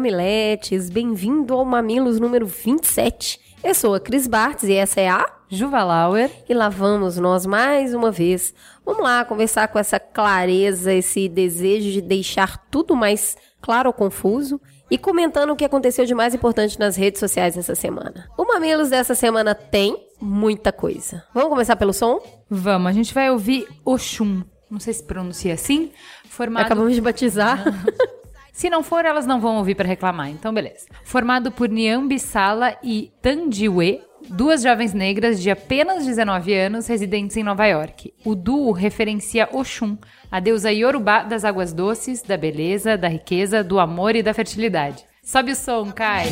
mamiletes, 0.00 0.88
bem-vindo 0.88 1.52
ao 1.52 1.62
Mamilos 1.62 2.18
número 2.18 2.46
27. 2.46 3.38
Eu 3.62 3.74
sou 3.74 3.94
a 3.94 4.00
Cris 4.00 4.26
Bartz 4.26 4.62
e 4.62 4.72
essa 4.72 4.98
é 4.98 5.10
a 5.10 5.30
Juva 5.46 5.84
Lauer. 5.84 6.30
E 6.48 6.54
lá 6.54 6.70
vamos 6.70 7.18
nós 7.18 7.44
mais 7.44 7.92
uma 7.92 8.10
vez. 8.10 8.54
Vamos 8.82 9.02
lá 9.02 9.22
conversar 9.26 9.68
com 9.68 9.78
essa 9.78 10.00
clareza, 10.00 10.90
esse 10.90 11.28
desejo 11.28 11.90
de 11.90 12.00
deixar 12.00 12.56
tudo 12.70 12.96
mais 12.96 13.36
claro 13.60 13.90
ou 13.90 13.92
confuso 13.92 14.58
e 14.90 14.96
comentando 14.96 15.50
o 15.50 15.56
que 15.56 15.66
aconteceu 15.66 16.06
de 16.06 16.14
mais 16.14 16.34
importante 16.34 16.78
nas 16.78 16.96
redes 16.96 17.20
sociais 17.20 17.58
essa 17.58 17.74
semana. 17.74 18.26
O 18.38 18.46
Mamilos 18.46 18.88
dessa 18.88 19.14
semana 19.14 19.54
tem 19.54 20.08
muita 20.18 20.72
coisa. 20.72 21.22
Vamos 21.34 21.50
começar 21.50 21.76
pelo 21.76 21.92
som? 21.92 22.22
Vamos, 22.48 22.88
a 22.88 22.92
gente 22.92 23.12
vai 23.12 23.30
ouvir 23.30 23.68
Oxum. 23.84 24.44
Não 24.70 24.80
sei 24.80 24.94
se 24.94 25.02
pronuncia 25.02 25.52
assim. 25.52 25.92
Formado... 26.26 26.64
Acabamos 26.64 26.94
de 26.94 27.02
batizar. 27.02 27.62
Se 28.52 28.68
não 28.68 28.82
for, 28.82 29.04
elas 29.04 29.26
não 29.26 29.40
vão 29.40 29.56
ouvir 29.56 29.74
para 29.74 29.88
reclamar, 29.88 30.28
então 30.28 30.52
beleza. 30.52 30.86
Formado 31.04 31.50
por 31.50 31.68
Niambi 31.68 32.18
Sala 32.18 32.76
e 32.82 33.12
Tandiwe, 33.22 34.00
duas 34.28 34.62
jovens 34.62 34.92
negras 34.92 35.40
de 35.40 35.50
apenas 35.50 36.04
19 36.04 36.54
anos 36.54 36.86
residentes 36.86 37.36
em 37.36 37.42
Nova 37.42 37.66
York. 37.66 38.12
O 38.24 38.34
duo 38.34 38.72
referencia 38.72 39.48
Oxum, 39.52 39.96
a 40.30 40.40
deusa 40.40 40.72
Yorubá 40.72 41.22
das 41.22 41.44
águas 41.44 41.72
doces, 41.72 42.22
da 42.22 42.36
beleza, 42.36 42.96
da 42.96 43.08
riqueza, 43.08 43.64
do 43.64 43.78
amor 43.78 44.14
e 44.16 44.22
da 44.22 44.34
fertilidade. 44.34 45.04
Sobe 45.22 45.52
o 45.52 45.56
som, 45.56 45.92
Kai. 45.92 46.26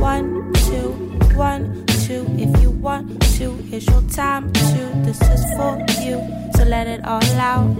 One, 0.00 0.52
two, 0.52 0.94
one, 1.36 1.93
two. 2.06 2.24
If 2.38 2.62
you 2.62 2.70
want 2.82 3.18
to, 3.38 3.56
it's 3.72 3.86
your 3.86 4.02
time 4.14 4.52
to. 4.52 5.02
This 5.04 5.20
is 5.22 5.44
for 5.56 5.78
you, 6.02 6.20
so 6.56 6.64
let 6.64 6.86
it 6.86 7.04
all 7.04 7.22
out. 7.40 7.74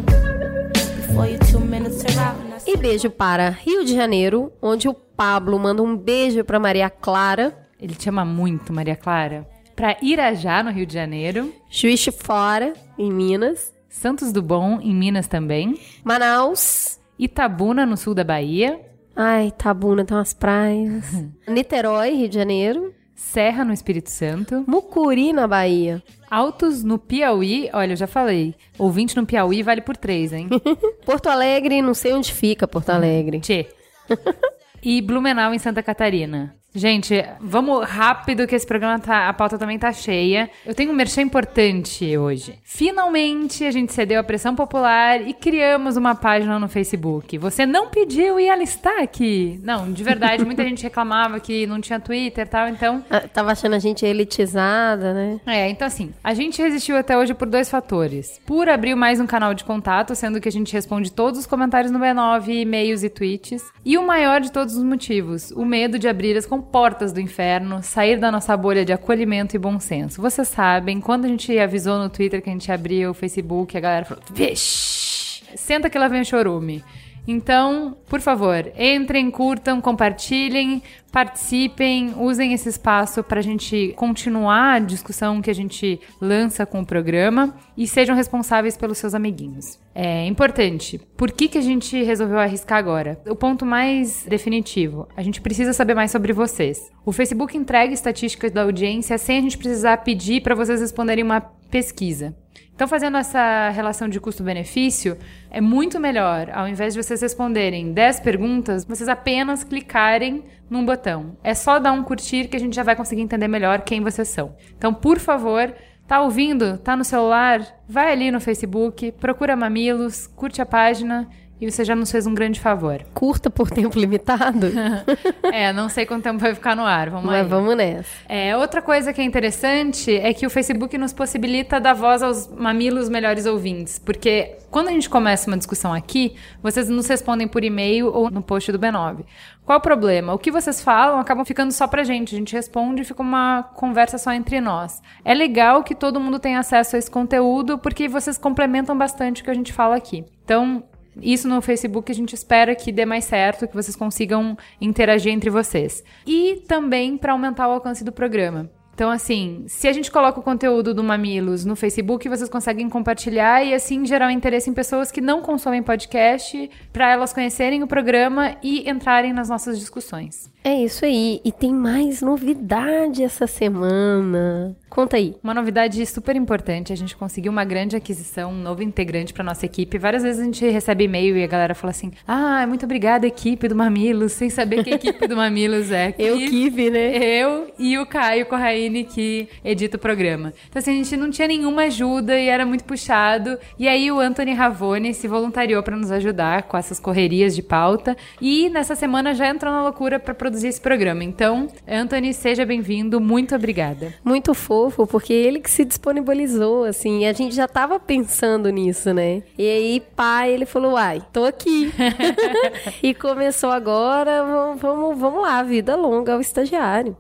Before 0.97 1.27
you 1.27 1.39
two 1.51 1.61
minutes 1.61 2.05
are 2.05 2.31
out. 2.31 2.37
E 2.67 2.77
beijo 2.77 3.11
para 3.11 3.51
Rio 3.51 3.85
de 3.85 3.95
Janeiro, 3.95 4.51
onde 4.63 4.89
o 4.89 4.95
Pablo 4.95 5.59
manda 5.59 5.83
um 5.83 5.97
beijo 5.97 6.43
para 6.45 6.59
Maria 6.59 6.89
Clara. 6.89 7.55
Ele 7.79 7.95
te 7.95 8.09
ama 8.09 8.25
muito, 8.25 8.73
Maria 8.73 8.97
Clara. 8.97 9.47
Para 9.77 9.97
Irajá, 10.01 10.63
no 10.63 10.71
Rio 10.71 10.87
de 10.87 10.95
Janeiro. 10.95 11.53
Juiz 11.69 12.01
de 12.01 12.11
Fora, 12.11 12.73
em 12.99 13.13
Minas. 13.13 13.75
Santos 13.89 14.33
do 14.33 14.41
Bom, 14.43 14.81
em 14.81 14.95
Minas 14.95 15.27
também. 15.27 15.79
Manaus. 16.03 16.99
Itabuna, 17.19 17.85
no 17.85 17.97
sul 17.97 18.15
da 18.15 18.25
Bahia. 18.25 18.81
Ai, 19.15 19.49
Itabuna 19.49 20.05
tem 20.05 20.17
umas 20.17 20.33
praias. 20.33 21.05
Niterói, 21.47 22.11
Rio 22.13 22.29
de 22.29 22.35
Janeiro. 22.35 22.95
Serra, 23.15 23.65
no 23.65 23.73
Espírito 23.73 24.11
Santo. 24.11 24.65
Mucuri, 24.67 25.33
na 25.33 25.47
Bahia. 25.47 26.03
Altos, 26.31 26.83
no 26.83 26.99
Piauí. 26.99 27.71
Olha, 27.73 27.93
eu 27.93 27.97
já 27.97 28.07
falei. 28.07 28.55
Ouvinte 28.79 29.17
no 29.17 29.25
Piauí 29.27 29.63
vale 29.63 29.81
por 29.81 29.97
três, 29.97 30.33
hein? 30.33 30.49
Porto 31.07 31.29
Alegre, 31.29 31.81
não 31.81 31.95
sei 31.95 32.13
onde 32.13 32.33
fica 32.33 32.67
Porto 32.67 32.91
Alegre. 32.91 33.41
Tchê. 33.41 33.67
e 34.83 35.01
Blumenau, 35.01 35.55
em 35.55 35.59
Santa 35.59 35.83
Catarina. 35.83 36.57
Gente, 36.77 37.25
vamos 37.41 37.89
rápido 37.89 38.49
que 38.49 38.55
esse 38.55 38.67
programa 38.67 38.99
tá, 38.99 39.29
a 39.29 39.33
pauta 39.33 39.57
também 39.57 39.79
tá 39.79 39.93
cheia. 39.93 40.51
Eu 40.67 40.75
tenho 40.75 40.91
um 40.91 40.95
merchan 40.95 41.23
importante 41.23 42.19
hoje. 42.19 42.59
Finalmente 42.65 43.65
a 43.65 43.71
gente 43.71 43.93
cedeu 43.93 44.19
à 44.19 44.25
pressão 44.25 44.57
popular 44.57 45.21
e 45.21 45.33
criamos 45.33 45.97
uma 45.97 46.17
página 46.17 46.59
no 46.59 46.69
Facebook. 46.69 47.39
Você 47.39 47.65
não 47.65 47.91
pediu 47.91 48.41
e 48.41 48.49
ela 48.49 48.65
está 48.65 49.03
aqui. 49.03 49.61
Não, 49.63 49.93
de 49.93 50.03
verdade, 50.03 50.45
muita 50.45 50.65
gente 50.67 50.83
reclamava 50.83 51.39
que 51.39 51.65
não 51.65 51.81
tinha 51.81 52.01
Twitter 52.01 52.45
e 52.45 52.49
tal, 52.49 52.69
então. 52.69 53.05
Ah, 53.09 53.21
tava 53.21 53.53
achando 53.53 53.77
a 53.77 53.79
gente 53.79 54.05
elitizada, 54.05 55.15
né? 55.15 55.41
É, 55.47 55.69
então 55.69 55.87
assim, 55.87 56.13
a 56.25 56.35
gente 56.35 56.61
resistiu 56.61 56.97
até 56.97 57.17
hoje 57.17 57.35
por 57.35 57.47
dois 57.47 57.71
fatores. 57.71 58.41
Por 58.45 58.69
abrir 58.69 58.97
mais 58.97 59.21
um 59.21 59.27
canal 59.29 59.55
de 59.55 59.63
contato, 59.63 60.17
sendo 60.17 60.41
que 60.41 60.49
a 60.49 60.53
gente 60.53 60.73
responde 60.73 61.13
todos 61.13 61.39
os 61.39 61.47
comentários 61.47 61.93
no 61.93 62.01
B9, 62.01 62.49
e-mails 62.49 63.05
e 63.05 63.09
tweets. 63.09 63.63
E 63.85 63.97
o 63.97 64.05
maior 64.05 64.41
de 64.41 64.51
todos 64.51 64.75
os 64.75 64.83
motivos, 64.83 65.53
o 65.53 65.65
medo 65.65 66.01
de 66.01 66.09
abrir 66.09 66.37
as 66.37 66.47
portas 66.65 67.13
do 67.13 67.21
inferno, 67.21 67.83
sair 67.83 68.19
da 68.19 68.31
nossa 68.31 68.57
bolha 68.57 68.85
de 68.85 68.93
acolhimento 68.93 69.55
e 69.55 69.59
bom 69.59 69.79
senso. 69.79 70.21
Vocês 70.21 70.49
sabem, 70.49 71.01
quando 71.01 71.25
a 71.25 71.29
gente 71.29 71.57
avisou 71.59 71.99
no 71.99 72.09
Twitter 72.09 72.43
que 72.43 72.51
a 72.51 72.53
gente 72.53 72.71
abria 72.73 73.11
o 73.11 73.15
Facebook, 73.15 73.77
a 73.77 73.81
galera 73.81 74.05
falou: 74.05 74.23
Vixe, 74.33 75.43
senta 75.57 75.89
que 75.89 75.99
lá 75.99 76.09
vem 76.09 76.23
o 76.23 76.25
chorume. 76.25 76.83
Então, 77.27 77.97
por 78.09 78.21
favor, 78.21 78.71
entrem, 78.77 79.31
curtam, 79.31 79.81
compartilhem, 79.81 80.83
participem, 81.11 82.13
usem 82.19 82.53
esse 82.53 82.69
espaço 82.69 83.23
para 83.23 83.39
a 83.39 83.43
gente 83.43 83.95
continuar 83.97 84.75
a 84.75 84.79
discussão 84.79 85.41
que 85.41 85.51
a 85.51 85.55
gente 85.55 86.01
lança 86.21 86.67
com 86.67 86.81
o 86.81 86.87
programa 86.87 87.55
e 87.77 87.87
sejam 87.87 88.15
responsáveis 88.15 88.77
pelos 88.77 88.99
seus 88.99 89.15
amiguinhos. 89.15 89.79
É 89.95 90.27
importante. 90.27 91.01
Por 91.17 91.31
que, 91.31 91.49
que 91.49 91.57
a 91.57 91.63
gente 91.63 92.03
resolveu 92.03 92.39
arriscar 92.39 92.79
agora? 92.79 93.19
O 93.27 93.37
ponto 93.37 93.65
mais 93.65 94.27
definitivo: 94.29 95.09
a 95.17 95.23
gente 95.23 95.41
precisa 95.41 95.73
saber 95.73 95.95
mais 95.95 96.11
sobre 96.11 96.33
vocês. 96.33 96.91
O 97.07 97.13
Facebook 97.13 97.57
entrega 97.57 97.95
estatísticas 97.95 98.51
da 98.51 98.63
audiência 98.63 99.17
sem 99.17 99.39
a 99.39 99.41
gente 99.41 99.57
precisar 99.57 99.99
pedir 99.99 100.43
para 100.43 100.55
vocês 100.55 100.81
responderem 100.81 101.25
uma 101.25 101.41
pesquisa. 101.41 102.35
Então, 102.75 102.89
fazendo 102.89 103.17
essa 103.17 103.71
relação 103.71 104.09
de 104.09 104.19
custo-benefício, 104.19 105.17
é 105.49 105.61
muito 105.61 106.01
melhor, 106.01 106.51
ao 106.53 106.67
invés 106.67 106.93
de 106.93 107.01
vocês 107.01 107.23
responderem 107.23 107.93
10 107.93 108.19
perguntas, 108.19 108.85
vocês 108.85 109.09
apenas 109.09 109.63
clicarem 109.63 110.45
num 110.69 110.85
botão. 110.85 111.37
É 111.45 111.55
só 111.55 111.79
dar 111.79 111.93
um 111.93 112.03
curtir 112.03 112.49
que 112.49 112.57
a 112.57 112.61
gente 112.61 112.75
já 112.75 112.83
vai 112.83 112.97
conseguir 112.97 113.23
entender 113.23 113.47
melhor 113.47 113.83
quem 113.83 114.01
vocês 114.01 114.27
são. 114.27 114.57
Então, 114.77 114.93
por 114.93 115.21
favor, 115.21 115.73
tá 116.05 116.21
ouvindo? 116.21 116.77
Tá 116.79 116.97
no 116.97 117.05
celular? 117.05 117.61
Vai 117.89 118.11
ali 118.11 118.33
no 118.33 118.41
Facebook, 118.41 119.13
procura 119.13 119.55
Mamilos, 119.55 120.27
curte 120.27 120.61
a 120.61 120.67
página 120.67 121.29
e 121.65 121.71
você 121.71 121.85
já 121.85 121.97
nos 121.97 122.11
fez 122.11 122.27
um 122.27 122.35
grande 122.35 122.61
favor. 122.61 123.03
Curta 123.15 123.49
por 123.49 123.71
tempo 123.71 123.99
limitado? 123.99 124.67
é, 125.51 125.73
não 125.73 125.89
sei 125.89 126.05
quanto 126.05 126.25
tempo 126.25 126.39
vai 126.39 126.55
ficar 126.55 126.77
no 126.77 126.85
ar. 126.85 127.09
Vamos 127.09 127.27
Mas 127.27 127.43
aí. 127.43 127.49
vamos 127.49 127.75
nessa. 127.75 128.11
É, 128.29 128.55
outra 128.57 128.83
coisa 128.83 129.13
que 129.13 129.21
é 129.21 129.25
interessante 129.25 130.15
é 130.15 130.35
que 130.35 130.47
o 130.47 130.51
Facebook 130.51 130.97
nos 130.99 131.13
possibilita 131.13 131.81
dar 131.81 131.95
voz 131.95 132.23
aos 132.23 132.49
mamilos 132.49 133.09
melhores 133.09 133.47
ouvintes. 133.47 133.99
Porque 133.99 134.57
quando 134.71 134.89
a 134.89 134.91
gente 134.93 135.09
começa 135.09 135.51
uma 135.51 135.57
discussão 135.57 135.93
aqui, 135.93 136.35
vocês 136.63 136.89
nos 136.89 137.07
respondem 137.07 137.49
por 137.49 137.65
e-mail 137.65 138.13
ou 138.13 138.31
no 138.31 138.43
post 138.43 138.71
do 138.71 138.79
B9. 138.79 139.25
Qual 139.65 139.79
o 139.79 139.81
problema? 139.81 140.35
O 140.35 140.39
que 140.39 140.51
vocês 140.51 140.83
falam 140.83 141.19
acabam 141.19 141.45
ficando 141.45 141.73
só 141.73 141.87
pra 141.87 142.05
gente. 142.05 142.35
A 142.35 142.39
gente 142.39 142.53
responde 142.53 143.01
e 143.01 143.05
fica 143.05 143.23
uma 143.23 143.63
conversa 143.63 144.19
só 144.19 144.33
entre 144.33 144.61
nós. 144.61 145.01
É 145.25 145.33
legal 145.33 145.83
que 145.83 145.95
todo 145.95 146.21
mundo 146.21 146.39
tenha 146.39 146.59
acesso 146.59 146.97
a 146.97 146.99
esse 146.99 147.11
conteúdo 147.11 147.79
porque 147.79 148.07
vocês 148.07 148.37
complementam 148.37 148.97
bastante 148.97 149.41
o 149.41 149.45
que 149.45 149.51
a 149.51 149.55
gente 149.55 149.73
fala 149.73 149.97
aqui. 149.97 150.25
Então, 150.45 150.85
isso 151.21 151.49
no 151.49 151.61
Facebook 151.61 152.11
a 152.11 152.15
gente 152.15 152.35
espera 152.35 152.75
que 152.75 152.93
dê 152.93 153.05
mais 153.05 153.25
certo, 153.25 153.67
que 153.69 153.75
vocês 153.75 153.97
consigam 153.97 154.57
interagir 154.81 155.33
entre 155.33 155.51
vocês. 155.51 156.03
E 156.27 156.63
também 156.67 157.17
para 157.17 157.33
aumentar 157.33 157.69
o 157.69 157.73
alcance 157.73 158.05
do 158.05 158.13
programa. 158.13 158.71
Então, 158.95 159.11
assim, 159.11 159.65
se 159.67 159.89
a 159.89 159.93
gente 159.93 160.09
coloca 160.09 160.39
o 160.39 160.43
conteúdo 160.43 160.95
do 160.95 161.03
Mamilos 161.03 161.65
no 161.65 161.75
Facebook, 161.75 162.29
vocês 162.29 162.49
conseguem 162.49 162.89
compartilhar 162.89 163.65
e, 163.65 163.75
assim, 163.75 164.07
gerar 164.07 164.29
um 164.29 164.31
interesse 164.31 164.71
em 164.71 164.73
pessoas 164.73 165.11
que 165.11 165.21
não 165.21 165.43
consomem 165.43 165.83
podcast, 165.83 166.71
para 166.93 167.11
elas 167.11 167.33
conhecerem 167.33 167.83
o 167.83 167.89
programa 167.89 168.57
e 168.63 168.89
entrarem 168.89 169.33
nas 169.33 169.49
nossas 169.49 169.81
discussões. 169.81 170.49
É 170.67 170.75
isso 170.83 171.05
aí. 171.05 171.43
E 171.45 171.53
tem 171.53 171.75
mais 171.75 172.23
novidade 172.23 173.23
essa 173.23 173.47
semana. 173.47 174.75
Conta 174.89 175.19
aí. 175.19 175.37
Uma 175.43 175.53
novidade 175.53 176.07
super 176.07 176.35
importante. 176.37 176.91
A 176.91 176.97
gente 176.97 177.15
conseguiu 177.15 177.53
uma 177.53 177.65
grande 177.65 177.97
aquisição, 177.97 178.51
um 178.51 178.63
novo 178.63 178.83
integrante 178.83 179.35
para 179.35 179.45
nossa 179.45 179.67
equipe. 179.67 179.99
Várias 179.99 180.23
vezes 180.23 180.41
a 180.41 180.45
gente 180.45 180.65
recebe 180.67 181.05
e-mail 181.05 181.37
e 181.37 181.45
a 181.45 181.47
galera 181.47 181.75
fala 181.75 181.91
assim: 181.91 182.13
Ah, 182.27 182.65
muito 182.67 182.87
obrigada, 182.87 183.27
equipe 183.27 183.69
do 183.69 183.75
Mamilos, 183.75 184.33
sem 184.33 184.49
saber 184.49 184.83
que 184.85 184.91
equipe 184.95 185.27
do 185.27 185.37
Mamilos 185.37 185.91
é. 185.91 186.15
Eu, 186.19 186.39
Kive, 186.39 186.91
né? 186.91 187.15
Eu 187.19 187.71
e 187.79 187.99
o 187.99 188.07
Caio 188.07 188.47
Corraine, 188.47 189.05
que 189.05 189.49
edita 189.63 189.99
o 189.99 190.01
programa. 190.01 190.55
Então, 190.71 190.81
assim, 190.81 190.93
a 190.93 190.95
gente 190.95 191.17
não 191.17 191.31
tinha 191.31 191.49
nenhuma 191.49 191.83
ajuda 191.83 192.39
e 192.39 192.49
era 192.49 192.65
muito 192.65 192.85
puxado. 192.85 193.59
E 193.79 193.87
aí 193.87 194.11
o 194.11 194.19
Anthony 194.19 194.55
Ravone 194.55 195.13
se 195.13 195.29
voluntariou 195.29 195.83
para 195.83 195.97
nos 195.97 196.11
ajudar 196.11 196.63
com 196.63 196.79
essas 196.79 196.99
correrias 196.99 197.55
de 197.55 197.63
pauta. 197.63 198.17
E 198.41 198.71
nessa 198.71 198.95
semana 198.95 199.35
já 199.35 199.49
entrou 199.49 199.71
na 199.71 199.83
loucura 199.83 200.19
para 200.19 200.33
produzir 200.33 200.54
produzir 200.55 200.69
esse 200.69 200.81
programa. 200.81 201.25
Então, 201.25 201.69
Anthony, 201.87 202.33
seja 202.33 202.65
bem-vindo, 202.65 203.21
muito 203.21 203.55
obrigada. 203.55 204.15
Muito 204.25 204.55
fofo, 204.55 205.07
porque 205.07 205.33
ele 205.33 205.61
que 205.61 205.71
se 205.71 205.85
disponibilizou, 205.85 206.85
assim, 206.85 207.21
e 207.21 207.27
a 207.27 207.33
gente 207.33 207.55
já 207.55 207.67
tava 207.67 207.99
pensando 207.99 208.71
nisso, 208.71 209.13
né? 209.13 209.43
E 209.59 209.69
aí, 209.69 210.03
pai, 210.15 210.53
ele 210.53 210.65
falou, 210.65 210.93
uai, 210.93 211.21
tô 211.33 211.45
aqui. 211.45 211.93
e 213.03 213.13
começou 213.15 213.71
agora, 213.71 214.45
vamos, 214.45 214.81
vamos, 214.81 215.19
vamos 215.19 215.43
lá, 215.43 215.63
vida 215.63 215.97
longa 215.97 216.35
ao 216.35 216.41
estagiário. 216.41 217.17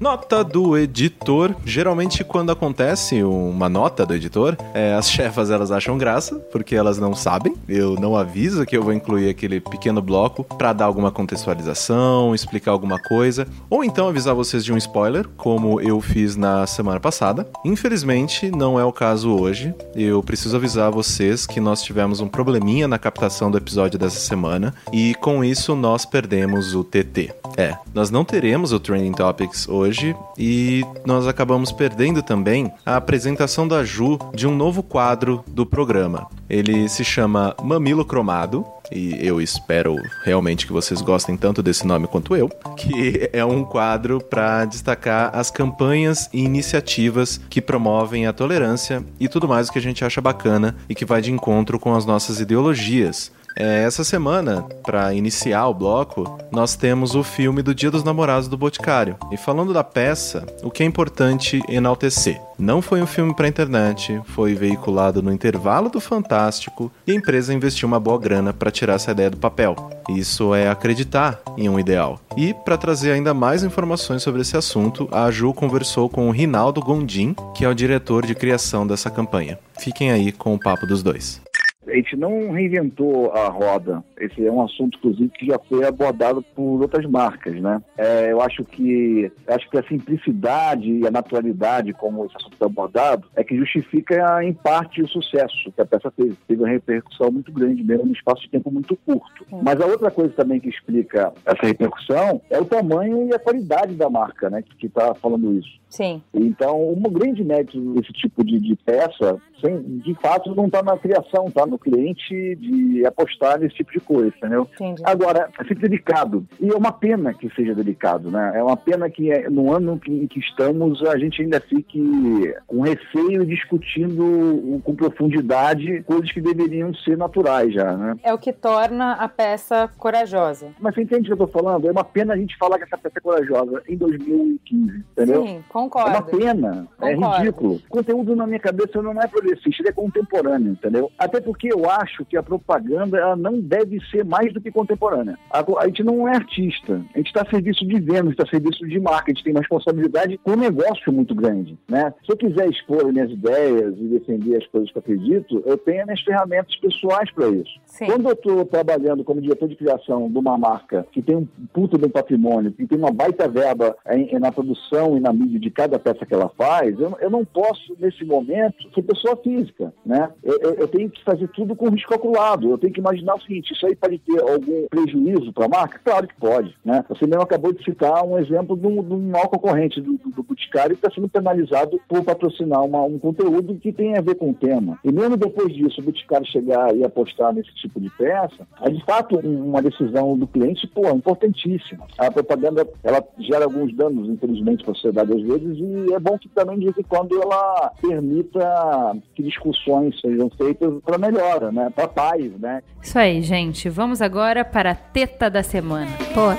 Nota 0.00 0.44
do 0.44 0.78
editor. 0.78 1.56
Geralmente, 1.64 2.22
quando 2.22 2.52
acontece 2.52 3.20
uma 3.24 3.68
nota 3.68 4.06
do 4.06 4.14
editor, 4.14 4.56
é, 4.72 4.94
as 4.94 5.10
chefas 5.10 5.50
elas 5.50 5.72
acham 5.72 5.98
graça, 5.98 6.36
porque 6.52 6.76
elas 6.76 6.98
não 6.98 7.16
sabem. 7.16 7.56
Eu 7.68 7.96
não 7.96 8.14
aviso 8.14 8.64
que 8.64 8.76
eu 8.76 8.82
vou 8.82 8.92
incluir 8.92 9.28
aquele 9.28 9.58
pequeno 9.58 10.00
bloco 10.00 10.44
para 10.44 10.72
dar 10.72 10.84
alguma 10.84 11.10
contextualização, 11.10 12.32
explicar 12.32 12.70
alguma 12.70 13.00
coisa, 13.00 13.48
ou 13.68 13.82
então 13.82 14.08
avisar 14.08 14.36
vocês 14.36 14.64
de 14.64 14.72
um 14.72 14.76
spoiler, 14.76 15.26
como 15.36 15.80
eu 15.80 16.00
fiz 16.00 16.36
na 16.36 16.64
semana 16.64 17.00
passada. 17.00 17.48
Infelizmente, 17.64 18.52
não 18.52 18.78
é 18.78 18.84
o 18.84 18.92
caso 18.92 19.32
hoje. 19.32 19.74
Eu 19.96 20.22
preciso 20.22 20.56
avisar 20.56 20.92
vocês 20.92 21.44
que 21.44 21.58
nós 21.58 21.82
tivemos 21.82 22.20
um 22.20 22.28
probleminha 22.28 22.86
na 22.86 23.00
captação 23.00 23.50
do 23.50 23.58
episódio 23.58 23.98
dessa 23.98 24.20
semana 24.20 24.72
e 24.92 25.16
com 25.16 25.42
isso 25.42 25.74
nós 25.74 26.06
perdemos 26.06 26.72
o 26.76 26.84
TT. 26.84 27.34
É, 27.56 27.76
nós 27.92 28.10
não 28.10 28.24
teremos 28.24 28.72
o 28.72 28.78
Trending 28.78 29.12
Topics 29.12 29.68
hoje 29.68 29.87
hoje 29.88 30.14
e 30.36 30.84
nós 31.04 31.26
acabamos 31.26 31.72
perdendo 31.72 32.22
também 32.22 32.70
a 32.84 32.96
apresentação 32.96 33.66
da 33.66 33.82
Ju 33.82 34.18
de 34.34 34.46
um 34.46 34.54
novo 34.54 34.82
quadro 34.82 35.42
do 35.48 35.64
programa. 35.64 36.28
Ele 36.48 36.88
se 36.88 37.02
chama 37.02 37.54
Mamilo 37.62 38.04
Cromado 38.04 38.66
e 38.92 39.14
eu 39.20 39.40
espero 39.40 39.96
realmente 40.24 40.66
que 40.66 40.72
vocês 40.72 41.00
gostem 41.00 41.36
tanto 41.36 41.62
desse 41.62 41.86
nome 41.86 42.06
quanto 42.06 42.36
eu, 42.36 42.48
que 42.76 43.28
é 43.32 43.44
um 43.44 43.64
quadro 43.64 44.20
para 44.20 44.64
destacar 44.64 45.30
as 45.34 45.50
campanhas 45.50 46.28
e 46.32 46.42
iniciativas 46.44 47.40
que 47.48 47.60
promovem 47.60 48.26
a 48.26 48.32
tolerância 48.32 49.04
e 49.18 49.28
tudo 49.28 49.48
mais 49.48 49.70
que 49.70 49.78
a 49.78 49.82
gente 49.82 50.04
acha 50.04 50.20
bacana 50.20 50.76
e 50.88 50.94
que 50.94 51.04
vai 51.04 51.20
de 51.20 51.32
encontro 51.32 51.78
com 51.78 51.94
as 51.94 52.04
nossas 52.04 52.40
ideologias. 52.40 53.32
É, 53.60 53.82
essa 53.82 54.04
semana, 54.04 54.62
para 54.84 55.12
iniciar 55.12 55.66
o 55.66 55.74
bloco, 55.74 56.38
nós 56.52 56.76
temos 56.76 57.16
o 57.16 57.24
filme 57.24 57.60
do 57.60 57.74
Dia 57.74 57.90
dos 57.90 58.04
Namorados 58.04 58.46
do 58.46 58.56
Boticário. 58.56 59.16
E 59.32 59.36
falando 59.36 59.72
da 59.72 59.82
peça, 59.82 60.46
o 60.62 60.70
que 60.70 60.84
é 60.84 60.86
importante 60.86 61.60
enaltecer? 61.68 62.40
Não 62.56 62.80
foi 62.80 63.02
um 63.02 63.06
filme 63.06 63.34
para 63.34 63.48
internet, 63.48 64.20
foi 64.26 64.54
veiculado 64.54 65.20
no 65.20 65.32
intervalo 65.32 65.88
do 65.88 66.00
Fantástico 66.00 66.88
e 67.04 67.10
a 67.10 67.14
empresa 67.16 67.52
investiu 67.52 67.88
uma 67.88 67.98
boa 67.98 68.18
grana 68.18 68.52
para 68.52 68.70
tirar 68.70 68.94
essa 68.94 69.10
ideia 69.10 69.28
do 69.28 69.36
papel. 69.36 69.74
Isso 70.08 70.54
é 70.54 70.68
acreditar 70.68 71.40
em 71.56 71.68
um 71.68 71.80
ideal. 71.80 72.20
E 72.36 72.54
para 72.54 72.76
trazer 72.76 73.10
ainda 73.10 73.34
mais 73.34 73.64
informações 73.64 74.22
sobre 74.22 74.42
esse 74.42 74.56
assunto, 74.56 75.08
a 75.10 75.28
Ju 75.32 75.52
conversou 75.52 76.08
com 76.08 76.28
o 76.28 76.32
Rinaldo 76.32 76.80
Gondim, 76.80 77.34
que 77.56 77.64
é 77.64 77.68
o 77.68 77.74
diretor 77.74 78.24
de 78.24 78.36
criação 78.36 78.86
dessa 78.86 79.10
campanha. 79.10 79.58
Fiquem 79.80 80.12
aí 80.12 80.30
com 80.30 80.54
o 80.54 80.60
papo 80.60 80.86
dos 80.86 81.02
dois. 81.02 81.40
A 81.88 81.94
gente 81.94 82.16
não 82.16 82.50
reinventou 82.50 83.32
a 83.32 83.48
roda. 83.48 84.02
Esse 84.18 84.46
é 84.46 84.52
um 84.52 84.62
assunto, 84.62 84.98
inclusive, 84.98 85.30
que 85.30 85.46
já 85.46 85.58
foi 85.58 85.86
abordado 85.86 86.42
por 86.54 86.82
outras 86.82 87.06
marcas, 87.06 87.60
né? 87.60 87.80
É, 87.96 88.30
eu 88.32 88.40
acho 88.40 88.64
que 88.64 89.30
acho 89.46 89.68
que 89.70 89.78
a 89.78 89.82
simplicidade 89.82 90.90
e 90.90 91.06
a 91.06 91.10
naturalidade, 91.10 91.92
como 91.92 92.26
esse 92.26 92.36
assunto 92.36 92.56
foi 92.56 92.66
abordado, 92.66 93.28
é 93.34 93.42
que 93.42 93.56
justifica, 93.56 94.44
em 94.44 94.52
parte, 94.52 95.02
o 95.02 95.08
sucesso 95.08 95.72
que 95.72 95.80
a 95.80 95.86
peça 95.86 96.10
teve. 96.10 96.36
Teve 96.46 96.62
uma 96.62 96.68
repercussão 96.68 97.30
muito 97.30 97.52
grande, 97.52 97.82
mesmo 97.82 98.06
num 98.06 98.12
espaço 98.12 98.42
de 98.42 98.50
tempo 98.50 98.70
muito 98.70 98.96
curto. 98.96 99.46
Mas 99.62 99.80
a 99.80 99.86
outra 99.86 100.10
coisa 100.10 100.32
também 100.34 100.60
que 100.60 100.68
explica 100.68 101.32
essa 101.44 101.66
repercussão 101.66 102.40
é 102.50 102.60
o 102.60 102.64
tamanho 102.64 103.26
e 103.28 103.34
a 103.34 103.38
qualidade 103.38 103.94
da 103.94 104.10
marca, 104.10 104.50
né? 104.50 104.62
Que 104.78 104.86
está 104.86 105.14
falando 105.14 105.58
isso. 105.58 105.78
Sim. 105.88 106.22
Então, 106.34 106.92
um 106.92 107.02
grande 107.02 107.42
mérito 107.42 107.80
desse 107.94 108.12
tipo 108.12 108.44
de, 108.44 108.60
de 108.60 108.76
peça, 108.76 109.40
sem, 109.60 109.98
de 109.98 110.14
fato, 110.14 110.54
não 110.54 110.66
está 110.66 110.82
na 110.82 110.96
criação, 110.96 111.46
está 111.48 111.66
no 111.66 111.78
cliente 111.78 112.56
de 112.56 113.04
apostar 113.06 113.58
nesse 113.58 113.76
tipo 113.76 113.92
de 113.92 114.00
coisa, 114.00 114.32
entendeu? 114.36 114.68
Entendi. 114.74 115.02
Agora, 115.04 115.50
é 115.58 115.64
sempre 115.64 115.88
delicado. 115.88 116.46
E 116.60 116.68
é 116.68 116.74
uma 116.74 116.92
pena 116.92 117.32
que 117.34 117.48
seja 117.54 117.74
delicado, 117.74 118.30
né? 118.30 118.52
É 118.54 118.62
uma 118.62 118.76
pena 118.76 119.08
que 119.10 119.30
é, 119.30 119.48
no 119.48 119.72
ano 119.72 120.00
em 120.06 120.26
que 120.26 120.38
estamos 120.38 121.02
a 121.04 121.18
gente 121.18 121.42
ainda 121.42 121.60
fique 121.60 122.54
com 122.66 122.80
receio 122.80 123.44
discutindo 123.46 124.80
com 124.84 124.94
profundidade 124.94 126.02
coisas 126.02 126.30
que 126.30 126.40
deveriam 126.40 126.92
ser 126.94 127.16
naturais 127.16 127.72
já, 127.72 127.96
né? 127.96 128.16
É 128.22 128.32
o 128.32 128.38
que 128.38 128.52
torna 128.52 129.12
a 129.12 129.28
peça 129.28 129.88
corajosa. 129.98 130.68
Mas 130.80 130.94
você 130.94 131.02
entende 131.02 131.22
o 131.32 131.36
que 131.36 131.42
eu 131.42 131.46
estou 131.46 131.62
falando? 131.62 131.88
É 131.88 131.90
uma 131.90 132.04
pena 132.04 132.34
a 132.34 132.36
gente 132.36 132.56
falar 132.56 132.78
que 132.78 132.84
essa 132.84 132.98
peça 132.98 133.18
é 133.18 133.20
corajosa 133.20 133.82
em 133.88 133.96
2015, 133.96 135.04
entendeu? 135.12 135.42
Sim, 135.42 135.64
É 135.74 135.77
concordo. 135.84 136.10
uma 136.10 136.22
pena, 136.22 136.88
é 137.00 137.14
Concordo. 137.14 137.38
ridículo. 137.38 137.74
O 137.74 137.88
conteúdo 137.88 138.36
na 138.36 138.46
minha 138.46 138.58
cabeça 138.58 139.00
não 139.02 139.20
é 139.20 139.26
progressista, 139.26 139.80
ele 139.82 139.88
é 139.88 139.92
contemporâneo, 139.92 140.72
entendeu? 140.72 141.10
Até 141.18 141.40
porque 141.40 141.72
eu 141.72 141.88
acho 141.90 142.24
que 142.24 142.36
a 142.36 142.42
propaganda 142.42 143.18
ela 143.18 143.36
não 143.36 143.60
deve 143.60 144.00
ser 144.10 144.24
mais 144.24 144.52
do 144.52 144.60
que 144.60 144.70
contemporânea. 144.70 145.38
A, 145.50 145.64
a 145.80 145.86
gente 145.86 146.02
não 146.02 146.26
é 146.28 146.36
artista, 146.36 147.00
a 147.14 147.18
gente 147.18 147.28
está 147.28 147.42
a 147.42 147.50
serviço 147.50 147.86
de 147.86 148.00
venda, 148.00 148.30
está 148.30 148.44
a 148.44 148.48
serviço 148.48 148.86
de 148.86 148.98
marca, 149.00 149.30
a 149.30 149.34
gente 149.34 149.44
tem 149.44 149.52
uma 149.52 149.60
responsabilidade 149.60 150.38
com 150.38 150.52
um 150.52 150.56
negócio 150.56 151.12
muito 151.12 151.34
grande, 151.34 151.78
né? 151.88 152.12
Se 152.24 152.32
eu 152.32 152.36
quiser 152.36 152.68
expor 152.68 153.06
as 153.06 153.12
minhas 153.12 153.30
ideias 153.30 153.94
e 153.98 154.04
defender 154.08 154.56
as 154.56 154.66
coisas 154.66 154.90
que 154.90 154.98
eu 154.98 155.00
acredito, 155.00 155.62
eu 155.66 155.76
tenho 155.78 156.00
as 156.00 156.06
minhas 156.06 156.20
ferramentas 156.22 156.74
pessoais 156.76 157.30
para 157.32 157.48
isso. 157.48 157.70
Sim. 157.86 158.06
Quando 158.06 158.26
eu 158.28 158.32
estou 158.32 158.64
trabalhando 158.64 159.24
como 159.24 159.40
diretor 159.40 159.68
de 159.68 159.76
criação 159.76 160.30
de 160.30 160.38
uma 160.38 160.56
marca 160.58 161.06
que 161.12 161.22
tem 161.22 161.36
um 161.36 161.46
puto 161.72 161.98
de 161.98 162.06
um 162.06 162.10
patrimônio, 162.10 162.72
que 162.72 162.86
tem 162.86 162.98
uma 162.98 163.10
baita 163.12 163.48
verba 163.48 163.96
em- 164.10 164.38
na 164.38 164.52
produção 164.52 165.16
e 165.16 165.20
na 165.20 165.32
mídia 165.32 165.58
de 165.68 165.74
cada 165.74 165.98
peça 165.98 166.24
que 166.24 166.32
ela 166.32 166.48
faz, 166.56 166.98
eu, 166.98 167.16
eu 167.20 167.30
não 167.30 167.44
posso, 167.44 167.94
nesse 168.00 168.24
momento, 168.24 168.76
ser 168.94 169.02
pessoa 169.02 169.36
física, 169.36 169.92
né? 170.04 170.30
Eu, 170.42 170.58
eu- 170.60 170.74
eu 170.74 170.88
tenho 170.88 171.10
que 171.10 171.22
fazer 171.22 171.46
tudo 171.48 171.76
com 171.76 171.90
risco 171.90 172.08
calculado. 172.10 172.70
Eu 172.70 172.78
tenho 172.78 172.92
que 172.92 173.00
imaginar 173.00 173.34
o 173.34 173.40
seguinte, 173.42 173.72
isso 173.72 173.86
aí 173.86 173.94
pode 173.94 174.18
ter 174.18 174.40
algum 174.40 174.86
prejuízo 174.88 175.52
para 175.52 175.66
a 175.66 175.68
marca? 175.68 176.00
Claro 176.02 176.26
que 176.26 176.34
pode, 176.36 176.74
né? 176.84 177.04
Você 177.08 177.26
mesmo 177.26 177.42
acabou 177.42 177.72
de 177.72 177.84
citar 177.84 178.24
um 178.24 178.38
exemplo 178.38 178.76
de 178.76 178.86
um, 178.86 179.02
de 179.02 179.12
um 179.12 179.30
mau 179.30 179.48
concorrente 179.48 180.00
do, 180.00 180.14
do, 180.16 180.30
do 180.30 180.42
Boticário 180.42 180.96
que 180.96 181.04
está 181.06 181.14
sendo 181.14 181.28
penalizado 181.28 182.00
por 182.08 182.24
patrocinar 182.24 182.82
uma- 182.84 183.02
um 183.04 183.18
conteúdo 183.18 183.74
que 183.76 183.92
tem 183.92 184.16
a 184.16 184.20
ver 184.22 184.36
com 184.36 184.50
o 184.50 184.54
tema. 184.54 184.98
E 185.04 185.12
mesmo 185.12 185.36
depois 185.36 185.74
disso, 185.74 186.00
o 186.00 186.04
Boticário 186.04 186.46
chegar 186.46 186.96
e 186.96 187.04
apostar 187.04 187.52
nesse 187.52 187.74
tipo 187.74 188.00
de 188.00 188.08
peça, 188.10 188.66
é 188.80 188.88
de 188.90 189.04
fato 189.04 189.38
um- 189.46 189.66
uma 189.68 189.82
decisão 189.82 190.36
do 190.38 190.46
cliente, 190.46 190.86
pô, 190.86 191.08
importantíssima. 191.10 192.06
A 192.16 192.30
propaganda, 192.30 192.86
ela 193.04 193.22
gera 193.38 193.64
alguns 193.64 193.94
danos, 193.94 194.28
infelizmente, 194.28 194.82
para 194.82 194.92
a 194.92 194.94
sociedade 194.94 195.32
às 195.32 195.42
vezes, 195.42 195.57
e 195.62 196.12
é 196.12 196.18
bom 196.18 196.38
que 196.38 196.48
também, 196.48 196.78
de 196.78 196.86
vez 196.86 196.98
em 196.98 197.02
quando, 197.02 197.40
ela 197.40 197.92
permita 198.00 199.16
que 199.34 199.42
discussões 199.42 200.20
sejam 200.20 200.50
feitas 200.50 200.92
para 201.04 201.18
melhora, 201.18 201.72
né? 201.72 201.90
Para 201.94 202.08
paz, 202.08 202.52
né? 202.58 202.82
Isso 203.02 203.18
aí, 203.18 203.42
gente. 203.42 203.88
Vamos 203.88 204.22
agora 204.22 204.64
para 204.64 204.92
a 204.92 204.94
teta 204.94 205.50
da 205.50 205.62
semana. 205.62 206.10
Bora. 206.34 206.58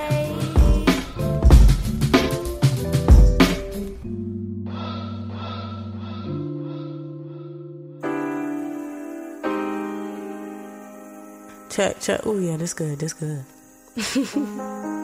Check, 11.70 12.00
check. 12.02 12.26
Oh 12.26 12.38
yeah, 12.38 12.58
that's 12.58 12.74
good. 12.74 13.00
That's 13.00 13.14
good. 13.14 13.46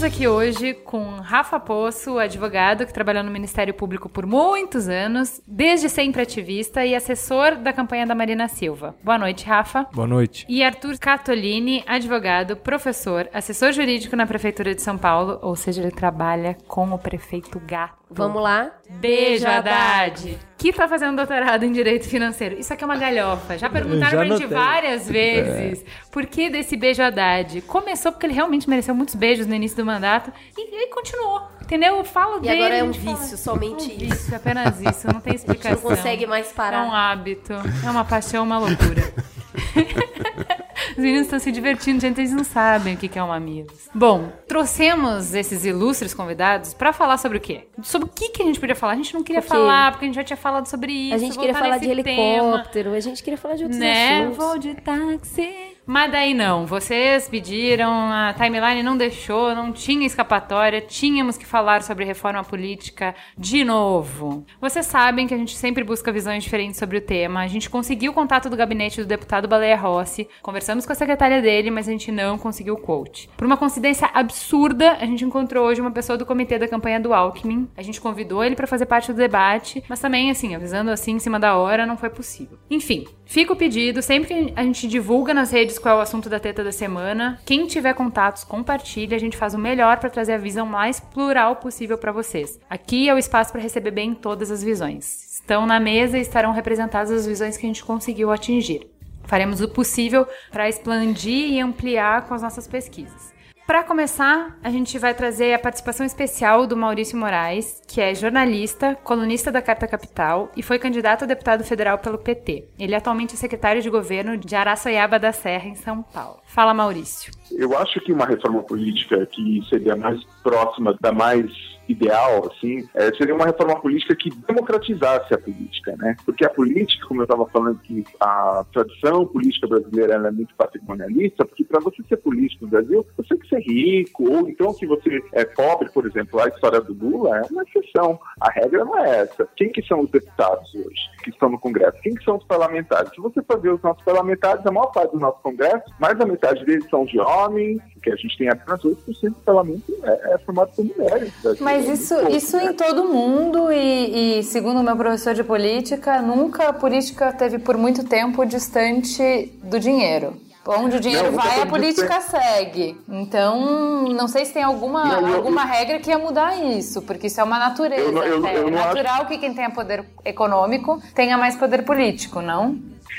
Estamos 0.00 0.16
aqui 0.16 0.26
hoje 0.26 0.72
com 0.72 1.16
Rafa 1.16 1.60
Poço, 1.60 2.18
advogado 2.18 2.86
que 2.86 2.92
trabalhou 2.92 3.22
no 3.22 3.30
Ministério 3.30 3.74
Público 3.74 4.08
por 4.08 4.24
muitos 4.24 4.88
anos, 4.88 5.42
desde 5.46 5.90
sempre 5.90 6.22
ativista 6.22 6.86
e 6.86 6.94
assessor 6.94 7.56
da 7.56 7.70
campanha 7.70 8.06
da 8.06 8.14
Marina 8.14 8.48
Silva. 8.48 8.94
Boa 9.04 9.18
noite, 9.18 9.44
Rafa. 9.44 9.86
Boa 9.92 10.06
noite. 10.06 10.46
E 10.48 10.64
Arthur 10.64 10.98
Catolini, 10.98 11.84
advogado, 11.86 12.56
professor, 12.56 13.28
assessor 13.30 13.72
jurídico 13.72 14.16
na 14.16 14.26
Prefeitura 14.26 14.74
de 14.74 14.80
São 14.80 14.96
Paulo, 14.96 15.38
ou 15.42 15.54
seja, 15.54 15.82
ele 15.82 15.90
trabalha 15.90 16.56
com 16.66 16.90
o 16.94 16.98
prefeito 16.98 17.60
Gato. 17.60 18.00
Vamos 18.12 18.42
lá? 18.42 18.72
Beijo, 18.88 19.46
Haddad. 19.46 20.36
Que 20.58 20.72
tá 20.72 20.88
fazendo 20.88 21.16
doutorado 21.16 21.62
em 21.64 21.70
Direito 21.70 22.08
Financeiro. 22.08 22.58
Isso 22.58 22.72
aqui 22.72 22.82
é 22.82 22.86
uma 22.86 22.96
galhofa. 22.96 23.56
Já 23.56 23.70
perguntaram 23.70 24.10
Já 24.10 24.16
pra 24.16 24.36
gente 24.36 24.46
várias 24.46 25.08
vezes 25.08 25.84
por 26.10 26.26
que 26.26 26.50
desse 26.50 26.76
beijo 26.76 27.00
Haddad. 27.00 27.62
Começou 27.62 28.10
porque 28.10 28.26
ele 28.26 28.34
realmente 28.34 28.68
mereceu 28.68 28.94
muitos 28.94 29.14
beijos 29.14 29.46
no 29.46 29.54
início 29.54 29.76
do 29.76 29.84
mandato 29.90 30.32
e 30.56 30.74
ele 30.74 30.86
continuou. 30.88 31.42
Entendeu? 31.62 31.96
Eu 31.96 32.04
falo 32.04 32.38
E 32.38 32.40
dele. 32.40 32.60
agora 32.62 32.74
é 32.76 32.80
a 32.80 32.84
um 32.84 32.92
gente 32.92 33.04
fala- 33.04 33.16
vício, 33.16 33.38
somente 33.38 33.84
um 33.84 33.86
isso. 33.86 33.98
vício, 33.98 34.36
apenas 34.36 34.80
isso. 34.80 35.06
Não 35.06 35.20
tem 35.20 35.32
A 35.34 35.36
gente 35.36 35.46
explicação. 35.46 35.82
não 35.90 35.96
consegue 35.96 36.26
mais 36.26 36.46
É 36.48 36.50
um 36.50 36.54
parar. 36.54 37.10
hábito. 37.12 37.52
É 37.52 37.90
uma 37.90 38.04
paixão, 38.04 38.42
uma 38.44 38.58
loucura. 38.58 39.12
meninos 40.96 41.22
estão 41.22 41.38
se 41.38 41.50
divertindo, 41.52 42.00
gente, 42.00 42.20
eles 42.20 42.32
não 42.32 42.44
sabem 42.44 42.94
o 42.94 42.96
que 42.96 43.18
é 43.18 43.22
um 43.22 43.28
mamilos. 43.28 43.88
Bom, 43.94 44.30
trouxemos 44.48 45.34
esses 45.34 45.64
ilustres 45.64 46.12
convidados 46.14 46.74
pra 46.74 46.92
falar 46.92 47.16
sobre 47.18 47.38
o 47.38 47.40
quê? 47.40 47.68
Sobre 47.82 48.08
o 48.08 48.10
que 48.12 48.30
que 48.30 48.42
a 48.42 48.46
gente 48.46 48.58
podia 48.60 48.74
falar. 48.76 48.92
A 48.92 48.96
gente 48.96 49.14
não 49.14 49.22
queria 49.22 49.40
Porque 49.42 49.54
falar, 49.56 49.92
porque 49.92 50.04
a 50.04 50.08
gente 50.08 50.16
já 50.16 50.24
tinha 50.24 50.36
falado 50.36 50.66
sobre 50.66 50.92
isso. 50.92 51.14
A 51.14 51.18
gente 51.18 51.38
queria 51.38 51.54
falar 51.54 51.78
de 51.78 51.86
tema. 51.86 52.00
helicóptero, 52.00 52.92
a 52.94 53.00
gente 53.00 53.22
queria 53.22 53.38
falar 53.38 53.54
de 53.56 53.62
outros 53.64 53.80
Né? 53.80 54.26
assuntos. 54.26 54.60
De 54.60 54.74
táxi. 54.74 55.69
Mas 55.90 56.12
daí 56.12 56.34
não, 56.34 56.66
vocês 56.66 57.28
pediram, 57.28 57.90
a 58.12 58.32
timeline 58.32 58.80
não 58.80 58.96
deixou, 58.96 59.56
não 59.56 59.72
tinha 59.72 60.06
escapatória, 60.06 60.80
tínhamos 60.80 61.36
que 61.36 61.44
falar 61.44 61.82
sobre 61.82 62.04
reforma 62.04 62.44
política 62.44 63.12
de 63.36 63.64
novo. 63.64 64.46
Vocês 64.60 64.86
sabem 64.86 65.26
que 65.26 65.34
a 65.34 65.36
gente 65.36 65.56
sempre 65.56 65.82
busca 65.82 66.12
visões 66.12 66.44
diferentes 66.44 66.78
sobre 66.78 66.98
o 66.98 67.00
tema. 67.00 67.40
A 67.40 67.48
gente 67.48 67.68
conseguiu 67.68 68.12
o 68.12 68.14
contato 68.14 68.48
do 68.48 68.56
gabinete 68.56 69.00
do 69.00 69.04
deputado 69.04 69.48
Baleia 69.48 69.76
Rossi, 69.76 70.28
conversamos 70.40 70.86
com 70.86 70.92
a 70.92 70.94
secretária 70.94 71.42
dele, 71.42 71.72
mas 71.72 71.88
a 71.88 71.90
gente 71.90 72.12
não 72.12 72.38
conseguiu 72.38 72.74
o 72.74 72.80
quote. 72.80 73.28
Por 73.36 73.44
uma 73.44 73.56
coincidência 73.56 74.08
absurda, 74.14 74.92
a 74.92 75.04
gente 75.04 75.24
encontrou 75.24 75.66
hoje 75.66 75.80
uma 75.80 75.90
pessoa 75.90 76.16
do 76.16 76.24
comitê 76.24 76.56
da 76.56 76.68
campanha 76.68 77.00
do 77.00 77.12
Alckmin. 77.12 77.68
A 77.76 77.82
gente 77.82 78.00
convidou 78.00 78.44
ele 78.44 78.54
para 78.54 78.68
fazer 78.68 78.86
parte 78.86 79.12
do 79.12 79.16
debate, 79.16 79.82
mas 79.88 79.98
também, 79.98 80.30
assim, 80.30 80.54
avisando 80.54 80.92
assim 80.92 81.14
em 81.14 81.18
cima 81.18 81.40
da 81.40 81.56
hora, 81.56 81.84
não 81.84 81.96
foi 81.96 82.10
possível. 82.10 82.60
Enfim, 82.70 83.08
fica 83.26 83.52
o 83.52 83.56
pedido, 83.56 84.00
sempre 84.00 84.28
que 84.28 84.52
a 84.54 84.62
gente 84.62 84.86
divulga 84.86 85.34
nas 85.34 85.50
redes 85.50 85.79
qual 85.80 85.96
é 85.96 85.98
o 85.98 86.02
assunto 86.02 86.28
da 86.28 86.38
teta 86.38 86.62
da 86.62 86.70
semana, 86.70 87.40
quem 87.44 87.66
tiver 87.66 87.94
contatos, 87.94 88.44
compartilha, 88.44 89.16
a 89.16 89.20
gente 89.20 89.36
faz 89.36 89.54
o 89.54 89.58
melhor 89.58 89.98
para 89.98 90.10
trazer 90.10 90.34
a 90.34 90.38
visão 90.38 90.66
mais 90.66 91.00
plural 91.00 91.56
possível 91.56 91.98
para 91.98 92.12
vocês. 92.12 92.60
Aqui 92.68 93.08
é 93.08 93.14
o 93.14 93.18
espaço 93.18 93.50
para 93.50 93.60
receber 93.60 93.90
bem 93.90 94.14
todas 94.14 94.50
as 94.50 94.62
visões. 94.62 95.32
Estão 95.34 95.66
na 95.66 95.80
mesa 95.80 96.18
e 96.18 96.20
estarão 96.20 96.52
representadas 96.52 97.10
as 97.10 97.26
visões 97.26 97.56
que 97.56 97.66
a 97.66 97.68
gente 97.68 97.84
conseguiu 97.84 98.30
atingir. 98.30 98.88
Faremos 99.24 99.60
o 99.60 99.68
possível 99.68 100.26
para 100.50 100.68
expandir 100.68 101.50
e 101.50 101.60
ampliar 101.60 102.26
com 102.26 102.34
as 102.34 102.42
nossas 102.42 102.66
pesquisas. 102.66 103.32
Para 103.70 103.84
começar, 103.84 104.58
a 104.64 104.68
gente 104.68 104.98
vai 104.98 105.14
trazer 105.14 105.54
a 105.54 105.58
participação 105.58 106.04
especial 106.04 106.66
do 106.66 106.76
Maurício 106.76 107.16
Moraes, 107.16 107.80
que 107.86 108.00
é 108.00 108.12
jornalista, 108.16 108.96
colunista 108.96 109.52
da 109.52 109.62
Carta 109.62 109.86
Capital 109.86 110.50
e 110.56 110.62
foi 110.62 110.76
candidato 110.76 111.22
a 111.22 111.26
deputado 111.28 111.62
federal 111.62 111.96
pelo 111.96 112.18
PT. 112.18 112.66
Ele 112.76 112.96
atualmente 112.96 113.34
é 113.34 113.36
secretário 113.36 113.80
de 113.80 113.88
governo 113.88 114.36
de 114.36 114.56
Araçoiaba 114.56 115.20
da 115.20 115.30
Serra, 115.30 115.68
em 115.68 115.76
São 115.76 116.02
Paulo. 116.02 116.40
Fala, 116.46 116.74
Maurício. 116.74 117.32
Eu 117.52 117.78
acho 117.78 118.00
que 118.00 118.12
uma 118.12 118.26
reforma 118.26 118.60
política 118.64 119.24
que 119.26 119.64
seria 119.68 119.94
mais 119.94 120.20
próxima 120.42 120.96
da 121.00 121.12
mais 121.12 121.46
ideal, 121.90 122.50
assim, 122.50 122.88
é, 122.94 123.12
seria 123.14 123.34
uma 123.34 123.46
reforma 123.46 123.80
política 123.80 124.14
que 124.14 124.30
democratizasse 124.30 125.34
a 125.34 125.38
política, 125.38 125.96
né? 125.96 126.16
Porque 126.24 126.44
a 126.44 126.50
política, 126.50 127.06
como 127.06 127.20
eu 127.20 127.24
estava 127.24 127.46
falando, 127.46 127.78
que 127.80 128.04
a 128.20 128.64
tradição 128.72 129.26
política 129.26 129.66
brasileira 129.66 130.14
é 130.14 130.30
muito 130.30 130.54
patrimonialista, 130.54 131.44
porque 131.44 131.64
para 131.64 131.80
você 131.80 132.02
ser 132.08 132.16
político 132.18 132.64
no 132.64 132.70
Brasil, 132.70 133.06
você 133.16 133.28
tem 133.28 133.38
que 133.38 133.48
ser 133.48 133.60
rico, 133.60 134.30
ou 134.30 134.48
então 134.48 134.72
se 134.72 134.86
você 134.86 135.20
é 135.32 135.44
pobre, 135.44 135.90
por 135.90 136.06
exemplo, 136.06 136.40
a 136.40 136.48
história 136.48 136.80
do 136.80 136.92
Lula 136.92 137.38
é 137.38 137.42
uma 137.50 137.62
exceção. 137.62 138.18
A 138.40 138.50
regra 138.50 138.84
não 138.84 138.98
é 138.98 139.22
essa. 139.22 139.48
Quem 139.56 139.70
que 139.70 139.82
são 139.82 140.00
os 140.00 140.10
deputados 140.10 140.72
hoje 140.74 141.10
que 141.24 141.30
estão 141.30 141.50
no 141.50 141.58
Congresso? 141.58 142.00
Quem 142.02 142.14
que 142.14 142.24
são 142.24 142.36
os 142.36 142.44
parlamentares? 142.44 143.10
Se 143.14 143.20
você 143.20 143.42
for 143.42 143.60
ver 143.60 143.74
os 143.74 143.82
nossos 143.82 144.02
parlamentares, 144.04 144.64
a 144.64 144.70
maior 144.70 144.88
parte 144.92 145.12
do 145.12 145.20
nosso 145.20 145.40
Congresso, 145.42 145.84
mais 145.98 146.16
da 146.18 146.26
metade 146.26 146.64
deles 146.64 146.88
são 146.88 147.04
de 147.04 147.18
homens, 147.18 147.80
que 148.02 148.10
a 148.10 148.16
gente 148.16 148.36
tem 148.36 148.48
apenas 148.48 148.80
8% 148.80 148.96
do 149.24 149.34
parlamento 149.44 149.82
é, 150.02 150.34
é 150.34 150.38
formado 150.38 150.70
por 150.74 150.84
mulheres. 150.84 151.32
Mas 151.60 151.88
isso, 151.88 152.14
pouco, 152.14 152.32
isso 152.34 152.56
né? 152.56 152.66
em 152.66 152.72
todo 152.72 153.04
mundo 153.04 153.70
e, 153.72 154.38
e, 154.38 154.42
segundo 154.42 154.80
o 154.80 154.82
meu 154.82 154.96
professor 154.96 155.34
de 155.34 155.44
política, 155.44 156.20
nunca 156.22 156.68
a 156.68 156.72
política 156.72 157.32
teve 157.32 157.58
por 157.58 157.76
muito 157.76 158.04
tempo 158.04 158.44
distante 158.44 159.52
do 159.62 159.78
dinheiro. 159.78 160.34
Onde 160.66 160.98
o 160.98 161.00
dinheiro 161.00 161.32
Não, 161.32 161.38
vai, 161.38 161.62
a 161.62 161.66
política 161.66 162.20
segue. 162.20 162.94
Então, 163.08 164.02
não 164.08 164.28
sei 164.28 164.44
se 164.44 164.52
tem 164.52 164.62
alguma, 164.62 165.04
Não, 165.04 165.28
eu- 165.28 165.36
alguma 165.36 165.64
regra 165.64 165.98
que 165.98 166.10
ia 166.10 166.18
mudar 166.18 166.54
isso, 166.62 167.00
porque 167.02 167.26
isso 167.28 167.40
é 167.40 167.44
uma 167.44 167.58
natureza. 167.58 168.02
Eu 168.02 168.22
eu- 168.22 168.46
é 168.46 168.56
eu 168.58 168.70
natural 168.70 169.24
que 169.26 169.38
quem 169.38 169.54
tenha 169.54 169.70
poder 169.70 170.04
econômico 170.24 171.02
tenha 171.14 171.36
mais 171.38 171.56
poder 171.56 171.82
político, 171.82 172.40
não? 172.42 172.78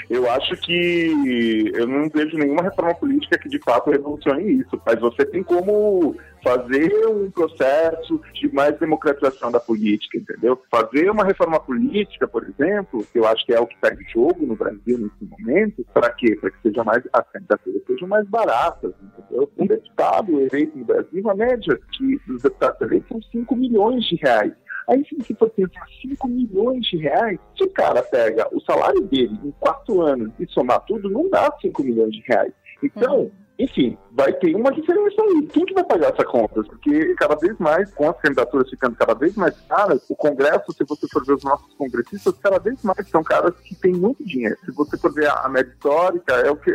Eu 0.10 0.30
acho 0.30 0.56
que 0.58 1.72
eu 1.74 1.88
não 1.88 2.10
vejo 2.10 2.38
nenhuma 2.38 2.64
reforma 2.64 2.94
política 2.96 3.38
que 3.38 3.50
de 3.50 3.60
fato 3.60 3.92
revolucione 3.92 4.60
isso, 4.60 4.82
mas 4.86 5.00
você 5.00 5.26
tem 5.26 5.44
como 5.44 6.16
fazer 6.44 7.08
um 7.08 7.30
processo 7.30 8.20
de 8.34 8.52
mais 8.54 8.78
democratização 8.80 9.52
da 9.52 9.60
política, 9.60 10.18
entendeu? 10.18 10.60
Fazer 10.70 11.10
uma 11.10 11.24
reforma 11.24 11.60
política, 11.60 12.28
por 12.28 12.44
exemplo, 12.44 13.06
que 13.12 13.20
eu 13.20 13.28
acho 13.28 13.46
que 13.46 13.54
é 13.54 13.60
o 13.60 13.68
que 13.68 13.76
está 13.76 13.94
em 13.94 14.10
jogo 14.10 14.46
no 14.46 14.56
Brasil 14.56 14.98
nesse 14.98 15.24
momento, 15.24 15.86
para 15.94 16.10
quê? 16.10 16.36
Para 16.36 16.50
que 16.50 16.62
seja 16.64 16.84
mais 16.84 17.04
as 17.14 17.30
candidaturas 17.32 17.82
sejam 17.86 18.08
mais 18.08 18.28
baratas, 18.28 18.94
entendeu? 19.02 19.52
Um 19.58 19.68
deputado 19.68 20.40
eleito 20.42 20.78
no 20.78 20.86
Brasil, 20.86 21.30
a 21.30 21.36
média 21.36 21.80
que 21.92 22.20
dos 22.26 22.42
deputados 22.42 22.82
eleitos 22.82 23.08
são 23.10 23.22
5 23.22 23.56
milhões 23.56 24.04
de 24.06 24.16
reais. 24.16 24.54
Aí, 24.88 25.06
se 25.06 25.34
for 25.36 25.50
pensar 25.50 25.86
5 26.02 26.28
milhões 26.28 26.86
de 26.86 26.98
reais, 26.98 27.40
se 27.58 27.64
o 27.64 27.70
cara 27.70 28.02
pega 28.04 28.48
o 28.52 28.62
salário 28.62 29.02
dele 29.02 29.38
em 29.44 29.52
quatro 29.60 30.02
anos 30.02 30.32
e 30.40 30.46
somar 30.48 30.82
tudo, 30.82 31.10
não 31.10 31.30
dá 31.30 31.54
5 31.62 31.84
milhões 31.84 32.12
de 32.12 32.22
reais. 32.28 32.54
Então, 32.84 33.32
enfim, 33.60 33.98
vai 34.12 34.34
ter 34.34 34.56
uma 34.56 34.72
diferença 34.72 35.22
aí. 35.22 35.48
Quem 35.48 35.66
que 35.66 35.74
vai 35.74 35.84
pagar 35.84 36.12
essa 36.12 36.26
conta? 36.26 36.64
Porque 36.64 37.14
cada 37.16 37.36
vez 37.36 37.58
mais, 37.60 37.94
com 37.94 38.10
as 38.10 38.20
candidaturas 38.20 38.70
ficando 38.70 38.96
cada 38.96 39.14
vez 39.14 39.36
mais 39.36 39.56
caras, 39.62 40.02
o 40.10 40.16
Congresso, 40.16 40.74
se 40.74 40.84
você 40.84 41.08
for 41.08 41.26
ver 41.26 41.34
os 41.34 41.44
nossos 41.44 41.74
congressistas, 41.76 42.34
cada 42.40 42.60
vez 42.60 42.82
mais 42.84 43.08
são 43.10 43.24
caras 43.24 43.56
que 43.60 43.76
têm 43.76 43.94
muito 43.94 44.26
dinheiro. 44.26 44.58
Se 44.66 44.72
você 44.72 44.98
for 44.98 45.14
ver 45.14 45.30
a 45.30 45.48
média 45.48 45.72
histórica, 45.72 46.34
é 46.36 46.50
o 46.50 46.56
que 46.56 46.72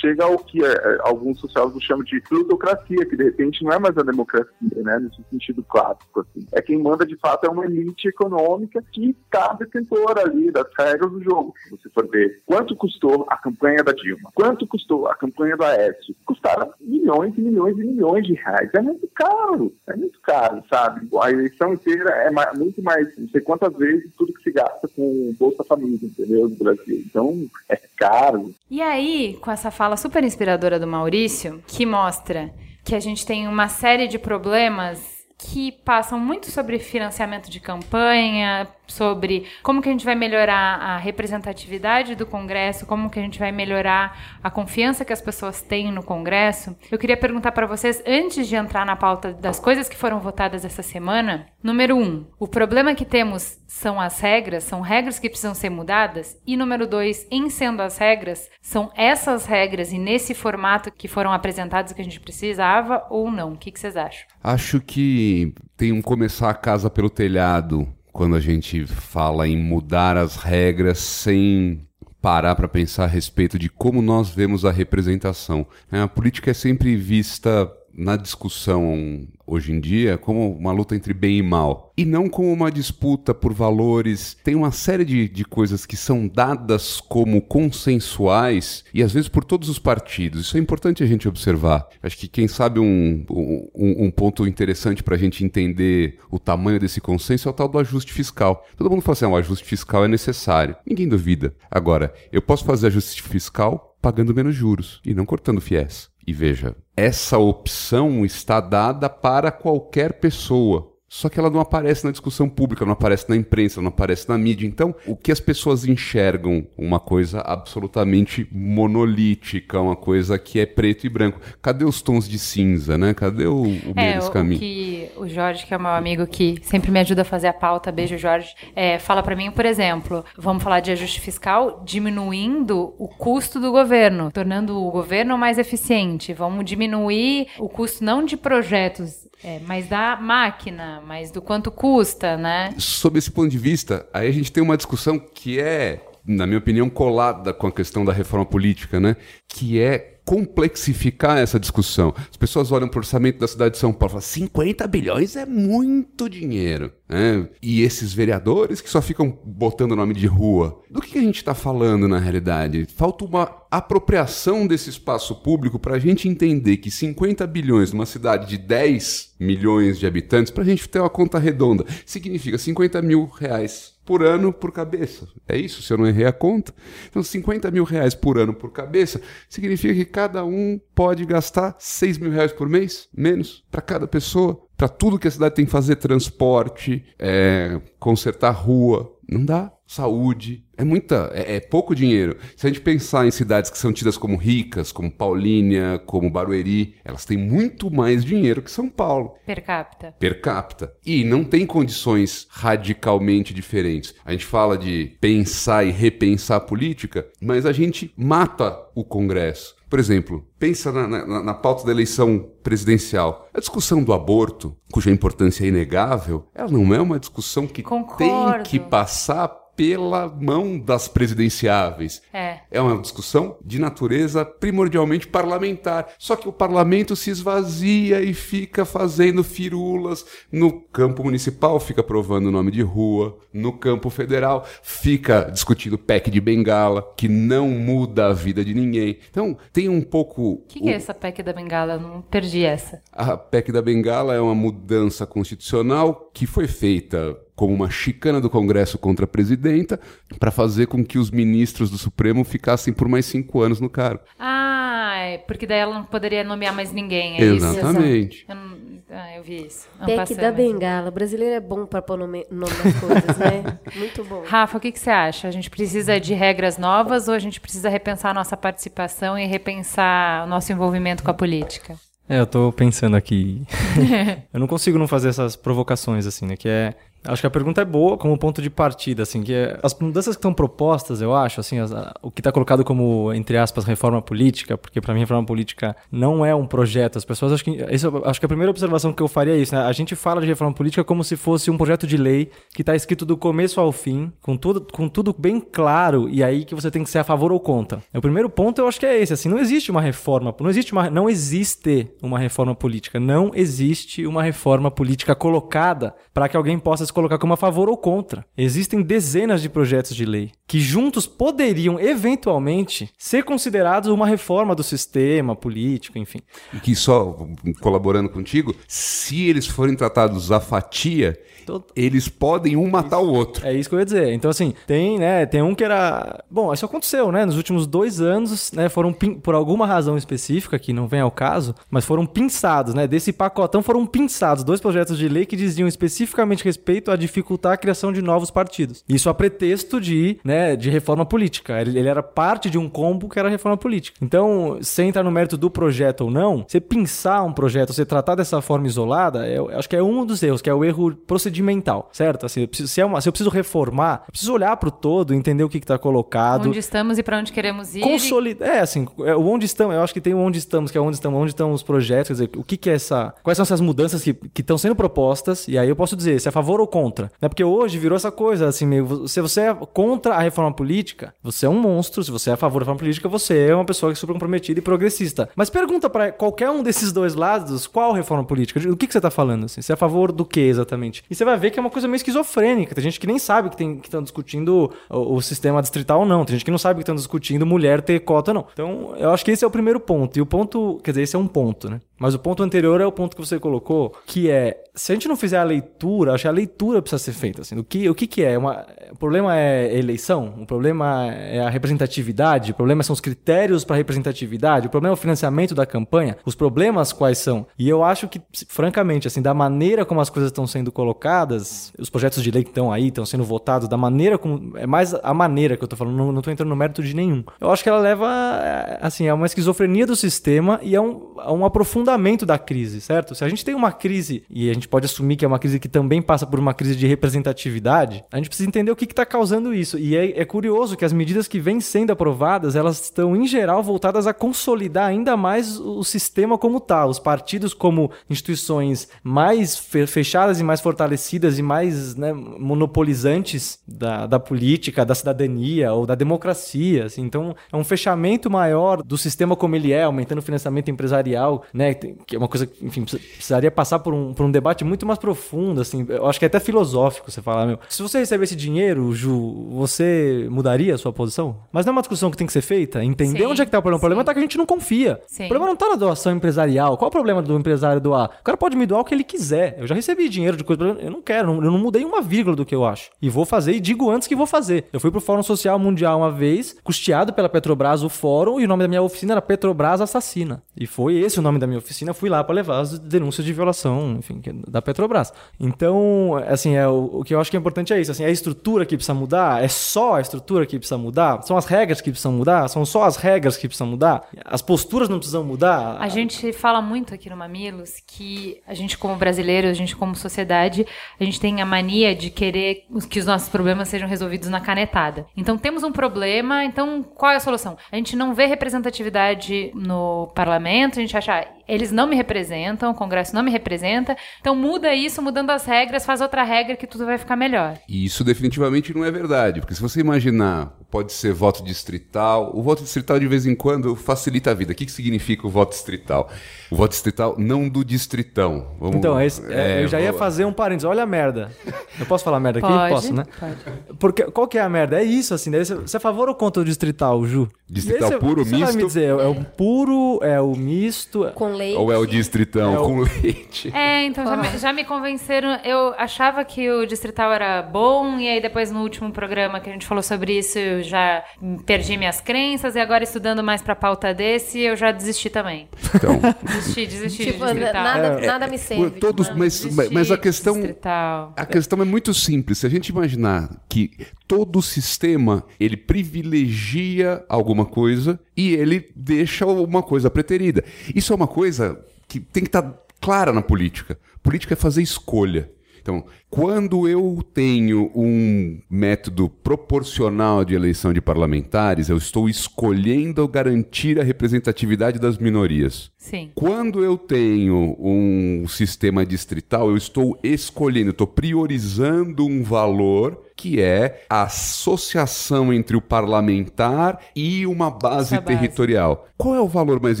chega 0.00 0.24
ao 0.24 0.38
que 0.38 0.64
é, 0.64 0.70
é, 0.70 0.98
alguns 1.00 1.40
sociólogos 1.40 1.84
chamam 1.84 2.04
de 2.04 2.20
plutocracia, 2.22 3.06
que 3.06 3.16
de 3.16 3.24
repente 3.24 3.64
não 3.64 3.72
é 3.72 3.78
mais 3.78 3.96
a 3.98 4.02
democracia, 4.02 4.50
né, 4.60 4.98
nesse 5.00 5.22
sentido 5.30 5.62
clássico. 5.64 6.20
Assim. 6.20 6.46
É 6.52 6.62
quem 6.62 6.78
manda 6.78 7.04
de 7.04 7.16
fato 7.16 7.46
é 7.46 7.50
uma 7.50 7.64
elite 7.64 8.08
econômica 8.08 8.82
que 8.92 9.16
está 9.24 9.52
detentora 9.54 10.22
ali 10.22 10.50
das 10.50 10.66
regras 10.78 11.10
do 11.10 11.22
jogo. 11.22 11.54
Se 11.64 11.70
você 11.70 11.90
for 11.90 12.08
ver 12.08 12.42
quanto 12.46 12.76
custou 12.76 13.26
a 13.28 13.36
campanha 13.36 13.82
da 13.82 13.92
Dilma, 13.92 14.30
quanto 14.34 14.66
custou 14.66 15.08
a 15.08 15.14
campanha 15.14 15.56
do 15.56 15.64
Aécio, 15.64 16.14
custaram 16.24 16.72
milhões 16.80 17.36
e 17.36 17.40
milhões 17.40 17.76
e 17.78 17.84
milhões 17.84 18.26
de 18.26 18.34
reais. 18.34 18.70
É 18.74 18.80
muito 18.80 19.08
caro, 19.14 19.72
é 19.88 19.96
muito 19.96 20.20
caro, 20.20 20.62
sabe? 20.68 21.08
A 21.20 21.30
eleição 21.30 21.74
inteira 21.74 22.10
é 22.10 22.30
ma- 22.30 22.52
muito 22.56 22.82
mais, 22.82 23.08
não 23.18 23.28
sei 23.28 23.40
quantas 23.40 23.74
vezes, 23.76 24.10
tudo 24.16 24.32
que 24.32 24.42
se 24.42 24.52
gasta 24.52 24.88
com 24.88 25.34
Bolsa 25.38 25.64
Família, 25.64 25.98
entendeu? 26.02 26.48
No 26.48 26.56
Brasil. 26.56 27.02
Então, 27.06 27.46
é 27.68 27.76
caro. 27.96 28.54
E 28.70 28.80
aí, 28.80 29.36
com 29.40 29.50
essa 29.50 29.70
fala 29.70 29.96
super 29.96 30.22
inspiradora 30.24 30.78
do 30.78 30.86
Maurício, 30.86 31.62
que 31.66 31.84
mostra 31.84 32.50
que 32.84 32.94
a 32.94 33.00
gente 33.00 33.26
tem 33.26 33.46
uma 33.48 33.68
série 33.68 34.08
de 34.08 34.18
problemas 34.18 35.19
que 35.40 35.72
passam 35.72 36.18
muito 36.18 36.50
sobre 36.50 36.78
financiamento 36.78 37.50
de 37.50 37.60
campanha, 37.60 38.68
sobre 38.86 39.46
como 39.62 39.80
que 39.80 39.88
a 39.88 39.92
gente 39.92 40.04
vai 40.04 40.14
melhorar 40.14 40.78
a 40.80 40.96
representatividade 40.98 42.14
do 42.14 42.26
Congresso, 42.26 42.84
como 42.84 43.08
que 43.08 43.18
a 43.18 43.22
gente 43.22 43.38
vai 43.38 43.50
melhorar 43.50 44.38
a 44.42 44.50
confiança 44.50 45.04
que 45.04 45.12
as 45.12 45.20
pessoas 45.20 45.62
têm 45.62 45.90
no 45.90 46.02
Congresso. 46.02 46.76
Eu 46.90 46.98
queria 46.98 47.16
perguntar 47.16 47.52
para 47.52 47.66
vocês, 47.66 48.02
antes 48.06 48.46
de 48.48 48.56
entrar 48.56 48.84
na 48.84 48.96
pauta 48.96 49.32
das 49.32 49.58
coisas 49.58 49.88
que 49.88 49.96
foram 49.96 50.20
votadas 50.20 50.64
essa 50.64 50.82
semana, 50.82 51.46
número 51.62 51.96
um, 51.96 52.26
o 52.38 52.46
problema 52.46 52.94
que 52.94 53.04
temos 53.04 53.58
são 53.66 54.00
as 54.00 54.18
regras, 54.18 54.64
são 54.64 54.80
regras 54.80 55.18
que 55.18 55.28
precisam 55.28 55.54
ser 55.54 55.70
mudadas, 55.70 56.36
e 56.46 56.56
número 56.56 56.86
dois, 56.86 57.26
em 57.30 57.48
sendo 57.48 57.80
as 57.80 57.96
regras, 57.96 58.50
são 58.60 58.90
essas 58.96 59.46
regras 59.46 59.92
e 59.92 59.98
nesse 59.98 60.34
formato 60.34 60.90
que 60.90 61.06
foram 61.06 61.32
apresentadas 61.32 61.92
que 61.92 62.00
a 62.00 62.04
gente 62.04 62.20
precisava 62.20 63.06
ou 63.08 63.30
não? 63.30 63.52
O 63.52 63.56
que, 63.56 63.70
que 63.70 63.78
vocês 63.78 63.96
acham? 63.96 64.26
Acho 64.42 64.80
que 64.80 65.29
tem 65.76 65.92
um 65.92 66.02
começar 66.02 66.50
a 66.50 66.54
casa 66.54 66.90
pelo 66.90 67.10
telhado 67.10 67.88
quando 68.12 68.36
a 68.36 68.40
gente 68.40 68.86
fala 68.86 69.46
em 69.46 69.56
mudar 69.56 70.16
as 70.16 70.36
regras 70.36 70.98
sem 70.98 71.86
parar 72.20 72.54
para 72.54 72.68
pensar 72.68 73.04
a 73.04 73.08
respeito 73.08 73.58
de 73.58 73.68
como 73.68 74.02
nós 74.02 74.28
vemos 74.28 74.64
a 74.64 74.70
representação. 74.70 75.66
A 75.90 76.06
política 76.06 76.50
é 76.50 76.54
sempre 76.54 76.96
vista 76.96 77.70
na 78.00 78.16
discussão 78.16 79.28
hoje 79.46 79.72
em 79.72 79.80
dia 79.80 80.16
como 80.16 80.52
uma 80.52 80.72
luta 80.72 80.96
entre 80.96 81.12
bem 81.12 81.38
e 81.38 81.42
mal. 81.42 81.92
E 81.96 82.04
não 82.04 82.28
como 82.28 82.50
uma 82.50 82.70
disputa 82.70 83.34
por 83.34 83.52
valores. 83.52 84.36
Tem 84.42 84.54
uma 84.54 84.72
série 84.72 85.04
de, 85.04 85.28
de 85.28 85.44
coisas 85.44 85.84
que 85.84 85.96
são 85.96 86.26
dadas 86.26 87.00
como 87.00 87.42
consensuais 87.42 88.84
e 88.94 89.02
às 89.02 89.12
vezes 89.12 89.28
por 89.28 89.44
todos 89.44 89.68
os 89.68 89.78
partidos. 89.78 90.46
Isso 90.46 90.56
é 90.56 90.60
importante 90.60 91.02
a 91.02 91.06
gente 91.06 91.28
observar. 91.28 91.88
Acho 92.02 92.16
que 92.16 92.28
quem 92.28 92.48
sabe 92.48 92.80
um, 92.80 93.24
um, 93.28 94.06
um 94.06 94.10
ponto 94.10 94.46
interessante 94.46 95.02
para 95.02 95.16
a 95.16 95.18
gente 95.18 95.44
entender 95.44 96.18
o 96.30 96.38
tamanho 96.38 96.80
desse 96.80 97.00
consenso 97.00 97.48
é 97.48 97.50
o 97.50 97.54
tal 97.54 97.68
do 97.68 97.78
ajuste 97.78 98.12
fiscal. 98.12 98.66
Todo 98.76 98.88
mundo 98.88 99.02
fala 99.02 99.12
assim, 99.12 99.24
ah, 99.26 99.28
o 99.28 99.36
ajuste 99.36 99.64
fiscal 99.64 100.04
é 100.04 100.08
necessário. 100.08 100.74
Ninguém 100.86 101.08
duvida. 101.08 101.54
Agora, 101.70 102.14
eu 102.32 102.40
posso 102.40 102.64
fazer 102.64 102.86
ajuste 102.86 103.22
fiscal 103.22 103.90
pagando 104.00 104.34
menos 104.34 104.54
juros 104.54 105.00
e 105.04 105.12
não 105.12 105.26
cortando 105.26 105.60
fiéis. 105.60 106.09
E 106.26 106.32
veja, 106.32 106.76
essa 106.96 107.38
opção 107.38 108.24
está 108.24 108.60
dada 108.60 109.08
para 109.08 109.50
qualquer 109.50 110.20
pessoa. 110.20 110.92
Só 111.12 111.28
que 111.28 111.40
ela 111.40 111.50
não 111.50 111.58
aparece 111.60 112.04
na 112.04 112.12
discussão 112.12 112.48
pública, 112.48 112.84
não 112.84 112.92
aparece 112.92 113.28
na 113.28 113.34
imprensa, 113.34 113.82
não 113.82 113.88
aparece 113.88 114.28
na 114.28 114.38
mídia. 114.38 114.64
Então, 114.66 114.94
o 115.04 115.16
que 115.16 115.32
as 115.32 115.40
pessoas 115.40 115.84
enxergam 115.84 116.64
uma 116.78 117.00
coisa 117.00 117.40
absolutamente 117.40 118.46
monolítica, 118.52 119.80
uma 119.80 119.96
coisa 119.96 120.38
que 120.38 120.60
é 120.60 120.66
preto 120.66 121.04
e 121.06 121.08
branco. 121.10 121.40
Cadê 121.60 121.84
os 121.84 122.00
tons 122.00 122.28
de 122.28 122.38
cinza, 122.38 122.96
né? 122.96 123.12
Cadê 123.12 123.46
o, 123.46 123.80
o 123.82 123.94
meio 123.94 124.12
É, 124.12 124.14
desse 124.14 124.28
o, 124.28 124.30
o 124.30 124.32
caminho? 124.32 124.60
que 124.60 125.10
o 125.16 125.26
Jorge, 125.28 125.66
que 125.66 125.74
é 125.74 125.76
o 125.76 125.80
meu 125.80 125.90
amigo 125.90 126.26
que 126.26 126.58
sempre 126.62 126.90
me 126.90 127.00
ajuda 127.00 127.22
a 127.22 127.24
fazer 127.24 127.48
a 127.48 127.52
pauta, 127.52 127.90
beijo 127.92 128.16
Jorge, 128.16 128.54
é, 128.74 128.98
fala 128.98 129.22
pra 129.22 129.34
mim, 129.36 129.50
por 129.50 129.64
exemplo, 129.66 130.24
vamos 130.38 130.62
falar 130.62 130.80
de 130.80 130.92
ajuste 130.92 131.20
fiscal, 131.20 131.82
diminuindo 131.84 132.94
o 132.98 133.08
custo 133.08 133.58
do 133.60 133.72
governo, 133.72 134.30
tornando 134.30 134.76
o 134.80 134.90
governo 134.90 135.36
mais 135.36 135.58
eficiente. 135.58 136.32
Vamos 136.32 136.64
diminuir 136.64 137.48
o 137.58 137.68
custo 137.68 138.04
não 138.04 138.24
de 138.24 138.36
projetos, 138.36 139.28
é, 139.42 139.60
mas 139.66 139.88
da 139.88 140.16
máquina, 140.16 141.02
mas 141.06 141.30
do 141.30 141.40
quanto 141.40 141.70
custa, 141.70 142.36
né? 142.36 142.74
Sob 142.78 143.18
esse 143.18 143.30
ponto 143.30 143.48
de 143.48 143.58
vista, 143.58 144.06
aí 144.12 144.28
a 144.28 144.32
gente 144.32 144.52
tem 144.52 144.62
uma 144.62 144.76
discussão 144.76 145.18
que 145.18 145.58
é, 145.60 146.00
na 146.26 146.46
minha 146.46 146.58
opinião, 146.58 146.88
colada 146.88 147.52
com 147.52 147.66
a 147.66 147.72
questão 147.72 148.04
da 148.04 148.12
reforma 148.12 148.44
política, 148.44 149.00
né? 149.00 149.16
Que 149.48 149.80
é 149.80 150.09
complexificar 150.24 151.38
essa 151.38 151.58
discussão. 151.58 152.14
As 152.30 152.36
pessoas 152.36 152.70
olham 152.72 152.88
para 152.88 152.98
o 152.98 153.00
orçamento 153.00 153.38
da 153.38 153.48
cidade 153.48 153.74
de 153.74 153.78
São 153.78 153.92
Paulo 153.92 154.10
e 154.10 154.14
falam 154.14 154.22
50 154.22 154.86
bilhões 154.86 155.36
é 155.36 155.46
muito 155.46 156.28
dinheiro. 156.28 156.92
né? 157.08 157.48
E 157.62 157.82
esses 157.82 158.12
vereadores 158.12 158.80
que 158.80 158.90
só 158.90 159.02
ficam 159.02 159.36
botando 159.44 159.96
nome 159.96 160.14
de 160.14 160.26
rua. 160.26 160.80
Do 160.90 161.00
que 161.00 161.18
a 161.18 161.22
gente 161.22 161.36
está 161.36 161.54
falando 161.54 162.06
na 162.08 162.18
realidade? 162.18 162.86
Falta 162.96 163.24
uma 163.24 163.60
apropriação 163.70 164.66
desse 164.66 164.90
espaço 164.90 165.34
público 165.36 165.78
para 165.78 165.96
a 165.96 165.98
gente 165.98 166.28
entender 166.28 166.78
que 166.78 166.90
50 166.90 167.46
bilhões 167.46 167.92
numa 167.92 168.06
cidade 168.06 168.48
de 168.48 168.58
10 168.58 169.34
milhões 169.38 169.98
de 169.98 170.06
habitantes, 170.06 170.50
para 170.50 170.62
a 170.62 170.66
gente 170.66 170.88
ter 170.88 171.00
uma 171.00 171.10
conta 171.10 171.38
redonda, 171.38 171.84
significa 172.04 172.58
50 172.58 173.00
mil 173.02 173.26
reais 173.26 173.94
por 174.10 174.24
ano 174.24 174.52
por 174.52 174.72
cabeça. 174.72 175.28
É 175.48 175.56
isso, 175.56 175.82
se 175.82 175.92
eu 175.92 175.96
não 175.96 176.04
errei 176.04 176.26
a 176.26 176.32
conta. 176.32 176.74
Então, 177.08 177.22
50 177.22 177.70
mil 177.70 177.84
reais 177.84 178.12
por 178.12 178.38
ano 178.38 178.52
por 178.52 178.72
cabeça 178.72 179.20
significa 179.48 179.94
que 179.94 180.04
cada 180.04 180.44
um 180.44 180.80
pode 180.96 181.24
gastar 181.24 181.76
6 181.78 182.18
mil 182.18 182.32
reais 182.32 182.52
por 182.52 182.68
mês, 182.68 183.08
menos, 183.16 183.62
para 183.70 183.80
cada 183.80 184.08
pessoa. 184.08 184.60
Para 184.76 184.88
tudo 184.88 185.16
que 185.16 185.28
a 185.28 185.30
cidade 185.30 185.54
tem 185.54 185.64
que 185.64 185.70
fazer, 185.70 185.94
transporte, 185.94 187.04
é, 187.20 187.80
consertar 188.00 188.50
rua. 188.50 189.16
Não 189.30 189.44
dá. 189.44 189.72
Saúde. 189.86 190.64
É 190.76 190.84
muita. 190.84 191.30
É, 191.32 191.56
é 191.56 191.60
pouco 191.60 191.94
dinheiro. 191.94 192.36
Se 192.56 192.66
a 192.66 192.70
gente 192.70 192.80
pensar 192.80 193.26
em 193.26 193.30
cidades 193.30 193.70
que 193.70 193.78
são 193.78 193.92
tidas 193.92 194.16
como 194.16 194.36
ricas, 194.36 194.90
como 194.92 195.10
Paulínia, 195.10 196.00
como 196.04 196.30
Barueri, 196.30 196.94
elas 197.04 197.24
têm 197.24 197.38
muito 197.38 197.90
mais 197.90 198.24
dinheiro 198.24 198.62
que 198.62 198.70
São 198.70 198.88
Paulo 198.88 199.34
Per 199.46 199.62
capita. 199.64 200.12
per 200.18 200.40
capita. 200.40 200.92
E 201.04 201.24
não 201.24 201.44
tem 201.44 201.64
condições 201.64 202.46
radicalmente 202.50 203.54
diferentes. 203.54 204.14
A 204.24 204.32
gente 204.32 204.44
fala 204.44 204.76
de 204.76 205.16
pensar 205.20 205.84
e 205.84 205.90
repensar 205.90 206.56
a 206.56 206.60
política, 206.60 207.26
mas 207.40 207.66
a 207.66 207.72
gente 207.72 208.12
mata 208.16 208.76
o 208.94 209.04
Congresso. 209.04 209.79
Por 209.90 209.98
exemplo, 209.98 210.46
pensa 210.58 210.92
na, 210.92 211.06
na- 211.08 211.42
na 211.42 211.52
pauta 211.54 211.84
da 211.84 211.90
eleição 211.90 212.48
presidencial. 212.62 213.48
A 213.52 213.58
discussão 213.58 214.02
do 214.04 214.12
aborto, 214.12 214.74
cuja 214.92 215.10
importância 215.10 215.64
é 215.64 215.68
inegável, 215.68 216.46
ela 216.54 216.70
não 216.70 216.94
é 216.94 217.00
uma 217.00 217.18
discussão 217.18 217.66
que 217.66 217.82
Concordo. 217.82 218.16
tem 218.18 218.62
que 218.62 218.78
passar 218.78 219.50
pela 219.80 220.28
mão 220.28 220.78
das 220.78 221.08
presidenciáveis. 221.08 222.20
É. 222.34 222.58
É 222.70 222.82
uma 222.82 223.00
discussão 223.00 223.56
de 223.64 223.78
natureza 223.78 224.44
primordialmente 224.44 225.26
parlamentar. 225.26 226.12
Só 226.18 226.36
que 226.36 226.46
o 226.46 226.52
parlamento 226.52 227.16
se 227.16 227.30
esvazia 227.30 228.20
e 228.20 228.34
fica 228.34 228.84
fazendo 228.84 229.42
firulas. 229.42 230.26
No 230.52 230.82
campo 230.82 231.24
municipal, 231.24 231.80
fica 231.80 232.02
aprovando 232.02 232.48
o 232.48 232.50
nome 232.50 232.70
de 232.70 232.82
rua. 232.82 233.38
No 233.54 233.72
campo 233.72 234.10
federal, 234.10 234.66
fica 234.82 235.50
discutindo 235.50 235.96
PEC 235.96 236.30
de 236.30 236.42
bengala, 236.42 237.14
que 237.16 237.26
não 237.26 237.70
muda 237.70 238.26
a 238.26 238.32
vida 238.34 238.62
de 238.62 238.74
ninguém. 238.74 239.16
Então, 239.30 239.56
tem 239.72 239.88
um 239.88 240.02
pouco. 240.02 240.42
O 240.42 240.64
que, 240.68 240.80
que 240.80 240.90
é 240.90 240.92
essa 240.92 241.14
PEC 241.14 241.42
da 241.42 241.54
bengala? 241.54 241.94
Eu 241.94 242.00
não 242.00 242.20
perdi 242.20 242.66
essa. 242.66 243.00
A 243.10 243.34
PEC 243.34 243.72
da 243.72 243.80
Bengala 243.80 244.34
é 244.34 244.40
uma 244.40 244.54
mudança 244.54 245.26
constitucional 245.26 246.30
que 246.34 246.46
foi 246.46 246.68
feita 246.68 247.34
como 247.60 247.74
uma 247.74 247.90
chicana 247.90 248.40
do 248.40 248.48
Congresso 248.48 248.96
contra 248.96 249.26
a 249.26 249.28
presidenta 249.28 250.00
para 250.38 250.50
fazer 250.50 250.86
com 250.86 251.04
que 251.04 251.18
os 251.18 251.30
ministros 251.30 251.90
do 251.90 251.98
Supremo 251.98 252.42
ficassem 252.42 252.90
por 252.90 253.06
mais 253.06 253.26
cinco 253.26 253.60
anos 253.60 253.82
no 253.82 253.90
cargo. 253.90 254.22
Ah, 254.38 255.16
é 255.18 255.36
porque 255.36 255.66
daí 255.66 255.80
ela 255.80 255.94
não 255.94 256.04
poderia 256.04 256.42
nomear 256.42 256.74
mais 256.74 256.90
ninguém, 256.90 257.36
é 257.36 257.44
isso? 257.44 257.66
Exatamente. 257.66 258.46
Eu, 258.48 258.54
não, 258.54 258.78
ah, 259.10 259.36
eu 259.36 259.42
vi 259.42 259.66
isso. 259.66 259.86
Não 260.00 260.36
da 260.36 260.50
Bengala. 260.50 261.10
O 261.10 261.12
brasileiro 261.12 261.54
é 261.54 261.60
bom 261.60 261.84
para 261.84 262.00
pôr 262.00 262.16
nome, 262.16 262.46
nome 262.50 262.72
nas 262.82 262.98
coisas, 262.98 263.36
né? 263.36 263.78
Muito 263.94 264.24
bom. 264.24 264.42
Rafa, 264.46 264.78
o 264.78 264.80
que, 264.80 264.90
que 264.90 264.98
você 264.98 265.10
acha? 265.10 265.46
A 265.46 265.50
gente 265.50 265.68
precisa 265.68 266.18
de 266.18 266.32
regras 266.32 266.78
novas 266.78 267.28
ou 267.28 267.34
a 267.34 267.38
gente 267.38 267.60
precisa 267.60 267.90
repensar 267.90 268.30
a 268.30 268.34
nossa 268.34 268.56
participação 268.56 269.38
e 269.38 269.44
repensar 269.44 270.46
o 270.46 270.48
nosso 270.48 270.72
envolvimento 270.72 271.22
com 271.22 271.30
a 271.30 271.34
política? 271.34 271.94
É, 272.26 272.38
eu 272.38 272.46
tô 272.46 272.72
pensando 272.72 273.16
aqui. 273.16 273.66
eu 274.54 274.60
não 274.60 274.68
consigo 274.68 274.96
não 274.96 275.08
fazer 275.08 275.28
essas 275.28 275.56
provocações, 275.56 276.26
assim, 276.26 276.46
né? 276.46 276.56
Que 276.56 276.68
é. 276.68 276.94
Acho 277.24 277.42
que 277.42 277.46
a 277.46 277.50
pergunta 277.50 277.82
é 277.82 277.84
boa 277.84 278.16
como 278.16 278.36
ponto 278.38 278.62
de 278.62 278.70
partida, 278.70 279.22
assim, 279.24 279.42
que 279.42 279.52
é, 279.52 279.78
as 279.82 279.94
mudanças 279.98 280.34
que 280.34 280.38
estão 280.38 280.54
propostas, 280.54 281.20
eu 281.20 281.34
acho, 281.34 281.60
assim, 281.60 281.78
as- 281.78 281.92
a- 281.92 282.14
o 282.22 282.30
que 282.30 282.40
está 282.40 282.50
colocado 282.50 282.82
como, 282.82 283.30
entre 283.34 283.58
aspas, 283.58 283.84
reforma 283.84 284.22
política, 284.22 284.78
porque 284.78 285.00
para 285.02 285.12
mim 285.12 285.20
reforma 285.20 285.44
política 285.46 285.94
não 286.10 286.46
é 286.46 286.54
um 286.54 286.66
projeto. 286.66 287.18
As 287.18 287.24
pessoas, 287.24 287.52
acho 287.52 287.64
que, 287.64 287.72
isso, 287.90 288.22
acho 288.24 288.40
que 288.40 288.46
a 288.46 288.48
primeira 288.48 288.70
observação 288.70 289.12
que 289.12 289.22
eu 289.22 289.28
faria 289.28 289.54
é 289.54 289.58
isso, 289.58 289.74
né? 289.74 289.82
A 289.82 289.92
gente 289.92 290.16
fala 290.16 290.40
de 290.40 290.46
reforma 290.46 290.72
política 290.74 291.04
como 291.04 291.22
se 291.22 291.36
fosse 291.36 291.70
um 291.70 291.76
projeto 291.76 292.06
de 292.06 292.16
lei 292.16 292.50
que 292.74 292.80
está 292.80 292.96
escrito 292.96 293.26
do 293.26 293.36
começo 293.36 293.78
ao 293.80 293.92
fim, 293.92 294.32
com 294.40 294.56
tudo, 294.56 294.80
com 294.80 295.06
tudo 295.08 295.34
bem 295.36 295.60
claro, 295.60 296.26
e 296.28 296.42
aí 296.42 296.64
que 296.64 296.74
você 296.74 296.90
tem 296.90 297.04
que 297.04 297.10
ser 297.10 297.18
a 297.18 297.24
favor 297.24 297.52
ou 297.52 297.60
contra. 297.60 298.02
O 298.14 298.20
primeiro 298.22 298.48
ponto 298.48 298.80
eu 298.80 298.88
acho 298.88 298.98
que 298.98 299.04
é 299.04 299.20
esse, 299.20 299.34
assim, 299.34 299.48
não 299.50 299.58
existe 299.58 299.90
uma 299.90 300.00
reforma, 300.00 300.54
não 300.58 300.70
existe 300.70 300.92
uma, 300.92 301.10
não 301.10 301.28
existe 301.28 302.08
uma 302.22 302.38
reforma 302.38 302.74
política, 302.74 303.20
não 303.20 303.50
existe 303.54 304.26
uma 304.26 304.42
reforma 304.42 304.90
política 304.90 305.34
colocada 305.34 306.14
para 306.32 306.48
que 306.48 306.56
alguém 306.56 306.78
possa 306.78 307.09
se 307.10 307.14
colocar 307.14 307.38
como 307.38 307.52
a 307.52 307.56
favor 307.56 307.88
ou 307.88 307.96
contra. 307.96 308.44
Existem 308.56 309.02
dezenas 309.02 309.60
de 309.60 309.68
projetos 309.68 310.14
de 310.16 310.24
lei 310.24 310.50
que 310.66 310.78
juntos 310.80 311.26
poderiam 311.26 311.98
eventualmente 311.98 313.10
ser 313.18 313.42
considerados 313.44 314.08
uma 314.10 314.26
reforma 314.26 314.74
do 314.74 314.82
sistema 314.82 315.54
político, 315.56 316.16
enfim. 316.18 316.40
E 316.72 316.78
que 316.78 316.94
só, 316.94 317.36
colaborando 317.80 318.28
contigo, 318.30 318.74
se 318.86 319.48
eles 319.48 319.66
forem 319.66 319.96
tratados 319.96 320.52
à 320.52 320.60
fatia, 320.60 321.38
Todo- 321.66 321.86
eles 321.94 322.28
podem 322.28 322.76
um 322.76 322.88
matar 322.88 323.18
o 323.18 323.32
outro. 323.32 323.66
É 323.66 323.72
isso 323.74 323.88
que 323.88 323.94
eu 323.94 323.98
ia 323.98 324.04
dizer. 324.04 324.32
Então, 324.32 324.50
assim, 324.50 324.72
tem, 324.86 325.18
né, 325.18 325.44
tem 325.46 325.60
um 325.62 325.74
que 325.74 325.84
era. 325.84 326.42
Bom, 326.50 326.72
isso 326.72 326.84
aconteceu, 326.84 327.30
né? 327.30 327.44
Nos 327.44 327.56
últimos 327.56 327.86
dois 327.86 328.20
anos, 328.20 328.72
né, 328.72 328.88
foram, 328.88 329.12
pin- 329.12 329.34
por 329.34 329.54
alguma 329.54 329.86
razão 329.86 330.16
específica, 330.16 330.78
que 330.78 330.92
não 330.92 331.06
vem 331.06 331.20
ao 331.20 331.30
caso, 331.30 331.74
mas 331.90 332.04
foram 332.04 332.24
pinçados, 332.26 332.94
né? 332.94 333.06
Desse 333.06 333.32
pacotão 333.32 333.82
foram 333.82 334.06
pinçados 334.06 334.64
dois 334.64 334.80
projetos 334.80 335.18
de 335.18 335.28
lei 335.28 335.46
que 335.46 335.56
diziam 335.56 335.86
especificamente 335.88 336.64
respeito 336.64 336.99
a 337.08 337.16
dificultar 337.16 337.72
a 337.74 337.76
criação 337.76 338.12
de 338.12 338.20
novos 338.20 338.50
partidos. 338.50 339.04
Isso 339.08 339.28
a 339.30 339.34
pretexto 339.34 340.00
de, 340.00 340.38
né, 340.44 340.74
de 340.74 340.90
reforma 340.90 341.24
política. 341.24 341.80
Ele, 341.80 341.96
ele 341.98 342.08
era 342.08 342.22
parte 342.22 342.68
de 342.68 342.76
um 342.78 342.88
combo 342.88 343.28
que 343.28 343.38
era 343.38 343.46
a 343.46 343.50
reforma 343.50 343.76
política. 343.76 344.18
Então, 344.20 344.78
sem 344.82 345.08
entrar 345.10 345.22
no 345.22 345.30
mérito 345.30 345.56
do 345.56 345.70
projeto 345.70 346.22
ou 346.22 346.30
não, 346.30 346.64
você 346.66 346.80
pinçar 346.80 347.44
um 347.44 347.52
projeto, 347.52 347.92
você 347.92 348.04
tratar 348.04 348.34
dessa 348.34 348.60
forma 348.60 348.86
isolada, 348.88 349.46
eu 349.46 349.68
acho 349.70 349.88
que 349.88 349.94
é 349.94 350.02
um 350.02 350.26
dos 350.26 350.42
erros, 350.42 350.60
que 350.60 350.68
é 350.70 350.74
o 350.74 350.84
erro 350.84 351.14
procedimental, 351.14 352.08
certo? 352.12 352.46
Assim, 352.46 352.62
eu 352.62 352.68
preciso- 352.68 352.88
se, 352.88 353.00
é 353.00 353.04
uma- 353.04 353.20
se 353.20 353.28
eu 353.28 353.32
preciso 353.32 353.50
reformar, 353.50 354.22
eu 354.26 354.30
preciso 354.32 354.52
olhar 354.52 354.76
para 354.76 354.88
o 354.88 354.92
todo, 354.92 355.34
entender 355.34 355.62
o 355.64 355.68
que 355.68 355.78
está 355.78 355.98
colocado. 355.98 356.68
Onde 356.68 356.78
estamos 356.78 357.18
e 357.18 357.22
para 357.22 357.38
onde 357.38 357.52
queremos 357.52 357.94
ir? 357.94 358.00
Consolidar. 358.00 358.68
É, 358.68 358.80
assim, 358.80 359.06
é, 359.20 359.34
o 359.36 359.46
onde 359.46 359.66
estamos, 359.66 359.94
eu 359.94 360.02
acho 360.02 360.12
que 360.12 360.20
tem 360.20 360.34
o 360.34 360.38
onde 360.38 360.58
estamos, 360.58 360.90
que 360.90 360.98
é 360.98 361.00
onde 361.00 361.16
estamos, 361.16 361.38
onde 361.40 361.50
estão 361.50 361.72
os 361.72 361.82
projetos, 361.82 362.28
quer 362.28 362.32
dizer, 362.34 362.50
o 362.56 362.64
que, 362.64 362.76
que 362.76 362.90
é 362.90 362.94
essa. 362.94 363.34
Quais 363.42 363.56
são 363.56 363.62
essas 363.62 363.80
mudanças 363.80 364.22
que 364.22 364.36
estão 364.58 364.76
sendo 364.78 364.94
propostas, 364.94 365.66
e 365.68 365.78
aí 365.78 365.88
eu 365.88 365.96
posso 365.96 366.16
dizer 366.16 366.40
se 366.40 366.48
é 366.48 366.50
a 366.50 366.52
favor 366.52 366.80
ou 366.80 366.86
contra. 366.90 367.30
Né? 367.40 367.48
Porque 367.48 367.64
hoje 367.64 367.98
virou 367.98 368.16
essa 368.16 368.30
coisa, 368.30 368.68
assim, 368.68 368.86
meio. 368.86 369.26
Se 369.28 369.40
você 369.40 369.62
é 369.62 369.74
contra 369.74 370.34
a 370.34 370.40
reforma 370.40 370.72
política, 370.72 371.34
você 371.42 371.66
é 371.66 371.68
um 371.68 371.80
monstro. 371.80 372.22
Se 372.22 372.30
você 372.30 372.50
é 372.50 372.52
a 372.54 372.56
favor 372.56 372.80
da 372.80 372.84
reforma 372.84 372.98
política, 372.98 373.28
você 373.28 373.68
é 373.68 373.74
uma 373.74 373.84
pessoa 373.84 374.14
super 374.14 374.32
comprometida 374.32 374.78
e 374.80 374.82
progressista. 374.82 375.48
Mas 375.54 375.70
pergunta 375.70 376.10
para 376.10 376.32
qualquer 376.32 376.70
um 376.70 376.82
desses 376.82 377.12
dois 377.12 377.34
lados 377.34 377.86
qual 377.86 378.12
reforma 378.12 378.44
política. 378.44 378.80
O 378.90 378.96
que, 378.96 379.06
que 379.06 379.12
você 379.12 379.20
tá 379.20 379.30
falando? 379.30 379.64
Assim? 379.64 379.82
Você 379.82 379.92
é 379.92 379.94
a 379.94 379.96
favor 379.96 380.32
do 380.32 380.44
que 380.44 380.60
exatamente? 380.60 381.22
E 381.30 381.34
você 381.34 381.44
vai 381.44 381.56
ver 381.56 381.70
que 381.70 381.78
é 381.78 381.82
uma 381.82 381.90
coisa 381.90 382.08
meio 382.08 382.16
esquizofrênica. 382.16 382.94
Tem 382.94 383.04
gente 383.04 383.20
que 383.20 383.26
nem 383.26 383.38
sabe 383.38 383.70
que 383.70 383.76
tem 383.76 383.98
que 383.98 384.08
estão 384.08 384.22
discutindo 384.22 384.90
o, 385.08 385.36
o 385.36 385.42
sistema 385.42 385.80
distrital 385.80 386.20
ou 386.20 386.26
não. 386.26 386.44
Tem 386.44 386.56
gente 386.56 386.64
que 386.64 386.70
não 386.70 386.78
sabe 386.78 386.98
que 386.98 387.02
estão 387.02 387.14
discutindo 387.14 387.64
mulher 387.66 388.00
ter 388.02 388.20
cota 388.20 388.52
não. 388.52 388.66
Então, 388.72 389.14
eu 389.16 389.30
acho 389.30 389.44
que 389.44 389.50
esse 389.50 389.64
é 389.64 389.66
o 389.66 389.70
primeiro 389.70 390.00
ponto. 390.00 390.38
E 390.38 390.42
o 390.42 390.46
ponto, 390.46 391.00
quer 391.02 391.12
dizer, 391.12 391.22
esse 391.22 391.36
é 391.36 391.38
um 391.38 391.46
ponto, 391.46 391.88
né? 391.88 392.00
Mas 392.18 392.34
o 392.34 392.38
ponto 392.38 392.62
anterior 392.62 393.00
é 393.00 393.06
o 393.06 393.12
ponto 393.12 393.34
que 393.34 393.40
você 393.40 393.58
colocou, 393.58 394.14
que 394.26 394.50
é, 394.50 394.84
se 394.94 395.10
a 395.10 395.14
gente 395.14 395.26
não 395.26 395.36
fizer 395.36 395.58
a 395.58 395.64
leitura, 395.64 396.34
acho 396.34 396.42
que 396.42 396.48
a 396.48 396.52
leitura 396.52 396.79
precisa 396.86 397.18
ser 397.18 397.32
feita, 397.32 397.62
assim, 397.62 397.76
o 397.76 397.84
que, 397.84 398.08
o 398.08 398.14
que 398.14 398.26
que 398.26 398.42
é? 398.42 398.56
Uma, 398.56 398.86
o 399.12 399.16
problema 399.16 399.58
é 399.58 399.96
eleição? 399.96 400.54
O 400.60 400.66
problema 400.66 401.26
é 401.32 401.60
a 401.60 401.68
representatividade? 401.68 402.72
O 402.72 402.74
problema 402.74 403.02
são 403.02 403.14
os 403.14 403.20
critérios 403.20 403.84
para 403.84 403.96
representatividade? 403.96 404.86
O 404.86 404.90
problema 404.90 405.12
é 405.12 405.14
o 405.14 405.16
financiamento 405.16 405.74
da 405.74 405.86
campanha? 405.86 406.36
Os 406.44 406.54
problemas 406.54 407.12
quais 407.12 407.38
são? 407.38 407.66
E 407.78 407.88
eu 407.88 408.02
acho 408.02 408.28
que, 408.28 408.40
francamente, 408.68 409.26
assim, 409.26 409.42
da 409.42 409.52
maneira 409.52 410.04
como 410.04 410.20
as 410.20 410.30
coisas 410.30 410.50
estão 410.50 410.66
sendo 410.66 410.90
colocadas, 410.90 411.92
os 411.98 412.10
projetos 412.10 412.42
de 412.42 412.50
lei 412.50 412.64
que 412.64 412.70
estão 412.70 412.92
aí, 412.92 413.08
estão 413.08 413.26
sendo 413.26 413.44
votados, 413.44 413.88
da 413.88 413.96
maneira 413.96 414.38
como, 414.38 414.76
é 414.76 414.86
mais 414.86 415.14
a 415.14 415.34
maneira 415.34 415.76
que 415.76 415.84
eu 415.84 415.88
tô 415.88 415.96
falando, 415.96 416.32
não, 416.32 416.42
tô 416.42 416.50
entrando 416.50 416.68
no 416.68 416.76
mérito 416.76 417.02
de 417.02 417.14
nenhum. 417.14 417.44
Eu 417.60 417.70
acho 417.70 417.82
que 417.82 417.88
ela 417.88 417.98
leva, 417.98 418.26
é, 418.62 418.98
assim, 419.02 419.28
a 419.28 419.34
uma 419.34 419.46
esquizofrenia 419.46 420.06
do 420.06 420.16
sistema 420.16 420.78
e 420.82 420.96
a 420.96 421.02
um, 421.02 421.34
a 421.38 421.52
um 421.52 421.64
aprofundamento 421.64 422.46
da 422.46 422.58
crise, 422.58 423.00
certo? 423.00 423.34
Se 423.34 423.44
a 423.44 423.48
gente 423.48 423.64
tem 423.64 423.74
uma 423.74 423.92
crise, 423.92 424.44
e 424.50 424.70
a 424.70 424.74
gente 424.74 424.88
pode 424.88 425.06
assumir 425.06 425.36
que 425.36 425.44
é 425.44 425.48
uma 425.48 425.58
crise 425.58 425.78
que 425.78 425.88
também 425.88 426.22
passa 426.22 426.46
por 426.46 426.58
uma 426.58 426.69
crise 426.74 426.96
de 426.96 427.06
representatividade, 427.06 428.24
a 428.30 428.36
gente 428.36 428.48
precisa 428.48 428.68
entender 428.68 428.90
o 428.90 428.96
que 428.96 429.04
está 429.04 429.26
causando 429.26 429.74
isso. 429.74 429.98
E 429.98 430.16
é, 430.16 430.40
é 430.40 430.44
curioso 430.44 430.96
que 430.96 431.04
as 431.04 431.12
medidas 431.12 431.48
que 431.48 431.58
vêm 431.58 431.80
sendo 431.80 432.12
aprovadas, 432.12 432.76
elas 432.76 433.00
estão, 433.04 433.36
em 433.36 433.46
geral, 433.46 433.82
voltadas 433.82 434.26
a 434.26 434.34
consolidar 434.34 435.08
ainda 435.08 435.36
mais 435.36 435.78
o 435.78 436.02
sistema 436.04 436.56
como 436.58 436.80
tal. 436.80 437.08
Os 437.08 437.18
partidos 437.18 437.74
como 437.74 438.10
instituições 438.28 439.08
mais 439.22 439.76
fechadas 439.76 440.60
e 440.60 440.64
mais 440.64 440.80
fortalecidas 440.80 441.58
e 441.58 441.62
mais 441.62 442.14
né, 442.14 442.32
monopolizantes 442.32 443.78
da, 443.86 444.26
da 444.26 444.38
política, 444.38 445.04
da 445.04 445.14
cidadania 445.14 445.92
ou 445.92 446.06
da 446.06 446.14
democracia. 446.14 447.04
Assim. 447.06 447.22
Então, 447.22 447.54
é 447.72 447.76
um 447.76 447.84
fechamento 447.84 448.50
maior 448.50 449.02
do 449.02 449.18
sistema 449.18 449.56
como 449.56 449.76
ele 449.76 449.92
é, 449.92 450.04
aumentando 450.04 450.38
o 450.38 450.42
financiamento 450.42 450.90
empresarial, 450.90 451.64
né? 451.72 451.94
Que 451.94 452.36
é 452.36 452.38
uma 452.38 452.48
coisa 452.48 452.66
que, 452.66 452.84
enfim, 452.84 453.04
precisaria 453.04 453.70
passar 453.70 453.98
por 453.98 454.14
um, 454.14 454.32
por 454.32 454.44
um 454.44 454.50
debate 454.50 454.84
muito 454.84 455.06
mais 455.06 455.18
profundo, 455.18 455.80
assim. 455.80 456.06
Eu 456.08 456.26
acho 456.26 456.38
que 456.38 456.44
é 456.44 456.48
até 456.60 456.64
filosófico 456.64 457.30
você 457.30 457.40
falar, 457.42 457.66
meu. 457.66 457.78
Se 457.88 458.02
você 458.02 458.18
recebesse 458.18 458.54
dinheiro, 458.54 459.12
Ju, 459.12 459.68
você 459.70 460.46
mudaria 460.50 460.94
a 460.94 460.98
sua 460.98 461.12
posição? 461.12 461.56
Mas 461.72 461.86
não 461.86 461.92
é 461.92 461.94
uma 461.94 462.02
discussão 462.02 462.30
que 462.30 462.36
tem 462.36 462.46
que 462.46 462.52
ser 462.52 462.60
feita? 462.60 463.02
Entender 463.02 463.40
Sim, 463.40 463.46
onde 463.46 463.62
é 463.62 463.64
que 463.64 463.70
tá 463.70 463.78
o 463.78 463.82
problema. 463.82 463.96
O 463.96 464.00
problema 464.00 464.24
tá 464.24 464.32
que 464.32 464.38
a 464.38 464.42
gente 464.42 464.58
não 464.58 464.66
confia. 464.66 465.20
Sim. 465.26 465.46
O 465.46 465.48
problema 465.48 465.66
não 465.66 465.76
tá 465.76 465.88
na 465.88 465.96
doação 465.96 466.32
empresarial. 466.32 466.96
Qual 466.96 467.06
é 467.06 467.08
o 467.08 467.10
problema 467.10 467.42
do 467.42 467.56
empresário 467.56 468.00
doar? 468.00 468.30
O 468.40 468.44
cara 468.44 468.56
pode 468.56 468.76
me 468.76 468.86
doar 468.86 469.00
o 469.00 469.04
que 469.04 469.14
ele 469.14 469.24
quiser. 469.24 469.76
Eu 469.78 469.86
já 469.86 469.94
recebi 469.94 470.28
dinheiro 470.28 470.56
de 470.56 470.62
coisa. 470.62 470.82
Eu 470.82 471.10
não 471.10 471.22
quero, 471.22 471.50
eu 471.52 471.70
não 471.70 471.78
mudei 471.78 472.04
uma 472.04 472.20
vírgula 472.20 472.54
do 472.54 472.64
que 472.64 472.74
eu 472.74 472.84
acho. 472.84 473.10
E 473.20 473.28
vou 473.28 473.44
fazer 473.44 473.72
e 473.72 473.80
digo 473.80 474.10
antes 474.10 474.28
que 474.28 474.36
vou 474.36 474.46
fazer. 474.46 474.84
Eu 474.92 475.00
fui 475.00 475.10
pro 475.10 475.20
Fórum 475.20 475.42
Social 475.42 475.78
Mundial 475.78 476.18
uma 476.18 476.30
vez, 476.30 476.76
custeado 476.84 477.32
pela 477.32 477.48
Petrobras, 477.48 478.02
o 478.02 478.08
fórum, 478.08 478.60
e 478.60 478.64
o 478.64 478.68
nome 478.68 478.82
da 478.82 478.88
minha 478.88 479.02
oficina 479.02 479.34
era 479.34 479.42
Petrobras 479.42 480.00
Assassina. 480.00 480.62
E 480.76 480.86
foi 480.86 481.16
esse 481.16 481.38
o 481.38 481.42
nome 481.42 481.58
da 481.58 481.66
minha 481.66 481.78
oficina. 481.78 482.10
Eu 482.10 482.14
fui 482.14 482.28
lá 482.28 482.42
para 482.44 482.54
levar 482.54 482.80
as 482.80 482.98
denúncias 482.98 483.44
de 483.44 483.52
violação, 483.52 484.16
enfim, 484.18 484.40
da 484.68 484.82
Petrobras. 484.82 485.32
Então, 485.58 486.42
assim, 486.52 486.76
é, 486.76 486.86
o, 486.86 487.20
o, 487.20 487.24
que 487.24 487.34
eu 487.34 487.40
acho 487.40 487.50
que 487.50 487.56
é 487.56 487.60
importante 487.60 487.92
é 487.92 488.00
isso. 488.00 488.10
Assim, 488.10 488.24
é 488.24 488.26
a 488.26 488.30
estrutura 488.30 488.84
que 488.84 488.96
precisa 488.96 489.14
mudar? 489.14 489.62
É 489.62 489.68
só 489.68 490.16
a 490.16 490.20
estrutura 490.20 490.66
que 490.66 490.78
precisa 490.78 490.98
mudar? 490.98 491.42
São 491.42 491.56
as 491.56 491.66
regras 491.66 492.00
que 492.00 492.10
precisam 492.10 492.32
mudar? 492.32 492.68
São 492.68 492.84
só 492.84 493.04
as 493.04 493.16
regras 493.16 493.56
que 493.56 493.68
precisam 493.68 493.86
mudar? 493.86 494.28
As 494.44 494.62
posturas 494.62 495.08
não 495.08 495.18
precisam 495.18 495.44
mudar? 495.44 495.96
A 496.00 496.08
gente 496.08 496.52
fala 496.52 496.82
muito 496.82 497.14
aqui 497.14 497.30
no 497.30 497.36
Mamilos 497.36 498.02
que 498.06 498.60
a 498.66 498.74
gente, 498.74 498.98
como 498.98 499.16
brasileiro, 499.16 499.68
a 499.68 499.72
gente, 499.72 499.94
como 499.94 500.14
sociedade, 500.14 500.86
a 501.18 501.24
gente 501.24 501.40
tem 501.40 501.60
a 501.60 501.66
mania 501.66 502.14
de 502.14 502.30
querer 502.30 502.86
que 503.08 503.18
os 503.18 503.26
nossos 503.26 503.48
problemas 503.48 503.88
sejam 503.88 504.08
resolvidos 504.08 504.48
na 504.48 504.60
canetada. 504.60 505.26
Então, 505.36 505.56
temos 505.56 505.82
um 505.82 505.92
problema, 505.92 506.64
então 506.64 507.02
qual 507.02 507.32
é 507.32 507.36
a 507.36 507.40
solução? 507.40 507.76
A 507.90 507.96
gente 507.96 508.16
não 508.16 508.34
vê 508.34 508.46
representatividade 508.46 509.70
no 509.74 510.28
parlamento, 510.34 510.98
a 510.98 511.02
gente 511.02 511.16
acha, 511.16 511.40
ah, 511.40 511.46
eles 511.68 511.92
não 511.92 512.08
me 512.08 512.16
representam, 512.16 512.90
o 512.90 512.94
Congresso 512.94 513.34
não 513.34 513.44
me 513.44 513.50
representa, 513.50 514.16
então 514.40 514.56
muda 514.56 514.92
isso, 514.92 515.22
mudando 515.22 515.50
as 515.50 515.64
regras, 515.64 516.04
faz 516.04 516.20
outra 516.20 516.29
regra 516.44 516.76
que 516.76 516.86
tudo 516.86 517.06
vai 517.06 517.18
ficar 517.18 517.36
melhor. 517.36 517.78
E 517.88 518.04
isso 518.04 518.22
definitivamente 518.24 518.94
não 518.94 519.04
é 519.04 519.10
verdade, 519.10 519.60
porque 519.60 519.74
se 519.74 519.80
você 519.80 520.00
imaginar, 520.00 520.74
pode 520.90 521.12
ser 521.12 521.32
voto 521.32 521.62
distrital, 521.62 522.50
o 522.54 522.62
voto 522.62 522.82
distrital 522.82 523.18
de 523.18 523.26
vez 523.26 523.46
em 523.46 523.54
quando 523.54 523.94
facilita 523.94 524.50
a 524.50 524.54
vida. 524.54 524.72
O 524.72 524.74
que, 524.74 524.86
que 524.86 524.92
significa 524.92 525.46
o 525.46 525.50
voto 525.50 525.70
distrital? 525.70 526.30
O 526.70 526.76
voto 526.76 526.92
distrital 526.92 527.34
não 527.36 527.68
do 527.68 527.84
distritão. 527.84 528.68
Vamos, 528.78 528.96
então, 528.96 529.20
esse, 529.20 529.42
é, 529.52 529.82
eu 529.82 529.88
já 529.88 530.00
ia 530.00 530.12
fazer 530.12 530.44
um 530.44 530.52
parênteses. 530.52 530.84
Olha 530.88 531.02
a 531.02 531.06
merda. 531.06 531.50
Eu 531.98 532.06
posso 532.06 532.22
falar 532.24 532.38
merda 532.38 532.60
aqui? 532.60 532.68
Pode, 532.68 532.94
posso, 532.94 533.12
né? 533.12 533.24
Pode. 533.38 533.56
Porque, 533.98 534.22
qual 534.30 534.46
que 534.46 534.56
é 534.56 534.60
a 534.60 534.68
merda? 534.68 535.00
É 535.00 535.02
isso, 535.04 535.34
assim. 535.34 535.50
Daí 535.50 535.64
você, 535.64 535.74
você 535.74 535.96
é 535.96 535.98
a 535.98 536.00
favor 536.00 536.28
ou 536.28 536.34
contra 536.34 536.62
o 536.62 536.64
distrital, 536.64 537.24
Ju? 537.26 537.48
Distrital 537.68 538.18
puro, 538.18 538.44
você 538.44 538.50
misto? 538.56 538.66
Você 538.66 538.72
vai 538.72 538.82
me 538.82 538.86
dizer, 538.86 539.04
é 539.08 539.14
o 539.26 539.44
puro, 539.44 540.20
é 540.22 540.40
o 540.40 540.54
misto... 540.56 541.30
Com 541.34 541.52
leite. 541.54 541.76
Ou 541.76 541.92
é 541.92 541.98
o 541.98 542.06
distritão 542.06 542.74
É 542.74 542.78
o- 542.78 542.84
com 542.84 543.00
leite? 543.00 543.72
É, 543.74 544.04
então 544.04 544.24
já 544.24 544.36
me, 544.36 544.58
já 544.58 544.72
me 544.72 544.84
convenceram. 544.84 545.58
Eu 545.64 545.94
achava 545.98 546.44
que 546.44 546.70
o 546.70 546.86
distrital 546.86 547.32
era 547.32 547.62
bom, 547.62 548.18
e 548.18 548.28
aí 548.28 548.40
depois 548.40 548.70
no 548.70 548.80
último 548.80 549.12
programa 549.12 549.60
que 549.60 549.68
a 549.68 549.72
gente 549.72 549.86
falou 549.86 550.02
sobre 550.02 550.38
isso, 550.38 550.58
eu 550.58 550.82
já 550.82 551.22
perdi 551.66 551.96
minhas 551.96 552.20
crenças, 552.20 552.74
e 552.76 552.80
agora 552.80 553.04
estudando 553.04 553.42
mais 553.42 553.60
pra 553.62 553.74
pauta 553.76 554.12
desse, 554.14 554.60
eu 554.60 554.76
já 554.76 554.90
desisti 554.92 555.30
também. 555.30 555.68
Então, 555.94 556.18
Desisti, 556.60 556.86
desisti 556.86 557.24
Tipo, 557.26 557.46
de 557.46 557.54
nada, 557.54 558.20
nada 558.20 558.46
me 558.46 558.58
serve. 558.58 558.90
todos, 558.98 559.26
tipo, 559.26 559.38
mas, 559.38 559.60
Desisti 559.60 559.94
mas 559.94 560.10
a 560.10 560.18
questão... 560.18 560.54
distrital. 560.54 561.34
A 561.36 561.46
questão 561.46 561.80
é 561.80 561.84
muito 561.84 562.12
simples. 562.14 562.58
Se 562.58 562.66
a 562.66 562.70
gente 562.70 562.88
imaginar 562.88 563.64
que 563.68 563.90
todo 564.26 564.58
o 564.58 564.62
sistema 564.62 565.44
ele 565.58 565.76
privilegia 565.76 567.24
alguma 567.28 567.64
coisa 567.64 568.18
e 568.36 568.54
ele 568.54 568.88
deixa 568.94 569.46
uma 569.46 569.82
coisa 569.82 570.10
preterida. 570.10 570.64
Isso 570.94 571.12
é 571.12 571.16
uma 571.16 571.26
coisa 571.26 571.78
que 572.08 572.20
tem 572.20 572.42
que 572.42 572.48
estar 572.48 572.74
clara 573.00 573.32
na 573.32 573.42
política. 573.42 573.98
Política 574.22 574.54
é 574.54 574.56
fazer 574.56 574.82
escolha. 574.82 575.50
Então, 575.80 576.04
quando 576.28 576.88
eu 576.88 577.24
tenho 577.34 577.90
um 577.94 578.60
método 578.70 579.28
proporcional 579.28 580.44
de 580.44 580.54
eleição 580.54 580.92
de 580.92 581.00
parlamentares, 581.00 581.88
eu 581.88 581.96
estou 581.96 582.28
escolhendo 582.28 583.26
garantir 583.26 583.98
a 584.00 584.04
representatividade 584.04 584.98
das 584.98 585.18
minorias. 585.18 585.90
Sim. 585.98 586.30
Quando 586.34 586.84
eu 586.84 586.96
tenho 586.96 587.76
um 587.78 588.46
sistema 588.48 589.04
distrital, 589.04 589.70
eu 589.70 589.76
estou 589.76 590.18
escolhendo, 590.22 590.90
estou 590.90 591.06
priorizando 591.06 592.26
um 592.26 592.42
valor 592.42 593.22
que 593.36 593.60
é 593.60 594.04
a 594.08 594.24
associação 594.24 595.52
entre 595.52 595.74
o 595.74 595.80
parlamentar 595.80 597.00
e 597.16 597.46
uma 597.46 597.70
base 597.70 598.14
base. 598.14 598.26
territorial. 598.26 599.08
Qual 599.16 599.34
é 599.34 599.40
o 599.40 599.48
valor 599.48 599.80
mais 599.80 600.00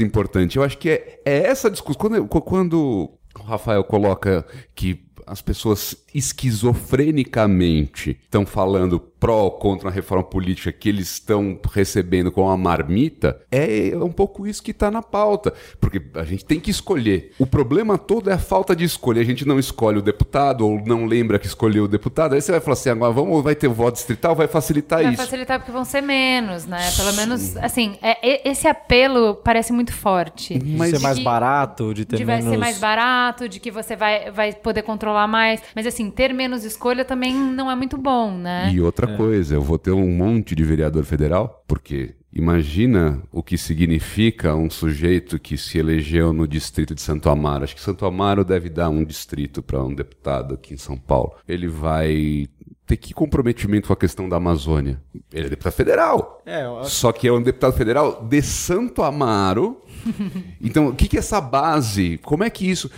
importante? 0.00 0.58
Eu 0.58 0.62
acho 0.62 0.76
que 0.76 0.90
é, 0.90 1.20
é 1.24 1.46
essa 1.46 1.70
discussão. 1.70 1.98
Quando, 1.98 2.28
quando 2.28 3.10
o 3.38 3.42
Rafael 3.42 3.84
coloca 3.84 4.44
que 4.74 5.09
as 5.26 5.42
pessoas 5.42 5.94
esquizofrenicamente 6.14 8.18
estão 8.24 8.46
falando 8.46 8.98
pró 9.00 9.42
ou 9.44 9.50
contra 9.50 9.88
uma 9.88 9.92
reforma 9.94 10.24
política 10.24 10.72
que 10.72 10.88
eles 10.88 11.12
estão 11.12 11.58
recebendo 11.74 12.32
com 12.32 12.42
uma 12.44 12.56
marmita, 12.56 13.38
é 13.52 13.92
um 13.96 14.10
pouco 14.10 14.46
isso 14.46 14.62
que 14.62 14.70
está 14.70 14.90
na 14.90 15.02
pauta. 15.02 15.52
Porque 15.78 16.00
a 16.14 16.24
gente 16.24 16.42
tem 16.44 16.58
que 16.58 16.70
escolher. 16.70 17.32
O 17.38 17.46
problema 17.46 17.98
todo 17.98 18.30
é 18.30 18.32
a 18.32 18.38
falta 18.38 18.74
de 18.74 18.82
escolha. 18.84 19.20
A 19.20 19.24
gente 19.24 19.46
não 19.46 19.58
escolhe 19.58 19.98
o 19.98 20.02
deputado 20.02 20.66
ou 20.66 20.80
não 20.86 21.04
lembra 21.04 21.38
que 21.38 21.46
escolheu 21.46 21.84
o 21.84 21.88
deputado. 21.88 22.34
Aí 22.34 22.40
você 22.40 22.50
vai 22.50 22.60
falar 22.62 22.72
assim, 22.72 22.88
agora 22.88 23.12
vamos, 23.12 23.44
vai 23.44 23.54
ter 23.54 23.68
voto 23.68 23.96
distrital, 23.96 24.34
vai 24.34 24.48
facilitar 24.48 25.02
Vai 25.02 25.12
isso. 25.12 25.22
facilitar 25.22 25.58
porque 25.58 25.70
vão 25.72 25.84
ser 25.84 26.00
menos, 26.00 26.64
né? 26.64 26.90
Pelo 26.96 27.12
menos, 27.12 27.56
assim, 27.58 27.98
é- 28.00 28.26
e- 28.26 28.48
esse 28.50 28.66
apelo 28.66 29.34
parece 29.34 29.70
muito 29.72 29.92
forte. 29.92 30.58
De 30.58 30.76
Mas 30.76 30.90
ser 30.92 30.98
mais 31.00 31.18
de- 31.18 31.24
barato, 31.24 31.92
de 31.92 32.06
ter 32.06 32.16
de 32.16 32.24
vai 32.24 32.36
menos... 32.38 32.52
ser 32.52 32.56
mais 32.56 32.78
barato, 32.78 33.48
de 33.50 33.60
que 33.60 33.70
você 33.70 33.94
vai, 33.94 34.30
vai 34.30 34.54
poder 34.54 34.80
controlar 34.82 35.09
mais. 35.26 35.62
Mas 35.74 35.86
assim, 35.86 36.10
ter 36.10 36.32
menos 36.32 36.64
escolha 36.64 37.04
também 37.04 37.34
não 37.34 37.70
é 37.70 37.74
muito 37.76 37.96
bom, 37.96 38.36
né? 38.36 38.70
E 38.72 38.80
outra 38.80 39.06
coisa, 39.16 39.54
eu 39.54 39.62
vou 39.62 39.78
ter 39.78 39.90
um 39.92 40.10
monte 40.10 40.54
de 40.54 40.62
vereador 40.64 41.04
federal, 41.04 41.62
porque 41.66 42.14
imagina 42.32 43.22
o 43.32 43.42
que 43.42 43.56
significa 43.58 44.54
um 44.54 44.68
sujeito 44.70 45.38
que 45.38 45.56
se 45.56 45.78
elegeu 45.78 46.32
no 46.32 46.46
distrito 46.46 46.94
de 46.94 47.00
Santo 47.00 47.28
Amaro. 47.28 47.64
Acho 47.64 47.74
que 47.74 47.80
Santo 47.80 48.04
Amaro 48.06 48.44
deve 48.44 48.68
dar 48.68 48.88
um 48.88 49.04
distrito 49.04 49.62
para 49.62 49.82
um 49.82 49.94
deputado 49.94 50.54
aqui 50.54 50.74
em 50.74 50.78
São 50.78 50.96
Paulo. 50.96 51.34
Ele 51.48 51.66
vai 51.68 52.48
ter 52.86 52.96
que 52.96 53.14
comprometimento 53.14 53.86
com 53.86 53.92
a 53.92 53.96
questão 53.96 54.28
da 54.28 54.36
Amazônia. 54.36 55.00
Ele 55.32 55.46
é 55.46 55.50
deputado 55.50 55.72
federal. 55.74 56.42
É, 56.44 56.64
eu 56.64 56.80
acho- 56.80 56.90
Só 56.90 57.12
que 57.12 57.28
é 57.28 57.32
um 57.32 57.40
deputado 57.40 57.72
federal 57.72 58.24
de 58.28 58.42
Santo 58.42 59.02
Amaro. 59.04 59.80
Então, 60.60 60.88
o 60.88 60.94
que, 60.94 61.16
é 61.16 61.18
essa 61.18 61.40
base? 61.40 62.18
Como 62.22 62.44
é 62.44 62.50
que 62.50 62.68
isso. 62.68 62.90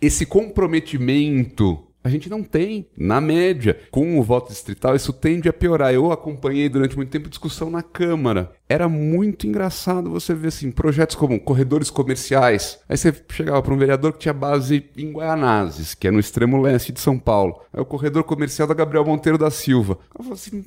Esse 0.00 0.24
comprometimento. 0.24 1.86
A 2.04 2.08
gente 2.08 2.28
não 2.28 2.42
tem, 2.42 2.86
na 2.96 3.20
média. 3.20 3.78
Com 3.90 4.18
o 4.18 4.22
voto 4.22 4.48
distrital, 4.50 4.96
isso 4.96 5.12
tende 5.12 5.48
a 5.48 5.52
piorar. 5.52 5.92
Eu 5.92 6.10
acompanhei 6.10 6.68
durante 6.68 6.96
muito 6.96 7.10
tempo 7.10 7.28
discussão 7.28 7.70
na 7.70 7.82
Câmara. 7.82 8.52
Era 8.72 8.88
muito 8.88 9.46
engraçado 9.46 10.10
você 10.10 10.34
ver 10.34 10.48
assim, 10.48 10.70
projetos 10.70 11.14
como 11.16 11.38
corredores 11.40 11.90
comerciais. 11.90 12.78
Aí 12.88 12.96
você 12.96 13.14
chegava 13.30 13.62
para 13.62 13.74
um 13.74 13.78
vereador 13.78 14.12
que 14.12 14.18
tinha 14.20 14.34
base 14.34 14.84
em 14.96 15.12
Guaianazes, 15.12 15.94
que 15.94 16.08
é 16.08 16.10
no 16.10 16.18
extremo 16.20 16.60
leste 16.60 16.92
de 16.92 17.00
São 17.00 17.18
Paulo. 17.18 17.60
É 17.74 17.80
o 17.80 17.84
corredor 17.84 18.24
comercial 18.24 18.66
da 18.68 18.74
Gabriel 18.74 19.04
Monteiro 19.04 19.38
da 19.38 19.50
Silva. 19.50 19.98
Eu 20.18 20.24
falei 20.24 20.32
assim, 20.34 20.64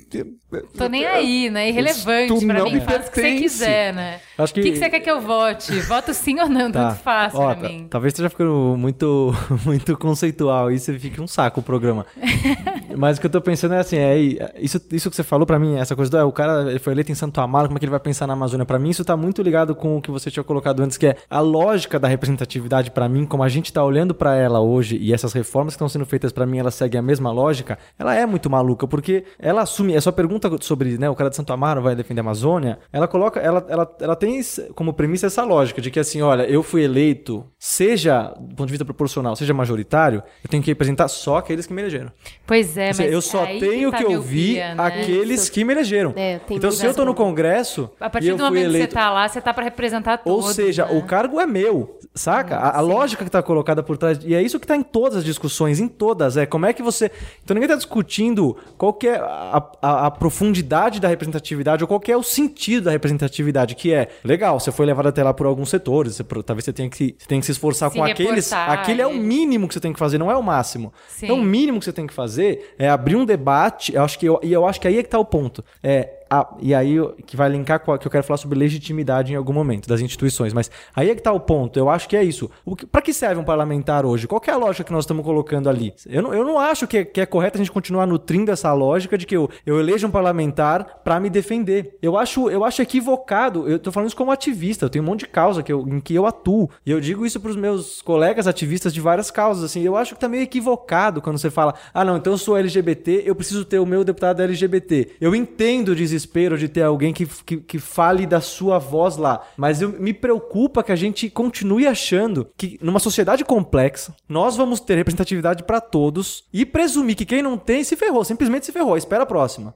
Tô 0.76 0.88
nem 0.88 1.04
aí, 1.06 1.50
né? 1.50 1.68
Irrelevante 1.68 2.44
não 2.44 2.64
mim. 2.64 2.74
me 2.74 2.80
Faz 2.80 3.06
o 3.08 3.10
que 3.10 3.20
você 3.20 3.34
quiser, 3.36 3.92
né? 3.94 4.20
Acho 4.38 4.52
O 4.52 4.54
que- 4.54 4.62
que, 4.62 4.72
que 4.72 4.78
você 4.78 4.90
quer 4.90 5.00
que 5.00 5.10
eu 5.10 5.20
vote? 5.20 5.72
Voto 5.86 6.12
sim 6.14 6.40
ou 6.40 6.48
não? 6.48 6.70
Tá. 6.70 6.90
Tanto 6.90 7.02
faz 7.02 7.34
Ó, 7.34 7.46
pra 7.52 7.62
tá- 7.62 7.68
mim. 7.68 7.86
Talvez 7.90 8.12
esteja 8.12 8.28
ficando 8.30 8.74
muito, 8.78 9.32
muito 9.64 9.96
conceitual 9.96 10.70
e 10.70 10.78
você 10.78 10.98
fique 10.98 11.20
um 11.20 11.26
saco 11.26 11.60
o 11.60 11.62
programa. 11.62 12.06
Mas 12.96 13.18
o 13.18 13.20
que 13.20 13.26
eu 13.26 13.30
tô 13.30 13.40
pensando 13.40 13.74
é 13.74 13.78
assim, 13.78 13.96
é 13.96 14.16
isso, 14.58 14.80
isso 14.90 15.10
que 15.10 15.16
você 15.16 15.22
falou 15.22 15.46
pra 15.46 15.58
mim, 15.58 15.76
essa 15.76 15.94
coisa 15.94 16.10
do 16.10 16.16
é, 16.16 16.24
o 16.24 16.32
cara 16.32 16.68
ele 16.70 16.78
foi 16.78 16.92
eleito 16.92 17.12
em 17.12 17.14
Santo 17.14 17.40
Amaro, 17.40 17.66
como 17.68 17.76
é 17.76 17.80
que 17.80 17.84
ele 17.84 17.90
vai 17.90 17.95
pensar 18.00 18.26
na 18.26 18.32
Amazônia? 18.32 18.64
Pra 18.66 18.78
mim 18.78 18.90
isso 18.90 19.04
tá 19.04 19.16
muito 19.16 19.42
ligado 19.42 19.74
com 19.74 19.96
o 19.96 20.02
que 20.02 20.10
você 20.10 20.30
tinha 20.30 20.44
colocado 20.44 20.80
antes, 20.80 20.96
que 20.96 21.06
é 21.06 21.16
a 21.28 21.40
lógica 21.40 21.98
da 21.98 22.08
representatividade 22.08 22.90
pra 22.90 23.08
mim, 23.08 23.26
como 23.26 23.42
a 23.42 23.48
gente 23.48 23.72
tá 23.72 23.84
olhando 23.84 24.14
pra 24.14 24.36
ela 24.36 24.60
hoje 24.60 24.96
e 24.96 25.12
essas 25.12 25.32
reformas 25.32 25.74
que 25.74 25.76
estão 25.76 25.88
sendo 25.88 26.06
feitas 26.06 26.32
pra 26.32 26.46
mim, 26.46 26.58
elas 26.58 26.74
seguem 26.74 26.98
a 26.98 27.02
mesma 27.02 27.30
lógica. 27.30 27.78
Ela 27.98 28.14
é 28.14 28.26
muito 28.26 28.50
maluca 28.50 28.86
porque 28.86 29.24
ela 29.38 29.62
assume, 29.62 29.96
a 29.96 30.00
sua 30.00 30.12
pergunta 30.12 30.50
sobre, 30.60 30.98
né, 30.98 31.08
o 31.08 31.14
cara 31.14 31.30
de 31.30 31.36
Santo 31.36 31.52
Amaro 31.52 31.82
vai 31.82 31.94
defender 31.94 32.20
a 32.20 32.24
Amazônia, 32.24 32.78
ela 32.92 33.08
coloca, 33.08 33.40
ela, 33.40 33.64
ela, 33.68 33.96
ela 34.00 34.16
tem 34.16 34.40
como 34.74 34.92
premissa 34.92 35.26
essa 35.26 35.44
lógica 35.44 35.80
de 35.80 35.90
que 35.90 35.98
assim, 35.98 36.22
olha, 36.22 36.42
eu 36.42 36.62
fui 36.62 36.82
eleito, 36.82 37.44
seja 37.58 38.34
do 38.38 38.54
ponto 38.54 38.66
de 38.66 38.72
vista 38.72 38.84
proporcional, 38.84 39.36
seja 39.36 39.54
majoritário, 39.54 40.22
eu 40.42 40.50
tenho 40.50 40.62
que 40.62 40.70
representar 40.70 41.08
só 41.08 41.38
aqueles 41.38 41.66
que 41.66 41.72
me 41.72 41.82
elegeram. 41.82 42.10
Pois 42.46 42.76
é, 42.76 42.90
Assim, 42.90 43.04
mas 43.04 43.12
eu 43.12 43.20
só 43.20 43.44
tenho 43.46 43.90
tá 43.90 43.98
que, 43.98 44.04
ouvir 44.04 44.56
né? 44.56 44.74
aqueles 44.78 45.42
Isso. 45.42 45.52
que 45.52 45.64
me 45.64 45.72
elegeram. 45.72 46.12
É, 46.16 46.40
então, 46.50 46.70
se 46.70 46.84
eu 46.84 46.94
tô 46.94 47.04
no 47.04 47.12
razão. 47.12 47.85
A 48.00 48.08
partir 48.10 48.32
do 48.34 48.38
momento 48.44 48.62
que 48.62 48.68
eleito, 48.68 48.90
você 48.92 48.94
tá 48.98 49.10
lá, 49.10 49.28
você 49.28 49.40
tá 49.40 49.52
pra 49.54 49.64
representar 49.64 50.20
ou 50.24 50.40
todos. 50.40 50.54
seja, 50.56 50.86
né? 50.86 50.98
o 50.98 51.02
cargo 51.02 51.40
é 51.40 51.46
meu, 51.46 51.98
saca? 52.14 52.56
A, 52.56 52.78
a 52.78 52.80
lógica 52.80 53.24
que 53.24 53.30
tá 53.30 53.42
colocada 53.42 53.82
por 53.82 53.96
trás. 53.96 54.18
E 54.24 54.34
é 54.34 54.42
isso 54.42 54.58
que 54.60 54.66
tá 54.66 54.76
em 54.76 54.82
todas 54.82 55.18
as 55.18 55.24
discussões, 55.24 55.80
em 55.80 55.88
todas. 55.88 56.36
É 56.36 56.46
como 56.46 56.66
é 56.66 56.72
que 56.72 56.82
você. 56.82 57.10
Então 57.44 57.54
ninguém 57.54 57.68
tá 57.68 57.76
discutindo 57.76 58.56
qual 58.78 58.92
que 58.92 59.08
é 59.08 59.16
a, 59.16 59.62
a- 59.82 60.06
a 60.06 60.10
profundidade 60.10 61.00
da 61.00 61.08
representatividade 61.08 61.82
ou 61.82 61.88
qual 61.88 62.00
que 62.00 62.10
é 62.12 62.16
o 62.16 62.22
sentido 62.22 62.84
da 62.84 62.90
representatividade, 62.90 63.74
que 63.74 63.92
é 63.92 64.08
legal, 64.24 64.58
você 64.60 64.70
foi 64.72 64.86
levado 64.86 65.08
até 65.08 65.22
lá 65.22 65.32
por 65.32 65.46
alguns 65.46 65.70
setores, 65.70 66.16
você, 66.16 66.24
talvez 66.44 66.64
você 66.64 66.72
tenha 66.72 66.88
que, 66.90 67.14
você 67.18 67.26
tenha 67.26 67.40
que 67.40 67.46
se 67.46 67.52
esforçar 67.52 67.90
Se 67.90 67.96
com 67.96 68.04
aqueles. 68.04 68.50
reportar, 68.50 68.78
Aquele 68.78 69.02
é 69.02 69.06
o 69.06 69.10
é. 69.10 69.14
mínimo 69.14 69.66
que 69.68 69.74
você 69.74 69.80
tem 69.80 69.92
que 69.92 69.98
fazer, 69.98 70.18
não 70.18 70.30
é 70.30 70.36
o 70.36 70.42
máximo. 70.42 70.92
Sim. 71.08 71.26
Então, 71.26 71.38
o 71.38 71.42
mínimo 71.42 71.78
que 71.78 71.84
você 71.84 71.92
tem 71.92 72.06
que 72.06 72.14
fazer 72.14 72.74
é 72.78 72.88
abrir 72.88 73.16
um 73.16 73.24
debate. 73.24 73.94
Eu 73.94 74.02
acho 74.02 74.18
que 74.18 74.26
eu, 74.26 74.38
e 74.42 74.52
eu 74.52 74.66
acho 74.66 74.80
que 74.80 74.88
aí 74.88 74.98
é 74.98 75.02
que 75.02 75.08
tá 75.08 75.18
o 75.18 75.24
ponto. 75.24 75.64
É, 75.82 76.24
e 76.60 76.74
aí 76.74 76.96
que 77.24 77.36
vai 77.36 77.48
linkar 77.48 77.80
com 77.80 77.92
a, 77.92 77.98
que 77.98 78.06
eu 78.06 78.10
quero 78.10 78.24
falar 78.24 78.38
sobre 78.38 78.58
legitimidade 78.58 79.32
em 79.32 79.36
algum 79.36 79.52
momento 79.52 79.88
das 79.88 80.00
instituições. 80.00 80.52
Mas 80.52 80.70
aí 80.94 81.10
é 81.10 81.14
que 81.14 81.22
tá 81.22 81.32
o 81.32 81.40
ponto. 81.40 81.78
Eu 81.78 81.88
acho 81.88 82.08
que 82.08 82.16
é 82.16 82.24
isso. 82.24 82.50
O 82.64 82.74
que, 82.76 83.12
serve 83.12 83.40
um 83.40 83.44
parlamentar 83.44 84.04
hoje? 84.04 84.26
Qual 84.26 84.42
é 84.46 84.50
a 84.50 84.56
lógica 84.56 84.84
que 84.84 84.92
nós 84.92 85.04
estamos 85.04 85.24
colocando 85.24 85.68
ali? 85.68 85.94
Eu 86.06 86.22
não, 86.22 86.34
eu 86.34 86.44
não 86.44 86.58
acho 86.58 86.86
que 86.86 86.98
é, 86.98 87.04
que 87.04 87.20
é 87.20 87.26
correto 87.26 87.56
a 87.56 87.58
gente 87.58 87.72
continuar 87.72 88.06
nutrindo 88.06 88.50
essa 88.50 88.72
lógica 88.72 89.16
de 89.16 89.26
que 89.26 89.36
eu, 89.36 89.48
eu 89.64 89.78
elejo 89.78 90.06
um 90.06 90.10
parlamentar 90.10 91.00
pra 91.04 91.20
me 91.20 91.30
defender. 91.30 91.96
Eu 92.02 92.18
acho, 92.18 92.50
eu 92.50 92.64
acho 92.64 92.82
equivocado. 92.82 93.68
Eu 93.68 93.78
tô 93.78 93.92
falando 93.92 94.08
isso 94.08 94.16
como 94.16 94.30
ativista. 94.30 94.84
Eu 94.84 94.90
tenho 94.90 95.04
um 95.04 95.06
monte 95.06 95.20
de 95.20 95.28
causa 95.28 95.62
que 95.62 95.72
eu, 95.72 95.86
em 95.88 96.00
que 96.00 96.14
eu 96.14 96.26
atuo. 96.26 96.68
E 96.84 96.90
eu 96.90 97.00
digo 97.00 97.24
isso 97.24 97.40
pros 97.40 97.56
meus 97.56 98.02
colegas 98.02 98.46
ativistas 98.46 98.92
de 98.92 99.00
várias 99.00 99.30
causas. 99.30 99.64
Assim, 99.64 99.82
eu 99.82 99.96
acho 99.96 100.14
que 100.14 100.20
tá 100.20 100.28
meio 100.28 100.42
equivocado 100.42 101.22
quando 101.22 101.38
você 101.38 101.50
fala: 101.50 101.74
ah, 101.94 102.04
não, 102.04 102.16
então 102.16 102.32
eu 102.32 102.38
sou 102.38 102.56
LGBT, 102.56 103.22
eu 103.24 103.34
preciso 103.34 103.64
ter 103.64 103.78
o 103.78 103.86
meu 103.86 104.02
deputado 104.04 104.42
LGBT. 104.42 105.12
Eu 105.20 105.34
entendo 105.34 105.90
o 105.90 105.94
desespero 106.16 106.56
de 106.56 106.68
ter 106.68 106.82
alguém 106.82 107.12
que, 107.12 107.26
que, 107.26 107.58
que 107.58 107.78
fale 107.78 108.26
da 108.26 108.40
sua 108.40 108.78
voz 108.78 109.16
lá. 109.16 109.42
Mas 109.56 109.82
eu, 109.82 109.90
me 109.90 110.12
preocupa 110.12 110.82
que 110.82 110.90
a 110.90 110.96
gente 110.96 111.28
continue 111.28 111.86
achando 111.86 112.48
que 112.56 112.78
numa 112.80 112.98
sociedade 112.98 113.44
complexa, 113.44 114.14
nós 114.28 114.56
vamos 114.56 114.80
ter 114.80 114.96
representatividade 114.96 115.62
pra 115.64 115.80
todos 115.80 116.44
e 116.52 116.64
presumir 116.64 117.14
que 117.14 117.26
quem 117.26 117.42
não 117.42 117.58
tem 117.58 117.84
se 117.84 117.94
ferrou, 117.96 118.24
simplesmente 118.24 118.66
se 118.66 118.72
ferrou. 118.72 118.96
Espera 118.96 119.24
a 119.24 119.26
próxima. 119.26 119.74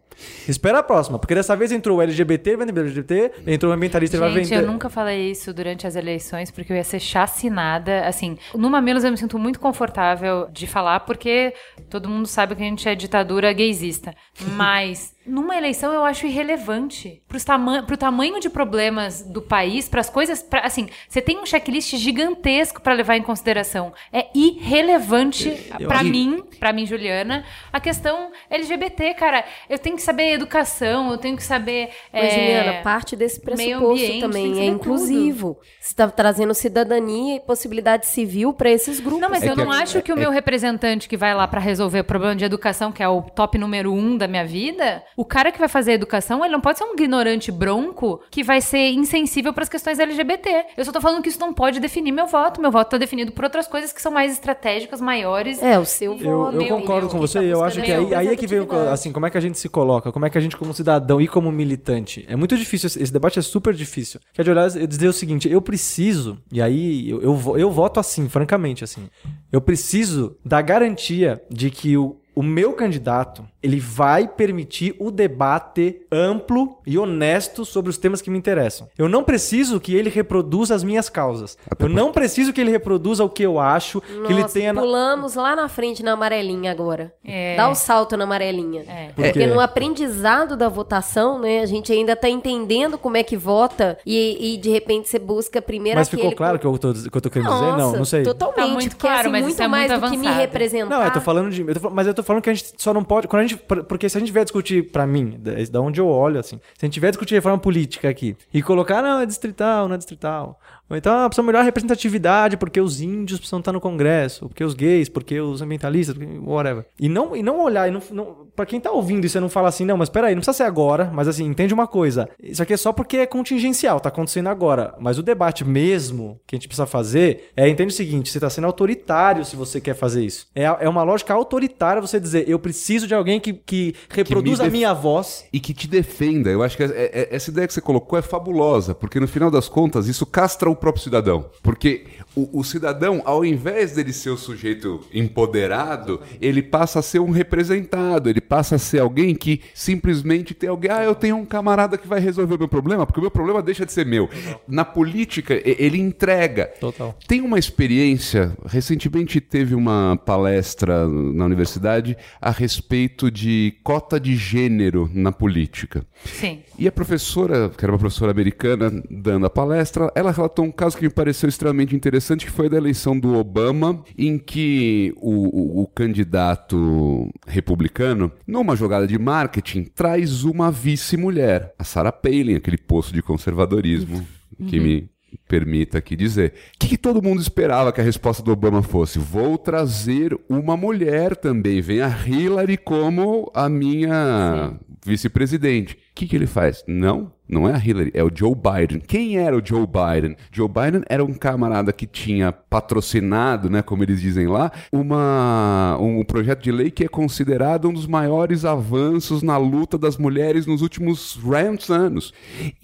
Espera 0.48 0.78
a 0.78 0.82
próxima, 0.82 1.18
porque 1.18 1.34
dessa 1.34 1.56
vez 1.56 1.72
entrou 1.72 1.98
o 1.98 2.02
LGBT, 2.02 2.56
vai 2.56 2.66
vender 2.66 2.80
LGBT, 2.80 3.32
entrou 3.46 3.72
o 3.72 3.74
ambientalista, 3.74 4.16
ele 4.16 4.20
vai 4.24 4.32
Gente, 4.32 4.50
vender. 4.50 4.62
eu 4.64 4.66
nunca 4.70 4.88
falei 4.88 5.30
isso 5.30 5.52
durante 5.52 5.86
as 5.86 5.96
eleições, 5.96 6.50
porque 6.50 6.72
eu 6.72 6.76
ia 6.76 6.84
ser 6.84 7.00
chacinada. 7.00 8.06
Assim, 8.06 8.36
no 8.54 8.70
Mamilos 8.70 9.04
eu 9.04 9.10
me 9.10 9.16
sinto 9.16 9.38
muito 9.38 9.60
confortável 9.60 10.48
de 10.50 10.66
falar, 10.66 11.00
porque 11.00 11.54
todo 11.88 12.08
mundo 12.08 12.26
sabe 12.26 12.54
que 12.54 12.62
a 12.62 12.66
gente 12.66 12.88
é 12.88 12.94
ditadura 12.94 13.52
gaysista. 13.52 14.14
Mas 14.56 15.14
numa 15.26 15.56
eleição 15.56 15.92
eu 15.92 16.04
acho 16.04 16.26
irrelevante 16.26 17.22
pros 17.28 17.44
tama 17.44 17.82
pro 17.82 17.96
tamanho 17.96 18.40
de 18.40 18.48
problemas 18.50 19.22
do 19.22 19.40
país, 19.42 19.88
pras 19.88 20.08
coisas, 20.10 20.42
pra, 20.42 20.60
assim, 20.60 20.88
você 21.08 21.20
tem 21.20 21.38
um 21.38 21.46
checklist 21.46 21.94
gigantesco 21.96 22.80
pra 22.80 22.92
levar 22.94 23.16
em 23.16 23.22
consideração. 23.22 23.92
É 24.12 24.26
irrelevante 24.34 25.70
acho- 25.88 26.04
mim, 26.10 26.42
pra 26.58 26.72
mim, 26.72 26.86
Juliana, 26.86 27.44
a 27.72 27.80
questão 27.80 28.30
LGBT, 28.50 29.14
cara. 29.14 29.44
Eu 29.68 29.78
tenho 29.78 29.96
que 29.96 30.02
saber 30.02 30.32
educação, 30.32 31.10
eu 31.10 31.18
tenho 31.18 31.36
que 31.36 31.42
saber 31.44 31.90
Mas, 32.12 32.24
é, 32.24 32.30
Juliana, 32.30 32.82
parte 32.82 33.14
desse 33.16 33.40
meio 33.44 33.78
pressuposto 33.78 33.92
ambiente, 34.04 34.20
também 34.20 34.60
é 34.60 34.64
inclusivo. 34.66 35.58
Você 35.80 35.88
está 35.88 36.08
trazendo 36.08 36.54
cidadania 36.54 37.36
e 37.36 37.40
possibilidade 37.40 38.06
civil 38.06 38.52
para 38.52 38.70
esses 38.70 39.00
grupos. 39.00 39.20
Não, 39.20 39.30
mas 39.30 39.42
É 39.42 39.50
eu 39.50 39.54
que 39.56 39.64
não 39.64 39.72
é- 39.72 39.82
acho 39.82 40.02
que 40.02 40.12
o 40.12 40.16
meu 40.16 40.30
representante 40.30 41.08
que 41.08 41.16
vai 41.16 41.34
lá 41.34 41.46
pra 41.46 41.60
resolver 41.60 42.00
o 42.00 42.04
problema 42.04 42.34
de 42.36 42.44
educação, 42.44 42.90
que 42.92 43.02
é 43.02 43.08
o 43.08 43.22
top 43.22 43.58
número 43.58 43.92
um 43.92 44.16
da 44.16 44.26
minha 44.26 44.44
vida, 44.44 45.02
o 45.20 45.24
cara 45.24 45.52
que 45.52 45.58
vai 45.58 45.68
fazer 45.68 45.90
a 45.90 45.94
educação, 45.94 46.42
ele 46.42 46.52
não 46.52 46.60
pode 46.62 46.78
ser 46.78 46.84
um 46.84 46.94
ignorante 46.94 47.52
bronco 47.52 48.22
que 48.30 48.42
vai 48.42 48.60
ser 48.60 48.90
insensível 48.92 49.52
pras 49.52 49.68
questões 49.68 49.98
LGBT. 49.98 50.64
Eu 50.76 50.84
só 50.84 50.92
tô 50.92 51.00
falando 51.00 51.22
que 51.22 51.28
isso 51.28 51.38
não 51.38 51.52
pode 51.52 51.78
definir 51.78 52.10
meu 52.10 52.26
voto. 52.26 52.60
Meu 52.60 52.70
voto 52.70 52.90
tá 52.92 52.96
definido 52.98 53.30
por 53.32 53.44
outras 53.44 53.66
coisas 53.66 53.92
que 53.92 54.00
são 54.00 54.10
mais 54.10 54.32
estratégicas, 54.32 54.98
maiores. 55.00 55.62
É, 55.62 55.78
o 55.78 55.84
seu 55.84 56.12
Eu, 56.18 56.38
voto. 56.38 56.56
eu 56.62 56.68
concordo 56.78 57.08
com 57.08 57.18
você 57.18 57.40
e 57.40 57.50
eu 57.50 57.62
acho 57.62 57.82
que 57.82 57.92
aí, 57.92 58.14
aí 58.14 58.28
é 58.28 58.36
que 58.36 58.46
vem 58.46 58.60
o- 58.60 58.72
assim, 58.90 59.12
como 59.12 59.26
é 59.26 59.30
que 59.30 59.36
a 59.36 59.40
gente 59.40 59.58
se 59.58 59.68
coloca, 59.68 60.10
como 60.10 60.24
é 60.24 60.30
que 60.30 60.38
a 60.38 60.40
gente 60.40 60.56
como 60.56 60.72
cidadão 60.72 61.20
e 61.20 61.28
como 61.28 61.52
militante. 61.52 62.24
É 62.26 62.34
muito 62.34 62.56
difícil, 62.56 62.86
esse 62.86 63.12
debate 63.12 63.38
é 63.38 63.42
super 63.42 63.74
difícil. 63.74 64.20
Que 64.32 64.40
é 64.40 64.44
de 64.44 64.50
olhar 64.50 64.74
e 64.74 64.86
dizer 64.86 65.08
o 65.08 65.12
seguinte, 65.12 65.50
eu 65.50 65.60
preciso, 65.60 66.38
e 66.50 66.62
aí 66.62 67.10
eu, 67.10 67.20
eu, 67.22 67.58
eu 67.58 67.70
voto 67.70 68.00
assim, 68.00 68.26
francamente, 68.28 68.84
assim, 68.84 69.08
eu 69.52 69.60
preciso 69.60 70.36
da 70.44 70.62
garantia 70.62 71.42
de 71.50 71.70
que 71.70 71.96
o, 71.96 72.16
o 72.34 72.42
meu 72.42 72.72
candidato, 72.72 73.44
ele 73.62 73.78
vai 73.80 74.26
permitir 74.26 74.94
o 74.98 75.10
debate 75.10 76.02
amplo 76.10 76.78
e 76.86 76.98
honesto 76.98 77.64
sobre 77.64 77.90
os 77.90 77.98
temas 77.98 78.20
que 78.22 78.30
me 78.30 78.38
interessam. 78.38 78.88
Eu 78.96 79.08
não 79.08 79.22
preciso 79.22 79.80
que 79.80 79.94
ele 79.94 80.08
reproduza 80.08 80.74
as 80.74 80.82
minhas 80.82 81.08
causas. 81.08 81.58
Eu 81.78 81.88
não 81.88 82.12
preciso 82.12 82.52
que 82.52 82.60
ele 82.60 82.70
reproduza 82.70 83.24
o 83.24 83.28
que 83.28 83.42
eu 83.42 83.58
acho, 83.58 84.00
que 84.00 84.32
ele 84.32 84.42
Nossa, 84.42 84.54
tenha... 84.54 84.72
na- 84.72 84.80
pulamos 84.80 85.34
lá 85.34 85.54
na 85.54 85.68
frente 85.68 86.02
na 86.02 86.12
amarelinha 86.12 86.70
agora. 86.70 87.12
É. 87.24 87.56
Dá 87.56 87.68
o 87.68 87.74
salto 87.74 88.16
na 88.16 88.24
amarelinha. 88.24 88.84
É. 88.88 89.08
Por 89.08 89.24
Porque 89.24 89.46
no 89.46 89.60
aprendizado 89.60 90.56
da 90.56 90.68
votação, 90.68 91.38
né, 91.38 91.60
a 91.60 91.66
gente 91.66 91.92
ainda 91.92 92.16
tá 92.16 92.28
entendendo 92.28 92.96
como 92.98 93.16
é 93.16 93.22
que 93.22 93.36
vota 93.36 93.98
e, 94.06 94.54
e 94.54 94.56
de 94.56 94.70
repente 94.70 95.08
você 95.08 95.18
busca 95.18 95.60
primeiro 95.60 95.98
Mas 95.98 96.08
ficou 96.08 96.32
claro 96.34 96.56
o 96.56 96.60
que 96.60 96.66
eu 96.66 96.78
tô, 96.78 96.92
que 96.92 97.16
eu 97.16 97.20
tô 97.20 97.30
querendo 97.30 97.50
dizer? 97.52 97.66
Não, 97.66 97.78
Nossa, 97.78 97.98
não 97.98 98.04
sei. 98.04 98.22
totalmente. 98.22 98.56
Tá 98.56 98.66
muito 98.68 98.88
porque, 98.96 99.00
claro, 99.06 99.20
assim, 99.20 99.30
mas 99.30 99.42
muito 99.42 99.52
isso 99.54 99.62
é 99.62 99.68
mais 99.68 99.90
muito 99.90 100.00
do 100.02 100.10
que 100.10 100.16
me 100.16 100.26
avançado. 100.26 100.40
representar. 100.40 100.98
Não, 100.98 101.04
eu 101.04 101.12
tô 101.12 101.20
falando 101.20 101.50
de. 101.50 101.60
eu 101.62 101.80
tô 101.80 101.90
mas 101.90 102.06
eu 102.06 102.14
tô 102.14 102.22
falando 102.22 102.42
que 102.42 102.50
a 102.50 102.54
gente 102.54 102.72
só 102.76 102.94
não 102.94 103.02
pode. 103.04 103.26
Quando 103.28 103.40
a 103.40 103.46
gente, 103.46 103.49
por- 103.56 103.84
porque 103.84 104.08
se 104.08 104.16
a 104.16 104.20
gente 104.20 104.32
vier 104.32 104.44
discutir, 104.44 104.90
pra 104.90 105.06
mim, 105.06 105.38
da 105.70 105.80
onde 105.80 106.00
eu 106.00 106.06
olho, 106.08 106.38
assim, 106.38 106.58
se 106.78 106.84
a 106.84 106.86
gente 106.86 107.00
vier 107.00 107.12
discutir 107.12 107.34
reforma 107.34 107.58
política 107.58 108.08
aqui 108.08 108.36
e 108.52 108.62
colocar, 108.62 109.02
não, 109.02 109.20
é 109.20 109.26
distrital, 109.26 109.88
não 109.88 109.94
é 109.94 109.98
distrital. 109.98 110.60
Ou 110.90 110.96
então, 110.96 111.12
ah, 111.24 111.28
precisa 111.28 111.42
melhorar 111.46 111.60
a 111.62 111.64
representatividade 111.64 112.56
porque 112.56 112.80
os 112.80 113.00
índios 113.00 113.38
precisam 113.38 113.60
estar 113.60 113.72
no 113.72 113.80
Congresso, 113.80 114.48
porque 114.48 114.64
os 114.64 114.74
gays, 114.74 115.08
porque 115.08 115.40
os 115.40 115.62
ambientalistas, 115.62 116.16
porque 116.16 116.38
whatever. 116.38 116.84
E 116.98 117.08
não, 117.08 117.36
e 117.36 117.42
não 117.42 117.60
olhar, 117.60 117.88
e 117.88 117.90
não, 117.90 118.02
não, 118.10 118.36
pra 118.56 118.66
quem 118.66 118.80
tá 118.80 118.90
ouvindo 118.90 119.24
isso, 119.24 119.34
você 119.34 119.40
não 119.40 119.48
fala 119.48 119.68
assim, 119.68 119.84
não, 119.84 119.96
mas 119.96 120.08
peraí, 120.08 120.34
não 120.34 120.40
precisa 120.40 120.56
ser 120.56 120.64
agora, 120.64 121.10
mas 121.14 121.28
assim, 121.28 121.44
entende 121.44 121.72
uma 121.72 121.86
coisa. 121.86 122.28
Isso 122.42 122.62
aqui 122.62 122.72
é 122.72 122.76
só 122.76 122.92
porque 122.92 123.18
é 123.18 123.26
contingencial, 123.26 124.00
tá 124.00 124.08
acontecendo 124.08 124.48
agora. 124.48 124.94
Mas 125.00 125.18
o 125.18 125.22
debate 125.22 125.64
mesmo 125.64 126.40
que 126.46 126.54
a 126.54 126.58
gente 126.58 126.66
precisa 126.68 126.86
fazer 126.86 127.50
é, 127.56 127.68
entende 127.68 127.92
o 127.92 127.96
seguinte, 127.96 128.30
você 128.30 128.40
tá 128.40 128.50
sendo 128.50 128.66
autoritário 128.66 129.44
se 129.44 129.54
você 129.56 129.80
quer 129.80 129.94
fazer 129.94 130.24
isso. 130.24 130.46
É, 130.54 130.64
é 130.64 130.88
uma 130.88 131.02
lógica 131.02 131.32
autoritária 131.32 132.00
você 132.02 132.18
dizer, 132.18 132.48
eu 132.48 132.58
preciso 132.58 133.06
de 133.06 133.14
alguém 133.14 133.38
que, 133.38 133.52
que 133.52 133.94
reproduza 134.08 134.62
a 134.62 134.66
def- 134.66 134.72
minha 134.72 134.92
voz. 134.92 135.44
e 135.52 135.60
que 135.60 135.72
te 135.72 135.86
defenda. 135.86 136.50
Eu 136.50 136.62
acho 136.62 136.76
que 136.76 136.82
é- 136.82 136.86
é- 137.12 137.28
essa 137.30 137.50
ideia 137.50 137.66
que 137.66 137.72
você 137.74 137.80
colocou 137.80 138.18
é 138.18 138.22
fabulosa, 138.22 138.94
porque 138.94 139.20
no 139.20 139.28
final 139.28 139.50
das 139.50 139.68
contas 139.68 140.06
isso 140.08 140.26
castra 140.26 140.68
o 140.68 140.76
próprio 140.80 141.02
cidadão. 141.02 141.46
Porque 141.62 142.04
o, 142.34 142.60
o 142.60 142.64
cidadão, 142.64 143.22
ao 143.24 143.44
invés 143.44 143.92
dele 143.92 144.12
ser 144.12 144.30
o 144.30 144.36
sujeito 144.36 145.00
empoderado, 145.12 146.20
ele 146.40 146.62
passa 146.62 147.00
a 147.00 147.02
ser 147.02 147.18
um 147.18 147.30
representado, 147.30 148.28
ele 148.28 148.40
passa 148.40 148.76
a 148.76 148.78
ser 148.78 149.00
alguém 149.00 149.34
que 149.34 149.60
simplesmente 149.74 150.54
tem 150.54 150.68
alguém, 150.68 150.90
ah, 150.90 151.04
eu 151.04 151.14
tenho 151.14 151.36
um 151.36 151.44
camarada 151.44 151.98
que 151.98 152.08
vai 152.08 152.20
resolver 152.20 152.54
o 152.54 152.58
meu 152.58 152.68
problema, 152.68 153.06
porque 153.06 153.20
o 153.20 153.22
meu 153.22 153.30
problema 153.30 153.62
deixa 153.62 153.84
de 153.84 153.92
ser 153.92 154.06
meu. 154.06 154.28
Na 154.66 154.84
política, 154.84 155.60
ele 155.64 155.98
entrega. 155.98 156.66
Total. 156.80 157.16
Tem 157.26 157.40
uma 157.40 157.58
experiência, 157.58 158.52
recentemente 158.64 159.40
teve 159.40 159.74
uma 159.74 160.16
palestra 160.24 161.08
na 161.08 161.44
universidade 161.44 162.16
a 162.40 162.50
respeito 162.50 163.30
de 163.30 163.74
cota 163.82 164.20
de 164.20 164.36
gênero 164.36 165.10
na 165.12 165.32
política. 165.32 166.06
Sim. 166.24 166.60
E 166.78 166.86
a 166.86 166.92
professora, 166.92 167.70
que 167.70 167.84
era 167.84 167.92
uma 167.92 167.98
professora 167.98 168.30
americana, 168.30 168.90
dando 169.10 169.46
a 169.46 169.50
palestra, 169.50 170.10
ela 170.14 170.30
relatou 170.30 170.64
um 170.64 170.69
caso 170.72 170.96
que 170.96 171.04
me 171.04 171.10
pareceu 171.10 171.48
extremamente 171.48 171.94
interessante, 171.94 172.44
que 172.46 172.50
foi 172.52 172.68
da 172.68 172.76
eleição 172.76 173.18
do 173.18 173.34
Obama, 173.36 174.02
em 174.16 174.38
que 174.38 175.12
o, 175.16 175.80
o- 175.80 175.82
o 175.82 175.86
candidato 175.86 177.28
republicano, 177.46 178.30
numa 178.46 178.76
jogada 178.76 179.06
de 179.06 179.18
marketing, 179.18 179.84
traz 179.84 180.44
uma 180.44 180.70
vice-mulher, 180.70 181.74
a 181.78 181.84
Sarah 181.84 182.12
Palin, 182.12 182.54
aquele 182.56 182.78
poço 182.78 183.12
de 183.12 183.22
conservadorismo 183.22 184.26
que 184.68 184.78
me 184.80 185.10
permita 185.48 185.98
aqui 185.98 186.16
dizer. 186.16 186.54
O 186.74 186.78
que, 186.80 186.88
que 186.88 186.98
todo 186.98 187.22
mundo 187.22 187.40
esperava 187.40 187.92
que 187.92 188.00
a 188.00 188.04
resposta 188.04 188.42
do 188.42 188.50
Obama 188.52 188.82
fosse? 188.82 189.18
Vou 189.18 189.56
trazer 189.56 190.36
uma 190.48 190.76
mulher 190.76 191.36
também. 191.36 191.80
Vem 191.80 192.00
a 192.00 192.08
Hillary 192.08 192.76
como 192.76 193.50
a 193.54 193.68
minha 193.68 194.74
vice-presidente. 195.06 195.94
O 195.94 195.98
que, 196.14 196.26
que 196.26 196.36
ele 196.36 196.46
faz? 196.46 196.82
Não, 196.86 197.32
não 197.50 197.68
é 197.68 197.74
a 197.74 197.78
Hillary, 197.78 198.10
é 198.14 198.22
o 198.22 198.30
Joe 198.32 198.54
Biden. 198.54 199.00
Quem 199.00 199.38
era 199.38 199.56
o 199.56 199.62
Joe 199.64 199.86
Biden? 199.86 200.36
Joe 200.52 200.68
Biden 200.68 201.02
era 201.08 201.24
um 201.24 201.34
camarada 201.34 201.92
que 201.92 202.06
tinha 202.06 202.52
patrocinado, 202.52 203.68
né, 203.68 203.82
como 203.82 204.02
eles 204.02 204.20
dizem 204.20 204.46
lá, 204.46 204.70
uma, 204.92 205.98
um 206.00 206.24
projeto 206.24 206.62
de 206.62 206.70
lei 206.70 206.90
que 206.90 207.04
é 207.04 207.08
considerado 207.08 207.88
um 207.88 207.92
dos 207.92 208.06
maiores 208.06 208.64
avanços 208.64 209.42
na 209.42 209.56
luta 209.56 209.98
das 209.98 210.16
mulheres 210.16 210.66
nos 210.66 210.82
últimos 210.82 211.38
rantos 211.42 211.90
anos. 211.90 212.32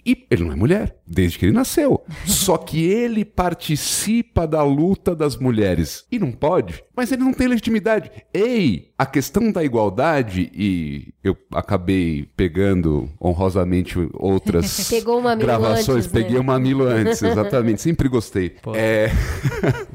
E 0.04 0.26
ele 0.30 0.44
não 0.44 0.52
é 0.52 0.56
mulher, 0.56 0.96
desde 1.06 1.38
que 1.38 1.46
ele 1.46 1.52
nasceu. 1.52 2.02
Só 2.24 2.56
que 2.56 2.84
ele 2.84 3.24
participa 3.24 4.46
da 4.46 4.62
luta 4.62 5.14
das 5.14 5.36
mulheres. 5.36 6.04
E 6.10 6.18
não 6.18 6.32
pode, 6.32 6.82
mas 6.96 7.12
ele 7.12 7.22
não 7.22 7.32
tem 7.32 7.46
legitimidade. 7.46 8.10
Ei, 8.34 8.90
a 8.98 9.06
questão 9.06 9.52
da 9.52 9.62
igualdade, 9.62 10.50
e 10.52 11.12
eu 11.22 11.36
acabei 11.52 12.28
pegando 12.36 13.08
honrosamente 13.20 13.98
outras 14.56 14.88
Pegou 14.90 15.18
o 15.18 15.22
mamilo 15.22 15.46
gravações, 15.46 15.88
antes, 15.88 16.12
né? 16.12 16.20
peguei 16.22 16.38
o 16.38 16.44
mamilo 16.44 16.84
antes, 16.84 17.22
exatamente, 17.22 17.80
sempre 17.80 18.08
gostei. 18.08 18.56
É, 18.74 19.10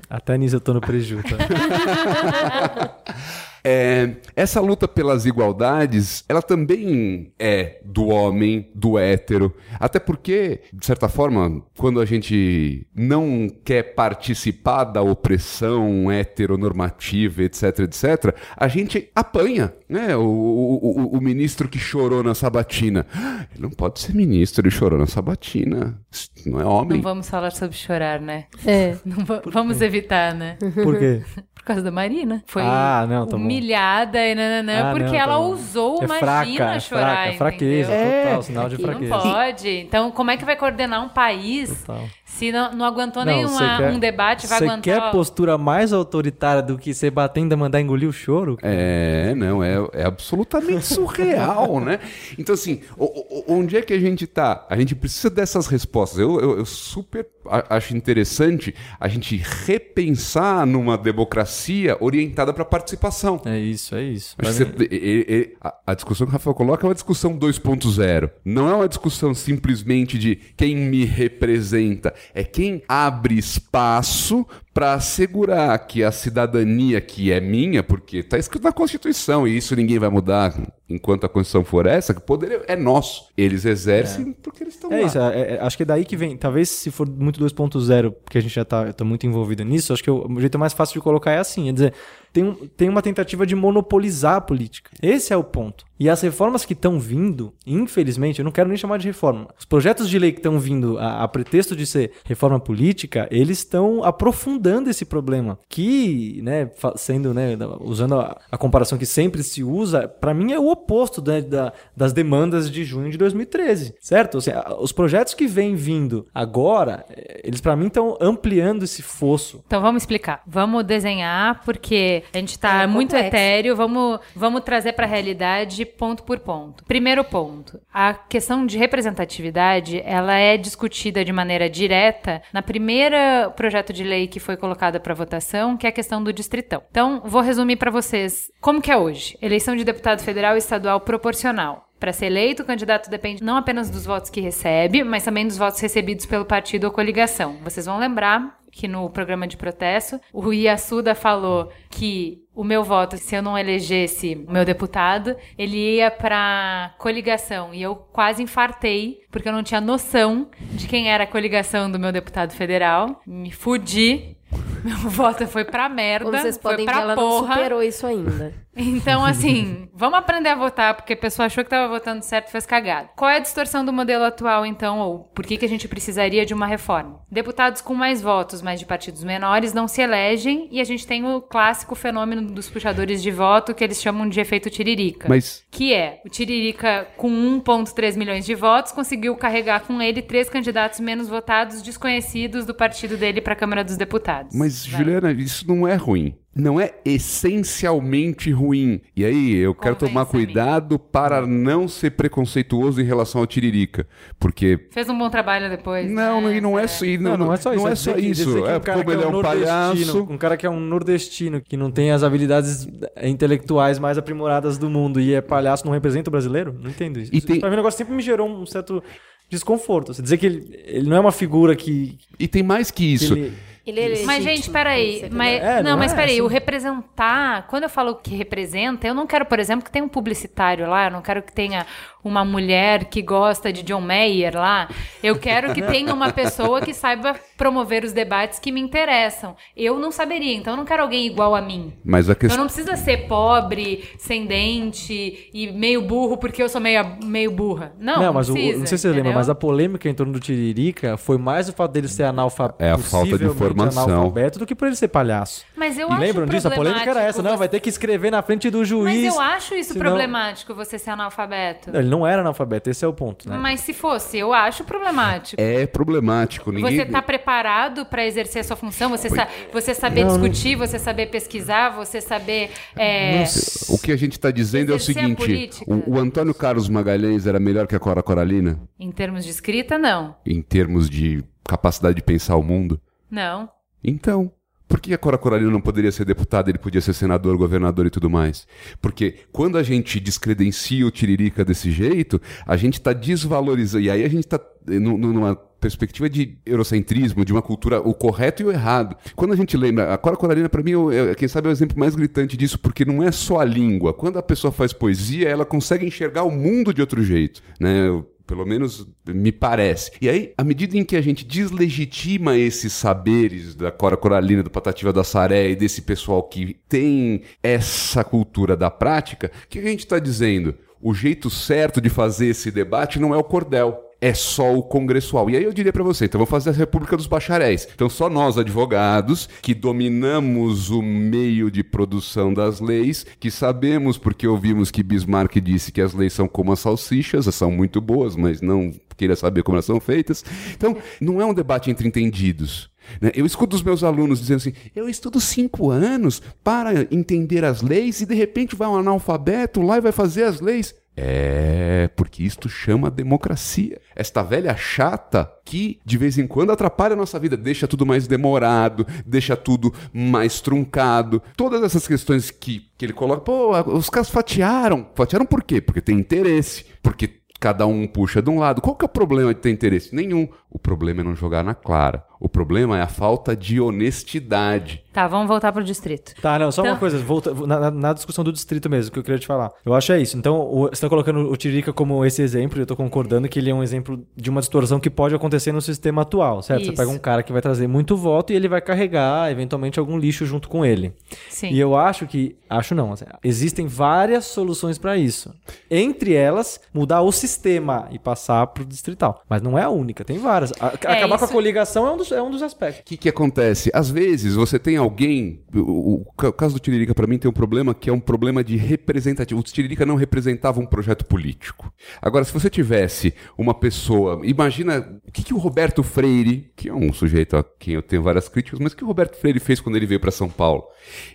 Até 0.10 0.38
nisso 0.38 0.56
eu 0.56 0.62
tô 0.62 0.74
no 0.74 0.82
prejuízo. 0.82 1.24
Tá? 1.24 2.98
É, 3.64 4.16
essa 4.36 4.60
luta 4.60 4.88
pelas 4.88 5.26
igualdades, 5.26 6.24
ela 6.28 6.42
também 6.42 7.32
é 7.40 7.80
do 7.86 8.08
homem, 8.08 8.70
do 8.74 8.98
hétero. 8.98 9.54
Até 9.80 10.00
porque, 10.00 10.62
de 10.74 10.86
certa 10.86 11.08
forma, 11.08 11.62
quando 11.78 12.00
a 12.02 12.06
gente 12.06 12.88
não 12.96 13.48
quer 13.64 13.94
participar 13.96 14.86
da 14.86 15.02
opressão 15.02 16.12
heteronormativa, 16.12 17.44
etc, 17.44 17.80
etc, 17.80 18.36
a 18.56 18.68
gente 18.68 19.10
apanha, 19.16 19.74
né? 19.88 20.16
O, 20.16 20.22
o, 20.24 21.02
o- 21.02 21.18
o 21.18 21.22
ministro 21.22 21.68
que 21.68 21.80
chorou 21.80 22.24
na 22.24 22.34
sabatina. 22.36 23.06
Ele 23.54 23.62
não 23.64 23.70
pode 23.70 24.00
ser 24.00 24.14
ministro, 24.14 24.62
ele 24.64 24.72
chorou 24.72 24.98
na 25.00 25.08
sabatina. 25.08 26.00
Isso 26.12 26.30
Não 26.46 26.60
é 26.60 26.66
homem. 26.66 26.98
Não 26.98 27.04
vamos 27.04 27.30
falar 27.30 27.52
sobre 27.52 27.76
chorar, 27.78 28.20
né? 28.20 28.46
É. 28.66 28.96
Não 29.06 29.24
va- 29.26 29.42
vamos 29.46 29.82
evitar, 29.82 30.34
né? 30.34 30.58
Por 30.84 30.98
quê? 30.98 31.22
Por 31.54 31.66
causa 31.66 31.84
da 31.84 31.92
Marina. 31.92 32.44
Foi 32.48 32.64
Ah, 32.66 33.06
não, 33.08 33.28
tá 33.28 33.38
bom. 33.38 33.44
Humilhada 33.52 34.26
e 34.28 34.36
nananã, 34.36 34.90
Ah, 34.90 34.92
porque 34.92 35.06
não, 35.06 35.12
tá 35.12 35.18
ela 35.18 35.38
bom. 35.38 35.44
ousou, 35.50 36.02
É 36.02 36.06
imagina, 36.06 36.20
fraca, 36.20 36.76
é 36.76 36.80
chorar, 36.80 37.06
fraca, 37.16 37.30
é 37.30 37.34
fraqueza, 37.34 37.94
entendeu? 37.94 38.24
total, 38.24 38.42
sinal 38.44 38.70
de 38.70 38.76
E- 38.76 38.78
Não 38.78 38.86
fraqueza. 38.90 39.18
pode. 39.20 39.70
Então, 39.70 40.12
como 40.12 40.32
é 40.32 40.38
que 40.38 40.46
vai 40.46 40.56
coordenar 40.56 41.04
um 41.04 41.10
país 41.10 41.84
Total. 41.86 42.08
Se 42.38 42.52
não, 42.52 42.74
não 42.74 42.86
aguentou 42.86 43.24
Não, 43.26 43.34
nenhuma, 43.34 43.58
você 43.60 43.78
quer- 43.84 43.92
um 43.92 44.00
debate, 44.00 44.48
vai 44.48 44.58
Você 44.60 44.64
aguentar... 44.66 44.82
quer 44.82 45.00
ó, 45.00 45.12
postura 45.12 45.58
mais 45.58 45.94
autoritária 45.94 46.62
do 46.62 46.78
que 46.78 46.94
você 46.94 47.10
bater 47.12 47.40
e 47.40 47.44
ainda 47.44 47.56
mandar 47.58 47.80
engolir 47.82 48.10
o 48.10 48.14
choro? 48.14 48.58
É, 48.62 49.34
não, 49.36 49.64
é, 49.64 49.76
é 49.94 50.04
absolutamente 50.06 50.86
surreal, 50.94 51.80
né? 51.80 52.00
Então, 52.38 52.54
assim, 52.56 52.82
o- 52.98 53.06
o- 53.06 53.54
onde 53.56 53.78
é 53.78 53.82
que 53.82 53.94
a 53.94 54.00
gente 54.00 54.26
tá? 54.26 54.66
A 54.70 54.78
gente 54.78 54.96
precisa 54.96 55.30
dessas 55.30 55.68
respostas. 55.68 56.20
Eu, 56.20 56.40
eu- 56.40 56.58
eu 56.60 56.66
super 56.66 57.28
acho 57.70 57.96
interessante 57.98 58.74
a 59.00 59.08
gente 59.08 59.36
repensar 59.66 60.66
numa 60.66 60.98
democracia 60.98 61.98
orientada 62.00 62.54
para 62.54 62.64
participação. 62.64 63.42
É 63.46 63.58
isso, 63.58 63.96
é 63.96 64.04
isso. 64.04 64.36
Mim- 64.42 64.48
você- 64.48 64.68
e- 64.92 65.56
a, 65.62 65.74
a 65.88 65.94
discussão 65.94 66.26
que 66.28 66.32
o 66.32 66.34
Rafael 66.34 66.54
coloca 66.54 66.86
é 66.86 66.88
uma 66.88 66.94
discussão 66.94 67.36
2.0. 67.38 68.30
Não 68.46 68.70
é 68.70 68.76
uma 68.76 68.88
discussão 68.88 69.34
simplesmente 69.34 70.18
de 70.18 70.36
quem 70.56 70.76
me 70.76 71.04
representa. 71.06 72.14
É 72.34 72.44
quem 72.44 72.84
abre 72.88 73.38
espaço 73.38 74.46
para 74.74 74.94
assegurar 74.94 75.78
que 75.86 76.04
a 76.04 76.12
cidadania 76.12 77.02
que 77.02 77.32
é 77.32 77.40
minha, 77.42 77.84
porque 77.84 78.18
está 78.18 78.38
escrito 78.38 78.64
na 78.64 78.72
Constituição, 78.72 79.46
e 79.48 79.58
isso 79.58 79.76
ninguém 79.76 80.00
vai 80.00 80.10
mudar 80.10 80.54
enquanto 80.90 81.26
a 81.26 81.30
Constituição 81.30 81.64
for 81.66 81.86
essa, 81.86 82.14
que 82.14 82.20
o 82.20 82.24
poder 82.24 82.64
é 82.68 82.76
nosso. 82.76 83.26
Eles 83.38 83.66
exercem 83.66 84.32
porque 84.34 84.64
eles 84.64 84.76
estão 84.76 84.92
É 84.92 85.02
lá. 85.02 85.08
isso, 85.08 85.18
é- 85.20 85.42
é- 85.56 85.60
acho 85.62 85.76
que 85.78 85.84
é 85.84 85.86
daí 85.86 86.06
que 86.06 86.16
vem. 86.16 86.38
Talvez 86.38 86.70
se 86.70 86.90
for 86.92 87.08
muito 87.10 87.40
2.0, 87.40 88.12
porque 88.12 88.38
a 88.38 88.42
gente 88.42 88.54
já 88.56 88.64
tá, 88.64 88.92
tá 88.94 89.04
muito 89.04 89.26
envolvido 89.26 89.64
nisso, 89.64 89.92
acho 89.94 90.04
que 90.04 90.12
o, 90.12 90.26
o 90.30 90.40
jeito 90.40 90.58
mais 90.58 90.74
fácil 90.74 90.94
de 90.94 91.02
colocar 91.02 91.32
é 91.32 91.38
assim: 91.40 91.68
é 91.70 91.74
dizer, 91.74 91.94
tem, 92.34 92.44
um- 92.44 92.56
tem 92.56 92.90
uma 92.90 93.02
tentativa 93.02 93.46
de 93.46 93.56
monopolizar 93.56 94.36
a 94.36 94.42
política. 94.42 94.92
Esse 95.02 95.34
é 95.34 95.38
o 95.38 95.44
ponto. 95.44 95.86
E 96.00 96.10
as 96.10 96.20
reformas 96.22 96.66
que 96.66 96.74
estão 96.74 97.00
vindo, 97.00 97.54
infelizmente, 97.66 98.40
eu 98.40 98.46
não 98.46 98.52
quero 98.52 98.68
nem 98.68 98.78
chamar 98.78 98.98
de 98.98 99.06
reforma. 99.08 99.50
Os 99.58 99.66
projetos 99.66 100.10
de 100.10 100.18
lei 100.18 100.32
que 100.32 100.40
estão 100.40 100.58
vindo 100.60 100.98
a, 100.98 101.24
a 101.24 101.28
pretexto 101.28 101.76
de 101.76 101.86
ser 101.86 102.12
reforma 102.26 102.60
política, 102.60 103.28
eles 103.30 103.60
estão 103.60 104.04
aprofundando 104.04 104.90
esse 104.90 105.06
problema. 105.06 105.60
Que, 105.70 106.42
né, 106.42 106.72
sendo, 106.96 107.34
né, 107.36 107.56
da- 107.56 107.78
usando 107.80 108.16
a, 108.20 108.36
a 108.52 108.58
comparação 108.58 108.98
que 108.98 109.06
sempre 109.06 109.44
se 109.44 109.64
usa, 109.64 110.08
para 110.08 110.34
mim 110.34 110.52
é 110.52 110.60
o 110.60 110.72
oposto 110.72 111.22
né, 111.22 111.40
da- 111.40 111.72
das 111.96 112.12
demandas 112.14 112.72
de 112.72 112.84
junho 112.84 113.12
de 113.12 113.18
2013, 113.18 113.94
certo? 114.00 114.40
Os 114.80 114.92
projetos 114.92 115.36
que 115.36 115.46
vêm 115.46 115.76
vindo 115.76 116.26
agora, 116.34 117.06
eh, 117.12 117.42
eles 117.44 117.62
para 117.62 117.76
mim 117.76 117.88
estão 117.88 118.18
ampliando 118.20 118.82
esse 118.84 119.04
fosso. 119.04 119.64
Então 119.68 119.82
vamos 119.82 120.02
explicar. 120.02 120.42
Vamos 120.48 120.84
desenhar, 120.84 121.62
porque 121.64 122.21
a 122.34 122.38
gente 122.38 122.58
tá 122.58 122.84
É 122.84 122.88
muito 122.88 123.12
complexo. 123.12 123.28
etéreo. 123.36 123.76
Vamos, 123.76 124.20
vamos 124.36 124.62
trazer 124.64 124.94
para 124.94 125.06
a 125.06 125.10
realidade 125.10 125.86
ponto 125.86 126.24
por 126.24 126.40
ponto. 126.40 126.84
Primeiro 126.86 127.24
ponto. 127.24 127.80
A 127.94 128.14
questão 128.14 128.66
de 128.66 128.78
representatividade, 128.78 130.02
ela 130.06 130.36
é 130.36 130.58
discutida 130.58 131.24
de 131.24 131.32
maneira 131.32 131.70
direta 131.70 132.42
na 132.54 132.62
primeira 132.62 133.52
projeto 133.56 133.94
de 133.94 134.04
lei 134.04 134.28
que 134.28 134.40
foi 134.40 134.58
colocada 134.58 135.00
para 135.00 135.14
votação, 135.14 135.78
que 135.78 135.86
é 135.86 135.90
a 135.90 135.94
questão 135.94 136.24
do 136.24 136.34
distritão. 136.34 136.82
Então, 136.90 137.22
vou 137.26 137.42
resumir 137.42 137.76
para 137.76 137.92
vocês 137.92 138.52
como 138.60 138.82
que 138.82 138.92
é 138.92 138.98
hoje. 138.98 139.38
Eleição 139.42 139.76
de 139.76 139.84
deputado 139.84 140.22
federal 140.22 140.56
e 140.56 140.60
estadual 140.60 141.00
proporcional. 141.00 141.88
Para 142.00 142.14
ser 142.14 142.26
eleito, 142.26 142.64
o 142.64 142.66
candidato 142.66 143.12
depende 143.12 143.44
não 143.44 143.56
apenas 143.56 143.90
dos 143.92 144.06
votos 144.06 144.32
que 144.32 144.42
recebe, 144.42 145.04
mas 145.04 145.24
também 145.24 145.46
dos 145.46 145.58
votos 145.58 145.80
recebidos 145.80 146.26
pelo 146.26 146.46
partido 146.46 146.86
ou 146.86 146.92
coligação. 146.92 147.58
Vocês 147.64 147.86
vão 147.86 148.00
lembrar 148.00 148.58
que 148.72 148.88
no 148.88 149.10
programa 149.10 149.48
de 149.48 149.58
protesto, 149.58 150.20
o 150.34 150.54
Iassuda 150.54 151.14
falou 151.14 151.72
que 151.90 152.42
o 152.54 152.64
meu 152.64 152.84
voto, 152.84 153.18
se 153.18 153.36
eu 153.36 153.42
não 153.42 153.58
elegesse 153.58 154.46
o 154.48 154.52
meu 154.52 154.66
deputado, 154.66 155.36
ele 155.58 155.96
ia 155.96 156.12
para 156.12 156.94
coligação. 156.98 157.74
E 157.74 157.82
eu 157.82 157.96
quase 157.96 158.44
infartei, 158.44 159.22
porque 159.32 159.48
eu 159.48 159.54
não 159.54 159.64
tinha 159.64 159.82
noção 159.82 160.50
de 160.60 160.88
quem 160.88 161.10
era 161.10 161.24
a 161.24 161.28
coligação 161.28 161.90
do 161.90 162.00
meu 162.00 162.12
deputado 162.12 162.52
federal. 162.54 163.22
Me 163.26 163.52
fudi. 163.52 164.38
Meu 164.84 164.98
voto 164.98 165.46
foi 165.48 165.64
pra 165.64 165.88
merda. 165.88 166.26
Como 166.26 166.38
vocês 166.38 166.58
foi 166.58 166.72
podem 166.72 166.86
ver, 166.86 166.92
pra 166.92 167.02
ela 167.02 167.16
não 167.16 167.24
porra. 167.24 167.54
superou 167.54 167.84
isso 167.84 168.06
ainda. 168.06 168.52
Então, 168.76 169.24
assim, 169.26 169.88
vamos 169.94 170.20
aprender 170.20 170.50
a 170.50 170.56
votar, 170.56 170.96
porque 170.96 171.14
a 171.14 171.18
pessoa 171.18 171.46
achou 171.46 171.64
que 171.64 171.68
estava 171.68 171.92
votando 171.92 172.24
certo 172.24 172.48
e 172.48 172.52
fez 172.52 172.66
cagada. 172.66 173.10
Qual 173.16 173.30
é 173.30 173.38
a 173.38 173.40
distorção 173.40 173.84
do 173.84 173.94
modelo 173.94 174.24
atual, 174.24 174.66
então, 174.66 175.00
ou 175.00 175.20
por 175.20 175.46
que, 175.46 175.58
que 175.58 175.66
a 175.66 175.70
gente 175.70 175.88
precisaria 175.88 176.46
de 176.46 176.54
uma 176.54 176.66
reforma? 176.66 177.22
Deputados 177.30 177.82
com 177.82 177.94
mais 177.94 178.22
votos, 178.22 178.62
mas 178.62 178.80
de 178.80 178.86
partidos 178.86 179.24
menores, 179.24 179.74
não 179.74 179.88
se 179.88 180.02
elegem, 180.02 180.68
e 180.72 180.80
a 180.80 180.84
gente 180.84 181.06
tem 181.06 181.26
o 181.26 181.42
clássico 181.42 181.96
fenômeno 181.96 182.42
dos 182.52 182.70
puxadores 182.70 183.22
de 183.22 183.32
voto, 183.32 183.74
que 183.74 183.84
eles 183.84 184.02
chamam 184.02 184.28
de 184.28 184.40
efeito 184.40 184.70
tiririca. 184.70 185.28
Mas 185.28 185.64
Que 185.70 185.94
é, 185.94 186.22
o 186.26 186.30
Tiririca, 186.30 187.08
com 187.18 187.30
1,3 187.30 188.18
milhões 188.18 188.46
de 188.46 188.56
votos, 188.56 188.92
conseguiu 188.92 189.36
carregar 189.36 189.82
com 189.82 190.02
ele 190.02 190.22
três 190.22 190.50
candidatos 190.50 191.00
menos 191.00 191.28
votados, 191.28 191.82
desconhecidos 191.82 192.66
do 192.66 192.74
partido 192.74 193.18
dele 193.18 193.42
para 193.42 193.54
a 193.54 193.56
Câmara 193.56 193.84
dos 193.84 193.98
Deputados. 193.98 194.56
Mas. 194.56 194.84
Juliana, 194.86 195.32
isso 195.32 195.68
não 195.68 195.88
é 195.88 195.96
ruim. 195.96 196.36
Não 196.54 196.80
é 196.80 196.94
essencialmente 197.06 198.52
ruim. 198.52 199.00
E 199.16 199.24
aí, 199.24 199.56
eu 199.56 199.74
quero 199.74 199.96
tomar 199.96 200.26
cuidado 200.26 201.00
para 201.00 201.46
não 201.48 201.88
ser 201.88 202.12
preconceituoso 202.12 203.00
em 203.02 203.06
relação 203.06 203.40
ao 203.42 203.48
Tiririca. 203.48 204.06
Porque. 204.40 204.88
Fez 204.92 205.08
um 205.10 205.18
bom 205.18 205.30
trabalho 205.30 205.70
depois. 205.70 206.10
Não, 206.12 206.42
né? 206.42 206.58
e 206.58 206.62
não 206.62 206.78
é, 206.78 206.88
só- 206.88 207.06
e 207.06 207.18
Não, 207.18 207.38
não 207.38 207.54
é 207.54 207.58
só 207.58 207.74
isso. 207.74 207.84
Não 207.84 207.90
é 207.90 207.94
dizer 207.94 208.12
só 208.12 208.14
que- 208.18 208.22
isso. 208.26 208.52
que 208.64 208.70
É 208.70 208.78
um 208.78 208.80
cara 208.82 208.98
como 209.00 209.06
que 209.06 209.12
ele 209.16 209.24
é 209.24 209.28
um 209.28 209.32
nordestino, 209.32 209.68
palhaço. 209.70 210.28
Um 210.30 210.38
cara 210.38 210.58
que 210.58 210.66
é 210.66 210.70
um 210.70 210.80
nordestino, 210.80 211.62
que 211.62 211.78
não 211.78 211.90
tem 211.92 212.12
as 212.12 212.24
habilidades 212.24 212.88
intelectuais 213.24 213.98
mais 214.00 214.18
aprimoradas 214.18 214.78
do 214.78 214.90
mundo 214.90 215.20
e 215.22 215.34
é 215.34 215.42
palhaço, 215.42 215.86
não 215.86 215.94
representa 215.94 216.30
o 216.30 216.32
brasileiro? 216.32 216.76
Não 216.82 216.90
entendo 216.90 217.20
isso. 217.20 217.34
E 217.34 217.38
Isso 217.38 217.48
tem- 217.48 217.60
Pra 217.60 217.70
mim, 217.70 217.76
o 217.76 217.78
negócio 217.78 217.98
sempre 217.98 218.14
me 218.16 218.22
gerou 218.22 218.50
um 218.50 218.66
certo 218.66 219.02
desconforto. 219.50 220.14
Você 220.14 220.22
dizer 220.22 220.38
que 220.38 220.46
ele, 220.46 220.80
ele 220.86 221.10
não 221.10 221.16
é 221.18 221.20
uma 221.20 221.32
figura 221.32 221.76
que. 221.76 222.18
E 222.40 222.48
tem 222.48 222.64
mais 222.64 222.90
que 222.92 223.02
que 223.06 223.14
isso. 223.14 223.34
ele- 223.34 223.54
Ele. 224.00 224.26
Mas, 224.26 224.44
gente, 224.44 224.70
peraí. 224.70 225.28
Mas, 225.32 225.62
É, 225.62 225.84
não, 225.84 225.92
não 225.92 225.98
mas 225.98 226.14
é 226.14 226.16
peraí, 226.16 226.32
assim. 226.34 226.42
o 226.42 226.48
representar, 226.48 227.68
quando 227.68 227.84
eu 227.84 227.90
falo 227.90 228.16
que 228.16 228.36
representa, 228.36 229.08
eu 229.08 229.14
não 229.14 229.26
quero, 229.28 229.46
por 229.46 229.60
exemplo, 229.60 229.84
que 229.86 229.92
tenha 229.92 230.06
um 230.06 230.10
publicitário 230.10 230.88
lá, 230.88 231.06
eu 231.06 231.12
não 231.12 231.22
quero 231.22 231.42
que 231.42 231.52
tenha 231.54 231.86
uma 232.24 232.46
mulher 232.46 233.06
que 233.06 233.22
gosta 233.22 233.74
de 233.74 233.82
John 233.82 234.02
Mayer 234.02 234.56
lá. 234.56 234.88
Eu 235.24 235.40
quero 235.40 235.74
que 235.74 235.82
tenha 235.82 236.14
uma 236.14 236.32
pessoa 236.32 236.80
que 236.82 236.94
saiba 236.94 237.36
promover 237.58 238.04
os 238.04 238.12
debates 238.14 238.60
que 238.60 238.72
me 238.72 238.80
interessam. 238.80 239.56
Eu 239.76 239.98
não 239.98 240.12
saberia, 240.12 240.54
então 240.56 240.74
eu 240.74 240.78
não 240.78 240.86
quero 240.86 241.02
alguém 241.02 241.26
igual 241.26 241.56
a 241.56 241.62
mim. 241.62 241.94
Mas 242.06 242.30
a 242.30 242.34
Então 242.34 242.40
questão. 242.42 242.58
não 242.60 242.66
precisa 242.66 242.96
ser 242.96 243.28
pobre, 243.28 244.08
sem 244.20 244.46
dente 244.46 245.50
e 245.54 245.72
meio 245.72 246.02
burro 246.04 246.38
porque 246.38 246.62
eu 246.62 246.70
sou 246.70 246.80
meio, 246.80 247.04
meio 247.24 247.50
burra. 247.52 247.94
Não, 248.00 248.22
não, 248.22 248.34
mas 248.34 248.50
o- 248.50 248.54
precisa, 248.54 248.78
não 248.80 248.86
sei 248.86 248.98
se 248.98 249.02
você 249.02 249.08
lembra, 249.08 249.22
entendeu? 249.22 249.40
mas 249.40 249.50
a 249.50 249.56
polêmica 249.56 250.08
em 250.08 250.14
torno 250.14 250.34
do 250.34 250.40
Tiririca 250.40 251.18
foi 251.18 251.38
mais 251.40 251.70
o 251.70 251.74
fato 251.74 251.92
dele 251.92 252.08
ser 252.08 252.24
analfabeto. 252.24 252.82
É 252.84 252.92
a 252.92 252.98
falta 253.00 253.38
de 253.38 253.46
informação. 253.46 253.81
Analfabeto 253.84 254.60
do 254.60 254.66
que 254.66 254.76
por 254.76 254.88
ele 254.88 254.96
ser 254.96 255.08
palhaço. 255.08 255.64
Mas 255.76 255.98
eu 255.98 256.08
E 256.10 256.12
acho 256.12 256.22
lembram 256.22 256.46
disso? 256.46 256.68
A 256.68 256.72
polêmica 256.72 257.10
era 257.10 257.22
essa, 257.22 257.38
não, 257.40 257.52
problemático 257.52 257.60
vai 257.60 257.70
ter 257.70 257.80
que 257.80 257.90
escrever 257.90 258.32
na 258.32 258.42
frente 258.42 258.70
do 258.70 258.80
Mas 258.80 258.88
juiz. 258.88 259.34
eu 259.34 259.40
acho 259.40 259.76
isso 259.76 259.94
senão- 259.94 260.06
problemático, 260.06 260.74
você 260.74 260.98
ser 261.00 261.10
analfabeto. 261.12 261.92
Não, 261.92 262.00
Ele 262.00 262.10
não 262.10 262.26
era 262.28 262.42
analfabeto, 262.42 262.90
esse 262.90 263.04
é 263.04 263.08
o 263.08 263.14
ponto, 263.14 263.50
né? 263.50 263.58
Mas 263.58 263.80
se 263.82 263.94
fosse, 263.94 264.38
eu 264.38 264.54
acho 264.54 264.84
problemático. 264.84 265.62
É 265.62 265.86
problemático. 265.88 266.72
Ninguém... 266.72 266.96
Você 266.98 267.06
tá 267.06 267.22
preparado 267.22 268.06
para 268.06 268.26
exercer 268.26 268.62
a 268.62 268.64
sua 268.64 268.76
função? 268.76 269.10
Você, 269.10 269.30
sa 269.30 269.48
você 269.72 269.94
saber 269.94 270.24
Não, 270.24 270.38
não- 270.38 270.48
discutir, 270.50 270.76
você 270.76 271.00
saber 271.00 271.28
pesquisar, 271.28 271.90
você 271.90 272.22
saber. 272.22 272.72
é, 272.96 273.44
O 273.90 273.98
que 273.98 274.12
a 274.12 274.18
gente 274.18 274.34
está 274.34 274.52
dizendo 274.52 274.92
é 274.92 274.94
o 274.94 274.98
Exercer 274.98 275.16
seguinte: 275.38 275.84
o, 275.88 276.16
o 276.16 276.20
Antônio 276.20 276.54
Carlos 276.54 276.90
Magalhães 276.90 277.46
era 277.48 277.60
melhor 277.60 277.88
que 277.88 277.96
a 277.96 278.00
Cora 278.00 278.22
Coralina 278.24 278.80
Em 279.00 279.12
termos 279.12 279.44
de 279.44 279.50
escrita, 279.52 279.98
não. 279.98 280.36
em 280.46 280.62
termos 280.62 281.10
de 281.10 281.44
capacidade 281.68 282.16
de 282.16 282.22
pensar 282.24 282.56
o 282.56 282.64
mundo? 282.64 283.00
Não. 283.32 283.70
Então, 284.04 284.52
por 284.88 285.00
que 285.00 285.14
a 285.14 285.18
Cora 285.18 285.38
Coralina 285.38 285.72
não 285.72 285.80
poderia 285.80 286.12
ser 286.12 286.26
deputada, 286.26 286.70
ele 286.70 286.78
podia 286.78 287.00
ser 287.00 287.14
senador, 287.14 287.58
governador 287.58 288.06
e 288.06 288.10
tudo 288.10 288.30
mais? 288.30 288.68
Porque 289.02 289.36
quando 289.52 289.78
a 289.78 289.84
gente 289.84 290.20
descredencia 290.20 291.08
o 291.08 291.12
Tiririca 291.12 291.64
desse 291.64 291.90
jeito, 291.92 292.42
a 292.68 292.76
gente 292.76 292.96
está 292.96 293.14
desvalorizando. 293.14 294.04
E 294.04 294.12
aí 294.12 294.24
a 294.26 294.28
gente 294.28 294.44
está 294.46 294.60
numa 294.86 295.56
perspectiva 295.56 296.30
de 296.30 296.60
eurocentrismo, 296.66 297.46
de 297.46 297.52
uma 297.54 297.62
cultura, 297.62 298.02
o 298.02 298.14
correto 298.14 298.62
e 298.62 298.66
o 298.66 298.72
errado. 298.72 299.16
Quando 299.36 299.54
a 299.54 299.56
gente 299.56 299.76
lembra, 299.78 300.14
a 300.14 300.18
Cora 300.18 300.36
Coralina, 300.36 300.70
para 300.70 300.84
mim, 300.84 300.92
eu- 300.92 301.12
eu- 301.12 301.36
quem 301.36 301.48
sabe 301.48 301.68
é 301.68 301.72
o 301.72 301.72
exemplo 301.72 301.98
mais 301.98 302.14
gritante 302.16 302.56
disso, 302.58 302.78
porque 302.78 303.06
não 303.06 303.24
é 303.24 303.32
só 303.32 303.60
a 303.62 303.66
língua. 303.66 304.14
Quando 304.14 304.38
a 304.38 304.44
pessoa 304.44 304.72
faz 304.72 304.92
poesia, 304.94 305.48
ela 305.50 305.66
consegue 305.66 306.06
enxergar 306.06 306.44
o 306.44 306.52
mundo 306.52 306.94
de 306.94 307.02
outro 307.02 307.24
jeito, 307.24 307.64
né? 307.80 308.08
Eu- 308.08 308.28
pelo 308.52 308.66
menos 308.66 309.08
me 309.26 309.50
parece. 309.50 310.12
E 310.20 310.28
aí, 310.28 310.54
à 310.58 310.64
medida 310.66 310.98
em 310.98 311.06
que 311.06 311.16
a 311.16 311.22
gente 311.22 311.46
deslegitima 311.46 312.58
esses 312.58 312.92
saberes 312.92 313.74
da 313.76 313.94
Cora 313.94 314.18
Coralina, 314.18 314.62
do 314.62 314.70
Patativa 314.70 315.14
da 315.14 315.24
Saré 315.24 315.70
e 315.70 315.76
desse 315.76 316.02
pessoal 316.02 316.44
que 316.44 316.76
tem 316.90 317.44
essa 317.64 318.26
cultura 318.26 318.76
da 318.76 318.92
prática, 318.92 319.50
o 319.64 319.70
que 319.70 319.80
a 319.80 319.84
gente 319.84 320.00
está 320.00 320.20
dizendo? 320.20 320.76
O 321.02 321.14
jeito 321.14 321.50
certo 321.50 322.02
de 322.02 322.10
fazer 322.10 322.48
esse 322.48 322.70
debate 322.72 323.22
não 323.22 323.34
é 323.34 323.38
o 323.38 323.44
cordel. 323.44 324.11
É 324.24 324.36
só 324.36 324.72
o 324.72 324.84
congressual. 324.84 325.50
E 325.50 325.58
aí 325.58 325.64
eu 325.64 325.74
diria 325.74 325.92
para 325.92 326.04
você, 326.04 326.26
então 326.26 326.38
vamos 326.38 326.52
fazer 326.52 326.70
a 326.70 326.74
República 326.74 327.18
dos 327.18 327.26
Bacharéis. 327.26 327.88
Então 327.96 328.08
só 328.08 328.30
nós, 328.30 328.56
advogados, 328.56 329.50
que 329.64 329.74
dominamos 329.74 330.92
o 330.92 331.02
meio 331.02 331.72
de 331.72 331.84
produção 331.84 332.54
das 332.54 332.80
leis, 332.80 333.26
que 333.40 333.50
sabemos 333.50 334.20
porque 334.20 334.48
ouvimos 334.48 334.92
que 334.92 335.02
Bismarck 335.02 335.60
disse 335.60 335.92
que 335.92 336.00
as 336.00 336.14
leis 336.14 336.34
são 336.34 336.48
como 336.48 336.72
as 336.72 336.80
salsichas, 336.80 337.46
são 337.56 337.72
muito 337.72 338.00
boas, 338.00 338.36
mas 338.36 338.62
não 338.62 338.92
queira 339.18 339.36
saber 339.36 339.64
como 339.64 339.76
elas 339.76 339.86
são 339.86 340.00
feitas. 340.00 340.46
Então, 340.74 340.96
não 341.20 341.42
é 341.42 341.46
um 341.46 341.54
debate 341.54 341.90
entre 341.90 342.08
entendidos. 342.08 342.92
né? 343.20 343.32
Eu 343.34 343.46
escuto 343.46 343.76
os 343.76 343.82
meus 343.82 344.04
alunos 344.04 344.40
dizendo 344.40 344.58
assim: 344.58 344.74
eu 344.96 345.10
estudo 345.10 345.42
cinco 345.42 345.90
anos 345.90 346.42
para 346.64 347.08
entender 347.12 347.66
as 347.66 347.82
leis 347.82 348.22
e 348.22 348.26
de 348.28 348.36
repente 348.36 348.76
vai 348.76 348.88
um 348.88 348.96
analfabeto 348.98 349.82
lá 349.82 349.98
e 349.98 350.02
vai 350.02 350.12
fazer 350.12 350.44
as 350.44 350.62
leis. 350.62 350.94
É, 351.16 352.10
porque 352.16 352.44
isto 352.44 352.70
chama 352.70 353.12
democracia. 353.12 354.00
Esta 354.16 354.42
velha 354.42 354.76
chata 354.76 355.52
que 355.66 356.00
de 356.06 356.18
vez 356.18 356.38
em 356.38 356.48
quando 356.48 356.72
atrapalha 356.72 357.14
a 357.14 357.18
nossa 357.18 357.38
vida, 357.40 357.58
deixa 357.58 357.88
tudo 357.88 358.06
mais 358.06 358.28
demorado, 358.28 359.06
deixa 359.26 359.56
tudo 359.56 359.94
mais 360.14 360.62
truncado. 360.62 361.42
Todas 361.56 361.84
essas 361.84 362.08
questões 362.08 362.50
que, 362.50 362.88
que 362.98 363.06
ele 363.06 363.14
coloca, 363.14 363.42
pô, 363.42 363.78
os 363.94 364.10
caras 364.10 364.30
fatiaram. 364.30 365.08
Fatiaram 365.16 365.46
por 365.46 365.64
quê? 365.64 365.82
Porque 365.82 366.02
tem 366.02 366.18
interesse, 366.18 366.86
porque 367.04 367.42
cada 367.60 367.86
um 367.86 368.08
puxa 368.08 368.42
de 368.42 368.50
um 368.50 368.58
lado. 368.58 368.82
Qual 368.82 368.96
que 368.96 369.06
é 369.06 369.08
o 369.08 369.10
problema 369.10 369.54
de 369.54 369.60
ter 369.60 369.70
interesse? 369.70 370.16
Nenhum. 370.16 370.48
O 370.70 370.80
problema 370.80 371.22
é 371.22 371.24
não 371.24 371.36
jogar 371.36 371.64
na 371.64 371.76
clara. 371.76 372.26
O 372.42 372.50
problema 372.50 372.98
é 372.98 373.02
a 373.04 373.08
falta 373.08 373.56
de 373.56 373.80
honestidade. 374.26 375.04
Tá, 375.14 375.28
vamos 375.28 375.48
voltar 375.48 375.72
pro 375.74 375.84
distrito. 375.84 376.34
Tá, 376.42 376.58
não, 376.58 376.72
só 376.72 376.82
Então- 376.82 376.94
uma 376.94 377.00
coisa, 377.00 377.18
volta, 377.20 377.54
na, 377.54 377.92
na- 377.92 378.14
discussão 378.14 378.44
do 378.44 378.52
distrito 378.52 378.90
mesmo, 378.90 379.12
que 379.12 379.20
eu 379.20 379.24
queria 379.24 379.38
te 379.40 379.46
falar. 379.46 379.72
Eu 379.86 379.94
acho 379.94 380.12
é 380.14 380.22
isso. 380.22 380.38
Então, 380.38 380.60
o- 380.62 380.88
você 380.90 381.02
tá 381.02 381.10
colocando 381.10 381.52
o 381.52 381.56
Tiririca 381.58 381.92
como 381.94 382.26
esse 382.26 382.42
exemplo, 382.42 382.80
e 382.80 382.82
eu 382.82 382.86
tô 382.86 382.96
concordando 382.96 383.48
que 383.50 383.60
ele 383.60 383.70
é 383.70 383.74
um 383.76 383.84
exemplo 383.84 384.26
de 384.36 384.50
uma 384.50 384.60
distorção 384.62 385.00
que 385.00 385.10
pode 385.10 385.36
acontecer 385.36 385.72
no 385.72 385.82
sistema 385.82 386.22
atual, 386.24 386.62
certo? 386.62 386.82
Você 386.86 386.88
Isso. 386.92 386.98
pega 386.98 387.12
um 387.12 387.18
cara 387.20 387.44
que 387.44 387.52
vai 387.52 387.62
trazer 387.62 387.88
muito 387.88 388.16
voto 388.18 388.54
e 388.54 388.56
ele 388.56 388.68
vai 388.68 388.82
carregar, 388.82 389.52
eventualmente, 389.52 390.00
algum 390.00 390.18
lixo 390.18 390.46
junto 390.46 390.68
com 390.70 390.86
ele. 390.86 391.14
Sim. 391.50 391.70
E 391.72 391.80
eu 391.80 391.96
acho 391.96 392.26
que. 392.26 392.56
Acho 392.70 392.96
não. 392.96 393.12
assim, 393.12 393.26
existem 393.44 393.86
várias 393.86 394.46
soluções 394.46 394.98
pra 394.98 395.18
isso. 395.18 395.54
Entre 395.90 396.34
elas, 396.34 396.80
mudar 396.94 397.22
o 397.22 397.32
sistema 397.32 398.08
e 398.12 398.18
passar 398.18 398.66
pro 398.68 398.86
distrital. 398.86 399.44
Mas 399.50 399.62
não 399.62 399.78
é 399.78 399.84
a 399.84 399.90
única, 399.90 400.24
tem 400.24 400.38
várias. 400.38 400.72
A- 400.80 400.88
acabar 400.88 401.38
com 401.38 401.44
a 401.44 401.48
isso- 401.48 401.54
coligação 401.54 402.08
é 402.08 402.12
um 402.14 402.18
dos, 402.18 402.31
é 402.32 402.42
um 402.42 402.50
dos 402.52 402.62
aspectos. 402.62 403.02
O 403.02 403.04
que, 403.06 403.18
que 403.18 403.30
acontece? 403.30 403.90
Às 403.94 404.10
vezes 404.10 404.56
você 404.56 404.78
tem 404.80 404.98
alguém. 404.98 405.64
O, 405.74 405.80
o- 406.16 406.22
o 406.48 406.54
caso 406.54 406.74
do 406.76 406.80
Tiririca, 406.80 407.14
para 407.14 407.28
mim, 407.28 407.38
tem 407.38 407.50
um 407.50 407.54
problema 407.54 407.94
que 407.94 408.10
é 408.10 408.14
um 408.14 408.20
problema 408.20 408.64
de 408.64 408.76
representativo. 408.78 409.60
O 409.60 409.64
Tiririca 409.64 410.06
não 410.06 410.16
representava 410.16 410.80
um 410.80 410.86
projeto 410.86 411.26
político. 411.26 411.92
Agora, 412.22 412.44
se 412.46 412.54
você 412.54 412.70
tivesse 412.70 413.34
uma 413.58 413.74
pessoa. 413.74 414.42
Imagina 414.44 415.20
o 415.28 415.32
que, 415.32 415.44
que 415.44 415.54
o 415.54 415.58
Roberto 415.58 416.04
Freire, 416.04 416.72
que 416.76 416.90
é 416.90 416.94
um 416.94 417.12
sujeito 417.14 417.58
a 417.58 417.64
quem 417.80 417.94
eu 417.96 418.02
tenho 418.02 418.22
várias 418.24 418.48
críticas, 418.50 418.80
mas 418.80 418.94
o 418.94 418.98
que 418.98 419.04
o 419.04 419.08
Roberto 419.08 419.36
Freire 419.38 419.60
fez 419.60 419.80
quando 419.80 419.96
ele 419.96 420.06
veio 420.06 420.20
para 420.20 420.32
São 420.32 420.50
Paulo? 420.50 420.84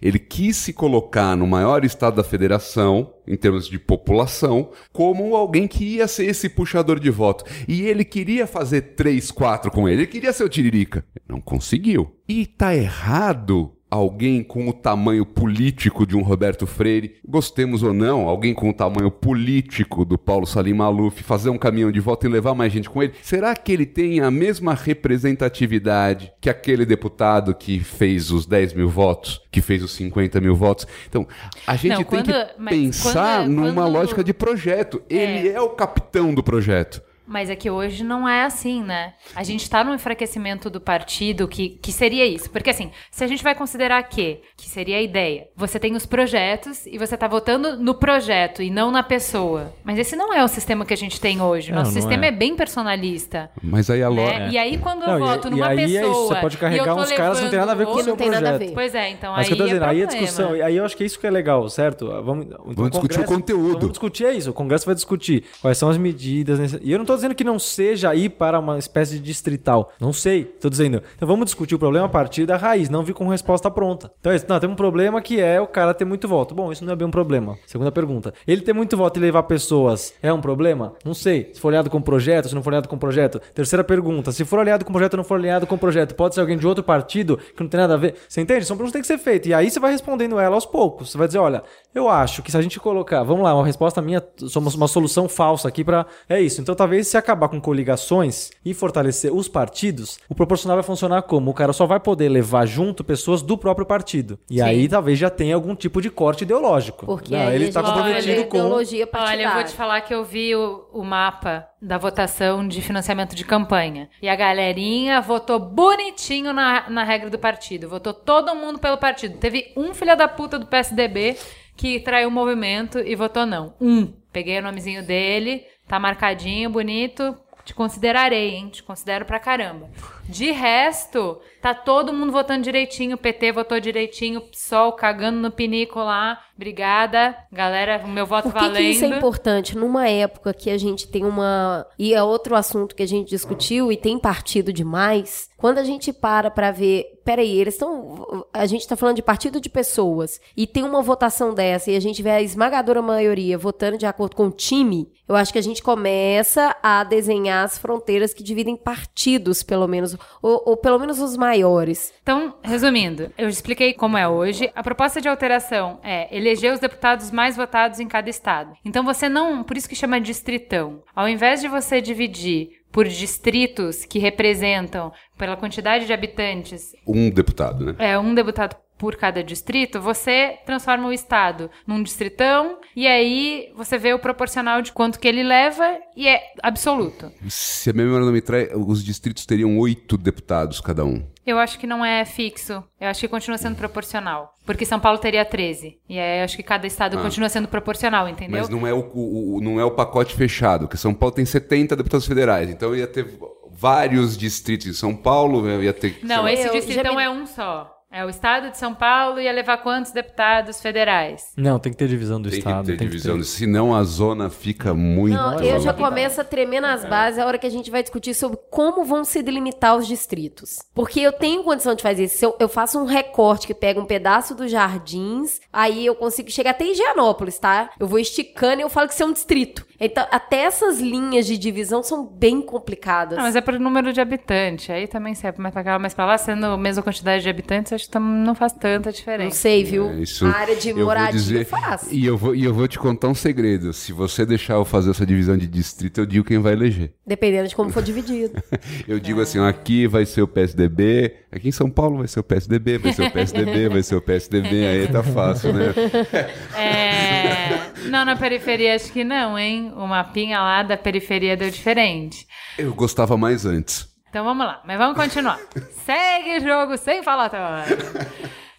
Ele 0.01 0.19
quis 0.19 0.57
se 0.57 0.73
colocar 0.73 1.37
no 1.37 1.47
maior 1.47 1.85
estado 1.85 2.17
da 2.17 2.25
federação, 2.25 3.13
em 3.27 3.37
termos 3.37 3.69
de 3.69 3.79
população, 3.79 4.71
como 4.93 5.35
alguém 5.35 5.67
que 5.67 5.85
ia 5.97 6.07
ser 6.07 6.27
esse 6.27 6.49
puxador 6.49 7.01
de 7.01 7.11
voto. 7.11 7.45
E 7.67 7.83
ele 7.83 8.05
queria 8.05 8.47
fazer 8.47 8.81
três, 8.97 9.31
quatro 9.33 9.71
com 9.71 9.89
ele. 9.89 10.03
Ele 10.03 10.07
queria 10.07 10.33
ser 10.33 10.45
o 10.45 10.49
Tiririca. 10.49 10.86
Não 11.29 11.41
conseguiu. 11.41 12.15
E 12.29 12.47
tá 12.47 12.75
errado 12.75 13.73
alguém 13.89 14.43
com 14.43 14.69
o 14.69 14.73
tamanho 14.73 15.25
político 15.25 16.05
de 16.05 16.17
um 16.17 16.23
Roberto 16.23 16.67
Freire, 16.67 17.15
gostemos 17.27 17.85
ou 17.85 17.95
não, 17.95 18.29
alguém 18.29 18.53
com 18.53 18.69
o 18.69 18.75
tamanho 18.75 19.11
político 19.13 20.05
do 20.05 20.19
Paulo 20.19 20.45
Salim 20.45 20.75
Maluf, 20.75 21.23
fazer 21.23 21.51
um 21.51 21.57
caminhão 21.57 21.93
de 21.93 22.01
voto 22.01 22.27
e 22.27 22.29
levar 22.29 22.53
mais 22.53 22.73
gente 22.73 22.91
com 22.91 23.01
ele? 23.01 23.13
Será 23.23 23.55
que 23.55 23.73
ele 23.73 23.87
tem 23.87 24.21
a 24.21 24.31
mesma 24.31 24.75
representatividade 24.75 26.33
que 26.41 26.51
aquele 26.51 26.85
deputado 26.85 27.55
que 27.55 27.79
fez 27.81 28.31
os 28.31 28.47
10 28.47 28.75
mil 28.75 28.89
votos, 28.89 29.41
que 29.51 29.61
fez 29.61 29.83
os 29.83 29.93
50 29.93 30.41
mil 30.41 30.55
votos? 30.57 30.87
Então, 31.09 31.27
a 31.67 31.77
gente 31.77 31.91
Não, 31.91 31.97
tem 31.99 32.05
quando- 32.05 32.33
que 32.33 32.65
pensar 32.69 33.43
quando- 33.45 33.53
numa 33.53 33.73
quando- 33.85 33.93
lógica 33.93 34.25
de 34.25 34.35
projeto. 34.35 35.01
Ele 35.09 35.49
é 35.49 35.61
o 35.61 35.71
capitão 35.71 36.35
do 36.35 36.43
projeto. 36.43 37.03
Mas 37.27 37.51
é 37.51 37.57
que 37.57 37.69
hoje 37.71 38.05
não 38.05 38.29
é 38.29 38.45
assim, 38.45 38.83
né? 38.83 39.15
A 39.35 39.43
gente 39.43 39.69
tá 39.69 39.83
num 39.83 39.95
enfraquecimento 39.95 40.71
do 40.71 40.81
partido 40.81 41.49
que, 41.49 41.71
que 41.83 41.91
seria 41.93 42.25
isso. 42.27 42.49
Porque 42.51 42.71
assim, 42.71 42.91
se 43.11 43.25
a 43.25 43.27
gente 43.27 43.43
vai 43.43 43.55
considerar 43.55 44.03
que, 44.05 44.41
que 44.57 44.69
seria 44.69 44.99
a 44.99 45.03
ideia, 45.03 45.49
você 45.57 45.79
tem 45.79 45.95
os 45.97 46.07
projetos 46.07 46.87
e 46.87 46.97
você 46.99 47.17
tá 47.17 47.27
votando 47.27 47.77
no 47.77 47.95
projeto 47.95 48.63
e 48.63 48.71
não 48.71 48.91
na 48.91 49.03
pessoa. 49.03 49.73
Mas 49.85 49.99
esse 49.99 50.15
não 50.17 50.33
é 50.33 50.45
o 50.45 50.49
sistema 50.49 50.85
que 50.87 50.95
a 50.95 50.97
gente 50.97 51.21
tem 51.21 51.41
hoje. 51.41 51.71
O 51.71 51.75
Não, 51.75 51.81
Nosso 51.83 51.95
não 51.95 52.01
sistema 52.01 52.25
é. 52.27 52.29
é. 52.29 52.33
bem 52.33 52.55
personalista. 52.57 53.51
Mas 53.63 53.91
aí 53.91 54.03
a 54.03 54.11
Né? 54.11 54.17
lógica. 54.23 54.49
E 54.53 54.59
aí, 54.59 54.79
quando 54.79 55.03
eu 55.03 55.09
Não, 55.09 55.17
e- 55.17 55.21
voto 55.21 55.49
e 55.49 55.51
numa 55.51 55.67
aí 55.69 55.79
é 55.81 55.85
isso, 55.85 55.95
pessoa. 56.01 56.29
você 56.35 56.41
pode 56.41 56.55
e 56.57 56.59
carregar 56.59 56.95
uns 56.95 57.13
caras 57.13 57.39
que 57.39 57.45
não 57.45 57.51
tem 57.51 57.59
nada 57.59 57.73
a 57.73 57.75
ver 57.75 57.87
com 57.87 57.93
o 57.93 57.95
seu 57.95 58.05
Que 58.05 58.09
não 58.11 58.17
tem 58.17 58.31
nada 58.31 58.47
a 58.47 58.51
projeto. 58.53 58.69
ver. 58.69 58.75
Pois 58.75 58.95
é, 58.95 59.11
então 59.11 59.33
Mas 59.33 59.41
aí 59.41 59.47
que 59.47 59.53
eu 59.53 59.57
tô 59.57 59.63
é 59.65 59.67
dizendo, 59.67 59.85
aí 59.85 60.03
a 60.03 60.07
problema. 60.07 60.27
discussão, 60.27 60.53
aí 60.53 60.77
eu 60.77 60.85
acho 60.85 60.97
que 60.97 61.03
é 61.03 61.07
isso 61.07 61.19
que 61.19 61.27
é 61.27 61.31
legal, 61.31 61.69
certo? 61.69 62.07
Vamos, 62.23 62.47
então 62.47 62.61
Vamos 62.67 62.91
discutir 62.93 63.21
o 63.21 63.25
conteúdo. 63.25 63.73
Vamos 63.81 63.91
discutir 63.91 64.25
é 64.27 64.33
isso, 64.35 64.51
o 64.51 64.55
Congresso 64.55 64.87
vai 64.87 64.95
discutir 64.95 65.45
quais 65.61 65.77
são 65.79 65.89
as 65.89 65.99
medidas. 65.99 66.79
E 66.83 66.93
eu 66.93 66.99
não 66.99 67.05
tô 67.05 67.16
dizendo 67.17 67.35
que 67.35 67.45
não 67.45 67.59
seja 67.59 68.15
ir 68.15 68.31
para 68.31 68.59
uma 68.59 68.79
espécie 68.79 69.15
de 69.15 69.21
distrital. 69.21 69.93
Não 70.01 70.13
sei. 70.13 70.45
Tô 70.45 70.71
dizendo. 70.71 71.03
Então 71.17 71.27
vamos 71.27 71.47
discutir 71.47 71.75
o 71.75 71.79
problema 71.79 72.07
a 72.07 72.09
partir 72.09 72.47
da 72.47 72.57
raiz, 72.57 72.89
não 72.89 73.03
vir 73.03 73.15
com 73.15 73.29
resposta 73.29 73.71
pronta. 73.71 74.11
Então 74.21 74.33
é 74.33 74.37
isso. 74.37 74.47
Não, 74.49 74.61
tem 74.61 74.69
um 74.69 74.75
problema 74.75 75.21
que 75.21 75.41
é 75.41 75.61
o 75.61 75.67
cara 75.67 75.93
ter 75.93 76.05
muito 76.05 76.29
voto. 76.29 76.55
Bom, 76.55 76.71
isso 76.71 76.85
não 76.85 76.93
é 76.93 76.97
bem 76.97 77.07
um 77.07 77.11
problema. 77.11 77.59
Segunda 77.67 77.91
pergunta. 77.91 78.33
Ele 78.47 78.61
ter 78.61 78.73
muito 78.73 78.97
voto 78.97 79.19
e 79.19 79.21
levar 79.21 79.43
pessoas 79.45 80.15
é 80.23 80.33
um 80.33 80.41
problema? 80.41 80.95
Não 81.05 81.15
sei. 81.15 81.51
Se 81.53 81.61
for 81.61 81.69
aliado 81.69 81.91
com 81.91 82.01
projeto, 82.01 82.49
se 82.49 82.55
não 82.55 82.63
for 82.63 82.71
aliado 82.71 82.89
com 82.89 82.99
projeto. 82.99 83.41
Terceira 83.55 83.83
pergunta. 83.83 84.33
Se 84.33 84.45
for 84.45 84.59
aliado 84.61 84.85
com 84.85 84.93
projeto 84.93 85.15
ou 85.15 85.19
não 85.19 85.25
for 85.25 85.39
aliado 85.39 85.67
com 85.67 85.77
projeto, 85.77 86.15
pode 86.15 86.35
ser 86.35 86.41
alguém 86.41 86.57
de 86.57 86.67
outro 86.67 86.85
partido 86.85 87.37
que 87.37 87.63
não 87.63 87.69
tem 87.69 87.81
nada 87.81 87.95
a 87.95 87.97
ver. 87.97 88.15
Você 88.29 88.41
entende? 88.41 88.65
São 88.65 88.77
perguntas 88.77 88.93
que 88.93 89.09
tem 89.09 89.17
que 89.17 89.23
ser 89.23 89.31
feitas. 89.31 89.49
E 89.49 89.55
aí 89.55 89.71
você 89.71 89.81
vai 89.81 89.93
respondendo 89.93 90.39
ela 90.39 90.55
aos 90.55 90.67
poucos. 90.67 91.11
Você 91.11 91.19
vai 91.19 91.27
dizer, 91.27 91.39
olha, 91.39 91.63
eu 91.95 92.09
acho 92.09 92.43
que 92.43 92.51
se 92.51 92.57
a 92.57 92.63
gente 92.63 92.79
colocar, 92.79 93.23
vamos 93.23 93.43
lá, 93.43 93.55
uma 93.55 93.65
resposta 93.65 94.03
minha, 94.03 94.23
uma 94.57 94.89
solução 94.89 95.29
falsa 95.29 95.69
aqui 95.69 95.83
para 95.85 96.07
é 96.29 96.41
isso. 96.41 96.61
Então 96.61 96.75
talvez 96.75 97.06
se 97.07 97.17
acabar 97.17 97.49
com 97.49 97.61
coligações 97.61 98.51
e 98.65 98.75
fortalecer 98.75 99.33
os 99.33 99.49
partidos, 99.49 100.19
o 100.29 100.35
proporcional 100.35 100.77
vai 100.77 100.85
funcionar 100.85 101.23
como 101.23 101.51
o 101.51 101.55
cara 101.55 101.73
só 101.73 101.87
vai 101.87 102.01
poder 102.01 102.29
levar 102.29 102.67
junto 102.67 103.05
pessoas 103.05 103.43
do 103.43 103.57
próprio 103.57 103.87
partido. 103.87 104.39
E 104.51 104.57
Sim. 104.57 104.63
aí 104.63 104.89
talvez 104.89 105.19
já 105.19 105.31
tenha 105.31 105.55
algum 105.55 105.75
tipo 105.75 106.01
de 106.01 106.11
corte 106.11 106.45
ideológico. 106.45 107.07
Porque 107.07 107.35
Não, 107.35 107.47
aí 107.47 107.55
ele 107.55 107.67
está 107.67 107.83
comprometido 107.83 108.33
olha 108.33 108.47
com 108.47 108.57
ideologia 108.59 109.07
partidária. 109.07 109.47
Olha, 109.47 109.53
eu 109.53 109.55
vou 109.55 109.65
te 109.65 109.77
falar 109.77 110.01
que 110.03 110.15
eu 110.15 110.25
vi 110.25 110.55
o, 110.55 110.89
o 110.93 111.05
mapa 111.05 111.69
da 111.81 111.99
votação 111.99 112.67
de 112.67 112.81
financiamento 112.83 113.35
de 113.35 113.45
campanha. 113.45 114.09
E 114.21 114.29
a 114.29 114.35
galerinha 114.35 115.21
votou 115.21 115.59
bonitinho 115.59 116.53
na, 116.53 116.89
na 116.91 117.05
regra 117.05 117.31
do 117.31 117.39
partido. 117.39 117.89
Votou 117.89 118.13
todo 118.13 118.55
mundo 118.55 118.79
pelo 118.79 118.99
partido. 118.99 119.39
Teve 119.39 119.73
um 119.77 119.95
filho 119.95 120.17
da 120.17 120.27
puta 120.27 120.59
do 120.59 120.67
PSDB 120.67 121.37
que 121.77 122.01
traiu 122.01 122.29
o 122.29 122.33
movimento 122.33 122.99
e 122.99 123.15
votou 123.15 123.45
não. 123.45 123.75
Um. 123.81 124.13
Peguei 124.33 124.59
o 124.59 124.63
nomezinho 124.63 125.03
dele, 125.03 125.65
tá 125.89 125.99
marcadinho, 125.99 126.71
bonito. 126.71 127.37
Te 127.67 127.75
considerarei, 127.75 128.55
hein? 128.55 128.69
Te 128.69 128.81
considero 128.81 129.25
pra 129.25 129.41
caramba. 129.41 129.91
De 130.29 130.53
resto, 130.53 131.41
tá 131.61 131.75
todo 131.75 132.13
mundo 132.13 132.31
votando 132.31 132.63
direitinho. 132.63 133.17
O 133.17 133.19
PT 133.19 133.51
votou 133.51 133.81
direitinho. 133.81 134.41
PSOL 134.41 134.93
cagando 134.93 135.39
no 135.39 135.51
pinico 135.51 135.99
lá. 135.99 136.41
Obrigada. 136.55 137.37
Galera, 137.51 138.03
o 138.05 138.09
meu 138.09 138.25
voto 138.25 138.45
Por 138.45 138.53
que, 138.53 138.61
valendo. 138.61 138.77
que 138.77 138.83
isso 138.83 139.05
é 139.05 139.09
importante? 139.09 139.77
Numa 139.77 140.09
época 140.09 140.55
que 140.55 140.71
a 140.71 140.79
gente 140.79 141.09
tem 141.09 141.25
uma. 141.25 141.85
E 141.99 142.15
é 142.15 142.23
outro 142.23 142.55
assunto 142.55 142.95
que 142.95 143.03
a 143.03 143.09
gente 143.09 143.31
discutiu 143.31 143.91
e 143.91 143.97
tem 143.97 144.17
partido 144.17 144.73
demais. 144.73 145.51
Quando 145.57 145.79
a 145.79 145.85
gente 145.85 146.13
para 146.13 146.53
pra 146.53 146.71
ver. 146.71 147.05
Peraí, 147.25 147.59
eles 147.59 147.75
estão. 147.75 148.47
A 148.53 148.65
gente 148.67 148.87
tá 148.87 148.95
falando 148.95 149.17
de 149.17 149.23
partido 149.23 149.61
de 149.61 149.69
pessoas 149.69 150.41
e 150.57 150.69
tem 150.69 150.85
uma 150.85 151.03
votação 151.03 151.53
dessa 151.53 151.91
e 151.91 151.97
a 151.97 152.01
gente 152.01 152.23
vê 152.23 152.31
a 152.31 152.43
esmagadora 152.43 153.03
maioria 153.03 153.59
votando 153.59 153.99
de 153.99 154.07
acordo 154.07 154.37
com 154.37 154.47
o 154.47 154.53
time. 154.53 155.09
Eu 155.29 155.35
acho 155.35 155.53
que 155.53 155.59
a 155.59 155.63
gente 155.63 155.83
começa 155.83 156.77
a 156.83 157.03
desenhar 157.03 157.65
as 157.65 157.79
fronteiras 157.79 158.33
que 158.33 158.43
dividem 158.45 158.77
partidos, 158.77 159.63
pelo 159.63 159.89
menos. 159.89 160.17
Ou, 160.41 160.63
ou 160.65 160.77
pelo 160.77 160.99
menos 160.99 161.21
os 161.21 161.37
maiores. 161.37 162.13
Então, 162.23 162.55
resumindo, 162.63 163.33
eu 163.37 163.49
expliquei 163.49 163.93
como 163.93 164.17
é 164.17 164.29
hoje. 164.29 164.71
A 164.75 164.83
proposta 164.83 165.21
de 165.21 165.29
alteração 165.29 165.99
é 166.03 166.35
eleger 166.37 166.73
os 166.73 166.81
deputados 166.81 167.31
mais 167.31 167.57
votados 167.57 167.99
em 167.99 168.07
cada 168.07 168.31
estado. 168.31 168.73
Então 168.85 169.05
você 169.05 169.29
não, 169.29 169.65
por 169.65 169.77
isso 169.77 169.89
que 169.89 169.97
chama 169.97 170.21
distritão. 170.21 171.03
Ao 171.15 171.29
invés 171.29 171.61
de 171.61 171.69
você 171.69 172.01
dividir 172.01 172.71
por 172.93 173.07
distritos 173.07 174.05
que 174.07 174.19
representam 174.19 175.13
pela 175.37 175.57
quantidade 175.57 176.07
de 176.07 176.13
habitantes, 176.13 176.93
Um 177.07 177.29
deputado, 177.31 177.85
né? 177.85 177.95
é 177.99 178.19
um 178.19 178.35
deputado 178.35 178.75
por 178.99 179.17
cada 179.17 179.43
distrito, 179.45 180.01
você 180.01 180.59
transforma 180.65 181.09
o 181.09 181.13
estado 181.13 181.71
num 181.87 182.03
distritão 182.03 182.79
e 182.95 183.07
aí 183.07 183.71
você 183.77 183.99
vê 183.99 184.15
o 184.15 184.19
proporcional 184.19 184.81
de 184.83 184.93
quanto 184.93 185.19
que 185.21 185.29
ele 185.29 185.43
leva 185.43 185.85
e 186.17 186.27
é 186.27 186.41
absoluto. 186.63 187.31
Se 187.49 187.91
a 187.91 187.93
minha 187.93 188.07
memória 188.07 188.27
não 188.27 188.33
me 188.33 188.41
trai, 188.41 188.71
os 188.75 189.05
distritos 189.05 189.45
teriam 189.45 189.79
oito 189.79 190.17
deputados 190.17 190.81
cada 190.81 191.05
um. 191.05 191.23
Eu 191.45 191.59
acho 191.59 191.79
que 191.79 191.87
não 191.87 192.05
é 192.05 192.25
fixo. 192.25 192.83
Eu 193.01 193.09
acho 193.09 193.21
que 193.21 193.29
continua 193.29 193.57
sendo 193.59 193.77
proporcional. 193.77 194.53
Porque 194.65 194.85
São 194.85 194.99
Paulo 194.99 195.19
teria 195.19 195.45
13. 195.45 195.97
E 196.09 196.19
aí 196.19 196.41
eu 196.41 196.45
acho 196.45 196.57
que 196.57 196.63
cada 196.63 196.87
estado 196.87 197.19
Ah. 197.19 197.23
continua 197.23 197.49
sendo 197.49 197.69
proporcional, 197.69 198.29
entendeu? 198.29 198.59
Mas 198.59 198.69
não 198.69 198.85
é 198.87 198.93
o, 198.93 198.99
o- 199.15 199.61
não 199.63 199.79
é 199.79 199.85
o 199.85 199.93
pacote 199.93 200.35
fechado, 200.35 200.87
porque 200.87 200.97
São 200.97 201.15
Paulo 201.15 201.35
tem 201.35 201.45
70 201.45 201.95
deputados 201.95 202.27
federais, 202.27 202.69
então 202.69 202.97
ia 202.97 203.07
ter 203.07 203.39
vários 203.71 204.37
distritos 204.37 204.87
em 204.87 204.93
São 204.93 205.15
Paulo, 205.15 205.69
ia 205.83 205.93
ter... 205.93 206.19
Não, 206.23 206.49
esse 206.49 206.69
distritão 206.71 207.21
é 207.21 207.29
um 207.31 207.47
só. 207.47 207.93
É 208.11 208.25
o 208.25 208.31
estado 208.31 208.71
de 208.71 208.79
São 208.79 208.95
Paulo 208.95 209.41
ia 209.41 209.53
levar 209.53 209.79
quantos 209.79 210.13
deputados 210.13 210.81
federais? 210.81 211.53
Não, 211.57 211.79
tem 211.79 211.93
que 211.93 211.99
ter 211.99 212.09
divisão 212.09 212.41
do 212.41 212.49
tem 212.49 212.59
estado. 212.61 212.87
que 212.87 212.93
ter 212.93 212.99
tem 212.99 213.09
divisão, 213.09 213.37
ter. 213.37 213.45
senão 213.45 213.95
a 213.95 214.05
zona 214.05 214.49
fica 214.49 214.95
muito... 214.95 215.35
Não, 215.35 215.61
eu 215.61 215.81
já 215.81 215.93
começo 215.93 216.41
a 216.41 216.45
tremer 216.45 216.81
nas 216.81 217.05
bases 217.05 217.39
a 217.39 217.47
hora 217.47 217.59
que 217.59 217.67
a 217.67 217.71
gente 217.71 217.91
vai 217.91 218.03
discutir 218.03 218.33
sobre 218.33 218.59
como 218.71 219.05
vão 219.05 219.25
se 219.25 219.43
delimitar 219.43 219.97
os 219.97 220.07
distritos. 220.07 220.79
Porque 220.95 221.21
eu 221.21 221.33
tenho 221.33 221.65
condição 221.65 221.95
de 221.95 222.03
fazer 222.03 222.25
isso. 222.25 222.39
Se 222.39 222.47
eu, 222.47 222.57
eu 222.61 222.69
faço 222.69 222.99
um 222.99 223.05
recorte 223.05 223.67
que 223.67 223.75
pega 223.75 224.01
um 224.01 224.07
pedaço 224.07 224.55
dos 224.55 224.71
jardins, 224.71 225.61
aí 225.73 226.07
eu 226.07 226.15
consigo 226.15 226.51
chegar 226.51 226.71
até 226.71 226.87
Higienópolis, 226.87 227.59
tá? 227.59 227.91
Eu 227.99 228.07
vou 228.07 228.21
esticando 228.21 228.81
e 228.81 228.83
eu 228.83 228.89
falo 228.89 229.09
que 229.09 229.15
isso 229.15 229.23
é 229.25 229.27
um 229.27 229.33
distrito. 229.33 229.85
Então, 229.99 230.27
até 230.31 230.59
essas 230.63 231.01
linhas 231.01 231.47
de 231.47 231.57
divisão 231.57 232.03
são 232.03 232.25
bem 232.27 232.61
complicadas. 232.61 233.37
Não, 233.37 233.45
mas 233.45 233.57
é 233.57 233.61
por 233.61 233.79
número 233.79 234.13
de 234.13 234.21
habitantes. 234.21 234.91
Aí 234.91 235.07
também 235.07 235.35
se 235.35 235.47
é 235.47 235.55
mais 235.57 235.73
pra 235.73 235.83
cá, 235.85 235.99
mais 235.99 236.13
pra 236.15 236.27
lá, 236.27 236.37
sendo 236.39 236.67
a 236.67 236.77
mesma 236.77 237.03
quantidade 237.03 237.43
de 237.43 237.49
habitantes, 237.49 237.93
acho 237.93 238.11
que 238.11 238.19
não 238.19 238.55
faz 238.55 238.73
tanta 238.73 239.09
Não 239.09 239.13
diferença. 239.13 239.57
sei, 239.57 239.85
viu? 239.85 240.09
É, 240.11 240.21
isso 240.21 240.45
a 240.47 240.51
área 240.51 240.77
de 240.77 240.93
moradia 240.93 241.33
dizer- 241.33 241.65
faz. 241.67 242.09
E 242.11 242.25
eu, 242.27 242.37
vou, 242.37 242.55
e 242.55 242.65
eu 242.65 242.75
vou 242.75 242.87
te 242.87 242.99
contar 242.99 243.29
um 243.29 243.35
segredo. 243.35 243.93
Se 243.93 244.13
você 244.13 244.45
deixar 244.45 244.75
eu 244.75 244.85
fazer 244.85 245.11
essa 245.11 245.25
divisão 245.27 245.57
de 245.57 245.67
distrito, 245.67 246.21
eu 246.21 246.27
digo 246.27 246.45
quem 246.45 246.59
vai 246.59 246.73
eleger. 246.75 247.13
Dependendo 247.27 247.69
de 247.69 247.75
como 247.77 247.91
for 247.91 248.03
dividido. 248.03 248.63
Eu 249.09 249.19
digo 249.21 249.41
assim, 249.41 249.59
ó, 249.59 249.67
aqui 249.69 250.07
vai 250.07 250.25
ser 250.27 250.43
o 250.43 250.49
PSDB, 250.49 251.35
aqui 251.51 251.69
em 251.69 251.73
São 251.73 251.91
Paulo 251.91 252.19
vai 252.19 252.29
ser 252.29 252.41
o 252.41 252.43
PSDB, 252.43 252.99
vai 252.99 253.13
ser 253.13 253.23
o 253.23 253.31
PSDB, 253.31 253.89
vai 253.89 254.03
ser 254.03 254.15
o 254.17 254.21
PSDB, 254.23 254.87
aí 254.87 255.09
tá 255.09 255.23
fácil, 255.23 255.73
né? 255.73 255.93
É... 256.77 257.96
Não, 258.11 258.25
na 258.25 258.37
periferia 258.37 258.95
acho 258.95 259.13
que 259.13 259.25
não, 259.25 259.59
hein? 259.59 259.93
O 259.97 260.07
mapinha 260.07 260.61
lá 260.61 260.83
da 260.83 260.97
periferia 260.97 261.57
deu 261.57 261.71
diferente. 261.71 262.47
Eu 262.79 262.95
gostava 262.95 263.37
mais 263.37 263.65
antes. 263.65 264.09
Então 264.29 264.45
vamos 264.45 264.67
lá, 264.67 264.83
mas 264.85 264.99
vamos 264.99 265.17
continuar. 265.17 265.59
Segue 266.05 266.59
o 266.59 266.61
jogo 266.61 266.97
sem 266.97 267.23
falatório. 267.23 267.97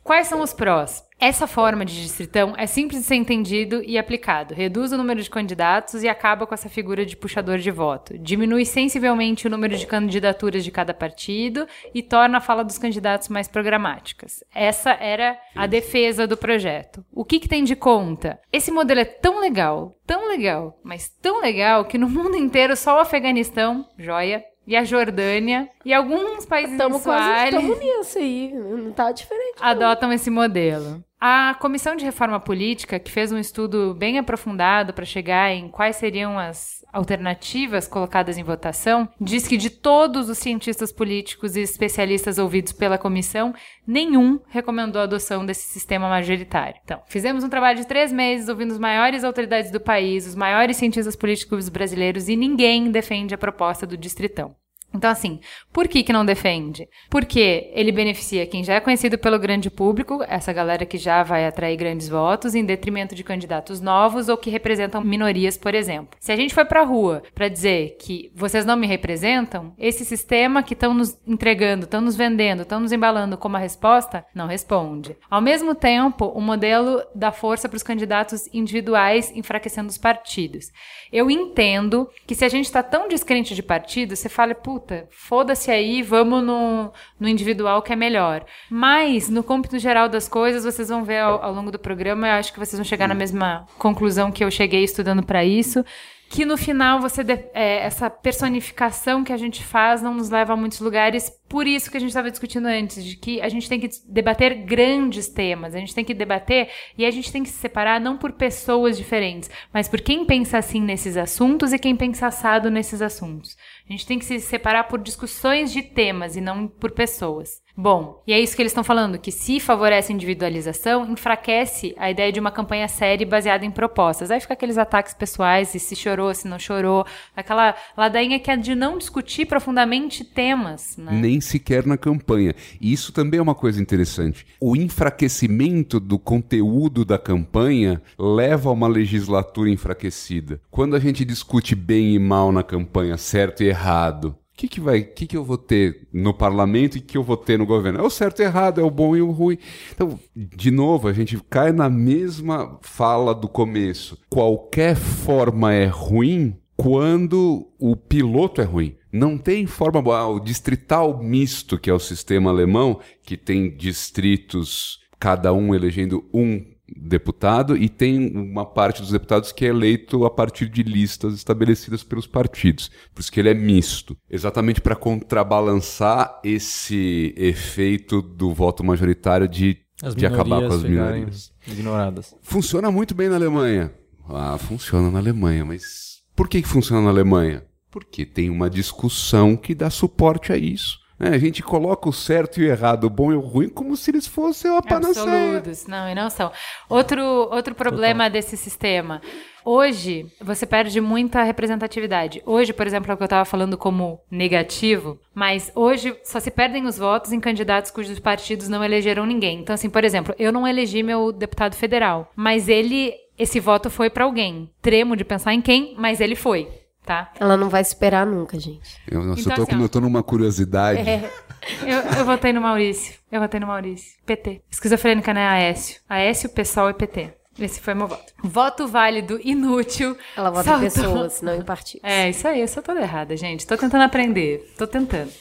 Quais 0.08 0.28
são 0.28 0.39
os 0.39 0.53
prós? 0.53 1.05
Essa 1.20 1.45
forma 1.45 1.84
de 1.84 2.01
distritão 2.01 2.53
é 2.58 2.66
simples 2.66 3.01
de 3.01 3.08
ser 3.08 3.16
entendido 3.16 3.84
e 3.84 3.97
aplicado. 3.97 4.53
Reduz 4.53 4.93
o 4.93 4.97
número 4.97 5.22
de 5.22 5.30
candidatos 5.30 6.01
e 6.01 6.08
acaba 6.08 6.47
com 6.47 6.53
essa 6.53 6.70
figura 6.70 7.05
de 7.05 7.18
puxador 7.18 7.58
de 7.58 7.70
voto. 7.70 8.18
Diminui 8.18 8.64
sensivelmente 8.64 9.45
o 9.45 9.49
número 9.49 9.76
de 9.76 9.86
candidaturas 9.86 10.64
de 10.64 10.72
cada 10.72 10.93
partido 10.93 11.68
e 11.93 12.01
torna 12.01 12.38
a 12.38 12.41
fala 12.41 12.64
dos 12.64 12.78
candidatos 12.78 13.28
mais 13.28 13.49
programáticas. 13.49 14.45
Essa 14.55 14.91
era 14.91 15.38
a 15.53 15.68
defesa 15.68 16.26
do 16.26 16.38
projeto. 16.38 17.03
O 17.12 17.26
que, 17.26 17.38
que 17.38 17.49
tem 17.49 17.66
de 17.66 17.76
conta? 17.76 18.39
Esse 18.53 18.72
modelo 18.72 19.01
é 19.01 19.05
tão 19.05 19.41
legal, 19.41 19.99
tão 20.05 20.30
legal, 20.30 20.80
mas 20.86 21.10
tão 21.22 21.41
legal 21.41 21.84
que 21.84 21.97
no 21.97 22.08
mundo 22.08 22.38
inteiro 22.38 22.78
só 22.78 22.95
o 22.95 23.01
Afeganistão, 23.01 23.86
joia, 23.97 24.41
e 24.68 24.76
a 24.76 24.84
Jordânia 24.84 25.70
e 25.86 25.93
alguns 25.93 26.45
países 26.45 26.74
Estamos 26.74 27.01
quase 27.01 27.45
estamos 27.55 27.80
nisso 27.80 28.18
aí. 28.20 28.53
Não 28.53 28.91
tá 28.91 29.11
diferente. 29.11 29.55
não. 29.59 29.65
adotam 29.65 30.11
esse 30.11 30.30
modelo. 30.30 31.01
A 31.20 31.55
Comissão 31.59 31.95
de 31.95 32.05
Reforma 32.05 32.39
Política, 32.39 32.99
que 32.99 33.09
fez 33.09 33.32
um 33.32 33.39
estudo 33.39 33.95
bem 33.95 34.20
aprofundado 34.20 34.93
para 34.93 35.05
chegar 35.05 35.51
em 35.51 35.68
quais 35.68 35.95
seriam 35.95 36.38
as 36.38 36.86
alternativas 36.92 37.88
colocadas 37.88 38.38
em 38.38 38.44
votação, 38.44 39.08
diz 39.20 39.48
que 39.48 39.58
de 39.58 39.70
todos 39.70 40.30
os 40.30 40.38
cientistas 40.38 40.92
políticos 40.92 41.56
e 41.56 41.62
especialistas 41.62 42.38
ouvidos 42.38 42.72
pela 42.72 42.98
comissão, 42.98 43.54
nenhum 43.86 44.40
recomendou 44.48 45.02
a 45.02 45.04
adoção 45.04 45.46
desse 45.46 45.68
sistema 45.68 46.10
majoritário. 46.10 46.80
Então, 46.84 47.02
fizemos 47.08 47.44
um 47.44 47.50
trabalho 47.50 47.80
de 47.80 47.88
três 47.88 48.12
meses 48.12 48.50
ouvindo 48.50 48.74
as 48.74 48.80
maiores 48.80 49.24
autoridades 49.24 49.72
do 49.72 49.80
país, 49.80 50.26
os 50.26 50.36
maiores 50.36 50.78
cientistas 50.78 51.16
políticos 51.16 51.70
brasileiros, 51.70 52.30
e 52.30 52.36
ninguém 52.36 52.92
defende 52.92 53.34
a 53.34 53.38
proposta 53.38 53.86
do 53.86 53.98
distritão. 53.98 54.56
Então, 54.94 55.12
assim, 55.12 55.40
por 55.72 55.88
que, 55.88 56.02
que 56.02 56.14
não 56.14 56.26
defende? 56.26 56.88
Porque 57.10 57.70
ele 57.74 57.92
beneficia 57.92 58.48
quem 58.48 58.64
já 58.64 58.76
é 58.76 58.80
conhecido 58.80 59.18
pelo 59.18 59.38
grande 59.38 59.70
público, 59.70 60.24
essa 60.28 60.52
galera 60.52 60.86
que 60.86 60.98
já 60.98 61.24
vai 61.24 61.46
atrair 61.46 61.76
grandes 61.78 62.10
votos, 62.10 62.56
em 62.56 62.66
detrimento 62.66 63.14
de 63.14 63.24
candidatos 63.24 63.80
novos 63.80 64.28
ou 64.28 64.38
que 64.38 64.50
representam 64.50 65.04
minorias, 65.04 65.58
por 65.58 65.76
exemplo. 65.76 66.18
Se 66.20 66.32
a 66.32 66.36
gente 66.36 66.54
for 66.54 66.66
pra 66.66 66.84
rua 66.84 67.22
para 67.36 67.50
dizer 67.50 67.98
que 68.00 68.32
vocês 68.34 68.66
não 68.66 68.76
me 68.76 68.88
representam, 68.88 69.74
esse 69.78 70.04
sistema 70.04 70.64
que 70.64 70.74
estão 70.74 70.94
nos 70.94 71.18
entregando, 71.28 71.84
estão 71.84 72.02
nos 72.02 72.16
vendendo, 72.16 72.64
estão 72.64 72.80
nos 72.80 72.92
embalando 72.92 73.38
como 73.38 73.58
a 73.58 73.60
resposta, 73.60 74.26
não 74.34 74.48
responde. 74.48 75.16
Ao 75.30 75.42
mesmo 75.42 75.76
tempo, 75.76 76.26
o 76.26 76.42
modelo 76.42 77.04
dá 77.14 77.32
força 77.32 77.70
para 77.70 77.78
os 77.78 77.84
candidatos 77.84 78.50
individuais, 78.54 79.32
enfraquecendo 79.36 79.90
os 79.90 79.98
partidos. 79.98 80.72
Eu 81.12 81.30
entendo 81.30 82.10
que 82.26 82.34
se 82.34 82.44
a 82.44 82.50
gente 82.50 82.66
está 82.66 82.82
tão 82.82 83.08
descrente 83.08 83.54
de 83.54 83.62
partido, 83.62 84.16
você 84.16 84.28
fala, 84.28 84.56
putz, 84.56 84.76
puta, 84.78 85.07
foda-se 85.09 85.71
aí, 85.71 86.03
vamos 86.03 86.43
no, 86.43 86.91
no 87.19 87.28
individual 87.28 87.82
que 87.82 87.91
é 87.91 87.95
melhor. 87.95 88.45
Mas, 88.69 89.28
no 89.28 89.41
cômputo 89.41 89.80
geral 89.80 90.07
das 90.07 90.30
coisas, 90.30 90.63
vocês 90.63 90.89
vão 90.89 91.03
ver 91.03 91.19
ao, 91.19 91.43
ao 91.43 91.53
longo 91.53 91.71
do 91.71 91.80
programa, 91.80 92.28
eu 92.28 92.34
acho 92.34 92.53
que 92.53 92.59
vocês 92.59 92.78
vão 92.78 92.86
chegar 92.86 93.07
na 93.07 93.15
mesma 93.15 93.65
conclusão 93.80 94.32
que 94.32 94.43
eu 94.43 94.51
cheguei 94.51 94.84
estudando 94.84 95.23
para 95.23 95.43
isso, 95.43 95.84
que 96.30 96.45
no 96.45 96.57
final 96.57 96.99
você 96.99 97.21
é, 97.53 97.78
essa 97.78 98.09
personificação 98.09 99.23
que 99.23 99.32
a 99.32 99.38
gente 99.38 99.63
faz 99.63 100.01
não 100.01 100.13
nos 100.13 100.30
leva 100.30 100.53
a 100.53 100.57
muitos 100.57 100.80
lugares. 100.80 101.32
Por 101.47 101.65
isso 101.65 101.89
que 101.89 101.97
a 101.97 101.99
gente 101.99 102.09
estava 102.09 102.30
discutindo 102.30 102.65
antes, 102.65 103.03
de 103.03 103.15
que 103.15 103.41
a 103.41 103.47
gente 103.47 103.69
tem 103.69 103.80
que 103.80 103.89
debater 104.05 104.53
grandes 104.65 105.30
temas, 105.30 105.73
a 105.73 105.80
gente 105.80 105.95
tem 105.95 106.03
que 106.03 106.13
debater 106.13 106.69
e 106.97 107.05
a 107.05 107.11
gente 107.11 107.32
tem 107.32 107.43
que 107.43 107.49
se 107.49 107.57
separar 107.57 108.01
não 108.01 108.17
por 108.17 108.34
pessoas 108.34 108.97
diferentes, 108.97 109.49
mas 109.73 109.88
por 109.88 110.01
quem 110.01 110.25
pensa 110.25 110.57
assim 110.57 110.82
nesses 110.82 111.15
assuntos 111.15 111.71
e 111.71 111.80
quem 111.80 111.95
pensa 111.95 112.28
assado 112.28 112.69
nesses 112.69 113.01
assuntos. 113.01 113.55
A 113.90 113.94
gente 113.94 114.06
tem 114.06 114.20
que 114.20 114.26
se 114.26 114.40
separar 114.40 114.86
por 114.86 115.00
discussões 115.00 115.72
de 115.72 115.82
temas 115.82 116.36
e 116.36 116.42
não 116.42 116.68
por 116.68 116.92
pessoas. 116.92 117.62
Bom, 117.80 118.23
e 118.25 118.34
é 118.34 118.39
isso 118.39 118.55
que 118.55 118.61
eles 118.63 118.71
estão 118.71 118.84
falando, 118.84 119.19
que 119.19 119.32
se 119.32 119.59
favorece 119.59 120.11
a 120.11 120.15
individualização, 120.15 121.05
enfraquece 121.11 121.93
a 121.95 122.09
ideia 122.09 122.32
de 122.32 122.39
uma 122.39 122.49
campanha 122.49 122.88
séria 122.88 123.25
baseada 123.25 123.63
em 123.65 123.69
propostas. 123.69 124.32
Aí 124.32 124.39
fica 124.39 124.55
aqueles 124.55 124.80
ataques 124.80 125.13
pessoais, 125.13 125.75
e 125.75 125.80
se 125.80 125.95
chorou, 125.95 126.34
se 126.34 126.47
não 126.47 126.57
chorou, 126.57 127.05
aquela 127.36 127.75
ladainha 127.95 128.39
que 128.39 128.49
é 128.49 128.57
de 128.57 128.73
não 128.73 128.97
discutir 128.97 129.45
profundamente 129.45 130.23
temas, 130.23 130.97
né? 130.97 131.11
Nem 131.11 131.39
sequer 131.39 131.86
na 131.86 131.97
campanha. 131.97 132.55
E 132.82 132.91
isso 132.91 133.13
também 133.13 133.38
é 133.39 133.43
uma 133.43 133.53
coisa 133.53 133.80
interessante. 133.80 134.47
O 134.59 134.75
enfraquecimento 134.75 135.99
do 135.99 136.17
conteúdo 136.17 137.05
da 137.05 137.19
campanha 137.19 138.01
leva 138.17 138.69
a 138.69 138.73
uma 138.73 138.88
legislatura 138.88 139.69
enfraquecida. 139.69 140.59
Quando 140.71 140.95
a 140.95 140.99
gente 140.99 141.23
discute 141.23 141.75
bem 141.75 142.15
e 142.15 142.19
mal 142.19 142.51
na 142.51 142.63
campanha, 142.63 143.17
certo 143.17 143.61
e 143.61 143.67
errado, 143.67 144.36
que, 144.58 144.68
que 144.68 144.82
vai, 144.82 145.01
o 145.01 145.14
que, 145.14 145.28
que 145.28 145.38
eu 145.38 145.43
vou 145.43 145.58
ter 145.58 146.08
no 146.12 146.34
parlamento 146.34 146.97
e 146.97 146.99
o 146.99 147.03
que 147.03 147.18
eu 147.18 147.24
vou 147.24 147.38
ter 147.38 147.60
no 147.60 147.66
governo? 147.66 147.99
É 147.99 148.01
o 148.01 148.10
certo 148.10 148.41
e 148.41 148.43
errado, 148.43 148.82
é 148.82 148.84
o 148.84 148.89
bom 148.89 149.16
e 149.16 149.22
o 149.22 149.30
ruim. 149.30 149.60
Então, 149.93 150.20
de 150.36 150.72
novo, 150.72 151.08
a 151.08 151.14
gente 151.14 151.39
cai 151.47 151.72
na 151.72 151.88
mesma 151.89 152.80
fala 152.82 153.36
do 153.36 153.47
começo. 153.47 154.18
Qualquer 154.28 154.95
forma 154.95 155.72
é 155.74 155.86
ruim 155.86 156.58
quando 156.76 157.68
o 157.80 157.95
piloto 157.95 158.60
é 158.60 158.64
ruim. 158.64 158.95
Não 159.14 159.38
tem 159.38 159.68
forma 159.68 160.01
boa. 160.01 160.20
Ah, 160.20 160.28
O 160.28 160.39
distrital 160.39 161.22
misto, 161.22 161.78
que 161.78 161.89
é 161.89 161.93
o 161.93 161.99
sistema 161.99 162.49
alemão, 162.49 162.99
que 163.24 163.38
tem 163.38 163.70
distritos, 163.76 164.99
cada 165.20 165.53
um 165.53 165.74
elegendo 165.74 166.28
um 166.34 166.66
deputado, 166.96 167.76
e 167.76 167.90
tem 167.90 168.32
uma 168.36 168.66
parte 168.66 169.02
dos 169.02 169.12
deputados 169.12 169.52
que 169.52 169.66
é 169.66 169.70
eleito 169.70 170.26
a 170.26 170.30
partir 170.30 170.70
de 170.70 170.84
listas 170.84 171.34
estabelecidas 171.34 172.04
pelos 172.04 172.28
partidos. 172.28 172.90
Por 173.14 173.22
isso 173.22 173.32
que 173.32 173.40
ele 173.40 173.50
é 173.50 173.54
misto. 173.54 174.18
Exatamente 174.30 174.82
para 174.82 174.96
contrabalançar 174.96 176.40
esse 176.44 177.34
efeito 177.36 178.22
do 178.22 178.54
voto 178.54 178.84
majoritário 178.84 179.48
de, 179.48 179.78
de 180.16 180.26
acabar 180.26 180.68
com 180.68 180.74
as 180.74 180.84
minorias. 180.84 181.52
ignoradas. 181.68 182.36
Funciona 182.42 182.92
muito 182.92 183.14
bem 183.14 183.30
na 183.30 183.36
Alemanha. 183.36 183.92
Ah, 184.30 184.58
funciona 184.58 185.10
na 185.10 185.20
Alemanha, 185.20 185.64
mas 185.66 186.22
por 186.36 186.48
que, 186.48 186.62
que 186.62 186.68
funciona 186.68 187.02
na 187.02 187.10
Alemanha? 187.10 187.64
Porque 187.90 188.26
tem 188.26 188.50
uma 188.50 188.70
discussão 188.70 189.56
que 189.56 189.74
dá 189.74 189.90
suporte 189.90 190.52
a 190.52 190.58
isso. 190.58 191.00
Né? 191.20 191.30
a 191.30 191.38
gente 191.38 191.63
coloca 191.63 192.09
o 192.09 192.13
certo 192.13 192.61
e 192.61 192.65
o 192.65 192.70
errado, 192.70 193.05
o 193.05 193.09
bom 193.09 193.32
e 193.32 193.36
o 193.36 193.39
ruim, 193.39 193.70
como 193.70 193.95
se 193.95 194.11
eles 194.11 194.28
fossem 194.28 194.72
uma 194.72 194.82
panaceia. 194.82 195.57
Absolutos, 195.57 195.88
não, 195.88 196.09
e 196.09 196.15
não 196.15 196.30
são. 196.30 196.51
Outro, 196.89 197.24
outro 197.24 197.74
problema 197.76 198.30
desse 198.30 198.55
sistema. 198.55 199.22
Hoje, 199.70 200.26
você 200.39 200.65
perde 200.65 201.01
muita 201.01 201.43
representatividade. 201.43 202.41
Hoje, 202.45 202.72
por 202.72 202.88
exemplo, 202.88 203.11
é 203.11 203.13
o 203.13 203.18
que 203.18 203.24
eu 203.24 203.26
estava 203.26 203.43
falando 203.43 203.78
como 203.78 204.22
negativo, 204.32 205.20
mas 205.36 205.70
hoje 205.76 206.15
só 206.24 206.39
se 206.39 206.49
perdem 206.49 206.86
os 206.86 206.97
votos 206.97 207.34
em 207.34 207.39
candidatos 207.39 207.91
cujos 207.91 208.18
partidos 208.18 208.70
não 208.70 208.82
elegeram 208.82 209.26
ninguém. 209.26 209.59
Então, 209.59 209.74
assim, 209.74 209.89
por 209.89 210.05
exemplo, 210.05 210.34
eu 210.39 210.53
não 210.53 210.65
elegi 210.65 211.03
meu 211.03 211.34
deputado 211.34 211.76
federal, 211.76 212.32
mas 212.34 212.70
ele, 212.70 213.13
esse 213.38 213.59
voto 213.59 213.89
foi 213.89 214.09
para 214.09 214.24
alguém. 214.24 214.72
Tremo 214.82 215.18
de 215.18 215.26
pensar 215.26 215.53
em 215.53 215.61
quem, 215.61 215.95
mas 215.97 216.22
ele 216.22 216.36
foi, 216.36 216.70
tá? 217.08 217.32
Ela 217.39 217.55
não 217.58 217.70
vai 217.70 217.82
esperar 217.82 218.26
nunca, 218.28 218.60
gente. 218.60 219.01
Eu, 219.10 219.24
nossa, 219.24 219.39
Então, 219.41 219.53
eu, 219.53 219.55
tô, 219.55 219.64
assim, 219.64 219.78
com- 219.78 219.84
eu 219.84 219.89
tô 219.89 220.01
numa 220.01 220.22
curiosidade. 220.22 221.10
É. 221.10 221.32
Eu, 221.82 222.20
eu 222.20 222.24
votei 222.26 222.53
no 222.53 222.62
Maurício. 222.62 223.16
Eu 223.30 223.41
votei 223.41 223.60
no 223.60 223.68
Maurício. 223.68 224.18
PT. 224.26 224.62
Esquizofrênica, 224.72 225.34
né? 225.34 225.45
Aécio. 225.47 225.99
Aécio, 226.08 226.47
PSOL 226.49 226.91
e 226.91 226.93
PT. 226.93 227.34
Esse 227.60 227.80
foi 227.82 227.93
meu 227.95 228.08
voto. 228.08 228.34
Voto 228.43 228.88
válido, 228.88 229.39
inútil. 229.43 230.16
Ela 230.36 230.49
vota 230.51 230.64
saltou- 230.64 230.88
em 230.88 230.91
pessoas, 230.91 231.41
não 231.41 231.55
em 231.55 231.62
partidos. 231.64 232.01
É, 232.03 232.30
isso 232.30 232.47
aí. 232.47 232.62
Eu 232.62 232.68
sou 232.68 232.84
toda 232.84 233.01
errada, 233.01 233.36
gente. 233.36 233.66
Tô 233.66 233.76
tentando 233.76 234.03
aprender. 234.03 234.72
Tô 234.78 234.86
tentando. 234.86 235.32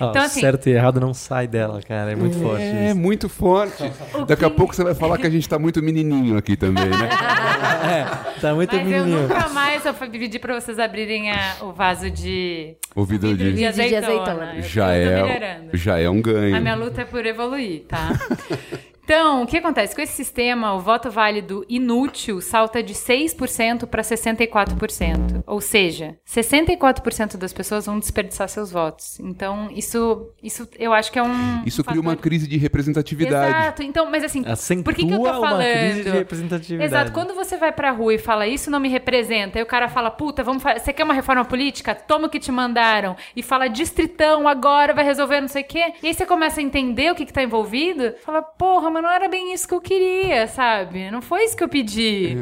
Ó, 0.00 0.08
Então, 0.10 0.22
assim- 0.22 0.40
Certo 0.40 0.66
e 0.68 0.72
errado 0.72 0.98
não 0.98 1.12
sai 1.12 1.46
dela, 1.46 1.82
cara. 1.82 2.12
É 2.12 2.16
muito 2.16 2.38
forte 2.38 2.62
É 2.64 2.94
muito 2.94 3.28
forte. 3.28 3.82
Daqui 4.26 4.44
a 4.44 4.48
pouco 4.50 4.74
você 4.74 4.82
vai 4.82 4.94
falar 4.94 5.18
que 5.18 5.26
a 5.26 5.30
gente 5.30 5.46
tá 5.46 5.58
muito 5.58 5.82
menininho 5.82 6.38
aqui 6.38 6.56
também, 6.56 6.88
né? 6.88 7.08
Tá 8.40 8.54
muito 8.54 8.74
Mas 8.74 8.86
eu 8.86 8.90
menininho. 9.04 9.22
nunca 9.28 9.48
mais 9.50 9.84
eu 9.84 9.92
pedi 9.92 10.38
pra 10.38 10.58
vocês 10.58 10.78
abrirem 10.78 11.30
a- 11.30 11.56
o 11.60 11.72
vaso 11.72 12.10
de, 12.10 12.74
Ouvido 12.96 13.28
vidro 13.28 13.44
de 13.44 13.50
de... 13.52 13.56
de 13.58 13.66
azeitona. 13.66 14.06
azeitona. 14.06 14.54
Eu 14.56 14.62
Já 14.62 14.86
tô 14.86 14.90
é, 14.92 15.22
melhorando. 15.22 15.70
já 15.76 15.98
é 15.98 16.08
um 16.08 16.22
ganho. 16.22 16.56
A 16.56 16.60
minha 16.60 16.74
luta 16.74 17.02
é 17.02 17.04
por 17.04 17.26
evoluir, 17.26 17.82
tá? 17.86 18.08
Então, 19.10 19.42
o 19.42 19.46
que 19.46 19.56
acontece? 19.56 19.92
Com 19.92 20.02
esse 20.02 20.12
sistema, 20.12 20.72
o 20.72 20.78
voto 20.78 21.10
válido 21.10 21.66
inútil 21.68 22.40
salta 22.40 22.80
de 22.80 22.94
6% 22.94 23.86
para 23.86 24.02
64%. 24.02 25.42
Ou 25.48 25.60
seja, 25.60 26.16
64% 26.24 27.36
das 27.36 27.52
pessoas 27.52 27.86
vão 27.86 27.98
desperdiçar 27.98 28.48
seus 28.48 28.70
votos. 28.70 29.18
Então, 29.18 29.68
isso, 29.74 30.30
isso 30.40 30.68
eu 30.78 30.92
acho 30.92 31.10
que 31.10 31.18
é 31.18 31.24
um. 31.24 31.64
Isso 31.66 31.82
cria 31.82 32.00
uma 32.00 32.14
crise 32.14 32.46
de 32.46 32.56
representatividade. 32.56 33.50
Exato. 33.50 33.82
Então, 33.82 34.08
mas 34.08 34.22
assim, 34.22 34.44
Acentua 34.46 34.84
por 34.84 34.94
que, 34.94 35.04
que 35.04 35.12
eu 35.12 35.18
tô 35.18 35.24
uma 35.24 35.40
falando? 35.40 35.64
crise 35.64 36.04
de 36.04 36.10
representatividade. 36.10 36.94
Exato. 36.94 37.10
Quando 37.10 37.34
você 37.34 37.56
vai 37.56 37.72
pra 37.72 37.90
rua 37.90 38.14
e 38.14 38.18
fala 38.18 38.46
isso 38.46 38.70
não 38.70 38.78
me 38.78 38.88
representa, 38.88 39.58
aí 39.58 39.62
o 39.64 39.66
cara 39.66 39.88
fala, 39.88 40.12
puta, 40.12 40.44
vamos 40.44 40.62
você 40.62 40.92
quer 40.92 41.02
uma 41.02 41.14
reforma 41.14 41.44
política? 41.44 41.96
Toma 41.96 42.28
o 42.28 42.30
que 42.30 42.38
te 42.38 42.52
mandaram. 42.52 43.16
E 43.34 43.42
fala 43.42 43.66
distritão, 43.66 44.46
agora 44.46 44.94
vai 44.94 45.04
resolver 45.04 45.40
não 45.40 45.48
sei 45.48 45.62
o 45.62 45.66
quê. 45.66 45.94
E 46.00 46.06
aí 46.06 46.14
você 46.14 46.24
começa 46.24 46.60
a 46.60 46.62
entender 46.62 47.10
o 47.10 47.16
que, 47.16 47.26
que 47.26 47.32
tá 47.32 47.42
envolvido. 47.42 48.14
Fala, 48.24 48.40
porra, 48.40 48.99
mas 49.00 49.02
não 49.02 49.10
era 49.10 49.28
bem 49.28 49.52
isso 49.52 49.66
que 49.66 49.74
eu 49.74 49.80
queria, 49.80 50.46
sabe? 50.46 51.10
Não 51.10 51.22
foi 51.22 51.44
isso 51.44 51.56
que 51.56 51.64
eu 51.64 51.68
pedi. 51.68 52.36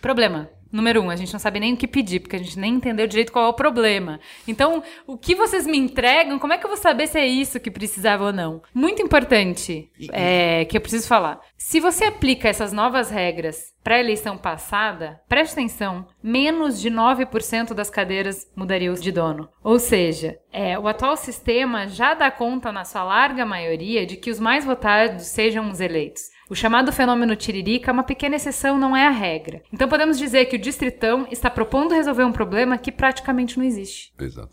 Problema. 0.00 0.48
Número 0.72 1.02
um, 1.02 1.10
a 1.10 1.16
gente 1.16 1.32
não 1.32 1.38
sabe 1.38 1.60
nem 1.60 1.74
o 1.74 1.76
que 1.76 1.86
pedir, 1.86 2.20
porque 2.20 2.36
a 2.36 2.38
gente 2.38 2.58
nem 2.58 2.74
entendeu 2.74 3.06
direito 3.06 3.30
qual 3.30 3.44
é 3.44 3.48
o 3.48 3.54
problema. 3.54 4.18
Então, 4.48 4.82
o 5.06 5.18
que 5.18 5.34
vocês 5.34 5.66
me 5.66 5.76
entregam, 5.76 6.38
como 6.38 6.54
é 6.54 6.58
que 6.58 6.64
eu 6.64 6.70
vou 6.70 6.78
saber 6.78 7.06
se 7.06 7.18
é 7.18 7.26
isso 7.26 7.60
que 7.60 7.70
precisava 7.70 8.24
ou 8.24 8.32
não? 8.32 8.62
Muito 8.74 9.02
importante 9.02 9.90
é, 10.10 10.64
que 10.64 10.76
eu 10.76 10.80
preciso 10.80 11.06
falar. 11.06 11.40
Se 11.58 11.78
você 11.78 12.06
aplica 12.06 12.48
essas 12.48 12.72
novas 12.72 13.10
regras 13.10 13.72
para 13.84 13.96
a 13.96 14.00
eleição 14.00 14.38
passada, 14.38 15.20
preste 15.28 15.52
atenção, 15.52 16.06
menos 16.22 16.80
de 16.80 16.90
9% 16.90 17.74
das 17.74 17.90
cadeiras 17.90 18.50
mudariam 18.56 18.94
de 18.94 19.12
dono. 19.12 19.48
Ou 19.62 19.78
seja, 19.78 20.38
é, 20.52 20.78
o 20.78 20.88
atual 20.88 21.16
sistema 21.16 21.86
já 21.88 22.14
dá 22.14 22.30
conta, 22.30 22.72
na 22.72 22.84
sua 22.84 23.04
larga 23.04 23.44
maioria, 23.44 24.06
de 24.06 24.16
que 24.16 24.30
os 24.30 24.40
mais 24.40 24.64
votados 24.64 25.26
sejam 25.26 25.70
os 25.70 25.80
eleitos. 25.80 26.22
O 26.50 26.54
chamado 26.54 26.92
fenômeno 26.92 27.36
tiririca 27.36 27.90
é 27.90 27.92
uma 27.92 28.02
pequena 28.02 28.36
exceção, 28.36 28.78
não 28.78 28.96
é 28.96 29.06
a 29.06 29.10
regra. 29.10 29.62
Então 29.72 29.88
podemos 29.88 30.18
dizer 30.18 30.46
que 30.46 30.56
o 30.56 30.58
distritão 30.58 31.26
está 31.30 31.48
propondo 31.48 31.94
resolver 31.94 32.24
um 32.24 32.32
problema 32.32 32.76
que 32.76 32.92
praticamente 32.92 33.58
não 33.58 33.64
existe. 33.64 34.12
Exato. 34.18 34.50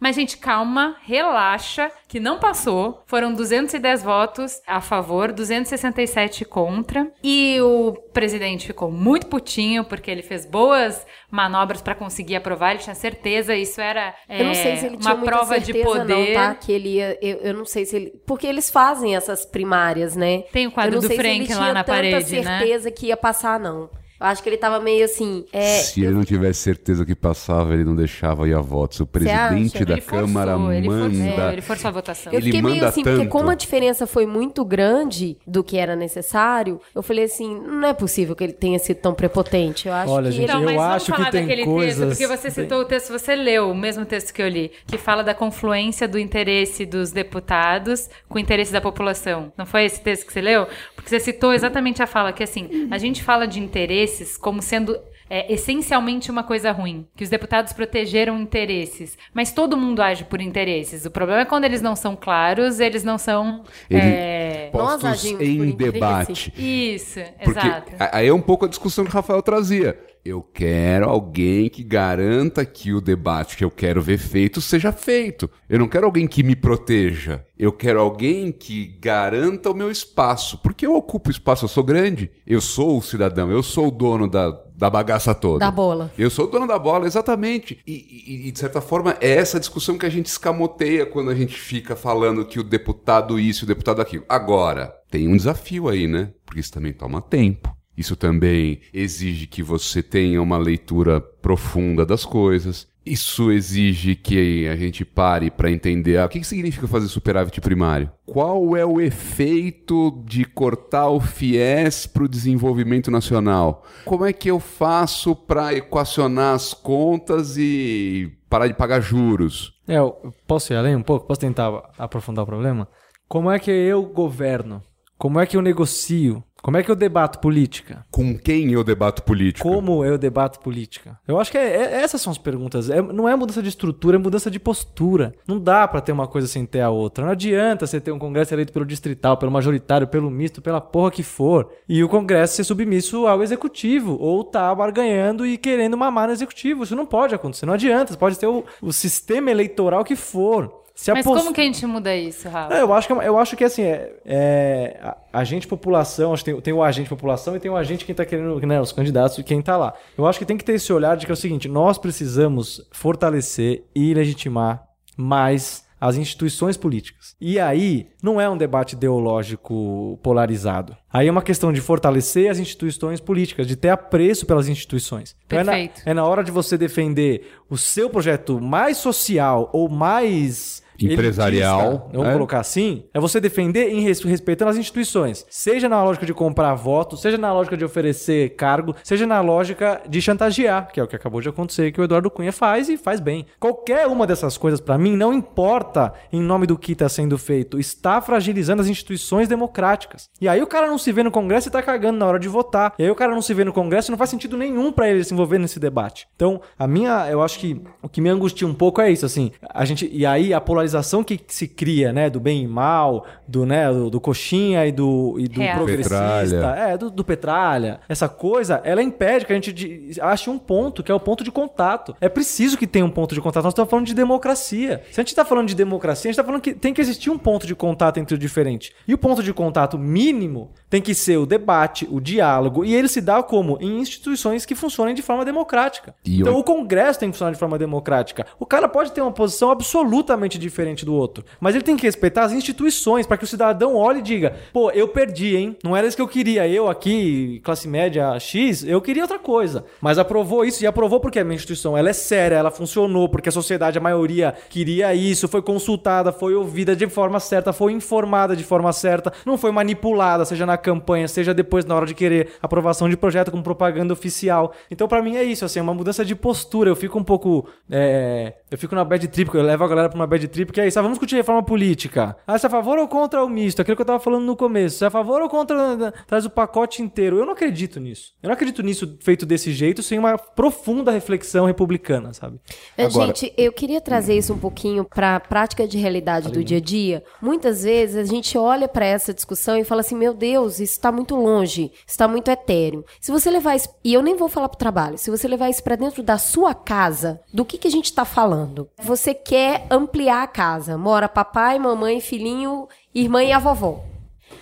Mas, 0.00 0.16
gente, 0.16 0.36
calma, 0.36 0.96
relaxa, 1.02 1.90
que 2.14 2.20
não 2.20 2.38
passou. 2.38 3.02
Foram 3.06 3.34
210 3.34 4.04
votos 4.04 4.62
a 4.68 4.80
favor, 4.80 5.32
267 5.32 6.44
contra. 6.44 7.10
E 7.24 7.60
o 7.60 7.92
presidente 8.12 8.68
ficou 8.68 8.88
muito 8.88 9.26
putinho, 9.26 9.82
porque 9.82 10.12
ele 10.12 10.22
fez 10.22 10.46
boas 10.46 11.04
manobras 11.28 11.82
para 11.82 11.92
conseguir 11.92 12.36
aprovar, 12.36 12.70
ele 12.70 12.78
tinha 12.78 12.94
certeza, 12.94 13.56
isso 13.56 13.80
era 13.80 14.14
Eu 14.28 14.44
não 14.44 14.52
é, 14.52 14.54
sei 14.54 14.76
se 14.76 14.86
ele 14.86 14.94
uma 14.94 15.02
tinha 15.02 15.16
prova 15.16 15.58
de 15.58 15.72
certeza 15.72 15.84
poder. 15.84 16.28
não, 16.28 16.34
tá? 16.34 16.54
Que 16.54 16.70
ele 16.70 16.88
ia... 16.90 17.18
Eu, 17.20 17.38
eu 17.38 17.54
não 17.54 17.64
sei 17.64 17.84
se 17.84 17.96
ele... 17.96 18.12
Porque 18.24 18.46
eles 18.46 18.70
fazem 18.70 19.16
essas 19.16 19.44
primárias, 19.44 20.14
né? 20.14 20.42
Tem 20.52 20.68
o 20.68 20.70
quadro 20.70 20.92
eu 20.92 20.94
não 20.94 21.00
do 21.00 21.08
sei 21.08 21.16
Frank 21.16 21.46
se 21.46 21.52
ele 21.52 21.54
lá 21.54 21.60
tinha 21.62 21.74
na 21.74 21.82
tanta 21.82 21.96
parede, 21.96 22.40
né? 22.42 22.58
certeza 22.58 22.90
que 22.92 23.06
ia 23.06 23.16
passar, 23.16 23.58
não. 23.58 23.90
Eu 24.24 24.30
acho 24.30 24.42
que 24.42 24.48
ele 24.48 24.56
tava 24.56 24.80
meio 24.80 25.04
assim... 25.04 25.44
É, 25.52 25.80
Se 25.80 26.00
ele 26.02 26.14
não 26.14 26.24
tivesse 26.24 26.60
certeza 26.60 27.04
que 27.04 27.14
passava, 27.14 27.74
ele 27.74 27.84
não 27.84 27.94
deixava 27.94 28.48
ir 28.48 28.54
a 28.54 28.60
votos. 28.60 28.98
O 29.00 29.06
presidente 29.06 29.84
da 29.84 29.92
Ele 29.92 30.00
forçou, 30.00 30.26
Câmara 30.26 30.52
ele 30.74 30.86
forçou, 30.88 31.10
manda. 31.10 31.52
ele 31.52 31.60
forçou 31.62 31.88
a 31.88 31.90
votação. 31.90 32.32
Eu 32.32 32.38
Ele 32.38 32.46
fiquei 32.46 32.62
meio 32.62 32.74
manda 32.76 32.88
assim, 32.88 33.02
porque 33.02 33.18
tanto. 33.18 33.28
como 33.28 33.50
a 33.50 33.54
diferença 33.54 34.06
foi 34.06 34.26
muito 34.26 34.64
grande 34.64 35.36
do 35.46 35.62
que 35.62 35.76
era 35.76 35.94
necessário, 35.94 36.80
eu 36.94 37.02
falei 37.02 37.24
assim, 37.24 37.54
não 37.66 37.86
é 37.88 37.92
possível 37.92 38.34
que 38.34 38.42
ele 38.44 38.52
tenha 38.54 38.78
sido 38.78 38.96
tão 38.96 39.12
prepotente. 39.12 39.88
Eu 39.88 39.94
acho 39.94 40.10
Olha, 40.10 40.30
que 40.30 40.36
gente, 40.36 40.50
ele... 40.50 40.58
Então, 40.62 40.70
eu 40.70 40.80
acho 40.80 41.04
que 41.06 41.12
falar 41.12 41.30
tem 41.30 41.42
daquele 41.46 41.64
coisas- 41.66 42.16
texto, 42.16 42.20
porque 42.28 42.38
você 42.38 42.50
citou 42.50 42.80
o 42.80 42.84
texto, 42.86 43.12
você 43.12 43.34
leu 43.36 43.70
o 43.70 43.74
mesmo 43.74 44.06
texto 44.06 44.32
que 44.32 44.40
eu 44.40 44.48
li, 44.48 44.70
que 44.86 44.96
fala 44.96 45.22
da 45.22 45.34
confluência 45.34 46.08
do 46.08 46.18
interesse 46.18 46.86
dos 46.86 47.12
deputados 47.12 48.08
com 48.28 48.36
o 48.36 48.40
interesse 48.40 48.72
da 48.72 48.80
população. 48.80 49.52
Não 49.58 49.66
foi 49.66 49.84
esse 49.84 50.00
texto 50.00 50.26
que 50.26 50.32
você 50.32 50.40
leu? 50.40 50.66
Porque 51.04 51.10
você 51.10 51.20
citou 51.20 51.52
exatamente 51.52 52.02
a 52.02 52.06
fala 52.06 52.32
que 52.32 52.42
assim, 52.42 52.88
a 52.90 52.96
gente 52.96 53.22
fala 53.22 53.46
de 53.46 53.60
interesses 53.60 54.38
como 54.38 54.62
sendo 54.62 54.98
é 55.28 55.52
essencialmente 55.52 56.30
uma 56.30 56.42
coisa 56.42 56.70
ruim, 56.72 57.06
que 57.16 57.24
os 57.24 57.30
deputados 57.30 57.72
protegeram 57.72 58.38
interesses, 58.38 59.16
mas 59.32 59.52
todo 59.52 59.76
mundo 59.76 60.02
age 60.02 60.24
por 60.24 60.40
interesses. 60.40 61.04
O 61.04 61.10
problema 61.10 61.42
é 61.42 61.44
quando 61.44 61.64
eles 61.64 61.80
não 61.82 61.96
são 61.96 62.14
claros, 62.16 62.80
eles 62.80 63.02
não 63.04 63.18
são 63.18 63.62
Ele- 63.88 64.00
é, 64.00 64.68
Postos 64.72 65.24
em 65.24 65.70
debate. 65.72 66.52
Isso, 66.56 67.20
Porque 67.42 67.58
exato. 67.60 67.92
aí 67.98 68.26
é 68.28 68.32
um 68.34 68.40
pouco 68.40 68.64
a 68.64 68.68
discussão 68.68 69.04
que 69.04 69.10
o 69.10 69.14
Rafael 69.14 69.42
trazia. 69.42 69.98
Eu 70.24 70.40
quero 70.42 71.06
alguém 71.06 71.68
que 71.68 71.82
garanta 71.84 72.64
que 72.64 72.94
o 72.94 73.00
debate 73.00 73.58
que 73.58 73.64
eu 73.64 73.70
quero 73.70 74.00
ver 74.00 74.16
feito 74.16 74.58
seja 74.58 74.90
feito. 74.90 75.50
Eu 75.68 75.78
não 75.78 75.86
quero 75.86 76.06
alguém 76.06 76.26
que 76.26 76.42
me 76.42 76.56
proteja. 76.56 77.44
Eu 77.58 77.70
quero 77.70 78.00
alguém 78.00 78.50
que 78.50 78.86
garanta 79.02 79.70
o 79.70 79.74
meu 79.74 79.90
espaço. 79.90 80.56
Porque 80.62 80.86
eu 80.86 80.94
ocupo 80.94 81.30
espaço, 81.30 81.66
eu 81.66 81.68
sou 81.68 81.84
grande. 81.84 82.30
Eu 82.46 82.62
sou 82.62 82.96
o 82.96 83.02
cidadão, 83.02 83.50
eu 83.50 83.62
sou 83.62 83.88
o 83.88 83.90
dono 83.90 84.26
da, 84.26 84.50
da 84.74 84.90
bagaça 84.90 85.34
toda. 85.34 85.60
Da 85.60 85.70
bola. 85.70 86.12
Eu 86.18 86.28
sou 86.30 86.46
o 86.46 86.50
dono 86.50 86.66
da 86.66 86.78
bola, 86.78 87.06
exatamente. 87.06 87.78
E, 87.86 87.92
e- 87.92 88.48
e, 88.48 88.52
de 88.52 88.58
certa 88.58 88.80
forma, 88.80 89.16
é 89.20 89.30
essa 89.36 89.60
discussão 89.60 89.96
que 89.96 90.04
a 90.06 90.10
gente 90.10 90.26
escamoteia 90.26 91.06
quando 91.06 91.30
a 91.30 91.34
gente 91.34 91.54
fica 91.58 91.94
falando 91.94 92.44
que 92.44 92.58
o 92.58 92.64
deputado 92.64 93.38
isso, 93.38 93.64
o 93.64 93.68
deputado 93.68 94.00
aquilo. 94.02 94.24
Agora, 94.28 94.92
tem 95.10 95.28
um 95.28 95.36
desafio 95.36 95.88
aí, 95.88 96.06
né? 96.08 96.32
Porque 96.44 96.60
isso 96.60 96.72
também 96.72 96.92
toma 96.92 97.22
tempo. 97.22 97.74
Isso 97.96 98.16
também 98.16 98.80
exige 98.92 99.46
que 99.46 99.62
você 99.62 100.02
tenha 100.02 100.42
uma 100.42 100.58
leitura 100.58 101.20
profunda 101.20 102.04
das 102.04 102.24
coisas. 102.24 102.88
Isso 103.04 103.52
exige 103.52 104.14
que 104.14 104.66
a 104.66 104.76
gente 104.76 105.04
pare 105.04 105.50
para 105.50 105.70
entender 105.70 106.16
ah, 106.16 106.24
o 106.24 106.28
que 106.28 106.40
que 106.40 106.46
significa 106.46 106.88
fazer 106.88 107.08
superávit 107.08 107.60
primário. 107.60 108.10
Qual 108.24 108.74
é 108.74 108.84
o 108.84 108.98
efeito 108.98 110.22
de 110.24 110.44
cortar 110.44 111.08
o 111.08 111.20
FIES 111.20 112.06
para 112.06 112.24
o 112.24 112.28
desenvolvimento 112.28 113.10
nacional? 113.10 113.84
Como 114.06 114.24
é 114.24 114.32
que 114.32 114.50
eu 114.50 114.58
faço 114.58 115.36
para 115.36 115.74
equacionar 115.74 116.54
as 116.54 116.72
contas 116.72 117.58
e 117.58 118.32
parar 118.48 118.68
de 118.68 118.74
pagar 118.74 119.00
juros? 119.00 119.74
É, 119.86 119.98
eu 119.98 120.32
posso 120.46 120.72
ir 120.72 120.76
além 120.76 120.96
um 120.96 121.02
pouco? 121.02 121.26
Posso 121.26 121.40
tentar 121.40 121.90
aprofundar 121.98 122.44
o 122.44 122.46
problema? 122.46 122.88
Como 123.28 123.50
é 123.50 123.58
que 123.58 123.70
eu 123.70 124.02
governo? 124.04 124.82
Como 125.18 125.38
é 125.40 125.46
que 125.46 125.56
eu 125.56 125.62
negocio? 125.62 126.42
Como 126.62 126.78
é 126.78 126.82
que 126.82 126.90
eu 126.90 126.96
debato 126.96 127.40
política? 127.40 128.06
Com 128.10 128.38
quem 128.38 128.72
eu 128.72 128.82
debato 128.82 129.22
política? 129.22 129.62
Como 129.68 130.02
eu 130.02 130.16
debato 130.16 130.58
política? 130.60 131.18
Eu 131.28 131.38
acho 131.38 131.50
que 131.50 131.58
é- 131.58 131.76
é- 131.76 132.00
essas 132.02 132.22
são 132.22 132.30
as 132.30 132.38
perguntas. 132.38 132.88
É- 132.88 133.02
não 133.02 133.28
é 133.28 133.36
mudança 133.36 133.62
de 133.62 133.68
estrutura, 133.68 134.16
é 134.16 134.18
mudança 134.18 134.50
de 134.50 134.58
postura. 134.58 135.34
Não 135.46 135.60
dá 135.60 135.86
pra 135.86 136.00
ter 136.00 136.12
uma 136.12 136.26
coisa 136.26 136.48
sem 136.48 136.64
ter 136.64 136.80
a 136.80 136.88
outra. 136.88 137.22
Não 137.22 137.32
adianta 137.32 137.86
você 137.86 138.00
ter 138.00 138.12
um 138.12 138.18
congresso 138.18 138.54
eleito 138.54 138.72
pelo 138.72 138.86
distrital, 138.86 139.36
pelo 139.36 139.52
majoritário, 139.52 140.06
pelo 140.08 140.30
misto, 140.30 140.62
pela 140.62 140.80
porra 140.80 141.10
que 141.10 141.22
for, 141.22 141.70
e 141.86 142.02
o 142.02 142.08
congresso 142.08 142.56
ser 142.56 142.64
submisso 142.64 143.26
ao 143.26 143.42
executivo, 143.42 144.16
ou 144.18 144.42
tá 144.42 144.74
barganhando 144.74 145.44
e 145.44 145.58
querendo 145.58 145.98
mamar 145.98 146.28
no 146.28 146.32
executivo. 146.32 146.82
Isso 146.84 146.96
não 146.96 147.04
pode 147.04 147.34
acontecer. 147.34 147.66
Não 147.66 147.74
adianta. 147.74 148.14
Você 148.14 148.18
pode 148.18 148.38
ter 148.38 148.46
o, 148.46 148.64
o 148.80 148.90
sistema 148.90 149.50
eleitoral 149.50 150.02
que 150.02 150.16
for. 150.16 150.82
Se 150.94 151.12
Mas 151.12 151.24
como 151.24 151.52
que 151.52 151.60
a 151.60 151.64
gente 151.64 151.84
muda 151.86 152.14
isso, 152.16 152.48
Rafa? 152.48 152.72
é, 152.72 152.82
eu 152.82 152.92
acho 152.92 153.08
que, 153.08 153.12
eu 153.12 153.36
acho 153.38 153.56
que 153.56 153.64
assim, 153.64 153.82
é, 153.82 154.12
é, 154.24 155.00
a- 155.02 155.16
agente 155.32 155.66
população, 155.66 156.32
acho 156.32 156.44
que 156.44 156.52
tem, 156.52 156.60
tem 156.60 156.72
o 156.72 156.82
agente 156.84 157.08
população 157.08 157.56
e 157.56 157.60
tem 157.60 157.68
o 157.70 157.76
agente 157.76 158.04
quem 158.04 158.14
tá 158.14 158.24
querendo, 158.24 158.64
né, 158.64 158.80
os 158.80 158.92
candidatos 158.92 159.36
e 159.38 159.42
quem 159.42 159.60
tá 159.60 159.76
lá. 159.76 159.92
Eu 160.16 160.24
acho 160.24 160.38
que 160.38 160.44
tem 160.44 160.56
que 160.56 160.64
ter 160.64 160.74
esse 160.74 160.92
olhar 160.92 161.16
de 161.16 161.26
que 161.26 161.32
é 161.32 161.34
o 161.34 161.36
seguinte, 161.36 161.68
nós 161.68 161.98
precisamos 161.98 162.80
fortalecer 162.92 163.82
e 163.94 164.14
legitimar 164.14 164.84
mais 165.16 165.82
as 166.00 166.16
instituições 166.16 166.76
políticas. 166.76 167.34
E 167.40 167.58
aí, 167.58 168.08
não 168.22 168.40
é 168.40 168.48
um 168.48 168.56
debate 168.58 168.92
ideológico 168.94 170.18
polarizado. 170.22 170.96
Aí 171.12 171.26
é 171.26 171.30
uma 171.30 171.42
questão 171.42 171.72
de 171.72 171.80
fortalecer 171.80 172.50
as 172.50 172.58
instituições 172.58 173.20
políticas, 173.20 173.66
de 173.66 173.74
ter 173.74 173.88
apreço 173.88 174.46
pelas 174.46 174.68
instituições. 174.68 175.34
Então 175.46 175.58
é 175.58 175.64
na- 175.64 175.72
Perfeito. 175.72 176.02
é 176.06 176.14
na 176.14 176.24
hora 176.24 176.44
de 176.44 176.50
você 176.50 176.76
defender 176.78 177.48
o 177.70 177.76
seu 177.76 178.08
projeto 178.10 178.60
mais 178.60 178.98
social 178.98 179.70
ou 179.72 179.88
mais 179.88 180.83
Empresarial, 181.00 181.80
elitista, 181.86 182.08
vamos 182.12 182.28
é. 182.28 182.32
colocar 182.32 182.60
assim, 182.60 183.04
é 183.12 183.20
você 183.20 183.40
defender 183.40 183.88
em 183.90 184.00
res- 184.00 184.22
respeitando 184.22 184.70
as 184.70 184.76
instituições. 184.76 185.44
Seja 185.48 185.88
na 185.88 186.02
lógica 186.02 186.26
de 186.26 186.34
comprar 186.34 186.74
voto, 186.74 187.16
seja 187.16 187.38
na 187.38 187.52
lógica 187.52 187.76
de 187.76 187.84
oferecer 187.84 188.50
cargo, 188.56 188.94
seja 189.02 189.26
na 189.26 189.40
lógica 189.40 190.00
de 190.08 190.20
chantagear, 190.20 190.90
que 190.92 191.00
é 191.00 191.02
o 191.02 191.06
que 191.06 191.16
acabou 191.16 191.40
de 191.40 191.48
acontecer, 191.48 191.92
que 191.92 192.00
o 192.00 192.04
Eduardo 192.04 192.30
Cunha 192.30 192.52
faz 192.52 192.88
e 192.88 192.96
faz 192.96 193.20
bem. 193.20 193.46
Qualquer 193.58 194.06
uma 194.06 194.26
dessas 194.26 194.56
coisas, 194.56 194.80
pra 194.80 194.98
mim, 194.98 195.16
não 195.16 195.32
importa 195.32 196.12
em 196.32 196.40
nome 196.40 196.66
do 196.66 196.78
que 196.78 196.92
está 196.92 197.08
sendo 197.08 197.36
feito, 197.38 197.78
está 197.78 198.20
fragilizando 198.20 198.82
as 198.82 198.88
instituições 198.88 199.48
democráticas. 199.48 200.28
E 200.40 200.48
aí 200.48 200.62
o 200.62 200.66
cara 200.66 200.86
não 200.86 200.98
se 200.98 201.12
vê 201.12 201.22
no 201.22 201.30
Congresso 201.30 201.68
e 201.68 201.70
tá 201.70 201.82
cagando 201.82 202.18
na 202.18 202.26
hora 202.26 202.38
de 202.38 202.48
votar. 202.48 202.94
E 202.98 203.02
aí 203.04 203.10
o 203.10 203.14
cara 203.14 203.34
não 203.34 203.42
se 203.42 203.52
vê 203.54 203.64
no 203.64 203.72
Congresso 203.72 204.10
e 204.10 204.12
não 204.12 204.18
faz 204.18 204.30
sentido 204.30 204.56
nenhum 204.56 204.92
pra 204.92 205.08
ele 205.08 205.24
se 205.24 205.32
envolver 205.32 205.58
nesse 205.58 205.78
debate. 205.80 206.26
Então, 206.36 206.60
a 206.78 206.86
minha, 206.86 207.28
eu 207.30 207.42
acho 207.42 207.58
que 207.58 207.80
o 208.02 208.08
que 208.08 208.20
me 208.20 208.28
angustia 208.28 208.66
um 208.66 208.74
pouco 208.74 209.00
é 209.00 209.10
isso, 209.10 209.24
assim, 209.26 209.50
a 209.70 209.84
gente, 209.84 210.08
e 210.12 210.24
aí 210.26 210.52
a 210.52 210.60
polarização 210.60 210.83
que 211.24 211.40
se 211.48 211.66
cria, 211.68 212.12
né, 212.12 212.28
do 212.28 212.38
bem 212.40 212.64
e 212.64 212.68
mal, 212.68 213.24
do, 213.48 213.64
né, 213.64 213.90
do, 213.92 214.10
do 214.10 214.20
coxinha 214.20 214.86
e 214.86 214.92
do, 214.92 215.36
e 215.38 215.48
do 215.48 215.60
Real. 215.60 215.76
progressista, 215.76 216.16
Petralha. 216.16 216.80
é, 216.92 216.98
do, 216.98 217.10
do 217.10 217.24
Petralha, 217.24 218.00
essa 218.08 218.28
coisa, 218.28 218.80
ela 218.84 219.02
impede 219.02 219.46
que 219.46 219.52
a 219.52 219.54
gente 219.54 219.72
de- 219.72 220.20
ache 220.20 220.50
um 220.50 220.58
ponto, 220.58 221.02
que 221.02 221.10
é 221.10 221.14
o 221.14 221.20
ponto 221.20 221.42
de 221.44 221.50
contato. 221.52 222.14
É 222.20 222.28
preciso 222.28 222.76
que 222.76 222.86
tenha 222.86 223.04
um 223.04 223.10
ponto 223.10 223.34
de 223.34 223.40
contato. 223.40 223.64
Nós 223.64 223.72
estamos 223.72 223.90
falando 223.90 224.06
de 224.06 224.14
democracia. 224.14 225.02
Se 225.10 225.20
a 225.20 225.22
gente 225.22 225.28
está 225.28 225.44
falando 225.44 225.68
de 225.68 225.74
democracia, 225.74 226.28
a 226.28 226.32
gente 226.32 226.38
está 226.40 226.44
falando 226.44 226.60
que 226.60 226.74
tem 226.74 226.92
que 226.92 227.00
existir 227.00 227.30
um 227.30 227.38
ponto 227.38 227.66
de 227.66 227.74
contato 227.74 228.18
entre 228.18 228.34
o 228.34 228.38
diferente. 228.38 228.92
E 229.06 229.14
o 229.14 229.18
ponto 229.18 229.42
de 229.42 229.52
contato 229.52 229.98
mínimo 229.98 230.70
tem 230.90 231.00
que 231.00 231.14
ser 231.14 231.36
o 231.38 231.46
debate, 231.46 232.06
o 232.10 232.20
diálogo, 232.20 232.84
e 232.84 232.94
ele 232.94 233.08
se 233.08 233.20
dá 233.20 233.42
como? 233.42 233.78
Em 233.80 233.98
instituições 234.00 234.64
que 234.66 234.74
funcionem 234.74 235.14
de 235.14 235.22
forma 235.22 235.44
democrática. 235.44 236.14
E 236.24 236.40
então 236.40 236.52
eu- 236.54 236.58
o 236.58 236.64
Congresso 236.64 237.18
tem 237.20 237.28
que 237.30 237.34
funcionar 237.34 237.52
de 237.52 237.58
forma 237.58 237.78
democrática. 237.78 238.46
O 238.58 238.66
cara 238.66 238.88
pode 238.88 239.12
ter 239.12 239.20
uma 239.20 239.32
posição 239.32 239.70
absolutamente 239.70 240.58
diferente 240.58 240.73
do 241.04 241.14
outro, 241.14 241.44
mas 241.60 241.74
ele 241.74 241.84
tem 241.84 241.96
que 241.96 242.06
respeitar 242.06 242.44
as 242.44 242.52
instituições 242.52 243.26
para 243.26 243.36
que 243.36 243.44
o 243.44 243.46
cidadão 243.46 243.94
olhe 243.96 244.18
e 244.18 244.22
diga: 244.22 244.56
pô, 244.72 244.90
eu 244.90 245.08
perdi, 245.08 245.56
hein? 245.56 245.76
Não 245.82 245.96
era 245.96 246.06
isso 246.06 246.16
que 246.16 246.22
eu 246.22 246.28
queria. 246.28 246.66
Eu 246.68 246.88
aqui, 246.88 247.60
classe 247.64 247.86
média 247.88 248.38
X, 248.38 248.84
eu 248.84 249.00
queria 249.00 249.22
outra 249.22 249.38
coisa. 249.38 249.84
Mas 250.00 250.18
aprovou 250.18 250.64
isso 250.64 250.82
e 250.82 250.86
aprovou 250.86 251.20
porque 251.20 251.38
a 251.38 251.44
minha 251.44 251.54
instituição 251.56 251.96
ela 251.96 252.10
é 252.10 252.12
séria, 252.12 252.56
ela 252.56 252.70
funcionou, 252.70 253.28
porque 253.28 253.48
a 253.48 253.52
sociedade, 253.52 253.98
a 253.98 254.00
maioria, 254.00 254.54
queria 254.68 255.14
isso, 255.14 255.48
foi 255.48 255.62
consultada, 255.62 256.32
foi 256.32 256.54
ouvida 256.54 256.96
de 256.96 257.06
forma 257.06 257.38
certa, 257.40 257.72
foi 257.72 257.92
informada 257.92 258.56
de 258.56 258.64
forma 258.64 258.92
certa, 258.92 259.32
não 259.46 259.56
foi 259.56 259.70
manipulada, 259.70 260.44
seja 260.44 260.66
na 260.66 260.76
campanha, 260.76 261.28
seja 261.28 261.54
depois 261.54 261.84
na 261.84 261.94
hora 261.94 262.06
de 262.06 262.14
querer 262.14 262.48
aprovação 262.60 263.08
de 263.08 263.16
projeto 263.16 263.50
com 263.50 263.62
propaganda 263.62 264.12
oficial. 264.12 264.72
Então, 264.90 265.06
pra 265.06 265.22
mim 265.22 265.36
é 265.36 265.44
isso, 265.44 265.64
assim, 265.64 265.78
é 265.78 265.82
uma 265.82 265.94
mudança 265.94 266.24
de 266.24 266.34
postura. 266.34 266.90
Eu 266.90 266.96
fico 266.96 267.18
um 267.18 267.24
pouco. 267.24 267.68
é, 267.90 268.54
eu 268.74 268.78
fico 268.78 268.94
na 268.94 269.04
bad 269.04 269.26
trip, 269.28 269.54
eu 269.54 269.62
levo 269.62 269.84
a 269.84 269.88
galera 269.88 270.08
pra 270.08 270.16
uma 270.18 270.26
bad 270.26 270.46
trip, 270.48 270.72
que 270.72 270.80
é 270.80 270.88
isso. 270.88 270.98
Ah, 270.98 271.02
vamos 271.02 271.16
discutir 271.16 271.36
reforma 271.36 271.62
política. 271.62 272.36
Ah, 272.46 272.58
você 272.58 272.66
é 272.66 272.68
a 272.68 272.70
favor 272.70 272.98
ou 272.98 273.06
contra 273.06 273.44
o 273.44 273.48
misto? 273.48 273.80
Aquilo 273.80 273.94
que 273.96 274.02
eu 274.02 274.06
tava 274.06 274.18
falando 274.18 274.44
no 274.44 274.56
começo. 274.56 274.96
Você 274.98 275.04
é 275.04 275.06
a 275.06 275.10
favor 275.10 275.40
ou 275.42 275.48
contra. 275.48 276.12
Traz 276.26 276.44
o 276.44 276.50
pacote 276.50 277.00
inteiro. 277.02 277.38
Eu 277.38 277.46
não 277.46 277.52
acredito 277.52 278.00
nisso. 278.00 278.32
Eu 278.42 278.48
não 278.48 278.54
acredito 278.54 278.82
nisso 278.82 279.16
feito 279.20 279.46
desse 279.46 279.72
jeito, 279.72 280.02
sem 280.02 280.18
uma 280.18 280.36
profunda 280.36 281.10
reflexão 281.12 281.66
republicana, 281.66 282.32
sabe? 282.32 282.58
É, 282.96 283.04
Agora- 283.04 283.26
Gente, 283.28 283.52
eu 283.56 283.72
queria 283.72 284.00
trazer 284.00 284.36
isso 284.36 284.52
um 284.52 284.58
pouquinho 284.58 285.04
para 285.04 285.36
a 285.36 285.40
prática 285.40 285.86
de 285.86 285.98
realidade 285.98 286.50
do 286.50 286.64
dia 286.64 286.78
a 286.78 286.80
dia. 286.80 287.22
Muitas 287.40 287.84
vezes 287.84 288.16
a 288.16 288.24
gente 288.24 288.58
olha 288.58 288.88
para 288.88 289.06
essa 289.06 289.32
discussão 289.32 289.76
e 289.76 289.84
fala 289.84 290.00
assim: 290.00 290.16
meu 290.16 290.34
Deus, 290.34 290.74
isso 290.80 290.94
está 290.94 291.12
muito 291.12 291.36
longe, 291.36 291.92
isso 291.94 292.04
está 292.08 292.26
muito 292.26 292.50
etéreo. 292.50 293.04
Se 293.20 293.30
você 293.30 293.50
levar 293.50 293.76
isso, 293.76 293.88
e 294.02 294.12
eu 294.12 294.22
nem 294.22 294.36
vou 294.36 294.48
falar 294.48 294.68
para 294.68 294.76
o 294.76 294.78
trabalho, 294.78 295.18
se 295.18 295.30
você 295.30 295.46
levar 295.46 295.68
isso 295.70 295.82
para 295.84 295.96
dentro 295.96 296.22
da 296.22 296.38
sua 296.38 296.74
casa, 296.74 297.40
do 297.52 297.64
que, 297.64 297.78
que 297.78 297.86
a 297.86 297.90
gente 297.90 298.06
está 298.06 298.24
falando? 298.24 298.63
Você 299.02 299.34
quer 299.34 299.86
ampliar 299.90 300.42
a 300.42 300.46
casa, 300.46 300.96
mora 300.98 301.28
papai, 301.28 301.78
mamãe, 301.78 302.20
filhinho, 302.20 302.88
irmã 303.14 303.42
e 303.42 303.52
a 303.52 303.58
vovó. 303.58 304.04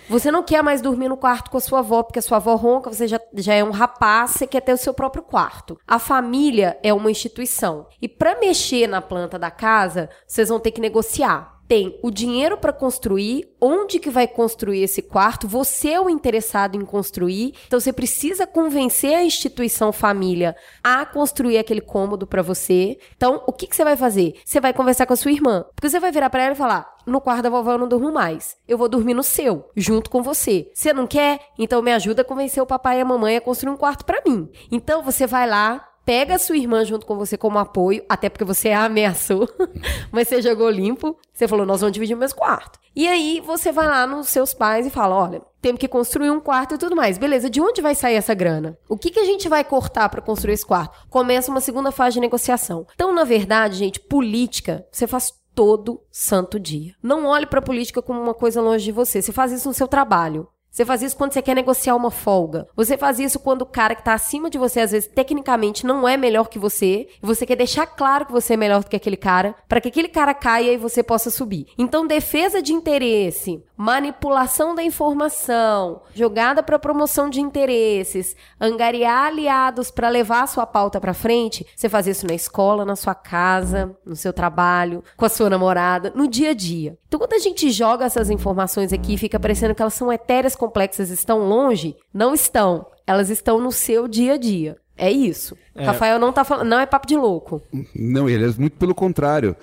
Você 0.09 0.31
não 0.31 0.43
quer 0.43 0.61
mais 0.61 0.81
dormir 0.81 1.07
no 1.07 1.17
quarto 1.17 1.49
com 1.49 1.57
a 1.57 1.61
sua 1.61 1.79
avó, 1.79 2.03
porque 2.03 2.19
a 2.19 2.21
sua 2.21 2.37
avó 2.37 2.55
ronca, 2.55 2.91
você 2.91 3.07
já, 3.07 3.19
já 3.35 3.53
é 3.53 3.63
um 3.63 3.71
rapaz, 3.71 4.31
você 4.31 4.47
quer 4.47 4.61
ter 4.61 4.73
o 4.73 4.77
seu 4.77 4.93
próprio 4.93 5.23
quarto. 5.23 5.77
A 5.87 5.97
família 5.97 6.77
é 6.83 6.93
uma 6.93 7.11
instituição. 7.11 7.87
E 8.01 8.07
para 8.07 8.39
mexer 8.39 8.87
na 8.87 9.01
planta 9.01 9.39
da 9.39 9.49
casa, 9.49 10.09
vocês 10.27 10.49
vão 10.49 10.59
ter 10.59 10.71
que 10.71 10.81
negociar. 10.81 11.61
Tem 11.73 11.97
o 12.03 12.11
dinheiro 12.11 12.55
para 12.55 12.71
construir, 12.71 13.49
onde 13.59 13.97
que 13.97 14.11
vai 14.11 14.27
construir 14.27 14.83
esse 14.83 15.01
quarto, 15.01 15.47
você 15.47 15.89
é 15.93 15.99
o 15.99 16.07
interessado 16.07 16.75
em 16.75 16.85
construir, 16.85 17.55
então 17.65 17.79
você 17.79 17.91
precisa 17.91 18.45
convencer 18.45 19.15
a 19.15 19.23
instituição 19.23 19.91
família 19.91 20.55
a 20.83 21.03
construir 21.03 21.57
aquele 21.57 21.81
cômodo 21.81 22.27
para 22.27 22.43
você. 22.43 22.99
Então, 23.17 23.43
o 23.47 23.51
que, 23.51 23.65
que 23.65 23.75
você 23.75 23.83
vai 23.83 23.97
fazer? 23.97 24.35
Você 24.45 24.59
vai 24.59 24.71
conversar 24.71 25.07
com 25.07 25.13
a 25.13 25.15
sua 25.15 25.31
irmã, 25.31 25.65
porque 25.75 25.89
você 25.89 25.99
vai 25.99 26.11
virar 26.11 26.29
para 26.29 26.43
ela 26.43 26.53
e 26.53 26.57
falar: 26.57 26.93
no 27.07 27.19
quarto 27.19 27.41
da 27.41 27.49
vovó 27.49 27.71
eu 27.71 27.79
não 27.79 27.87
durmo 27.87 28.11
mais. 28.11 28.55
Eu 28.67 28.77
vou 28.77 28.87
dormir 28.87 29.15
no 29.15 29.23
seu, 29.23 29.67
junto 29.75 30.11
com 30.11 30.21
você. 30.21 30.69
Você 30.75 30.93
não 30.93 31.07
quer? 31.07 31.39
Então 31.57 31.81
me 31.81 31.91
ajuda 31.91 32.21
a 32.21 32.25
convencer 32.25 32.61
o 32.61 32.67
papai 32.67 32.99
e 32.99 33.01
a 33.01 33.05
mamãe 33.05 33.35
a 33.35 33.41
construir 33.41 33.73
um 33.73 33.77
quarto 33.77 34.05
pra 34.05 34.21
mim. 34.23 34.47
Então 34.71 35.01
você 35.01 35.25
vai 35.25 35.49
lá, 35.49 35.83
pega 36.05 36.35
a 36.35 36.39
sua 36.39 36.57
irmã 36.57 36.83
junto 36.85 37.05
com 37.05 37.17
você 37.17 37.37
como 37.37 37.59
apoio, 37.59 38.03
até 38.07 38.29
porque 38.29 38.43
você 38.43 38.71
a 38.71 38.85
ameaçou, 38.85 39.47
mas 40.11 40.27
você 40.27 40.41
jogou 40.41 40.69
limpo. 40.69 41.17
Você 41.33 41.47
falou, 41.47 41.65
nós 41.65 41.81
vamos 41.81 41.93
dividir 41.93 42.15
o 42.15 42.19
mesmo 42.19 42.37
quarto. 42.37 42.79
E 42.95 43.07
aí 43.07 43.41
você 43.43 43.71
vai 43.71 43.87
lá 43.87 44.05
nos 44.05 44.29
seus 44.29 44.53
pais 44.53 44.85
e 44.85 44.91
fala, 44.91 45.15
olha, 45.15 45.41
temos 45.61 45.79
que 45.79 45.87
construir 45.87 46.29
um 46.29 46.39
quarto 46.39 46.75
e 46.75 46.77
tudo 46.77 46.95
mais. 46.95 47.17
Beleza, 47.17 47.49
de 47.49 47.59
onde 47.59 47.81
vai 47.81 47.95
sair 47.95 48.15
essa 48.15 48.33
grana? 48.33 48.77
O 48.87 48.97
que, 48.97 49.09
que 49.09 49.19
a 49.19 49.25
gente 49.25 49.49
vai 49.49 49.63
cortar 49.63 50.09
para 50.09 50.21
construir 50.21 50.53
esse 50.53 50.65
quarto? 50.65 51.07
Começa 51.09 51.49
uma 51.49 51.61
segunda 51.61 51.91
fase 51.91 52.15
de 52.15 52.19
negociação. 52.19 52.85
Então, 52.93 53.13
na 53.13 53.23
verdade, 53.23 53.77
gente, 53.77 53.99
política, 53.99 54.85
você 54.91 55.07
faz 55.07 55.33
todo 55.55 56.01
santo 56.11 56.59
dia. 56.59 56.95
Não 57.01 57.25
olhe 57.25 57.45
para 57.45 57.61
política 57.61 58.01
como 58.01 58.21
uma 58.21 58.33
coisa 58.33 58.61
longe 58.61 58.85
de 58.85 58.91
você. 58.91 59.21
Você 59.21 59.31
faz 59.31 59.51
isso 59.51 59.67
no 59.67 59.73
seu 59.73 59.87
trabalho. 59.87 60.47
Você 60.73 60.83
faz 60.85 61.03
isso 61.03 61.15
quando 61.15 61.33
você 61.33 61.41
quer 61.43 61.53
negociar 61.53 61.95
uma 61.95 62.09
folga. 62.09 62.67
Você 62.75 62.97
faz 62.97 63.19
isso 63.19 63.37
quando 63.37 63.61
o 63.61 63.65
cara 63.65 63.93
que 63.93 64.01
está 64.01 64.15
acima 64.15 64.49
de 64.49 64.57
você, 64.57 64.79
às 64.79 64.89
vezes, 64.89 65.07
tecnicamente 65.07 65.85
não 65.85 66.09
é 66.09 66.17
melhor 66.17 66.49
que 66.49 66.57
você. 66.57 67.07
E 67.21 67.25
você 67.27 67.45
quer 67.45 67.55
deixar 67.55 67.85
claro 67.85 68.25
que 68.25 68.31
você 68.31 68.55
é 68.55 68.57
melhor 68.57 68.83
do 68.83 68.89
que 68.89 68.95
aquele 68.95 69.15
cara, 69.15 69.53
para 69.69 69.79
que 69.79 69.89
aquele 69.89 70.07
cara 70.07 70.33
caia 70.33 70.73
e 70.73 70.77
você 70.77 71.03
possa 71.03 71.29
subir. 71.29 71.67
Então, 71.77 72.07
defesa 72.07 72.59
de 72.59 72.73
interesse, 72.73 73.63
manipulação 73.77 74.73
da 74.73 74.81
informação, 74.81 76.01
jogada 76.15 76.63
para 76.63 76.79
promoção 76.79 77.29
de 77.29 77.39
interesses, 77.39 78.35
angariar 78.59 79.27
aliados 79.27 79.91
para 79.91 80.09
levar 80.09 80.41
a 80.41 80.47
sua 80.47 80.65
pauta 80.65 80.99
para 80.99 81.13
frente. 81.13 81.67
Você 81.75 81.87
faz 81.87 82.07
isso 82.07 82.25
na 82.25 82.33
escola, 82.33 82.83
na 82.83 82.95
sua 82.95 83.13
casa, 83.13 83.95
no 84.03 84.15
seu 84.15 84.33
trabalho, 84.33 85.03
com 85.15 85.25
a 85.25 85.29
sua 85.29 85.51
namorada, 85.51 86.11
no 86.15 86.27
dia 86.27 86.49
a 86.49 86.53
dia. 86.55 86.97
Então, 87.07 87.19
quando 87.19 87.33
a 87.33 87.39
gente 87.39 87.69
joga 87.69 88.05
essas 88.05 88.31
informações 88.31 88.91
aqui, 88.91 89.17
fica 89.17 89.39
parecendo 89.39 89.75
que 89.75 89.81
elas 89.83 89.93
são 89.93 90.11
etéreas 90.11 90.55
complexas, 90.63 91.09
estão 91.09 91.39
longe. 91.39 91.93
Não 92.13 92.33
estão. 92.33 92.85
Elas 93.05 93.29
estão 93.29 93.59
no 93.59 93.69
seu 93.69 94.07
dia 94.07 94.35
a 94.35 94.37
dia. 94.37 94.77
É 94.95 95.11
isso. 95.11 95.57
É. 95.75 95.85
Rafael 95.85 96.19
não 96.19 96.31
tá 96.31 96.43
falando. 96.43 96.67
Não 96.67 96.79
é 96.79 96.85
papo 96.85 97.07
de 97.07 97.15
louco. 97.15 97.59
Não, 97.95 98.29
ele 98.29 98.45
é 98.45 98.53
muito 98.59 98.77
pelo 98.77 98.93
contrário. 98.93 99.55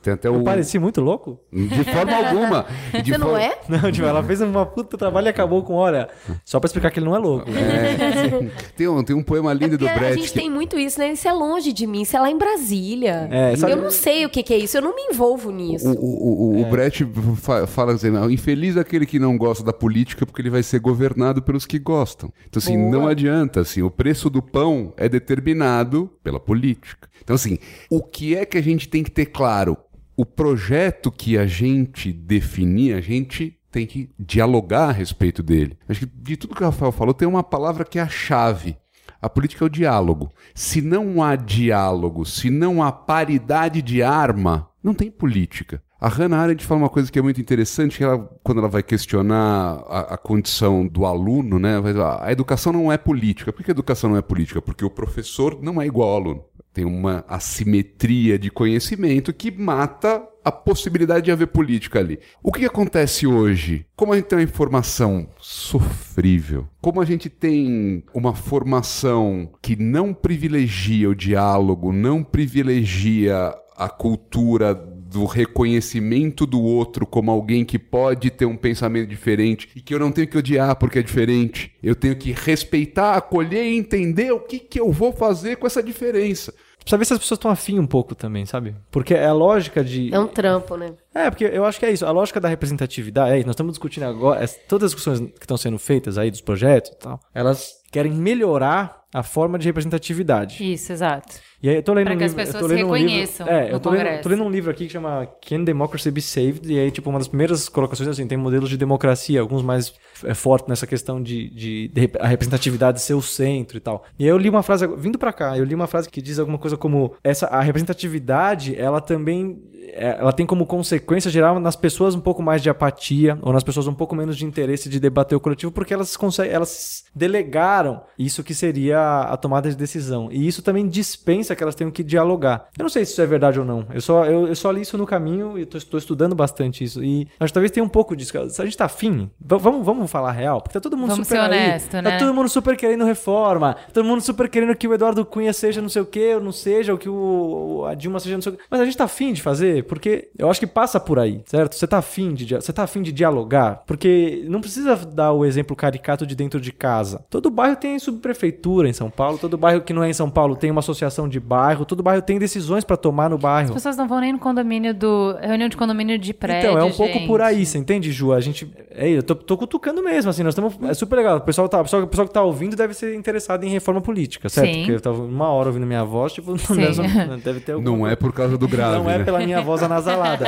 Tem 0.00 0.14
até 0.14 0.30
o... 0.30 0.36
Eu 0.36 0.42
pareci 0.42 0.78
muito 0.78 1.00
louco? 1.02 1.38
De 1.52 1.84
forma 1.84 2.16
alguma. 2.16 2.64
De 3.04 3.12
Você 3.12 3.18
não 3.18 3.28
for- 3.28 3.38
é? 3.40 3.58
Não, 3.68 3.92
tipo, 3.92 4.06
ela 4.06 4.22
fez 4.24 4.40
uma 4.40 4.64
puta 4.64 4.96
trabalho 4.96 5.26
e 5.26 5.28
acabou 5.28 5.62
com 5.62 5.74
hora. 5.74 6.08
Só 6.42 6.58
pra 6.58 6.66
explicar 6.68 6.90
que 6.90 6.98
ele 6.98 7.04
não 7.06 7.14
é 7.14 7.18
louco. 7.18 7.50
É, 7.50 8.50
tem, 8.76 8.88
um, 8.88 9.02
tem 9.04 9.14
um 9.14 9.22
poema 9.22 9.52
lindo 9.52 9.76
do 9.76 9.84
Porque 9.84 9.90
a 9.90 9.98
Brecht. 9.98 10.20
gente 10.20 10.32
tem 10.32 10.50
muito 10.50 10.78
isso, 10.78 10.98
né? 10.98 11.12
Isso 11.12 11.28
é 11.28 11.32
longe 11.32 11.70
de 11.72 11.86
mim, 11.86 12.02
isso 12.02 12.16
é 12.16 12.20
lá 12.20 12.30
em 12.30 12.38
Brasília. 12.38 13.28
É, 13.30 13.56
sabe- 13.56 13.72
Eu 13.72 13.76
não 13.76 13.90
sei 13.90 14.24
o 14.24 14.30
que, 14.30 14.42
que 14.42 14.54
é 14.54 14.58
isso, 14.58 14.76
eu 14.78 14.82
não 14.82 14.94
me 14.96 15.02
envolvo 15.12 15.50
nisso. 15.50 15.86
O, 15.90 15.92
o, 15.92 16.52
o, 16.56 16.62
o 16.62 16.66
É. 16.66 16.70
Brecht 16.70 17.06
fa- 17.36 17.66
fala 17.66 17.92
assim, 17.92 18.10
"Não, 18.10 18.30
infeliz 18.30 18.76
aquele 18.78 19.04
que 19.04 19.18
não 19.18 19.36
gosta 19.36 19.62
da 19.62 19.72
política 19.72 20.24
porque 20.24 20.40
ele 20.40 20.50
vai 20.50 20.62
ser 20.62 20.78
governado 20.80 21.42
pelos 21.42 21.66
que 21.66 21.78
gostam. 21.78 22.32
Então, 22.48 22.58
assim, 22.58 22.76
Boa. 22.78 22.90
não 22.90 23.06
adianta, 23.06 23.60
assim, 23.60 23.82
o 23.82 23.90
preço 23.90 24.30
do 24.30 24.40
pão 24.40 24.77
é 24.96 25.08
determinado 25.08 26.10
pela 26.22 26.40
política. 26.40 27.08
Então, 27.22 27.34
assim, 27.34 27.58
o 27.90 28.02
que 28.02 28.36
é 28.36 28.44
que 28.44 28.58
a 28.58 28.62
gente 28.62 28.88
tem 28.88 29.02
que 29.02 29.10
ter 29.10 29.26
claro? 29.26 29.76
O 30.16 30.24
projeto 30.24 31.12
que 31.12 31.38
a 31.38 31.46
gente 31.46 32.12
definir, 32.12 32.94
a 32.94 33.00
gente 33.00 33.58
tem 33.70 33.86
que 33.86 34.10
dialogar 34.18 34.88
a 34.88 34.92
respeito 34.92 35.42
dele. 35.42 35.78
Acho 35.88 36.00
que 36.00 36.06
de 36.06 36.36
tudo 36.36 36.54
que 36.54 36.62
o 36.62 36.66
Rafael 36.66 36.92
falou, 36.92 37.14
tem 37.14 37.28
uma 37.28 37.42
palavra 37.42 37.84
que 37.84 37.98
é 37.98 38.02
a 38.02 38.08
chave. 38.08 38.76
A 39.20 39.28
política 39.28 39.64
é 39.64 39.66
o 39.66 39.70
diálogo. 39.70 40.32
Se 40.54 40.80
não 40.80 41.22
há 41.22 41.36
diálogo, 41.36 42.24
se 42.24 42.50
não 42.50 42.82
há 42.82 42.92
paridade 42.92 43.82
de 43.82 44.02
arma, 44.02 44.68
não 44.82 44.94
tem 44.94 45.10
política. 45.10 45.82
A 46.00 46.08
Hannah 46.08 46.38
Arendt 46.38 46.64
fala 46.64 46.82
uma 46.82 46.88
coisa 46.88 47.10
que 47.10 47.18
é 47.18 47.22
muito 47.22 47.40
interessante, 47.40 47.98
que 47.98 48.04
ela, 48.04 48.18
quando 48.44 48.58
ela 48.58 48.68
vai 48.68 48.84
questionar 48.84 49.82
a, 49.88 50.14
a 50.14 50.16
condição 50.16 50.86
do 50.86 51.04
aluno, 51.04 51.58
né, 51.58 51.80
vai 51.80 51.92
dizer, 51.92 52.04
"Ah, 52.04 52.20
a 52.22 52.30
educação 52.30 52.72
não 52.72 52.92
é 52.92 52.96
política. 52.96 53.52
Por 53.52 53.64
que 53.64 53.70
a 53.70 53.72
educação 53.72 54.10
não 54.10 54.16
é 54.16 54.22
política? 54.22 54.62
Porque 54.62 54.84
o 54.84 54.90
professor 54.90 55.58
não 55.60 55.82
é 55.82 55.86
igual 55.86 56.10
ao 56.10 56.16
aluno. 56.16 56.44
Tem 56.72 56.84
uma 56.84 57.24
assimetria 57.26 58.38
de 58.38 58.48
conhecimento 58.48 59.32
que 59.32 59.50
mata 59.50 60.22
a 60.44 60.52
possibilidade 60.52 61.24
de 61.24 61.32
haver 61.32 61.48
política 61.48 61.98
ali. 61.98 62.20
O 62.40 62.52
que 62.52 62.64
acontece 62.64 63.26
hoje? 63.26 63.84
Como 63.96 64.12
a 64.12 64.16
gente 64.16 64.26
tem 64.26 64.38
uma 64.38 64.44
informação 64.44 65.28
sofrível, 65.40 66.68
como 66.80 67.00
a 67.00 67.04
gente 67.04 67.28
tem 67.28 68.04
uma 68.14 68.34
formação 68.36 69.50
que 69.60 69.74
não 69.74 70.14
privilegia 70.14 71.10
o 71.10 71.14
diálogo, 71.14 71.92
não 71.92 72.22
privilegia 72.22 73.52
a 73.76 73.88
cultura 73.88 74.74
do 75.10 75.24
reconhecimento 75.24 76.44
do 76.46 76.62
outro 76.62 77.06
como 77.06 77.30
alguém 77.30 77.64
que 77.64 77.78
pode 77.78 78.30
ter 78.30 78.44
um 78.46 78.56
pensamento 78.56 79.08
diferente 79.08 79.68
e 79.74 79.80
que 79.80 79.94
eu 79.94 79.98
não 79.98 80.12
tenho 80.12 80.28
que 80.28 80.36
odiar 80.38 80.76
porque 80.76 80.98
é 80.98 81.02
diferente. 81.02 81.72
Eu 81.82 81.94
tenho 81.94 82.14
que 82.16 82.32
respeitar, 82.32 83.14
acolher 83.14 83.64
e 83.64 83.76
entender 83.76 84.30
o 84.32 84.40
que, 84.40 84.58
que 84.58 84.78
eu 84.80 84.92
vou 84.92 85.12
fazer 85.12 85.56
com 85.56 85.66
essa 85.66 85.82
diferença. 85.82 86.52
Precisa 86.78 86.96
ver 86.98 87.04
se 87.04 87.12
as 87.12 87.18
pessoas 87.18 87.36
estão 87.38 87.50
afim 87.50 87.78
um 87.78 87.86
pouco 87.86 88.14
também, 88.14 88.46
sabe? 88.46 88.74
Porque 88.90 89.12
é 89.12 89.26
a 89.26 89.32
lógica 89.32 89.84
de. 89.84 90.12
É 90.14 90.18
um 90.18 90.26
trampo, 90.26 90.74
né? 90.76 90.92
É, 91.14 91.28
porque 91.30 91.44
eu 91.44 91.64
acho 91.66 91.78
que 91.78 91.84
é 91.84 91.90
isso. 91.92 92.06
A 92.06 92.10
lógica 92.10 92.40
da 92.40 92.48
representatividade, 92.48 93.32
é 93.32 93.38
isso. 93.38 93.46
Nós 93.46 93.54
estamos 93.54 93.72
discutindo 93.74 94.04
agora, 94.04 94.42
es- 94.42 94.58
todas 94.66 94.86
as 94.86 94.92
discussões 94.92 95.20
que 95.32 95.42
estão 95.44 95.56
sendo 95.58 95.78
feitas 95.78 96.16
aí 96.16 96.30
dos 96.30 96.40
projetos 96.40 96.92
e 96.92 96.96
tal, 96.96 97.20
elas 97.34 97.74
querem 97.92 98.12
melhorar 98.12 98.97
a 99.12 99.22
forma 99.22 99.58
de 99.58 99.66
representatividade. 99.66 100.72
Isso, 100.72 100.92
exato. 100.92 101.36
E 101.62 101.68
aí 101.68 101.76
eu 101.76 101.82
tô 101.82 101.92
lendo 101.92 102.04
Pra 102.04 102.14
um 102.14 102.18
que 102.18 102.24
as 102.24 102.32
livro, 102.32 102.42
eu 102.42 102.52
pessoas 102.52 102.70
lendo 102.70 102.86
um 102.86 102.92
reconheçam 102.92 103.46
livro, 103.46 103.60
é, 103.60 103.72
eu 103.72 103.80
tô 103.80 103.90
lendo, 103.90 104.22
tô 104.22 104.28
lendo 104.28 104.44
um 104.44 104.50
livro 104.50 104.70
aqui 104.70 104.86
que 104.86 104.92
chama 104.92 105.26
Can 105.44 105.64
Democracy 105.64 106.10
Be 106.10 106.22
Saved? 106.22 106.72
E 106.72 106.78
aí, 106.78 106.90
tipo, 106.90 107.10
uma 107.10 107.18
das 107.18 107.26
primeiras 107.26 107.68
colocações 107.68 108.08
assim, 108.08 108.28
tem 108.28 108.38
modelos 108.38 108.68
de 108.68 108.76
democracia, 108.76 109.40
alguns 109.40 109.62
mais 109.62 109.92
é, 110.24 110.34
fortes 110.34 110.68
nessa 110.68 110.86
questão 110.86 111.20
de, 111.20 111.50
de, 111.50 111.88
de 111.88 112.10
a 112.20 112.28
representatividade 112.28 113.00
ser 113.00 113.14
o 113.14 113.22
centro 113.22 113.76
e 113.76 113.80
tal. 113.80 114.04
E 114.18 114.24
aí 114.24 114.30
eu 114.30 114.38
li 114.38 114.48
uma 114.48 114.62
frase, 114.62 114.86
vindo 114.96 115.18
pra 115.18 115.32
cá, 115.32 115.58
eu 115.58 115.64
li 115.64 115.74
uma 115.74 115.86
frase 115.88 116.08
que 116.08 116.22
diz 116.22 116.38
alguma 116.38 116.58
coisa 116.58 116.76
como 116.76 117.14
essa 117.24 117.46
a 117.46 117.60
representatividade, 117.60 118.78
ela 118.78 119.00
também 119.00 119.60
é, 119.74 119.77
ela 119.94 120.32
tem 120.32 120.44
como 120.46 120.66
consequência 120.66 121.30
gerar 121.30 121.58
nas 121.60 121.76
pessoas 121.76 122.14
um 122.14 122.20
pouco 122.20 122.42
mais 122.42 122.62
de 122.62 122.70
apatia 122.70 123.38
ou 123.42 123.52
nas 123.52 123.62
pessoas 123.64 123.86
um 123.86 123.94
pouco 123.94 124.14
menos 124.14 124.36
de 124.36 124.44
interesse 124.44 124.88
de 124.88 124.98
debater 125.00 125.36
o 125.36 125.40
coletivo 125.40 125.72
porque 125.72 125.92
elas 125.94 126.16
conseguem, 126.16 126.52
elas 126.52 127.04
delegaram 127.14 128.02
isso 128.18 128.42
que 128.42 128.54
seria 128.54 129.20
a 129.22 129.36
tomada 129.36 129.68
de 129.70 129.76
decisão. 129.76 130.28
E 130.30 130.46
isso 130.46 130.62
também 130.62 130.86
dispensa 130.88 131.54
que 131.54 131.62
elas 131.62 131.74
tenham 131.74 131.90
que 131.90 132.02
dialogar. 132.02 132.68
Eu 132.78 132.82
não 132.82 132.88
sei 132.90 133.04
se 133.04 133.12
isso 133.12 133.22
é 133.22 133.26
verdade 133.26 133.58
ou 133.60 133.64
não. 133.64 133.86
Eu 133.92 134.00
só, 134.00 134.24
eu, 134.24 134.48
eu 134.48 134.56
só 134.56 134.70
li 134.70 134.80
isso 134.82 134.98
no 134.98 135.06
caminho 135.06 135.58
e 135.58 135.62
estou 135.62 135.98
estudando 135.98 136.34
bastante 136.34 136.82
isso. 136.84 137.02
E 137.02 137.28
acho 137.38 137.50
que 137.50 137.54
talvez 137.54 137.70
tenha 137.70 137.84
um 137.84 137.88
pouco 137.88 138.16
disso. 138.16 138.32
Se 138.50 138.62
a 138.62 138.64
gente 138.64 138.76
tá 138.76 138.86
afim, 138.86 139.30
vamos, 139.40 139.84
vamos 139.84 140.10
falar 140.10 140.32
real, 140.32 140.60
porque 140.60 140.74
tá 140.74 140.80
todo 140.80 140.96
mundo 140.96 141.10
Vamos 141.10 141.26
super 141.26 141.40
ser 141.40 141.40
aí. 141.42 141.48
honesto, 141.48 141.90
Tá 141.92 142.02
né? 142.02 142.18
todo 142.18 142.34
mundo 142.34 142.48
super 142.48 142.76
querendo 142.76 143.04
reforma. 143.04 143.76
Todo 143.92 144.04
mundo 144.04 144.20
super 144.20 144.48
querendo 144.48 144.74
que 144.74 144.86
o 144.88 144.94
Eduardo 144.94 145.24
Cunha 145.24 145.52
seja 145.52 145.80
não 145.80 145.88
sei 145.88 146.02
o 146.02 146.06
que, 146.06 146.34
ou 146.34 146.40
não 146.40 146.52
seja, 146.52 146.92
ou 146.92 146.98
que 146.98 147.08
o, 147.08 147.84
a 147.86 147.94
Dilma 147.94 148.20
seja 148.20 148.34
não 148.36 148.42
sei 148.42 148.52
o 148.52 148.56
que. 148.56 148.62
Mas 148.70 148.80
a 148.80 148.84
gente 148.84 148.96
tá 148.96 149.04
afim 149.04 149.32
de 149.32 149.42
fazer, 149.42 149.77
porque 149.82 150.28
eu 150.38 150.50
acho 150.50 150.60
que 150.60 150.66
passa 150.66 150.98
por 151.00 151.18
aí, 151.18 151.40
certo? 151.46 151.74
Você 151.74 151.86
tá 151.86 151.98
afim 151.98 152.34
de, 152.34 152.54
você 152.54 152.72
tá 152.72 152.82
afim 152.84 153.02
de 153.02 153.12
dialogar, 153.12 153.82
porque 153.86 154.44
não 154.48 154.60
precisa 154.60 154.96
dar 154.96 155.32
o 155.32 155.44
exemplo 155.44 155.76
caricato 155.76 156.26
de 156.26 156.34
dentro 156.34 156.60
de 156.60 156.72
casa. 156.72 157.24
Todo 157.30 157.50
bairro 157.50 157.76
tem 157.76 157.98
subprefeitura 157.98 158.88
em 158.88 158.92
São 158.92 159.10
Paulo, 159.10 159.38
todo 159.38 159.56
bairro 159.56 159.80
que 159.82 159.92
não 159.92 160.02
é 160.02 160.10
em 160.10 160.14
São 160.14 160.28
Paulo 160.30 160.56
tem 160.56 160.70
uma 160.70 160.80
associação 160.80 161.28
de 161.28 161.40
bairro, 161.40 161.84
todo 161.84 162.02
bairro 162.02 162.22
tem 162.22 162.38
decisões 162.38 162.84
pra 162.84 162.96
tomar 162.96 163.28
no 163.30 163.36
As 163.36 163.42
bairro. 163.42 163.74
pessoas 163.74 163.96
não 163.96 164.08
vão 164.08 164.20
nem 164.20 164.32
no 164.32 164.38
condomínio 164.38 164.94
do. 164.94 165.36
reunião 165.40 165.68
de 165.68 165.76
condomínio 165.76 166.18
de 166.18 166.32
prédio. 166.34 166.70
Então, 166.70 166.78
é 166.78 166.84
um 166.84 166.92
pouco 166.92 167.14
gente. 167.14 167.26
por 167.26 167.40
aí, 167.40 167.64
você 167.64 167.78
entende, 167.78 168.10
Ju? 168.12 168.32
A 168.32 168.40
gente. 168.40 168.70
É, 168.90 169.08
eu 169.08 169.22
tô, 169.22 169.34
tô 169.34 169.56
cutucando 169.56 170.02
mesmo, 170.02 170.30
assim, 170.30 170.42
nós 170.42 170.52
estamos. 170.52 170.76
É 170.82 170.94
super 170.94 171.16
legal. 171.16 171.38
O 171.38 171.40
pessoal, 171.40 171.68
tá, 171.68 171.80
o, 171.80 171.82
pessoal, 171.84 172.02
o 172.02 172.06
pessoal 172.06 172.26
que 172.28 172.34
tá 172.34 172.42
ouvindo 172.42 172.76
deve 172.76 172.94
ser 172.94 173.14
interessado 173.14 173.64
em 173.64 173.68
reforma 173.70 174.00
política, 174.00 174.48
certo? 174.48 174.72
Sim. 174.72 174.78
Porque 174.80 174.92
eu 174.92 175.00
tava 175.00 175.22
uma 175.22 175.48
hora 175.48 175.68
ouvindo 175.68 175.86
minha 175.86 176.04
voz, 176.04 176.32
tipo, 176.32 176.50
não 176.52 176.58
Sim. 176.58 176.76
deve, 176.76 177.36
deve 177.42 177.60
ter 177.60 177.72
alguma 177.72 177.96
Não 177.98 178.06
é 178.06 178.16
por 178.16 178.32
causa 178.32 178.56
do 178.58 178.66
grave, 178.68 178.98
Não 178.98 179.10
é 179.10 179.18
né? 179.18 179.24
pela 179.24 179.38
minha 179.38 179.60
voz 179.68 179.82
anasalada. 179.82 180.46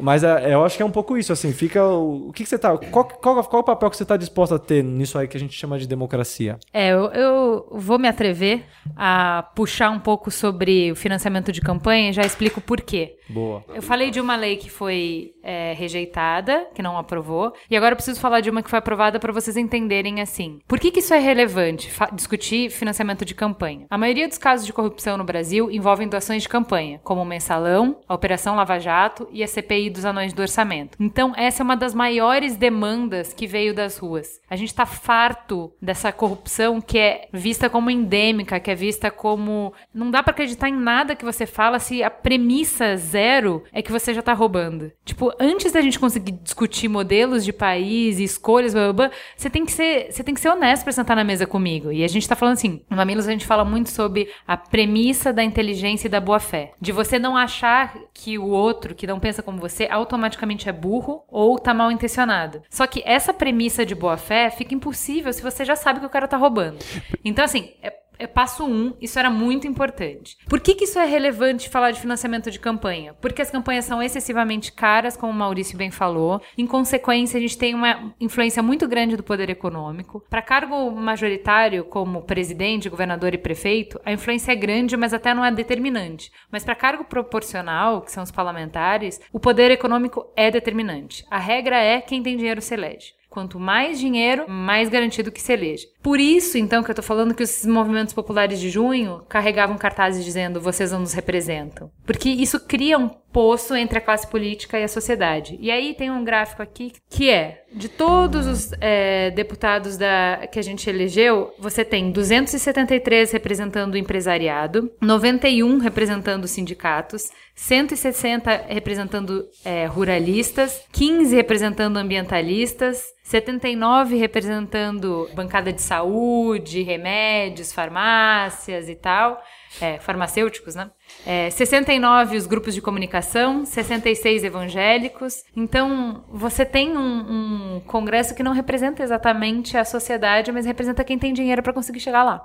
Mas 0.00 0.24
é, 0.24 0.52
eu 0.52 0.64
acho 0.64 0.76
que 0.76 0.82
é 0.82 0.86
um 0.86 0.90
pouco 0.90 1.16
isso, 1.16 1.32
assim, 1.32 1.52
fica 1.52 1.84
o, 1.84 2.28
o 2.28 2.32
que, 2.32 2.42
que 2.42 2.48
você 2.48 2.58
tá, 2.58 2.76
qual, 2.76 3.04
qual, 3.04 3.44
qual 3.44 3.62
o 3.62 3.64
papel 3.64 3.88
que 3.88 3.96
você 3.96 4.04
tá 4.04 4.16
disposto 4.16 4.52
a 4.52 4.58
ter 4.58 4.82
nisso 4.82 5.16
aí 5.16 5.28
que 5.28 5.36
a 5.36 5.40
gente 5.40 5.54
chama 5.54 5.78
de 5.78 5.86
democracia? 5.86 6.58
É, 6.72 6.90
eu, 6.90 7.04
eu 7.12 7.68
vou 7.70 8.00
me 8.00 8.08
atrever 8.08 8.64
a 8.96 9.48
puxar 9.54 9.90
um 9.90 10.00
pouco 10.00 10.28
sobre 10.28 10.90
o 10.90 10.96
financiamento 10.96 11.52
de 11.52 11.60
campanha 11.60 12.10
e 12.10 12.12
já 12.12 12.22
explico 12.22 12.60
por 12.60 12.80
quê. 12.80 13.16
Boa. 13.32 13.64
Eu 13.74 13.82
falei 13.82 14.10
de 14.10 14.20
uma 14.20 14.36
lei 14.36 14.56
que 14.56 14.70
foi 14.70 15.32
é, 15.42 15.72
rejeitada, 15.76 16.68
que 16.74 16.82
não 16.82 16.98
aprovou, 16.98 17.52
e 17.70 17.76
agora 17.76 17.92
eu 17.92 17.96
preciso 17.96 18.20
falar 18.20 18.40
de 18.40 18.50
uma 18.50 18.62
que 18.62 18.70
foi 18.70 18.78
aprovada 18.78 19.18
para 19.18 19.32
vocês 19.32 19.56
entenderem 19.56 20.20
assim. 20.20 20.58
Por 20.68 20.78
que, 20.78 20.90
que 20.90 21.00
isso 21.00 21.14
é 21.14 21.18
relevante, 21.18 21.90
fa- 21.90 22.10
discutir 22.12 22.70
financiamento 22.70 23.24
de 23.24 23.34
campanha? 23.34 23.86
A 23.88 23.96
maioria 23.96 24.28
dos 24.28 24.38
casos 24.38 24.66
de 24.66 24.72
corrupção 24.72 25.16
no 25.16 25.24
Brasil 25.24 25.70
envolvem 25.70 26.08
doações 26.08 26.42
de 26.42 26.48
campanha, 26.48 27.00
como 27.02 27.22
o 27.22 27.24
Mensalão, 27.24 28.00
a 28.06 28.14
Operação 28.14 28.54
Lava 28.54 28.78
Jato 28.78 29.28
e 29.32 29.42
a 29.42 29.46
CPI 29.48 29.90
dos 29.90 30.04
anões 30.04 30.32
do 30.32 30.42
orçamento. 30.42 30.96
Então, 31.00 31.32
essa 31.36 31.62
é 31.62 31.64
uma 31.64 31.76
das 31.76 31.94
maiores 31.94 32.56
demandas 32.56 33.32
que 33.32 33.46
veio 33.46 33.74
das 33.74 33.96
ruas. 33.96 34.40
A 34.50 34.56
gente 34.56 34.74
tá 34.74 34.84
farto 34.84 35.72
dessa 35.80 36.12
corrupção 36.12 36.80
que 36.80 36.98
é 36.98 37.28
vista 37.32 37.70
como 37.70 37.90
endêmica, 37.90 38.60
que 38.60 38.70
é 38.70 38.74
vista 38.74 39.10
como. 39.10 39.72
Não 39.94 40.10
dá 40.10 40.22
para 40.22 40.32
acreditar 40.32 40.68
em 40.68 40.76
nada 40.76 41.16
que 41.16 41.24
você 41.24 41.46
fala 41.46 41.78
se 41.78 42.02
a 42.02 42.10
premissa 42.10 42.96
zero 42.96 43.21
zero, 43.22 43.62
é 43.72 43.80
que 43.80 43.92
você 43.92 44.12
já 44.12 44.20
tá 44.20 44.32
roubando. 44.32 44.90
Tipo, 45.04 45.32
antes 45.38 45.70
da 45.70 45.80
gente 45.80 45.98
conseguir 45.98 46.32
discutir 46.32 46.88
modelos 46.88 47.44
de 47.44 47.52
país 47.52 48.18
e 48.18 48.24
escolhas, 48.24 48.74
blá, 48.74 48.92
blá, 48.92 49.08
blá, 49.08 49.10
você 49.36 49.48
tem 49.48 49.64
que 49.64 49.70
ser, 49.72 50.10
você 50.10 50.24
tem 50.24 50.34
que 50.34 50.40
ser 50.40 50.48
honesto 50.48 50.82
pra 50.82 50.92
sentar 50.92 51.16
na 51.16 51.22
mesa 51.22 51.46
comigo. 51.46 51.92
E 51.92 52.02
a 52.02 52.08
gente 52.08 52.28
tá 52.28 52.34
falando 52.34 52.54
assim, 52.54 52.82
no 52.90 52.96
Mamilos 52.96 53.28
a 53.28 53.30
gente 53.30 53.46
fala 53.46 53.64
muito 53.64 53.90
sobre 53.90 54.28
a 54.46 54.56
premissa 54.56 55.32
da 55.32 55.44
inteligência 55.44 56.08
e 56.08 56.10
da 56.10 56.20
boa 56.20 56.40
fé. 56.40 56.72
De 56.80 56.90
você 56.90 57.18
não 57.18 57.36
achar 57.36 57.94
que 58.12 58.38
o 58.38 58.46
outro, 58.48 58.94
que 58.94 59.06
não 59.06 59.20
pensa 59.20 59.42
como 59.42 59.58
você, 59.58 59.86
automaticamente 59.90 60.68
é 60.68 60.72
burro 60.72 61.22
ou 61.28 61.58
tá 61.58 61.72
mal 61.72 61.92
intencionado. 61.92 62.62
Só 62.68 62.86
que 62.86 63.02
essa 63.06 63.32
premissa 63.32 63.86
de 63.86 63.94
boa 63.94 64.16
fé 64.16 64.50
fica 64.50 64.74
impossível 64.74 65.32
se 65.32 65.42
você 65.42 65.64
já 65.64 65.76
sabe 65.76 66.00
que 66.00 66.06
o 66.06 66.10
cara 66.10 66.26
tá 66.26 66.36
roubando. 66.36 66.78
Então, 67.24 67.44
assim, 67.44 67.70
é 67.82 68.01
passo 68.28 68.64
um, 68.64 68.94
isso 69.00 69.18
era 69.18 69.30
muito 69.30 69.66
importante. 69.66 70.36
Por 70.48 70.60
que, 70.60 70.74
que 70.74 70.84
isso 70.84 70.98
é 70.98 71.04
relevante 71.04 71.68
falar 71.68 71.90
de 71.90 72.00
financiamento 72.00 72.50
de 72.50 72.58
campanha? 72.58 73.14
Porque 73.20 73.42
as 73.42 73.50
campanhas 73.50 73.84
são 73.84 74.02
excessivamente 74.02 74.72
caras, 74.72 75.16
como 75.16 75.32
o 75.32 75.34
Maurício 75.34 75.76
bem 75.76 75.90
falou. 75.90 76.40
Em 76.56 76.66
consequência, 76.66 77.38
a 77.38 77.40
gente 77.40 77.58
tem 77.58 77.74
uma 77.74 78.14
influência 78.20 78.62
muito 78.62 78.86
grande 78.88 79.16
do 79.16 79.22
poder 79.22 79.50
econômico. 79.50 80.24
Para 80.28 80.42
cargo 80.42 80.90
majoritário, 80.90 81.84
como 81.84 82.22
presidente, 82.22 82.88
governador 82.88 83.34
e 83.34 83.38
prefeito, 83.38 84.00
a 84.04 84.12
influência 84.12 84.52
é 84.52 84.56
grande, 84.56 84.96
mas 84.96 85.14
até 85.14 85.34
não 85.34 85.44
é 85.44 85.50
determinante. 85.50 86.30
Mas 86.50 86.64
para 86.64 86.74
cargo 86.74 87.04
proporcional, 87.04 88.02
que 88.02 88.12
são 88.12 88.22
os 88.22 88.30
parlamentares, 88.30 89.20
o 89.32 89.40
poder 89.40 89.70
econômico 89.70 90.26
é 90.36 90.50
determinante. 90.50 91.24
A 91.30 91.38
regra 91.38 91.76
é 91.76 92.00
quem 92.00 92.22
tem 92.22 92.36
dinheiro 92.36 92.60
se 92.60 92.74
elege. 92.74 93.14
Quanto 93.32 93.58
mais 93.58 93.98
dinheiro, 93.98 94.44
mais 94.46 94.90
garantido 94.90 95.32
que 95.32 95.40
se 95.40 95.54
eleja. 95.54 95.86
Por 96.02 96.20
isso, 96.20 96.58
então, 96.58 96.82
que 96.82 96.90
eu 96.90 96.94
tô 96.94 97.02
falando 97.02 97.34
que 97.34 97.42
os 97.42 97.64
movimentos 97.64 98.12
populares 98.12 98.60
de 98.60 98.68
junho 98.68 99.22
carregavam 99.26 99.78
cartazes 99.78 100.22
dizendo 100.22 100.60
vocês 100.60 100.92
não 100.92 101.00
nos 101.00 101.14
representam. 101.14 101.90
Porque 102.04 102.28
isso 102.28 102.60
cria 102.60 102.98
um 102.98 103.08
poço 103.32 103.74
entre 103.74 103.98
a 103.98 104.00
classe 104.00 104.26
política 104.26 104.78
e 104.78 104.84
a 104.84 104.88
sociedade. 104.88 105.56
E 105.60 105.70
aí 105.70 105.94
tem 105.94 106.10
um 106.10 106.22
gráfico 106.22 106.62
aqui 106.62 106.92
que 107.08 107.30
é, 107.30 107.64
de 107.72 107.88
todos 107.88 108.46
os 108.46 108.72
é, 108.80 109.30
deputados 109.30 109.96
da, 109.96 110.46
que 110.50 110.58
a 110.58 110.62
gente 110.62 110.88
elegeu, 110.88 111.54
você 111.58 111.84
tem 111.84 112.10
273 112.10 113.32
representando 113.32 113.94
o 113.94 113.96
empresariado, 113.96 114.90
91 115.00 115.78
representando 115.78 116.44
os 116.44 116.50
sindicatos, 116.50 117.30
160 117.54 118.66
representando 118.68 119.48
é, 119.64 119.86
ruralistas, 119.86 120.84
15 120.92 121.34
representando 121.34 121.96
ambientalistas, 121.96 123.04
79 123.22 124.16
representando 124.16 125.30
bancada 125.34 125.72
de 125.72 125.80
saúde, 125.80 126.82
remédios, 126.82 127.72
farmácias 127.72 128.88
e 128.88 128.94
tal, 128.94 129.42
é, 129.80 129.98
farmacêuticos, 129.98 130.74
né? 130.74 130.90
É, 131.24 131.50
69 131.50 132.36
os 132.36 132.46
grupos 132.46 132.74
de 132.74 132.80
comunicação, 132.80 133.64
66 133.64 134.42
evangélicos. 134.42 135.44
Então, 135.54 136.24
você 136.28 136.64
tem 136.64 136.96
um, 136.96 137.76
um, 137.76 137.80
congresso 137.86 138.34
que 138.34 138.42
não 138.42 138.52
representa 138.52 139.02
exatamente 139.02 139.76
a 139.76 139.84
sociedade, 139.84 140.50
mas 140.50 140.66
representa 140.66 141.04
quem 141.04 141.18
tem 141.18 141.32
dinheiro 141.32 141.62
para 141.62 141.72
conseguir 141.72 142.00
chegar 142.00 142.24
lá. 142.24 142.44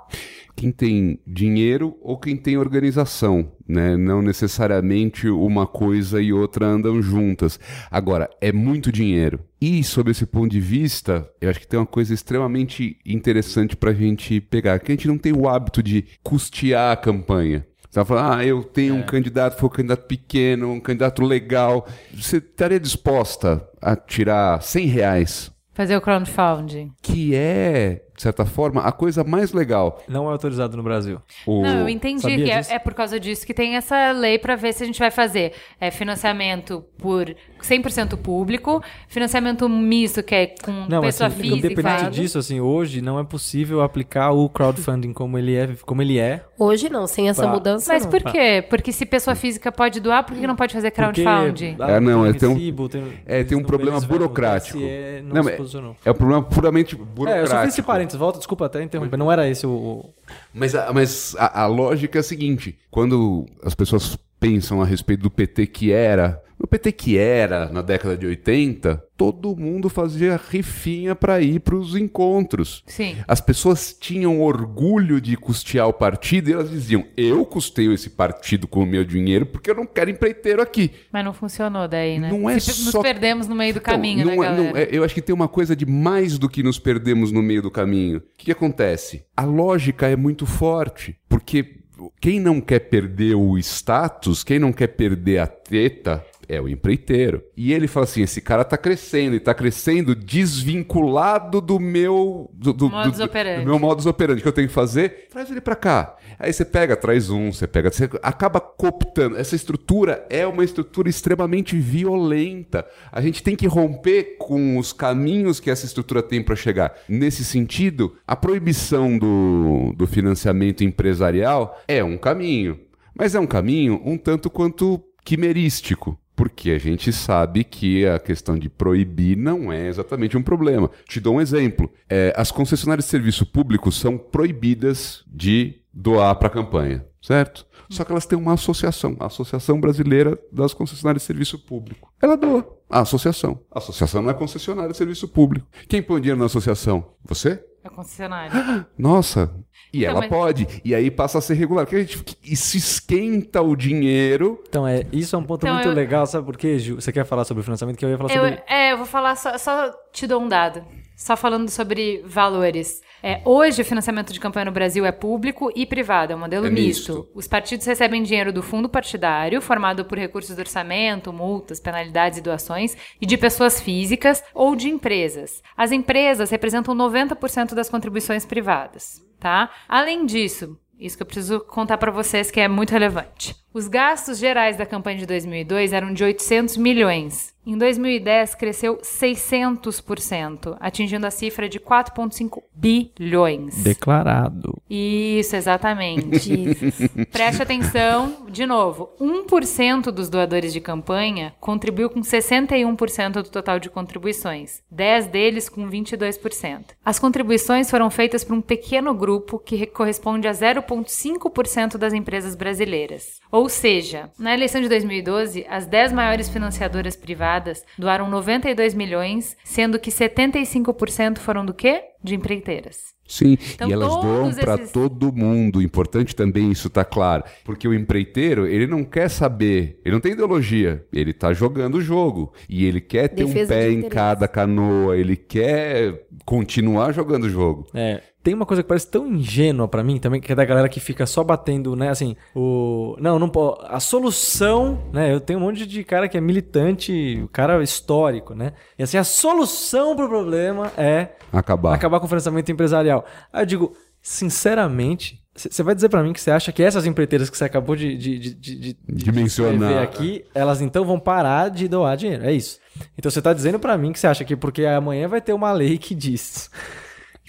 Quem 0.54 0.70
tem 0.70 1.20
dinheiro 1.26 1.96
ou 2.00 2.18
quem 2.18 2.36
tem 2.36 2.56
organização, 2.56 3.52
né? 3.66 3.96
Não 3.96 4.22
necessariamente 4.22 5.28
uma 5.28 5.66
coisa 5.66 6.20
e 6.20 6.32
outra 6.32 6.66
andam 6.66 7.02
juntas. 7.02 7.58
Agora, 7.90 8.30
é 8.40 8.52
muito 8.52 8.92
dinheiro. 8.92 9.40
E, 9.60 9.82
sob 9.82 10.10
esse 10.10 10.24
ponto 10.24 10.48
de 10.48 10.60
vista, 10.60 11.28
eu 11.40 11.50
acho 11.50 11.58
que 11.58 11.66
tem 11.66 11.78
uma 11.78 11.86
coisa 11.86 12.14
extremamente 12.14 12.96
interessante 13.04 13.76
para 13.76 13.90
a 13.90 13.94
gente 13.94 14.40
pegar, 14.40 14.78
que 14.78 14.92
a 14.92 14.94
gente 14.94 15.08
não 15.08 15.18
tem 15.18 15.32
o 15.32 15.48
hábito 15.48 15.82
de 15.82 16.04
custear 16.22 16.92
a 16.92 16.96
campanha. 16.96 17.66
Você 17.98 18.04
vai 18.04 18.04
falar, 18.04 18.38
ah, 18.38 18.46
eu 18.46 18.62
tenho 18.62 18.94
um 18.94 19.02
candidato, 19.02 19.58
foi 19.58 19.68
um 19.68 19.72
candidato 19.72 20.06
pequeno, 20.06 20.70
um 20.70 20.80
candidato 20.80 21.22
legal. 21.22 21.86
Você 22.14 22.36
estaria 22.36 22.78
disposta 22.78 23.66
a 23.82 23.96
tirar 23.96 24.62
100 24.62 24.86
reais? 24.86 25.50
Fazer 25.72 25.96
o 25.96 26.00
crowdfunding. 26.00 26.92
Que 27.02 27.34
é, 27.34 28.02
de 28.18 28.22
certa 28.22 28.44
forma, 28.44 28.82
a 28.82 28.90
coisa 28.90 29.22
mais 29.22 29.52
legal. 29.52 30.02
Não 30.08 30.28
é 30.28 30.32
autorizado 30.32 30.76
no 30.76 30.82
Brasil. 30.82 31.22
O... 31.46 31.62
Não, 31.62 31.82
eu 31.82 31.88
entendi 31.88 32.20
Sabia 32.22 32.44
que 32.44 32.50
é, 32.50 32.74
é 32.74 32.78
por 32.80 32.92
causa 32.92 33.18
disso 33.20 33.46
que 33.46 33.54
tem 33.54 33.76
essa 33.76 34.10
lei 34.10 34.40
para 34.40 34.56
ver 34.56 34.72
se 34.74 34.82
a 34.82 34.86
gente 34.86 34.98
vai 34.98 35.12
fazer 35.12 35.52
é, 35.80 35.88
financiamento 35.92 36.84
por 36.98 37.32
100% 37.62 38.16
público, 38.16 38.82
financiamento 39.08 39.68
misto, 39.68 40.20
que 40.22 40.34
é 40.34 40.46
com 40.48 40.86
Não, 40.88 41.00
pessoa 41.00 41.28
assim, 41.28 41.42
física. 41.42 41.66
independente 41.66 42.10
disso, 42.10 42.38
assim, 42.38 42.60
hoje 42.60 43.00
não 43.00 43.20
é 43.20 43.24
possível 43.24 43.82
aplicar 43.82 44.32
o 44.32 44.48
crowdfunding 44.48 45.12
como 45.12 45.38
ele 45.38 45.54
é, 45.54 45.68
como 45.86 46.02
ele 46.02 46.18
é. 46.18 46.44
Hoje 46.58 46.88
não, 46.88 47.06
sem 47.06 47.28
essa 47.28 47.42
Pra- 47.42 47.52
mudança 47.52 47.92
Mas 47.92 48.02
não. 48.02 48.10
por 48.10 48.20
quê? 48.32 48.64
Porque 48.68 48.90
se 48.90 49.06
pessoa 49.06 49.36
física 49.36 49.70
pode 49.70 50.00
doar, 50.00 50.24
por 50.24 50.36
que 50.36 50.44
não 50.44 50.56
pode 50.56 50.74
fazer 50.74 50.90
crowdfunding? 50.90 51.74
Porque, 51.76 51.92
É, 51.92 52.00
não, 52.00 52.22
tem 52.24 52.30
é, 52.30 52.32
tem 52.34 52.48
um- 52.48 52.54
recibo, 52.54 52.88
tem, 52.88 53.04
É, 53.24 53.44
tem 53.44 53.56
um 53.56 53.62
problema 53.62 54.00
burocrático. 54.00 54.76
TSE, 54.78 55.22
não, 55.24 55.42
Não, 55.44 55.52
posicionou. 55.56 55.96
É 56.04 56.10
um 56.10 56.14
problema 56.14 56.42
puramente 56.42 56.96
É, 56.96 56.98
eu 56.98 57.04
burocrático. 57.04 57.48
só 57.56 57.60
fiz 57.62 57.68
esse 57.74 57.82
parênteses, 58.08 58.18
volta, 58.18 58.38
desculpa 58.38 58.66
até 58.66 58.82
interromper, 58.82 59.16
não 59.16 59.30
era 59.30 59.48
esse 59.48 59.66
o... 59.66 60.04
Mas, 60.52 60.74
a, 60.74 60.92
mas 60.92 61.36
a, 61.38 61.62
a 61.62 61.66
lógica 61.66 62.18
é 62.18 62.20
a 62.20 62.22
seguinte: 62.24 62.78
quando 62.90 63.46
as 63.62 63.74
pessoas 63.74 64.18
pensam 64.40 64.80
a 64.80 64.86
respeito 64.86 65.22
do 65.22 65.30
PT 65.30 65.66
que 65.66 65.92
era, 65.92 66.42
o 66.60 66.66
PT 66.66 66.92
que 66.92 67.16
era 67.18 67.68
na 67.70 67.82
década 67.82 68.16
de 68.16 68.26
80, 68.26 69.02
todo 69.16 69.56
mundo 69.56 69.88
fazia 69.88 70.40
rifinha 70.50 71.14
para 71.14 71.40
ir 71.40 71.60
para 71.60 71.74
os 71.76 71.94
encontros. 71.94 72.82
Sim. 72.86 73.16
As 73.26 73.40
pessoas 73.40 73.92
tinham 73.98 74.40
orgulho 74.42 75.20
de 75.20 75.36
custear 75.36 75.86
o 75.88 75.92
partido 75.92 76.50
e 76.50 76.52
elas 76.52 76.70
diziam: 76.70 77.04
Eu 77.16 77.44
custeio 77.44 77.92
esse 77.92 78.10
partido 78.10 78.66
com 78.66 78.82
o 78.82 78.86
meu 78.86 79.04
dinheiro 79.04 79.46
porque 79.46 79.70
eu 79.70 79.74
não 79.74 79.86
quero 79.86 80.10
empreiteiro 80.10 80.60
aqui. 80.60 80.90
Mas 81.12 81.24
não 81.24 81.32
funcionou 81.32 81.86
daí, 81.88 82.18
né? 82.18 82.30
Não 82.30 82.48
é 82.50 82.58
Se- 82.58 82.68
Nos 82.84 82.90
só- 82.92 83.02
perdemos 83.02 83.46
no 83.46 83.54
meio 83.54 83.72
do 83.74 83.78
Então, 83.78 83.94
caminho, 83.94 84.24
não 84.26 84.32
né, 84.32 84.32
é- 84.34 84.36
galera? 84.44 84.62
não 84.72 84.76
é- 84.76 84.88
eu 84.90 85.04
acho 85.04 85.14
que 85.14 85.22
tem 85.22 85.34
uma 85.34 85.48
coisa 85.48 85.74
de 85.76 85.86
mais 85.86 86.38
do 86.38 86.48
que 86.48 86.62
nos 86.62 86.78
perdemos 86.78 87.30
no 87.32 87.42
meio 87.42 87.62
do 87.62 87.70
caminho. 87.70 88.18
O 88.18 88.22
que, 88.36 88.46
que 88.46 88.52
acontece? 88.52 89.24
A 89.36 89.44
lógica 89.44 90.08
é 90.08 90.16
muito 90.16 90.44
forte, 90.46 91.16
porque 91.28 91.76
quem 92.20 92.38
não 92.40 92.60
quer 92.60 92.78
perder 92.80 93.34
o 93.34 93.56
status, 93.58 94.44
quem 94.44 94.58
não 94.58 94.72
quer 94.72 94.88
perder 94.88 95.38
a 95.38 95.46
teta, 95.46 96.24
é 96.48 96.60
o 96.60 96.68
empreiteiro. 96.68 97.42
E 97.56 97.72
ele 97.72 97.86
fala 97.86 98.04
assim: 98.04 98.22
esse 98.22 98.40
cara 98.40 98.64
tá 98.64 98.76
crescendo, 98.78 99.36
e 99.36 99.40
tá 99.40 99.52
crescendo 99.54 100.14
desvinculado 100.14 101.60
do 101.60 101.78
meu. 101.78 102.50
Do, 102.54 102.72
do, 102.72 102.90
Modus 102.90 103.18
do- 103.18 103.24
operandi. 103.24 103.60
do 103.64 103.66
meu 103.70 103.78
modus 103.78 104.06
operandi. 104.06 104.40
O 104.40 104.42
que 104.42 104.48
eu 104.48 104.52
tenho 104.52 104.68
que 104.68 104.74
fazer? 104.74 105.28
Traz 105.30 105.50
ele 105.50 105.60
pra 105.60 105.76
cá. 105.76 106.16
Aí 106.38 106.52
você 106.52 106.64
pega, 106.64 106.96
traz 106.96 107.30
um, 107.30 107.52
você 107.52 107.66
pega. 107.66 107.90
Você 107.90 108.08
acaba 108.22 108.60
cooptando. 108.60 109.36
Essa 109.36 109.54
estrutura 109.56 110.24
é 110.30 110.46
uma 110.46 110.64
estrutura 110.64 111.08
extremamente 111.08 111.76
violenta. 111.78 112.86
A 113.12 113.20
gente 113.20 113.42
tem 113.42 113.54
que 113.56 113.66
romper 113.66 114.36
com 114.38 114.78
os 114.78 114.92
caminhos 114.92 115.60
que 115.60 115.70
essa 115.70 115.84
estrutura 115.86 116.22
tem 116.22 116.42
para 116.42 116.56
chegar. 116.56 116.94
Nesse 117.08 117.44
sentido, 117.44 118.16
a 118.26 118.36
proibição 118.36 119.18
do, 119.18 119.92
do 119.96 120.06
financiamento 120.06 120.82
empresarial 120.84 121.78
é 121.86 122.02
um 122.02 122.16
caminho. 122.16 122.78
Mas 123.14 123.34
é 123.34 123.40
um 123.40 123.46
caminho 123.46 124.00
um 124.04 124.16
tanto 124.16 124.48
quanto 124.48 125.02
quimerístico. 125.24 126.18
Porque 126.38 126.70
a 126.70 126.78
gente 126.78 127.12
sabe 127.12 127.64
que 127.64 128.06
a 128.06 128.16
questão 128.16 128.56
de 128.56 128.68
proibir 128.68 129.36
não 129.36 129.72
é 129.72 129.88
exatamente 129.88 130.36
um 130.36 130.42
problema. 130.42 130.88
Te 131.04 131.18
dou 131.18 131.34
um 131.34 131.40
exemplo. 131.40 131.92
É, 132.08 132.32
as 132.36 132.52
concessionárias 132.52 133.06
de 133.06 133.10
serviço 133.10 133.44
público 133.44 133.90
são 133.90 134.16
proibidas 134.16 135.24
de 135.26 135.82
doar 135.92 136.36
para 136.36 136.46
a 136.46 136.52
campanha, 136.52 137.04
certo? 137.20 137.66
Só 137.90 138.04
que 138.04 138.12
elas 138.12 138.24
têm 138.24 138.38
uma 138.38 138.52
associação, 138.52 139.16
a 139.18 139.26
Associação 139.26 139.80
Brasileira 139.80 140.38
das 140.52 140.72
Concessionárias 140.72 141.22
de 141.22 141.26
Serviço 141.26 141.58
Público. 141.58 142.12
Ela 142.22 142.36
doa. 142.36 142.78
A 142.88 143.00
associação. 143.00 143.58
A 143.68 143.78
associação 143.78 144.22
não 144.22 144.30
é 144.30 144.34
concessionária 144.34 144.92
de 144.92 144.96
serviço 144.96 145.26
público. 145.26 145.66
Quem 145.88 146.00
põe 146.00 146.20
dinheiro 146.20 146.38
na 146.38 146.46
associação? 146.46 147.04
Você? 147.24 147.64
É 147.84 147.88
concessionário. 147.88 148.86
Nossa. 148.98 149.54
E 149.92 149.98
Então, 150.00 150.10
ela 150.10 150.20
mas- 150.20 150.28
pode. 150.28 150.66
E 150.84 150.94
aí 150.94 151.10
passa 151.10 151.38
a 151.38 151.40
ser 151.40 151.54
regular. 151.54 151.86
Porque 151.86 151.96
a 151.96 152.00
gente, 152.00 152.38
isso 152.42 152.76
esquenta 152.76 153.62
o 153.62 153.74
dinheiro. 153.74 154.62
Então, 154.68 154.86
é, 154.86 155.06
isso 155.12 155.34
é 155.34 155.38
um 155.38 155.44
ponto 155.44 155.64
Então, 155.64 155.74
muito 155.74 155.88
eu- 155.88 155.94
legal, 155.94 156.26
sabe 156.26 156.44
por 156.44 156.56
quê, 156.56 156.78
Gil? 156.78 156.96
Você 157.00 157.10
quer 157.12 157.24
falar 157.24 157.44
sobre 157.44 157.60
o 157.60 157.64
financiamento? 157.64 157.96
Que 157.96 158.04
eu 158.04 158.10
ia 158.10 158.18
falar 158.18 158.30
Eu, 158.34 158.42
sobre... 158.44 158.62
é, 158.68 158.92
eu 158.92 158.96
vou 158.96 159.06
falar 159.06 159.36
só, 159.36 159.56
só 159.56 159.90
te 160.12 160.26
dou 160.26 160.42
um 160.42 160.48
dado. 160.48 160.84
Só 161.16 161.36
falando 161.36 161.68
sobre 161.68 162.22
valores. 162.26 163.00
É, 163.22 163.40
hoje, 163.44 163.82
o 163.82 163.84
financiamento 163.84 164.32
de 164.32 164.40
campanha 164.40 164.66
no 164.66 164.72
Brasil 164.72 165.04
é 165.04 165.12
público 165.12 165.72
e 165.74 165.84
privado, 165.84 166.32
é 166.32 166.36
um 166.36 166.38
modelo 166.38 166.66
É 166.66 166.70
misto. 166.70 167.12
misto. 167.14 167.28
Os 167.34 167.48
partidos 167.48 167.86
recebem 167.86 168.22
dinheiro 168.22 168.52
do 168.52 168.62
fundo 168.62 168.88
partidário, 168.88 169.60
formado 169.60 170.04
por 170.04 170.18
recursos 170.18 170.54
do 170.54 170.60
orçamento, 170.60 171.32
multas, 171.32 171.80
penalidades 171.80 172.38
e 172.38 172.42
doações, 172.42 172.96
e 173.20 173.26
de 173.26 173.36
pessoas 173.36 173.80
físicas 173.80 174.42
ou 174.54 174.76
de 174.76 174.88
empresas. 174.88 175.62
As 175.76 175.92
empresas 175.92 176.50
representam 176.50 176.94
90% 176.94 177.74
das 177.74 177.88
contribuições 177.88 178.44
privadas, 178.44 179.22
tá? 179.40 179.70
Além 179.88 180.24
disso, 180.24 180.78
isso 180.98 181.16
que 181.16 181.22
eu 181.22 181.26
preciso 181.26 181.60
contar 181.60 181.96
para 181.98 182.10
vocês 182.10 182.50
que 182.50 182.60
é 182.60 182.68
muito 182.68 182.90
relevante. 182.90 183.54
Os 183.72 183.86
gastos 183.86 184.38
gerais 184.38 184.76
da 184.76 184.86
campanha 184.86 185.18
de 185.18 185.26
2002 185.26 185.92
eram 185.92 186.12
de 186.12 186.24
800 186.24 186.76
milhões. 186.76 187.54
Em 187.68 187.76
2010, 187.76 188.54
cresceu 188.54 188.96
600%, 188.96 190.78
atingindo 190.80 191.26
a 191.26 191.30
cifra 191.30 191.68
de 191.68 191.78
4,5 191.78 192.62
bilhões. 192.74 193.82
Declarado. 193.82 194.80
Isso, 194.88 195.54
exatamente. 195.54 196.50
Preste 197.30 197.62
atenção, 197.62 198.46
de 198.48 198.64
novo, 198.64 199.10
1% 199.20 200.10
dos 200.10 200.30
doadores 200.30 200.72
de 200.72 200.80
campanha 200.80 201.54
contribuiu 201.60 202.08
com 202.08 202.22
61% 202.22 203.32
do 203.32 203.50
total 203.50 203.78
de 203.78 203.90
contribuições, 203.90 204.82
10 204.90 205.26
deles 205.26 205.68
com 205.68 205.86
22%. 205.90 206.84
As 207.04 207.18
contribuições 207.18 207.90
foram 207.90 208.08
feitas 208.08 208.44
por 208.44 208.54
um 208.54 208.62
pequeno 208.62 209.12
grupo 209.12 209.58
que 209.58 209.84
corresponde 209.84 210.48
a 210.48 210.52
0,5% 210.52 211.98
das 211.98 212.14
empresas 212.14 212.54
brasileiras. 212.54 213.40
Ou 213.58 213.68
seja, 213.68 214.30
na 214.38 214.54
eleição 214.54 214.80
de 214.80 214.88
2012, 214.88 215.66
as 215.68 215.84
10 215.84 216.12
maiores 216.12 216.48
financiadoras 216.48 217.16
privadas 217.16 217.84
doaram 217.98 218.30
92 218.30 218.94
milhões, 218.94 219.56
sendo 219.64 219.98
que 219.98 220.12
75% 220.12 221.38
foram 221.38 221.66
do 221.66 221.74
quê? 221.74 222.02
De 222.22 222.34
empreiteiras. 222.36 223.16
Sim, 223.26 223.58
Então, 223.74 223.88
e 223.90 223.92
elas 223.92 224.08
doam 224.16 224.50
para 224.54 224.76
esses- 224.76 224.92
todo 224.92 225.30
mundo. 225.32 225.82
Importante 225.82 226.34
também 226.36 226.70
isso 226.70 226.88
tá 226.88 227.04
claro, 227.04 227.42
porque 227.64 227.86
o 227.86 227.92
empreiteiro 227.92 228.66
ele 228.66 228.86
não 228.86 229.04
quer 229.04 229.28
saber, 229.28 230.00
ele 230.04 230.14
não 230.14 230.20
tem 230.20 230.32
ideologia, 230.32 231.04
ele 231.12 231.32
tá 231.34 231.52
jogando 231.52 231.96
o 231.96 232.00
jogo 232.00 232.54
e 232.68 232.86
ele 232.86 233.00
quer 233.02 233.28
ter 233.28 233.44
Defesa 233.44 233.74
um 233.74 233.76
pé 233.76 233.90
em 233.90 234.02
cada 234.08 234.48
canoa, 234.48 235.16
ele 235.16 235.36
quer 235.36 236.22
continuar 236.46 237.12
jogando 237.12 237.44
o 237.44 237.50
jogo. 237.50 237.86
É, 237.92 238.22
tem 238.48 238.54
uma 238.54 238.64
coisa 238.64 238.82
que 238.82 238.88
parece 238.88 239.10
tão 239.10 239.26
ingênua 239.26 239.86
pra 239.86 240.02
mim 240.02 240.16
também, 240.18 240.40
que 240.40 240.50
é 240.50 240.54
da 240.54 240.64
galera 240.64 240.88
que 240.88 241.00
fica 241.00 241.26
só 241.26 241.44
batendo, 241.44 241.94
né, 241.94 242.08
assim, 242.08 242.34
o... 242.54 243.14
Não, 243.20 243.38
não 243.38 243.46
pode... 243.46 243.84
A 243.88 244.00
solução, 244.00 244.98
né, 245.12 245.30
eu 245.30 245.38
tenho 245.38 245.58
um 245.58 245.62
monte 245.62 245.84
de 245.86 246.02
cara 246.02 246.26
que 246.26 246.38
é 246.38 246.40
militante, 246.40 247.46
cara 247.52 247.82
histórico, 247.82 248.54
né, 248.54 248.72
e 248.98 249.02
assim, 249.02 249.18
a 249.18 249.24
solução 249.24 250.16
pro 250.16 250.30
problema 250.30 250.90
é 250.96 251.32
Acabar. 251.52 251.92
acabar 251.94 252.20
com 252.20 252.24
o 252.24 252.28
financiamento 252.28 252.72
empresarial. 252.72 253.22
Aí 253.52 253.60
eu 253.62 253.66
digo, 253.66 253.92
sinceramente, 254.22 255.42
você 255.54 255.82
vai 255.82 255.94
dizer 255.94 256.08
pra 256.08 256.22
mim 256.22 256.32
que 256.32 256.40
você 256.40 256.50
acha 256.50 256.72
que 256.72 256.82
essas 256.82 257.04
empreiteiras 257.04 257.50
que 257.50 257.58
você 257.58 257.64
acabou 257.64 257.94
de, 257.96 258.16
de, 258.16 258.38
de, 258.38 258.54
de, 258.54 258.96
de- 259.06 259.32
mencionar. 259.32 260.02
aqui, 260.02 260.42
elas 260.54 260.80
então 260.80 261.04
vão 261.04 261.20
parar 261.20 261.68
de 261.68 261.86
doar 261.86 262.16
dinheiro. 262.16 262.44
É 262.46 262.52
isso. 262.52 262.78
Então 263.18 263.30
você 263.30 263.42
tá 263.42 263.52
dizendo 263.52 263.78
pra 263.78 263.98
mim 263.98 264.10
que 264.12 264.18
você 264.18 264.26
acha 264.26 264.42
que 264.44 264.56
porque 264.56 264.86
amanhã 264.86 265.28
vai 265.28 265.40
ter 265.42 265.52
uma 265.52 265.70
lei 265.70 265.98
que 265.98 266.14
diz 266.14 266.70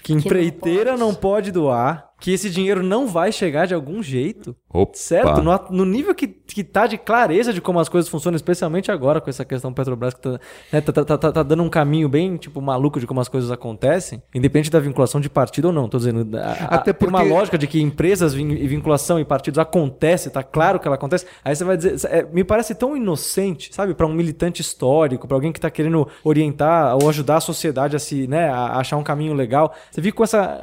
que 0.02 0.12
empreiteira 0.12 0.96
não 0.96 1.14
pode 1.14 1.50
doar, 1.52 2.09
que 2.20 2.32
esse 2.32 2.50
dinheiro 2.50 2.82
não 2.82 3.06
vai 3.08 3.32
chegar 3.32 3.66
de 3.66 3.74
algum 3.74 4.02
jeito. 4.02 4.54
Opa. 4.72 4.92
Certo? 4.94 5.42
No, 5.42 5.58
no 5.70 5.84
nível 5.84 6.14
que, 6.14 6.28
que 6.28 6.62
tá 6.62 6.86
de 6.86 6.98
clareza 6.98 7.52
de 7.52 7.60
como 7.60 7.80
as 7.80 7.88
coisas 7.88 8.08
funcionam, 8.08 8.36
especialmente 8.36 8.90
agora 8.92 9.20
com 9.20 9.30
essa 9.30 9.44
questão 9.44 9.72
Petrobras 9.72 10.14
que 10.14 10.20
tá, 10.20 10.38
né, 10.72 10.80
tá, 10.80 10.92
tá, 10.92 11.18
tá- 11.18 11.32
tá 11.32 11.42
dando 11.42 11.62
um 11.62 11.68
caminho 11.70 12.08
bem, 12.08 12.36
tipo, 12.36 12.60
maluco 12.60 13.00
de 13.00 13.06
como 13.06 13.20
as 13.20 13.28
coisas 13.28 13.50
acontecem, 13.50 14.22
independente 14.34 14.70
da 14.70 14.78
vinculação 14.78 15.20
de 15.20 15.28
partido 15.30 15.66
ou 15.66 15.72
não. 15.72 15.88
Tô 15.88 15.98
dizendo, 15.98 16.36
a- 16.38 16.52
Até 16.76 16.92
tem 16.92 17.08
uma 17.08 17.18
porque- 17.20 17.32
lógica 17.34 17.58
de 17.58 17.66
que 17.66 17.80
empresas 17.80 18.34
e 18.34 18.68
vinculação 18.68 19.18
e 19.18 19.24
partidos 19.24 19.58
acontece, 19.58 20.28
tá 20.30 20.42
claro 20.42 20.78
que 20.78 20.86
ela 20.86 20.96
acontece. 20.96 21.26
Aí 21.44 21.56
você 21.56 21.64
vai 21.64 21.76
dizer, 21.76 21.96
é, 22.10 22.22
me 22.24 22.44
parece 22.44 22.74
tão 22.74 22.96
inocente, 22.96 23.74
sabe, 23.74 23.94
Pra 23.94 24.06
um 24.06 24.12
militante 24.14 24.60
histórico, 24.62 25.26
pra 25.26 25.36
alguém 25.36 25.52
que 25.52 25.60
tá 25.60 25.70
querendo 25.70 26.06
orientar 26.22 26.96
ou 26.96 27.08
ajudar 27.08 27.36
a 27.36 27.40
sociedade 27.40 27.96
a 27.96 27.98
se, 27.98 28.26
né, 28.26 28.48
a 28.48 28.78
achar 28.78 28.96
um 28.96 29.02
caminho 29.02 29.34
legal. 29.34 29.74
Você 29.90 30.00
fica 30.00 30.16
com 30.16 30.24
essa, 30.24 30.62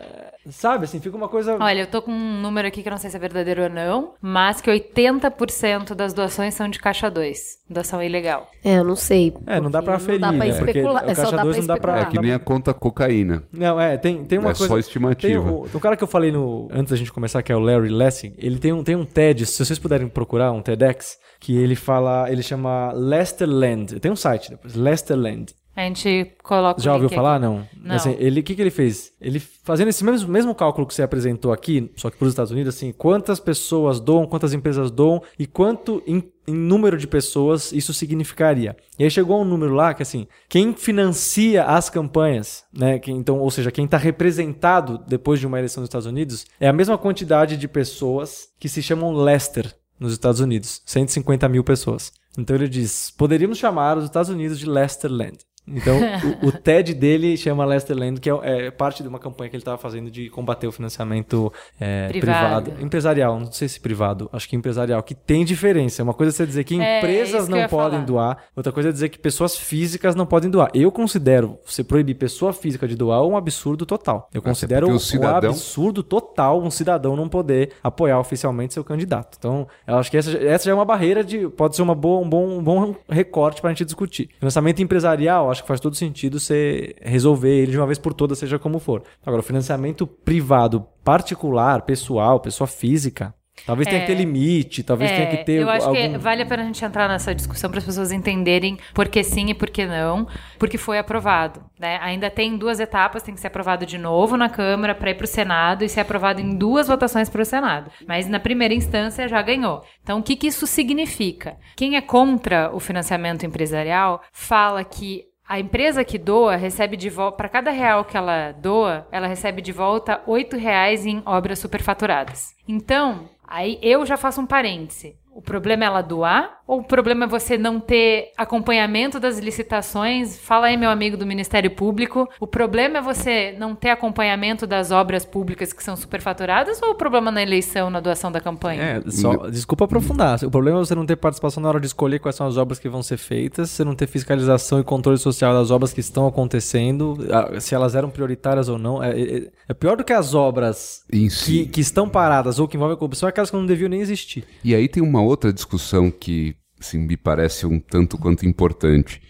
sabe, 0.52 0.86
assim, 0.86 1.00
fica 1.00 1.16
uma 1.16 1.28
coisa 1.28 1.58
Olha, 1.60 1.82
eu 1.82 1.88
tô 1.88 2.02
com 2.02 2.12
um 2.12 2.42
número 2.42 2.68
aqui 2.68 2.82
que 2.82 2.88
eu 2.88 2.92
não 2.92 2.98
sei 2.98 3.10
se 3.10 3.16
é 3.16 3.20
verdadeiro 3.20 3.64
ou 3.64 3.70
não, 3.70 4.14
mas 4.22 4.62
que 4.62 4.70
80% 4.70 5.94
das 5.94 6.14
doações 6.14 6.54
são 6.54 6.70
de 6.70 6.80
caixa 6.80 7.10
2, 7.10 7.40
doação 7.70 8.02
ilegal. 8.02 8.50
É, 8.64 8.78
eu 8.78 8.84
não 8.84 8.96
sei. 8.96 9.34
É, 9.46 9.60
não 9.60 9.70
dá 9.72 9.82
pra 9.82 9.98
porque 9.98 10.18
Não 10.18 10.18
aferir, 10.18 10.20
dá 10.22 10.28
pra 10.30 10.38
né? 10.38 10.50
Especular. 10.50 11.04
É 11.10 11.16
só 11.16 11.22
caixa 11.24 11.36
pra 11.38 11.46
não 11.46 11.66
dá 11.68 11.78
pra- 11.78 12.00
É 12.00 12.06
que 12.06 12.20
nem 12.20 12.34
a 12.34 12.40
conta 12.40 12.74
cocaína. 12.74 13.44
Não, 13.52 13.80
é, 13.80 13.98
tem, 13.98 14.24
tem 14.26 14.40
uma 14.40 14.52
É 14.52 14.54
coisa. 14.54 14.68
só 14.68 14.78
estimativa. 14.78 15.28
Tem 15.44 15.52
o, 15.52 15.66
o 15.74 15.80
cara 15.80 15.96
que 15.98 16.04
eu 16.04 16.08
falei 16.08 16.32
no, 16.32 16.68
antes 16.72 16.92
da 16.92 16.98
gente 16.98 17.12
começar, 17.12 17.42
que 17.42 17.52
é 17.52 17.56
o 17.56 17.60
Larry 17.60 17.90
Lessing, 17.90 18.34
ele 18.38 18.58
tem 18.60 18.72
um, 18.74 18.84
tem 18.84 18.96
um 18.96 19.06
TED, 19.06 19.46
se 19.46 19.64
vocês 19.66 19.80
puderem 19.80 20.08
procurar, 20.08 20.52
um 20.52 20.62
TEDx, 20.62 21.18
que 21.40 21.56
ele 21.58 21.76
fala, 21.76 22.32
ele 22.32 22.42
chama 22.44 22.92
Lesterland. 22.94 24.00
Tem 24.00 24.12
um 24.12 24.16
site 24.16 24.50
depois, 24.50 24.76
Lesterland. 24.76 25.54
A 25.78 25.82
gente 25.84 26.32
coloca 26.44 26.82
Já 26.82 26.94
ouviu 26.96 27.08
falar? 27.08 27.36
aqui. 27.36 27.46
Não. 27.46 27.68
Não. 27.84 27.96
Assim, 27.96 28.16
ele, 28.18 28.40
o 28.40 28.44
que, 28.44 28.56
que 28.56 28.62
ele 28.62 28.72
fez? 28.72 29.14
Ele 29.22 29.40
fazendo 29.40 29.90
esse 29.90 30.04
mesmo, 30.04 30.28
mesmo 30.28 30.56
cálculo 30.56 30.88
que 30.88 30.94
você 30.94 31.04
apresentou 31.04 31.54
aqui, 31.54 31.92
só 31.96 32.10
que 32.10 32.18
para 32.18 32.26
os 32.26 32.32
Estados 32.34 32.52
Unidos, 32.52 32.74
assim, 32.76 32.92
quantas 32.92 33.40
pessoas 33.40 34.00
doam, 34.00 34.26
quantas 34.26 34.54
empresas 34.56 34.90
doam 34.90 35.22
e 35.38 35.46
quanto 35.46 36.02
em, 36.08 36.24
em 36.48 36.54
número 36.56 36.98
de 36.98 37.06
pessoas 37.06 37.72
isso 37.72 37.94
significaria. 37.94 38.76
E 38.98 39.04
aí 39.04 39.12
chegou 39.12 39.38
a 39.38 39.42
um 39.42 39.46
número 39.46 39.76
lá 39.76 39.94
que 39.94 40.02
assim, 40.02 40.26
quem 40.50 40.74
financia 40.74 41.64
as 41.64 41.92
campanhas, 41.92 42.64
né? 42.74 42.98
que- 42.98 43.12
então, 43.12 43.38
ou 43.40 43.52
seja, 43.52 43.70
quem 43.72 43.86
está 43.86 43.98
representado 43.98 44.98
depois 45.08 45.40
de 45.40 45.46
uma 45.46 45.60
eleição 45.60 45.82
nos 45.82 45.90
Estados 45.90 46.08
Unidos 46.08 46.46
é 46.60 46.68
a 46.68 46.74
mesma 46.74 46.98
quantidade 46.98 47.56
de 47.56 47.68
pessoas 47.68 48.50
que 48.60 48.68
se 48.68 48.82
chamam 48.82 49.14
Lester 49.14 49.74
nos 50.00 50.12
Estados 50.14 50.40
Unidos, 50.40 50.82
150 50.88 51.48
mil 51.48 51.64
pessoas. 51.64 52.12
Então 52.38 52.56
ele 52.56 52.68
diz: 52.68 53.12
poderíamos 53.12 53.58
chamar 53.58 53.98
os 53.98 54.04
Estados 54.06 54.30
Unidos 54.30 54.58
de 54.60 54.66
Lesterland. 54.68 55.38
Então, 55.68 55.98
o, 56.44 56.48
o 56.48 56.52
TED 56.54 56.94
dele 56.94 57.36
chama 57.38 57.66
Lesterland, 57.66 58.20
que 58.22 58.30
é, 58.30 58.68
é 58.68 58.72
parte 58.72 59.04
de 59.04 59.10
uma 59.10 59.20
campanha 59.20 59.50
que 59.50 59.56
ele 59.56 59.62
estava 59.62 59.78
fazendo 59.78 60.10
de 60.10 60.30
combater 60.30 60.68
o 60.68 60.72
financiamento 60.72 61.52
é, 61.80 62.08
Privado. 62.10 62.64
privado. 62.72 62.86
Empresarial, 62.86 63.40
não 63.40 63.52
sei 63.52 63.68
se 63.68 63.80
privado, 63.80 64.30
acho 64.32 64.48
que 64.48 64.56
empresarial, 64.56 65.02
que 65.04 65.14
tem 65.16 65.44
diferença. 65.44 66.02
Uma 66.04 66.14
coisa 66.14 66.32
é 66.32 66.34
você 66.36 66.46
dizer 66.46 66.64
que 66.64 66.80
É, 66.80 67.00
empresas 67.00 67.46
que 67.48 67.52
eu 67.54 67.58
não 67.58 67.68
podem 67.68 67.92
falar. 68.00 68.06
doar, 68.06 68.38
outra 68.56 68.72
coisa 68.72 68.90
é 68.90 68.92
dizer 68.92 69.10
que 69.10 69.20
pessoas 69.20 69.58
físicas 69.58 70.16
não 70.16 70.26
podem 70.26 70.50
doar. 70.50 70.70
Eu 70.74 70.92
considero 70.92 71.58
você 71.66 71.84
proibir 71.84 72.16
pessoa 72.16 72.54
física 72.54 72.88
de 72.88 72.96
doar 72.96 73.24
um 73.26 73.36
absurdo 73.36 73.86
total. 73.86 74.30
Eu 74.34 74.42
considero 74.42 74.88
porque 74.88 74.94
o 74.94 74.96
um 74.96 75.00
cidadão- 75.00 75.50
absurdo 75.52 76.04
total 76.04 76.62
um 76.62 76.72
cidadão 76.72 77.16
não 77.16 77.28
poder 77.28 77.72
apoiar 77.84 78.20
oficialmente 78.20 78.74
seu 78.74 78.84
candidato. 78.84 79.36
Então, 79.38 79.68
eu 79.86 79.96
acho 79.98 80.10
que 80.10 80.18
essa, 80.18 80.32
essa 80.38 80.66
já 80.66 80.72
é 80.72 80.74
uma 80.74 80.86
barreira 80.86 81.24
de. 81.24 81.48
Pode 81.50 81.76
ser 81.76 81.82
uma 81.82 81.96
boa, 81.96 82.20
um, 82.26 82.30
bom, 82.30 82.48
um 82.58 82.64
bom 82.64 82.96
recorte 83.10 83.62
para 83.62 83.70
a 83.70 83.74
gente 83.74 83.86
discutir. 83.86 84.30
Financiamento 84.40 84.82
empresarial, 84.82 85.50
acho 85.52 85.57
que 85.62 85.68
faz 85.68 85.80
todo 85.80 85.96
sentido 85.96 86.40
você 86.40 86.96
resolver 87.02 87.56
ele 87.56 87.72
de 87.72 87.78
uma 87.78 87.86
vez 87.86 87.98
por 87.98 88.14
todas, 88.14 88.38
seja 88.38 88.60
como 88.60 88.80
for. 88.80 89.04
Agora, 89.26 89.42
o 89.42 89.44
financiamento 89.44 90.06
privado, 90.06 90.86
particular, 91.04 91.82
pessoal, 91.84 92.40
pessoa 92.40 92.68
física. 92.68 93.34
Talvez 93.66 93.88
tenha 93.88 94.02
que 94.02 94.08
ter 94.08 94.16
limite, 94.16 94.84
talvez 94.84 95.12
tenha 95.12 95.28
que 95.28 95.44
ter 95.44 95.58
É, 95.58 95.64
eu 95.64 95.70
acho 95.70 95.88
algum... 95.88 96.14
que 96.14 96.18
vale 96.18 96.44
a 96.44 96.46
pena 96.46 96.64
a 96.64 96.66
gente 96.66 96.84
entrar 96.84 97.08
nessa 97.08 97.34
discussão 97.34 97.70
para 97.70 97.80
as 97.80 97.86
pessoas 97.86 98.12
entenderem 98.12 98.78
por 98.94 99.08
que 99.08 99.24
sim 99.24 99.50
e 99.50 99.54
por 99.54 99.70
que 99.70 99.86
não, 99.86 100.28
porque 100.60 100.78
foi 100.78 100.98
aprovado. 101.00 101.66
Né? 101.80 101.98
Ainda 102.02 102.30
tem 102.30 102.58
duas 102.58 102.80
etapas, 102.80 103.24
tem 103.24 103.34
que 103.34 103.40
ser 103.40 103.48
aprovado 103.48 103.86
de 103.86 103.98
novo 103.98 104.38
na 104.38 104.50
Câmara 104.50 104.96
para 104.96 105.12
ir 105.12 105.16
para 105.16 105.26
o 105.26 105.28
Senado 105.28 105.84
e 105.84 105.90
ser 105.90 106.02
aprovado 106.02 106.40
em 106.40 106.56
duas 106.56 106.88
votações 106.88 107.30
para 107.30 107.42
o 107.42 107.46
Senado. 107.46 107.92
Mas 108.08 108.28
na 108.28 108.40
primeira 108.40 108.74
instância 108.74 109.28
já 109.28 109.42
ganhou. 109.42 109.84
Então 110.02 110.20
o 110.20 110.24
que, 110.24 110.36
que 110.36 110.48
isso 110.48 110.68
significa? 110.68 111.58
Quem 111.76 111.96
é 111.96 112.02
contra 112.02 112.72
o 112.74 112.80
financiamento 112.80 113.46
empresarial 113.46 114.22
fala 114.32 114.84
que 114.84 115.26
a 115.48 115.60
empresa 115.60 116.04
que 116.04 116.18
doa 116.18 116.58
recebe 116.58 116.98
de 116.98 117.10
volta, 117.10 117.38
para 117.38 117.50
cada 117.50 117.72
real 117.72 118.04
que 118.04 118.18
ela 118.18 118.52
doa, 118.52 119.08
ela 119.12 119.28
recebe 119.28 119.62
de 119.62 119.72
volta 119.72 120.22
R$ 120.28 120.58
reais 120.58 121.06
em 121.06 121.22
obras 121.26 121.60
superfaturadas. 121.60 122.54
Então, 122.68 123.30
aí 123.48 123.80
eu 123.82 124.06
já 124.06 124.18
faço 124.18 124.42
um 124.42 124.46
parêntese. 124.46 125.18
O 125.34 125.42
problema 125.42 125.86
é 125.86 125.88
ela 125.88 126.02
doar? 126.02 126.57
Ou 126.68 126.80
o 126.82 126.84
problema 126.84 127.24
é 127.24 127.28
você 127.30 127.58
não 127.58 127.80
ter 127.80 128.32
acompanhamento 128.36 129.22
das 129.22 129.40
licitações? 129.40 130.38
Fala 130.38 130.68
aí, 130.68 130.76
meu 130.76 130.90
amigo 130.90 131.16
do 131.16 131.26
Ministério 131.26 131.72
Público. 131.72 132.28
O 132.42 132.46
problema 132.46 132.98
é 132.98 133.02
você 133.02 133.56
não 133.58 133.74
ter 133.74 133.90
acompanhamento 133.90 134.68
das 134.68 134.92
obras 134.92 135.24
públicas 135.24 135.72
que 135.72 135.82
são 135.82 135.96
superfaturadas? 135.96 136.82
Ou 136.82 136.90
o 136.90 136.96
problema 136.96 137.32
na 137.32 137.42
eleição, 137.42 137.90
na 137.90 138.02
doação 138.02 138.30
da 138.30 138.42
campanha? 138.42 138.82
É, 139.06 139.10
só, 139.10 139.48
desculpa 139.50 139.86
aprofundar. 139.86 140.44
O 140.44 140.52
problema 140.52 140.80
é 140.80 140.86
você 140.86 140.94
não 140.94 141.06
ter 141.06 141.16
participação 141.16 141.64
na 141.64 141.70
hora 141.70 141.80
de 141.80 141.88
escolher 141.88 142.20
quais 142.20 142.36
são 142.36 142.46
as 142.46 142.58
obras 142.58 142.80
que 142.80 142.90
vão 142.90 143.02
ser 143.02 143.16
feitas, 143.18 143.70
você 143.70 143.86
não 143.86 143.96
ter 143.96 144.06
fiscalização 144.08 144.78
e 144.78 144.84
controle 144.84 145.18
social 145.18 145.54
das 145.54 145.72
obras 145.72 145.94
que 145.94 146.02
estão 146.02 146.28
acontecendo, 146.28 147.16
se 147.62 147.76
elas 147.76 147.96
eram 147.96 148.10
prioritárias 148.10 148.68
ou 148.68 148.78
não. 148.78 149.02
É, 149.02 149.18
é- 149.18 149.48
é 149.70 149.74
pior 149.74 149.96
do 149.96 150.04
que 150.04 150.12
as 150.12 150.34
obras 150.34 151.04
Em 151.12 151.30
si. 151.30 151.46
que, 151.46 151.66
que 151.68 151.82
estão 151.82 152.10
paradas 152.10 152.60
ou 152.60 152.68
que 152.68 152.76
envolvem 152.76 152.98
corrupção, 152.98 153.28
é 153.28 153.30
aquelas 153.30 153.50
que 153.50 153.56
não 153.56 153.66
deviam 153.66 153.88
nem 153.90 154.02
existir. 154.02 154.44
E 154.64 154.76
aí 154.76 154.90
tem 154.90 155.02
uma 155.02 155.22
outra 155.22 155.54
discussão 155.54 156.12
que 156.12 156.57
assim, 156.80 157.00
me 157.00 157.18
parece 157.18 157.66
um 157.66 157.80
tanto 157.80 158.18
quanto 158.18 158.46
importante. 158.46 159.22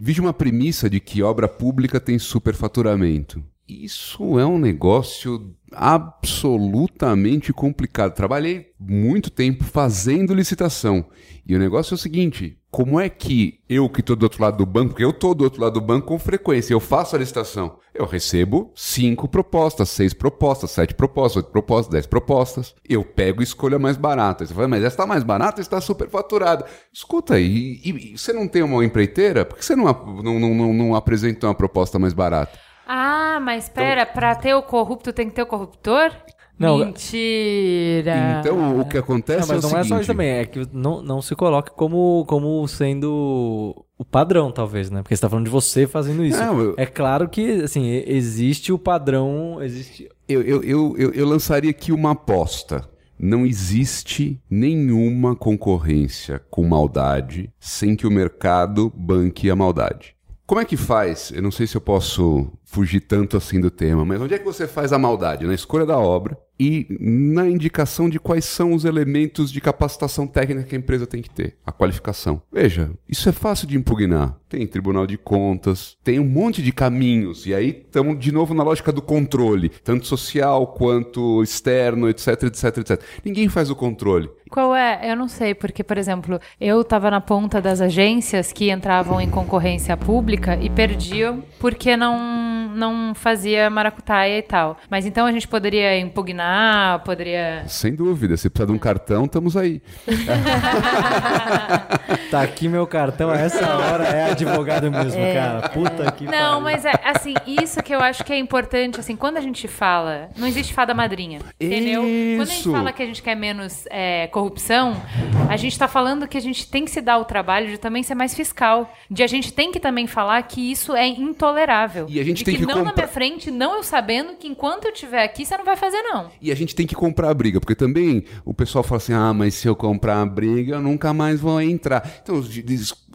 Vige 0.00 0.20
uma 0.20 0.32
premissa 0.32 0.88
de 0.88 1.00
que 1.00 1.22
obra 1.22 1.48
pública 1.48 1.98
tem 1.98 2.18
superfaturamento. 2.18 3.42
Isso 3.68 4.38
é 4.38 4.46
um 4.46 4.58
negócio 4.58 5.54
absolutamente 5.72 7.52
complicado. 7.52 8.14
Trabalhei 8.14 8.72
muito 8.80 9.28
tempo 9.30 9.62
fazendo 9.62 10.32
licitação. 10.32 11.04
E 11.46 11.54
o 11.54 11.58
negócio 11.58 11.92
é 11.92 11.96
o 11.96 11.98
seguinte: 11.98 12.56
como 12.78 13.00
é 13.00 13.08
que 13.08 13.58
eu 13.68 13.88
que 13.88 13.98
estou 13.98 14.14
do 14.14 14.22
outro 14.22 14.40
lado 14.40 14.58
do 14.58 14.64
banco, 14.64 14.90
porque 14.90 15.04
eu 15.04 15.10
estou 15.10 15.34
do 15.34 15.42
outro 15.42 15.60
lado 15.60 15.72
do 15.72 15.80
banco 15.80 16.06
com 16.06 16.16
frequência, 16.16 16.72
eu 16.72 16.78
faço 16.78 17.16
a 17.16 17.18
licitação, 17.18 17.76
eu 17.92 18.06
recebo 18.06 18.70
cinco 18.72 19.26
propostas, 19.26 19.88
seis 19.88 20.14
propostas, 20.14 20.70
sete 20.70 20.94
propostas, 20.94 21.38
oito 21.38 21.50
propostas, 21.50 21.90
dez 21.90 22.06
propostas, 22.06 22.76
eu 22.88 23.02
pego 23.02 23.40
e 23.40 23.42
escolho 23.42 23.74
a 23.74 23.78
mais 23.80 23.96
barata. 23.96 24.46
Você 24.46 24.54
fala, 24.54 24.68
mas 24.68 24.84
essa 24.84 24.94
está 24.94 25.06
mais 25.08 25.24
barata, 25.24 25.60
está 25.60 25.80
super 25.80 26.08
faturada. 26.08 26.66
Escuta, 26.92 27.40
e, 27.40 27.80
e, 27.84 28.12
e 28.12 28.16
você 28.16 28.32
não 28.32 28.46
tem 28.46 28.62
uma 28.62 28.84
empreiteira? 28.84 29.44
Por 29.44 29.58
que 29.58 29.64
você 29.64 29.74
não, 29.74 29.86
não, 30.22 30.38
não, 30.38 30.72
não, 30.72 30.94
apresenta 30.94 31.48
uma 31.48 31.56
proposta 31.56 31.98
mais 31.98 32.12
barata? 32.12 32.56
Ah, 32.86 33.40
mas 33.42 33.64
espera, 33.64 34.06
pra 34.06 34.36
ter 34.36 34.54
o 34.54 34.62
corrupto 34.62 35.12
tem 35.12 35.28
que 35.28 35.34
ter 35.34 35.42
o 35.42 35.46
corruptor? 35.46 36.12
Não, 36.58 36.78
Mentira. 36.78 38.40
Então, 38.40 38.80
o 38.80 38.84
que 38.84 38.98
acontece 38.98 39.40
Não, 39.48 39.54
mas 39.54 39.64
é 39.64 39.66
o 39.66 39.70
não 39.70 39.78
é 39.78 39.82
seguinte... 39.82 39.88
só 39.88 40.00
isso 40.00 40.06
também, 40.08 40.28
é 40.30 40.44
que 40.44 40.66
não, 40.72 41.00
não 41.02 41.22
se 41.22 41.34
coloque 41.36 41.70
como, 41.70 42.24
como 42.26 42.66
sendo 42.66 43.84
o 43.96 44.04
padrão, 44.04 44.50
talvez, 44.50 44.90
né? 44.90 45.02
Porque 45.02 45.14
você 45.14 45.22
tá 45.22 45.28
falando 45.28 45.44
de 45.44 45.50
você 45.50 45.86
fazendo 45.86 46.24
isso. 46.24 46.38
Não, 46.38 46.60
eu- 46.60 46.74
É 46.76 46.86
claro 46.86 47.28
que, 47.28 47.62
assim, 47.62 47.86
existe 48.06 48.72
o 48.72 48.78
padrão, 48.78 49.58
existe... 49.62 50.08
Eu, 50.28 50.42
eu, 50.42 50.62
eu, 50.62 50.94
eu, 50.98 51.10
eu 51.12 51.26
lançaria 51.26 51.70
aqui 51.70 51.92
uma 51.92 52.10
aposta. 52.10 52.88
Não 53.18 53.44
existe 53.44 54.40
nenhuma 54.48 55.34
concorrência 55.34 56.40
com 56.50 56.62
maldade 56.64 57.50
sem 57.58 57.96
que 57.96 58.06
o 58.06 58.10
mercado 58.10 58.92
banque 58.96 59.50
a 59.50 59.56
maldade. 59.56 60.14
Como 60.46 60.60
é 60.60 60.64
que 60.64 60.76
faz? 60.76 61.32
Eu 61.34 61.42
não 61.42 61.50
sei 61.50 61.66
se 61.66 61.76
eu 61.76 61.80
posso 61.80 62.50
fugir 62.68 63.00
tanto 63.00 63.36
assim 63.36 63.60
do 63.60 63.70
tema, 63.70 64.04
mas 64.04 64.20
onde 64.20 64.34
é 64.34 64.38
que 64.38 64.44
você 64.44 64.68
faz 64.68 64.92
a 64.92 64.98
maldade? 64.98 65.46
Na 65.46 65.54
escolha 65.54 65.86
da 65.86 65.98
obra 65.98 66.38
e 66.60 66.86
na 67.00 67.48
indicação 67.48 68.10
de 68.10 68.18
quais 68.18 68.44
são 68.44 68.72
os 68.72 68.84
elementos 68.84 69.52
de 69.52 69.60
capacitação 69.60 70.26
técnica 70.26 70.64
que 70.64 70.74
a 70.74 70.78
empresa 70.78 71.06
tem 71.06 71.22
que 71.22 71.30
ter, 71.30 71.56
a 71.64 71.70
qualificação. 71.70 72.42
Veja, 72.52 72.90
isso 73.08 73.28
é 73.28 73.32
fácil 73.32 73.66
de 73.66 73.76
impugnar. 73.76 74.36
Tem 74.48 74.66
Tribunal 74.66 75.06
de 75.06 75.16
Contas, 75.16 75.96
tem 76.02 76.18
um 76.18 76.24
monte 76.24 76.62
de 76.62 76.72
caminhos, 76.72 77.46
e 77.46 77.54
aí 77.54 77.68
estamos 77.68 78.18
de 78.18 78.32
novo 78.32 78.54
na 78.54 78.62
lógica 78.62 78.90
do 78.90 79.02
controle, 79.02 79.68
tanto 79.68 80.06
social 80.06 80.66
quanto 80.68 81.42
externo, 81.42 82.08
etc, 82.08 82.44
etc, 82.44 82.78
etc. 82.78 83.02
Ninguém 83.24 83.48
faz 83.48 83.70
o 83.70 83.76
controle. 83.76 84.28
Qual 84.48 84.74
é? 84.74 85.00
Eu 85.10 85.14
não 85.14 85.28
sei, 85.28 85.54
porque, 85.54 85.84
por 85.84 85.98
exemplo, 85.98 86.40
eu 86.58 86.82
tava 86.82 87.10
na 87.10 87.20
ponta 87.20 87.60
das 87.60 87.82
agências 87.82 88.50
que 88.50 88.70
entravam 88.70 89.20
em 89.20 89.28
concorrência 89.28 89.96
pública 89.96 90.56
e 90.56 90.70
perdiam 90.70 91.44
porque 91.60 91.94
não, 91.96 92.67
não 92.68 93.14
fazia 93.14 93.70
maracutaia 93.70 94.38
e 94.38 94.42
tal. 94.42 94.76
Mas 94.90 95.06
então 95.06 95.26
a 95.26 95.32
gente 95.32 95.48
poderia 95.48 95.98
impugnar, 95.98 97.02
poderia. 97.04 97.64
Sem 97.66 97.94
dúvida, 97.94 98.36
se 98.36 98.48
precisar 98.48 98.70
de 98.70 98.72
um 98.72 98.78
cartão, 98.78 99.24
estamos 99.24 99.56
aí. 99.56 99.82
Tá 102.30 102.42
aqui 102.42 102.68
meu 102.68 102.86
cartão, 102.86 103.30
a 103.30 103.38
essa 103.38 103.76
hora 103.76 104.04
é 104.04 104.30
advogado 104.30 104.90
mesmo, 104.90 105.20
cara. 105.32 105.68
Puta 105.70 106.12
que 106.12 106.24
Não, 106.24 106.60
mas 106.60 106.84
é 106.84 106.92
assim, 107.02 107.34
isso 107.46 107.82
que 107.82 107.94
eu 107.94 108.00
acho 108.00 108.22
que 108.22 108.32
é 108.32 108.38
importante, 108.38 109.00
assim, 109.00 109.16
quando 109.16 109.38
a 109.38 109.40
gente 109.40 109.66
fala, 109.66 110.28
não 110.36 110.46
existe 110.46 110.74
fada 110.74 110.92
madrinha, 110.92 111.40
entendeu? 111.58 112.02
Quando 112.02 112.42
a 112.42 112.44
gente 112.44 112.60
Isso. 112.60 112.72
fala 112.72 112.92
que 112.92 113.02
a 113.02 113.06
gente 113.06 113.22
quer 113.22 113.34
menos 113.34 113.84
é, 113.90 114.26
corrupção, 114.26 115.00
a 115.48 115.56
gente 115.56 115.78
tá 115.78 115.88
falando 115.88 116.28
que 116.28 116.36
a 116.36 116.40
gente 116.40 116.68
tem 116.68 116.84
que 116.84 116.90
se 116.90 117.00
dar 117.00 117.18
o 117.18 117.24
trabalho 117.24 117.68
de 117.68 117.78
também 117.78 118.02
ser 118.02 118.14
mais 118.14 118.34
fiscal, 118.34 118.92
de 119.10 119.22
a 119.22 119.26
gente 119.26 119.52
tem 119.52 119.72
que 119.72 119.80
também 119.80 120.06
falar 120.06 120.42
que 120.42 120.70
isso 120.70 120.94
é 120.94 121.06
intolerável. 121.06 122.06
E 122.08 122.20
a 122.20 122.24
gente 122.24 122.44
tem 122.44 122.56
que 122.56 122.66
não 122.76 122.84
na 122.84 122.92
minha 122.92 123.08
frente, 123.08 123.50
não 123.50 123.76
eu 123.76 123.82
sabendo 123.82 124.34
que 124.34 124.46
enquanto 124.46 124.84
eu 124.84 124.92
estiver 124.92 125.24
aqui, 125.24 125.44
você 125.44 125.56
não 125.56 125.64
vai 125.64 125.76
fazer 125.76 126.00
não. 126.02 126.30
E 126.40 126.52
a 126.52 126.54
gente 126.54 126.74
tem 126.74 126.86
que 126.86 126.94
comprar 126.94 127.30
a 127.30 127.34
briga, 127.34 127.60
porque 127.60 127.74
também 127.74 128.24
o 128.44 128.54
pessoal 128.54 128.84
fala 128.84 128.98
assim: 128.98 129.12
ah, 129.12 129.32
mas 129.32 129.54
se 129.54 129.66
eu 129.66 129.74
comprar 129.74 130.20
a 130.20 130.26
briga, 130.26 130.76
eu 130.76 130.80
nunca 130.80 131.12
mais 131.12 131.40
vou 131.40 131.60
entrar. 131.60 132.20
Então, 132.22 132.42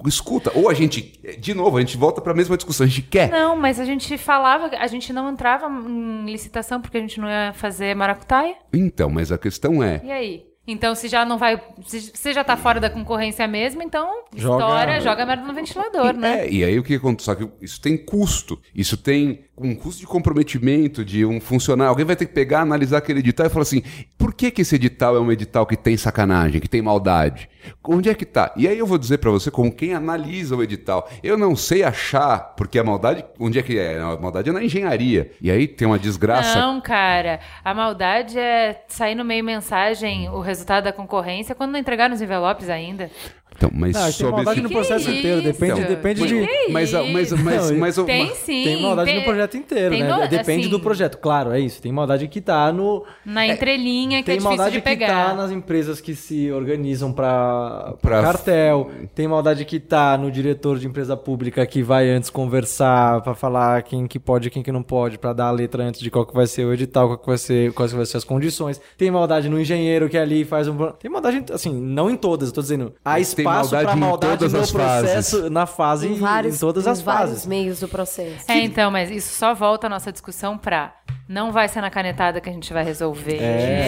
escuta, 0.05 0.51
ou 0.55 0.69
a 0.69 0.73
gente, 0.73 1.19
de 1.39 1.53
novo, 1.53 1.77
a 1.77 1.79
gente 1.79 1.97
volta 1.97 2.21
para 2.21 2.33
a 2.33 2.35
mesma 2.35 2.57
discussão, 2.57 2.85
a 2.85 2.89
gente 2.89 3.03
quer. 3.03 3.29
Não, 3.29 3.55
mas 3.55 3.79
a 3.79 3.85
gente 3.85 4.17
falava, 4.17 4.71
a 4.77 4.87
gente 4.87 5.13
não 5.13 5.29
entrava 5.29 5.67
em 5.67 6.25
licitação 6.25 6.81
porque 6.81 6.97
a 6.97 7.01
gente 7.01 7.19
não 7.19 7.29
ia 7.29 7.53
fazer 7.53 7.95
maracutaia. 7.95 8.55
Então, 8.73 9.09
mas 9.09 9.31
a 9.31 9.37
questão 9.37 9.83
é: 9.83 10.01
E 10.03 10.11
aí? 10.11 10.52
Então, 10.65 10.95
se 10.95 11.09
já 11.09 11.25
não 11.25 11.37
vai. 11.37 11.61
Se 11.85 12.11
você 12.15 12.33
já 12.33 12.41
tá 12.43 12.55
fora 12.55 12.79
da 12.79 12.89
concorrência 12.89 13.45
mesmo, 13.47 13.83
então 13.83 14.09
Joga- 14.33 14.63
estoura, 14.63 15.01
joga 15.01 15.23
a 15.23 15.25
merda 15.25 15.45
no 15.45 15.53
ventilador, 15.53 16.13
né? 16.13 16.45
É, 16.45 16.49
e 16.49 16.63
aí 16.63 16.79
o 16.79 16.83
que 16.83 16.95
acontece? 16.95 17.25
Só 17.25 17.35
que 17.35 17.47
isso 17.61 17.81
tem 17.81 17.97
custo. 17.97 18.57
Isso 18.73 18.95
tem 18.95 19.43
um 19.57 19.75
custo 19.75 19.99
de 19.99 20.07
comprometimento 20.07 21.03
de 21.03 21.25
um 21.25 21.41
funcionário. 21.41 21.89
Alguém 21.89 22.05
vai 22.05 22.15
ter 22.15 22.25
que 22.27 22.33
pegar, 22.33 22.61
analisar 22.61 22.99
aquele 22.99 23.19
edital 23.19 23.45
e 23.45 23.49
falar 23.49 23.63
assim: 23.63 23.83
por 24.17 24.33
que, 24.33 24.49
que 24.51 24.61
esse 24.61 24.75
edital 24.75 25.17
é 25.17 25.19
um 25.19 25.31
edital 25.31 25.65
que 25.65 25.75
tem 25.75 25.97
sacanagem, 25.97 26.61
que 26.61 26.69
tem 26.69 26.81
maldade? 26.81 27.49
Onde 27.83 28.09
é 28.09 28.13
que 28.13 28.25
tá? 28.25 28.51
E 28.55 28.67
aí 28.67 28.77
eu 28.77 28.85
vou 28.85 28.97
dizer 28.97 29.17
pra 29.17 29.31
você, 29.31 29.49
como 29.51 29.71
quem 29.71 29.93
analisa 29.93 30.55
o 30.55 30.63
edital, 30.63 31.09
eu 31.21 31.37
não 31.37 31.55
sei 31.55 31.83
achar, 31.83 32.53
porque 32.55 32.79
a 32.79 32.83
maldade, 32.83 33.25
onde 33.39 33.59
é 33.59 33.63
que 33.63 33.77
é? 33.77 33.99
A 33.99 34.17
maldade 34.17 34.49
é 34.49 34.53
na 34.53 34.63
engenharia. 34.63 35.31
E 35.41 35.51
aí 35.51 35.67
tem 35.67 35.87
uma 35.87 35.99
desgraça. 35.99 36.59
Não, 36.59 36.81
cara. 36.81 37.39
A 37.63 37.73
maldade 37.73 38.37
é 38.37 38.83
sair 38.87 39.15
no 39.15 39.25
meio 39.25 39.43
mensagem 39.43 40.29
o 40.29 40.39
resultado 40.39 40.85
da 40.85 40.93
concorrência 40.93 41.55
quando 41.55 41.71
não 41.71 41.79
entregaram 41.79 42.13
os 42.13 42.21
envelopes 42.21 42.69
ainda. 42.69 43.09
Então, 43.55 43.69
mas 43.73 43.93
Não, 43.95 44.03
tem 44.03 44.11
sobre 44.11 44.31
maldade 44.35 44.59
esse- 44.59 44.63
no 44.63 44.69
processo 44.69 45.05
Que 45.05 45.17
inteiro, 45.19 45.41
depende, 45.41 45.79
isso? 45.79 45.87
depende 45.89 46.21
mas, 46.21 46.29
de... 46.29 46.71
mas, 46.71 46.93
a- 46.93 47.03
mas, 47.03 47.31
mas, 47.31 47.71
Não, 47.71 47.77
mas, 47.79 47.95
Tem 47.95 48.25
mas- 48.27 48.37
sim. 48.39 48.63
Tem 48.63 48.81
maldade 48.81 49.09
tem- 49.11 49.19
no 49.19 49.25
projeto 49.25 49.57
inteiro, 49.57 49.89
tem 49.91 50.03
né? 50.03 50.09
no- 50.09 50.27
Depende 50.27 50.61
assim, 50.61 50.69
do 50.69 50.79
projeto, 50.79 51.17
claro, 51.17 51.51
é 51.51 51.59
isso. 51.59 51.81
Tem 51.81 51.91
maldade 51.91 52.27
que 52.27 52.41
tá 52.41 52.71
no... 52.73 53.03
Na 53.25 53.45
entrelinha 53.47 54.23
que 54.23 54.31
é 54.31 54.33
Tem 54.33 54.35
difícil 54.37 54.49
maldade 54.49 54.75
de 54.75 54.81
que 54.81 54.89
pegar. 54.89 55.07
tá 55.29 55.33
nas 55.35 55.51
empresas 55.51 56.01
que 56.01 56.15
se 56.15 56.51
organizam 56.51 57.11
pra, 57.13 57.93
Pra- 58.01 58.21
cartel. 58.21 58.89
Tem 59.13 59.27
maldade 59.27 59.65
que 59.65 59.79
tá 59.79 60.17
no 60.17 60.31
diretor 60.31 60.77
de 60.79 60.87
empresa 60.87 61.15
pública 61.15 61.65
que 61.65 61.81
vai 61.83 62.09
antes 62.09 62.29
conversar 62.29 63.21
pra 63.21 63.33
falar 63.35 63.81
quem 63.83 64.07
que 64.07 64.19
pode 64.19 64.47
e 64.47 64.51
quem 64.51 64.63
que 64.63 64.71
não 64.71 64.83
pode, 64.83 65.17
pra 65.17 65.33
dar 65.33 65.45
a 65.47 65.51
letra 65.51 65.83
antes 65.83 66.01
de 66.01 66.09
qual 66.09 66.25
que 66.25 66.33
vai 66.33 66.47
ser 66.47 66.65
o 66.65 66.73
edital, 66.73 67.07
qual 67.07 67.17
que 67.17 67.27
vai 67.27 67.37
ser, 67.37 67.71
quais 67.73 67.91
que 67.91 67.97
vai 67.97 68.05
ser 68.05 68.17
as 68.17 68.23
condições. 68.23 68.79
Tem 68.97 69.09
maldade 69.11 69.49
no 69.49 69.59
engenheiro 69.59 70.09
que 70.09 70.17
ali 70.17 70.43
faz 70.43 70.67
um... 70.67 70.75
Tem 70.93 71.09
maldade, 71.11 71.43
assim, 71.51 71.73
não 71.73 72.09
em 72.09 72.15
todas, 72.15 72.49
eu 72.49 72.55
tô 72.55 72.61
dizendo. 72.61 72.93
Tem 73.03 73.21
espaço 73.21 73.43
pra 73.61 73.93
em 73.93 73.99
maldade 73.99 74.37
todas 74.37 74.53
no 74.53 74.59
as 74.61 74.71
processo, 74.71 75.35
fases. 75.37 75.51
na 75.51 75.65
fase, 75.65 76.07
Em 76.07 76.15
vários, 76.15 76.55
em 76.55 76.59
todas 76.59 76.85
em 76.85 76.89
as 76.89 77.01
vários 77.01 77.29
fases. 77.31 77.45
meios 77.45 77.79
do 77.79 77.87
processo. 77.87 78.45
É, 78.49 78.57
então, 78.59 78.89
mas 78.91 79.09
isso 79.11 79.33
só 79.37 79.53
volta 79.53 79.87
a 79.87 79.89
nossa 79.89 80.11
discussão 80.11 80.57
pra 80.57 80.93
não 81.27 81.51
vai 81.51 81.67
ser 81.67 81.81
na 81.81 81.89
canetada 81.89 82.41
que 82.41 82.49
a 82.49 82.53
gente 82.53 82.71
vai 82.73 82.83
resolver. 82.83 83.39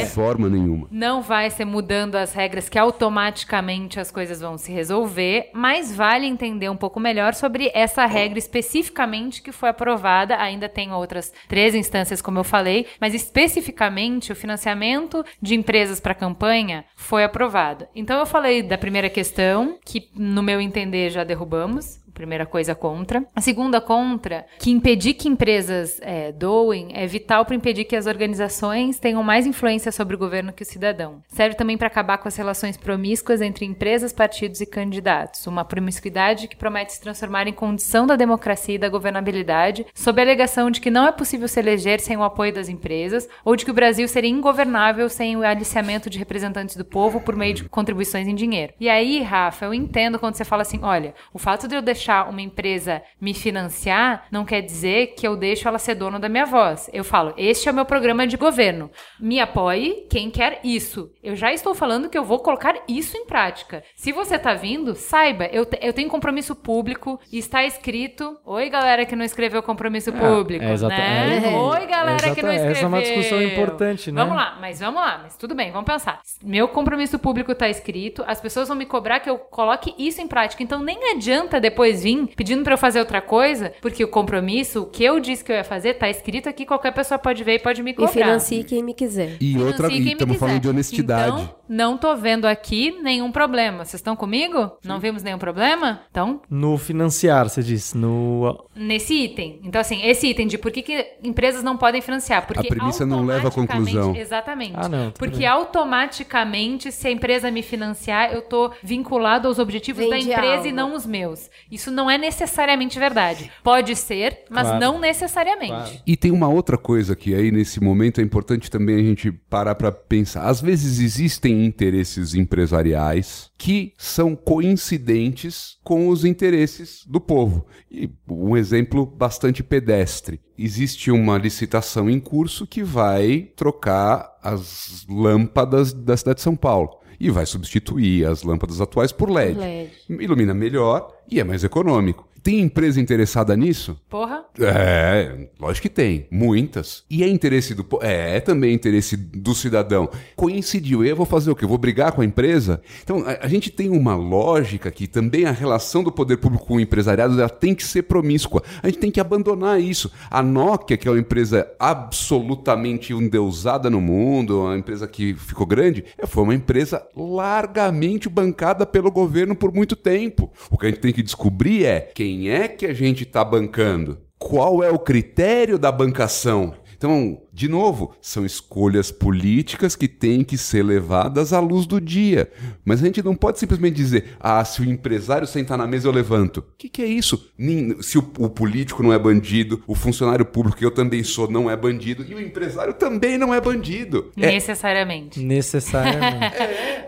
de 0.01 0.05
forma 0.07 0.49
nenhuma. 0.49 0.87
Não 0.91 1.21
vai 1.21 1.49
ser 1.49 1.65
mudando 1.65 2.15
as 2.15 2.33
regras 2.33 2.69
que 2.69 2.79
automaticamente 2.79 3.99
as 3.99 4.11
coisas 4.11 4.39
vão 4.41 4.57
se 4.57 4.71
resolver, 4.71 5.49
mas 5.53 5.95
vale 5.95 6.25
entender 6.25 6.69
um 6.69 6.77
pouco 6.77 6.99
melhor 6.99 7.33
sobre 7.33 7.71
essa 7.73 8.05
regra 8.05 8.39
especificamente 8.39 9.41
que 9.41 9.51
foi 9.51 9.69
aprovada. 9.69 10.37
Ainda 10.37 10.69
tem 10.69 10.91
outras 10.91 11.31
três 11.47 11.75
instâncias, 11.75 12.21
como 12.21 12.39
eu 12.39 12.43
falei, 12.43 12.87
mas 12.99 13.13
especificamente 13.13 14.31
o 14.31 14.35
financiamento 14.35 15.23
de 15.41 15.55
empresas 15.55 15.99
para 15.99 16.13
campanha 16.13 16.85
foi 16.95 17.23
aprovado. 17.23 17.87
Então 17.95 18.19
eu 18.19 18.25
falei 18.25 18.63
da 18.63 18.77
primeira 18.77 19.09
questão, 19.09 19.77
que 19.83 20.09
no 20.15 20.41
meu 20.41 20.61
entender 20.61 21.09
já 21.09 21.23
derrubamos. 21.23 22.04
Primeira 22.15 22.45
coisa 22.45 22.73
contra. 22.73 23.25
A 23.35 23.41
segunda 23.41 23.81
contra, 23.81 24.45
que 24.57 24.71
impedir 24.71 25.15
que 25.15 25.27
empresas 25.27 25.99
é, 26.01 26.31
doem 26.31 26.89
é 26.93 27.05
vital 27.05 27.43
para 27.45 27.55
impedir 27.55 27.83
que 27.83 27.95
as 27.95 28.07
organizações 28.07 28.97
tenham 28.97 29.21
mais 29.21 29.45
influência 29.45 29.91
sobre 29.91 30.15
o 30.15 30.17
governo 30.17 30.53
que 30.53 30.63
o 30.63 30.65
cidadão. 30.65 31.21
Serve 31.27 31.57
também 31.57 31.77
para 31.77 31.87
acabar 31.87 32.17
com 32.17 32.29
as 32.29 32.37
relações 32.37 32.77
promíscuas 32.77 33.41
entre 33.41 33.65
empresas, 33.65 34.13
partidos 34.13 34.61
e 34.61 34.65
candidatos. 34.65 35.45
Uma 35.45 35.65
promiscuidade 35.65 36.47
que 36.47 36.55
promete 36.55 36.93
se 36.93 37.01
transformar 37.01 37.47
em 37.47 37.53
condição 37.53 38.07
da 38.07 38.15
democracia 38.15 38.75
e 38.75 38.79
da 38.79 38.87
governabilidade, 38.87 39.85
sob 39.93 40.21
a 40.21 40.23
alegação 40.23 40.71
de 40.71 40.79
que 40.79 40.89
não 40.89 41.05
é 41.05 41.11
possível 41.11 41.49
se 41.49 41.59
eleger 41.59 41.99
sem 41.99 42.15
o 42.15 42.23
apoio 42.23 42.53
das 42.53 42.69
empresas, 42.69 43.27
ou 43.43 43.57
de 43.57 43.65
que 43.65 43.71
o 43.71 43.73
Brasil 43.73 44.07
seria 44.07 44.29
ingovernável 44.29 45.09
sem 45.09 45.35
o 45.35 45.43
aliciamento 45.43 46.09
de 46.09 46.17
representantes 46.17 46.77
do 46.77 46.85
povo 46.85 47.19
por 47.19 47.35
meio 47.35 47.53
de 47.53 47.65
contribuições 47.65 48.25
em 48.25 48.35
dinheiro. 48.35 48.73
E 48.79 48.87
aí, 48.87 49.21
Rafa, 49.21 49.65
eu 49.65 49.73
entendo 49.73 50.17
quando 50.17 50.35
você 50.35 50.45
fala 50.45 50.61
assim: 50.61 50.79
olha, 50.81 51.13
o 51.33 51.37
fato 51.37 51.67
de 51.67 51.75
eu 51.75 51.81
deixar 51.81 52.04
uma 52.29 52.41
empresa 52.41 53.01
me 53.19 53.33
financiar 53.33 54.25
não 54.31 54.45
quer 54.45 54.61
dizer 54.61 55.13
que 55.17 55.27
eu 55.27 55.35
deixo 55.35 55.67
ela 55.67 55.79
ser 55.79 55.95
dona 55.95 56.19
da 56.19 56.29
minha 56.29 56.45
voz. 56.45 56.89
Eu 56.93 57.03
falo, 57.03 57.33
este 57.37 57.67
é 57.67 57.71
o 57.71 57.75
meu 57.75 57.85
programa 57.85 58.27
de 58.27 58.37
governo. 58.37 58.89
Me 59.19 59.39
apoie 59.39 60.05
quem 60.09 60.29
quer 60.29 60.59
isso. 60.63 61.11
Eu 61.23 61.35
já 61.35 61.51
estou 61.51 61.73
falando 61.73 62.09
que 62.09 62.17
eu 62.17 62.23
vou 62.23 62.39
colocar 62.39 62.75
isso 62.87 63.17
em 63.17 63.25
prática. 63.25 63.83
Se 63.95 64.11
você 64.11 64.37
tá 64.37 64.53
vindo, 64.53 64.95
saiba, 64.95 65.45
eu, 65.45 65.65
eu 65.81 65.93
tenho 65.93 66.09
compromisso 66.09 66.55
público 66.55 67.19
e 67.31 67.37
está 67.37 67.63
escrito. 67.65 68.37
Oi, 68.45 68.69
galera 68.69 69.05
que 69.05 69.15
não 69.15 69.25
escreveu 69.25 69.61
compromisso 69.63 70.11
público. 70.13 70.63
é 70.63 70.73
exata- 70.73 70.95
né? 70.95 71.41
é, 71.45 71.55
Oi, 71.55 71.85
galera 71.87 72.17
que 72.33 72.41
não 72.41 72.51
escreveu. 72.51 72.71
essa 72.71 72.83
é 72.83 72.87
uma 72.87 73.01
discussão 73.01 73.41
importante, 73.41 74.11
né? 74.11 74.21
Vamos 74.21 74.35
lá, 74.37 74.57
mas 74.59 74.79
vamos 74.79 75.01
lá, 75.01 75.19
mas 75.23 75.37
tudo 75.37 75.55
bem, 75.55 75.71
vamos 75.71 75.85
pensar. 75.85 76.19
Meu 76.43 76.67
compromisso 76.67 77.17
público 77.19 77.53
tá 77.55 77.69
escrito, 77.69 78.23
as 78.27 78.39
pessoas 78.41 78.67
vão 78.67 78.77
me 78.77 78.85
cobrar 78.85 79.19
que 79.19 79.29
eu 79.29 79.37
coloque 79.37 79.93
isso 79.97 80.21
em 80.21 80.27
prática. 80.27 80.61
Então 80.63 80.81
nem 80.81 81.11
adianta 81.11 81.59
depois 81.59 81.94
depois 81.95 82.03
vir 82.03 82.27
pedindo 82.35 82.63
pra 82.63 82.73
eu 82.73 82.77
fazer 82.77 82.99
outra 82.99 83.21
coisa, 83.21 83.73
porque 83.81 84.03
o 84.03 84.07
compromisso, 84.07 84.81
o 84.83 84.85
que 84.85 85.03
eu 85.03 85.19
disse 85.19 85.43
que 85.43 85.51
eu 85.51 85.55
ia 85.55 85.63
fazer, 85.63 85.95
tá 85.95 86.09
escrito 86.09 86.47
aqui, 86.49 86.65
qualquer 86.65 86.91
pessoa 86.93 87.17
pode 87.17 87.43
ver 87.43 87.55
e 87.55 87.59
pode 87.59 87.81
me 87.83 87.91
E 87.91 87.93
cobrar. 87.93 88.11
financie 88.11 88.63
quem 88.63 88.83
me 88.83 88.93
quiser. 88.93 89.37
E 89.39 89.57
outra, 89.57 89.87
Financie 89.87 89.99
e 90.01 90.03
me 90.05 90.11
estamos 90.13 90.33
quiser. 90.35 90.45
falando 90.47 90.61
de 90.61 90.69
honestidade. 90.69 91.41
Então, 91.41 91.55
não 91.67 91.97
tô 91.97 92.15
vendo 92.15 92.45
aqui 92.45 92.91
nenhum 93.01 93.31
problema. 93.31 93.79
Vocês 93.85 93.95
estão 93.95 94.15
comigo? 94.15 94.71
Não 94.83 94.99
vimos 94.99 95.23
nenhum 95.23 95.37
problema? 95.37 96.01
Então, 96.11 96.41
No 96.49 96.77
financiar, 96.77 97.49
você 97.49 97.61
disse. 97.63 97.97
No. 97.97 98.65
nesse 98.75 99.13
item. 99.13 99.59
Então, 99.63 99.79
assim, 99.81 100.01
esse 100.03 100.27
item 100.27 100.47
de 100.47 100.57
por 100.57 100.71
que, 100.71 100.81
que 100.81 101.05
empresas 101.23 101.63
não 101.63 101.77
podem 101.77 102.01
financiar. 102.01 102.45
Porque 102.45 102.67
A 102.67 102.69
premissa 102.69 103.05
não 103.05 103.25
leva 103.25 103.47
à 103.47 103.51
conclusão. 103.51 104.15
Exatamente. 104.15 104.73
Ah, 104.75 104.87
não, 104.89 105.11
Porque 105.11 105.37
bem. 105.37 105.47
automaticamente, 105.47 106.91
se 106.91 107.07
a 107.07 107.11
empresa 107.11 107.49
me 107.51 107.61
financiar, 107.61 108.31
eu 108.33 108.41
tô 108.41 108.71
vinculado 108.83 109.47
aos 109.47 109.59
objetivos 109.59 110.07
da 110.09 110.15
Vende 110.15 110.31
empresa 110.31 110.55
algo. 110.57 110.67
e 110.67 110.71
não 110.71 110.93
os 110.95 111.05
meus. 111.05 111.49
Isso 111.71 111.84
não 111.91 112.09
é 112.09 112.17
necessariamente 112.17 112.97
verdade. 112.99 113.51
Pode 113.63 113.95
ser, 113.95 114.43
mas 114.49 114.67
Claro. 114.67 114.79
não 114.79 114.99
necessariamente. 114.99 115.71
Claro. 115.71 115.91
E 116.05 116.15
tem 116.17 116.31
uma 116.31 116.47
outra 116.47 116.77
coisa 116.77 117.15
que 117.15 117.33
aí 117.33 117.51
nesse 117.51 117.81
momento 117.81 118.19
é 118.19 118.23
importante 118.23 118.69
também 118.69 118.95
a 118.95 119.03
gente 119.03 119.31
parar 119.31 119.75
para 119.75 119.91
pensar. 119.91 120.47
Às 120.47 120.61
vezes 120.61 120.99
existem 120.99 121.65
interesses 121.65 122.33
empresariais 122.33 123.49
que 123.57 123.93
são 123.97 124.35
coincidentes 124.35 125.77
com 125.83 126.09
os 126.09 126.25
interesses 126.25 127.03
do 127.07 127.19
povo. 127.19 127.65
E 127.89 128.09
um 128.29 128.55
exemplo 128.57 129.05
bastante 129.05 129.63
pedestre. 129.63 130.39
Existe 130.57 131.11
uma 131.11 131.37
licitação 131.37 132.09
em 132.09 132.19
curso 132.19 132.65
que 132.67 132.83
vai 132.83 133.49
trocar 133.55 134.37
as 134.41 135.05
lâmpadas 135.09 135.91
da 135.93 136.15
cidade 136.15 136.37
de 136.37 136.43
São 136.43 136.55
Paulo. 136.55 136.99
E 137.25 137.31
vai 137.31 137.43
substituir 137.43 138.23
as 138.27 138.43
lâmpadas 138.43 138.79
atuais 138.79 139.11
por 139.11 139.31
LED. 139.31 139.57
LED. 139.57 139.91
Ilumina 140.07 140.53
melhor 140.53 141.11
e 141.27 141.39
é 141.39 141.43
mais 141.43 141.63
econômico. 141.63 142.27
Tem 142.45 142.59
empresa 142.59 143.01
interessada 143.01 143.57
nisso? 143.57 143.99
Porra. 144.07 144.45
É, 144.59 145.47
lógico 145.59 145.81
que 145.81 145.89
tem, 145.89 146.27
muitas. 146.29 147.03
E 147.09 147.23
é 147.23 147.27
interesse 147.27 147.73
do 147.73 147.83
é, 148.03 148.37
é 148.37 148.39
também 148.39 148.71
interesse 148.71 149.17
do 149.17 149.55
cidadão. 149.55 150.07
Coincidiu, 150.35 151.03
eu 151.03 151.15
vou 151.15 151.25
fazer 151.25 151.49
o 151.49 151.55
quê? 151.55 151.65
Eu 151.65 151.69
vou 151.69 151.79
brigar 151.79 152.11
com 152.11 152.21
a 152.21 152.25
empresa? 152.25 152.83
Então, 153.01 153.23
a, 153.25 153.45
a 153.45 153.47
gente 153.47 153.71
tem 153.71 153.89
uma 153.89 154.15
lógica 154.15 154.91
que 154.91 155.07
também 155.07 155.45
a 155.45 155.51
relação 155.51 156.03
do 156.03 156.11
poder 156.11 156.37
público 156.37 156.67
com 156.67 156.75
o 156.75 156.79
empresariado 156.79 157.33
ela 157.33 157.49
tem 157.49 157.73
que 157.73 157.83
ser 157.83 158.03
promíscua. 158.03 158.61
A 158.83 158.89
gente 158.89 158.99
tem 158.99 159.09
que 159.09 159.19
abandonar 159.19 159.81
isso. 159.81 160.11
A 160.29 160.43
Nokia, 160.43 160.97
que 160.97 161.07
é 161.07 161.11
uma 161.11 161.19
empresa 161.19 161.67
absolutamente 161.79 163.11
endeusada 163.11 163.89
no 163.89 163.99
mundo, 163.99 164.65
uma 164.65 164.77
empresa 164.77 165.07
que 165.07 165.33
ficou 165.33 165.65
grande, 165.65 166.05
foi 166.27 166.43
uma 166.43 166.53
empresa 166.53 167.07
largamente 167.15 168.29
bancada 168.29 168.85
pelo 168.85 169.09
governo 169.09 169.55
por 169.55 169.73
muito 169.73 169.95
tempo. 169.95 170.51
O 170.69 170.77
que 170.77 170.85
a 170.85 170.89
gente 170.89 171.01
tem 171.01 171.11
que 171.11 171.23
descobrir 171.23 171.85
é 171.85 172.01
quem 172.01 172.34
é 172.43 172.67
que 172.67 172.85
a 172.85 172.93
gente 172.93 173.23
está 173.23 173.43
bancando. 173.43 174.19
Qual 174.37 174.83
é 174.83 174.89
o 174.89 174.99
critério 174.99 175.79
da 175.79 175.91
bancação? 175.91 176.73
Então, 176.97 177.41
de 177.55 177.69
novo, 177.69 178.13
são 178.21 178.45
escolhas 178.45 179.11
políticas 179.11 179.95
que 179.95 180.09
têm 180.09 180.43
que 180.43 180.57
ser 180.57 180.83
levadas 180.83 181.53
à 181.53 181.59
luz 181.61 181.85
do 181.85 182.01
dia. 182.01 182.51
Mas 182.83 183.01
a 183.01 183.05
gente 183.05 183.23
não 183.23 183.33
pode 183.33 183.59
simplesmente 183.59 183.95
dizer, 183.95 184.35
ah, 184.41 184.63
se 184.65 184.81
o 184.81 184.83
empresário 184.83 185.47
sentar 185.47 185.77
na 185.77 185.87
mesa 185.87 186.05
eu 186.05 186.11
levanto. 186.11 186.57
O 186.57 186.63
que, 186.77 186.89
que 186.89 187.01
é 187.01 187.05
isso? 187.05 187.49
Nem- 187.57 188.01
Se 188.01 188.17
o, 188.17 188.29
o 188.39 188.49
político 188.49 189.01
não 189.01 189.13
é 189.13 189.17
bandido, 189.17 189.81
o 189.87 189.95
funcionário 189.95 190.45
público, 190.45 190.77
que 190.79 190.85
eu 190.85 190.91
também 190.91 191.23
sou, 191.23 191.49
não 191.49 191.71
é 191.71 191.77
bandido, 191.77 192.25
e 192.27 192.35
o 192.35 192.41
empresário 192.41 192.93
também 192.93 193.37
não 193.37 193.53
é 193.53 193.61
bandido. 193.61 194.31
É, 194.35 194.51
Necessariamente. 194.51 195.39
Necessariamente. 195.39 196.55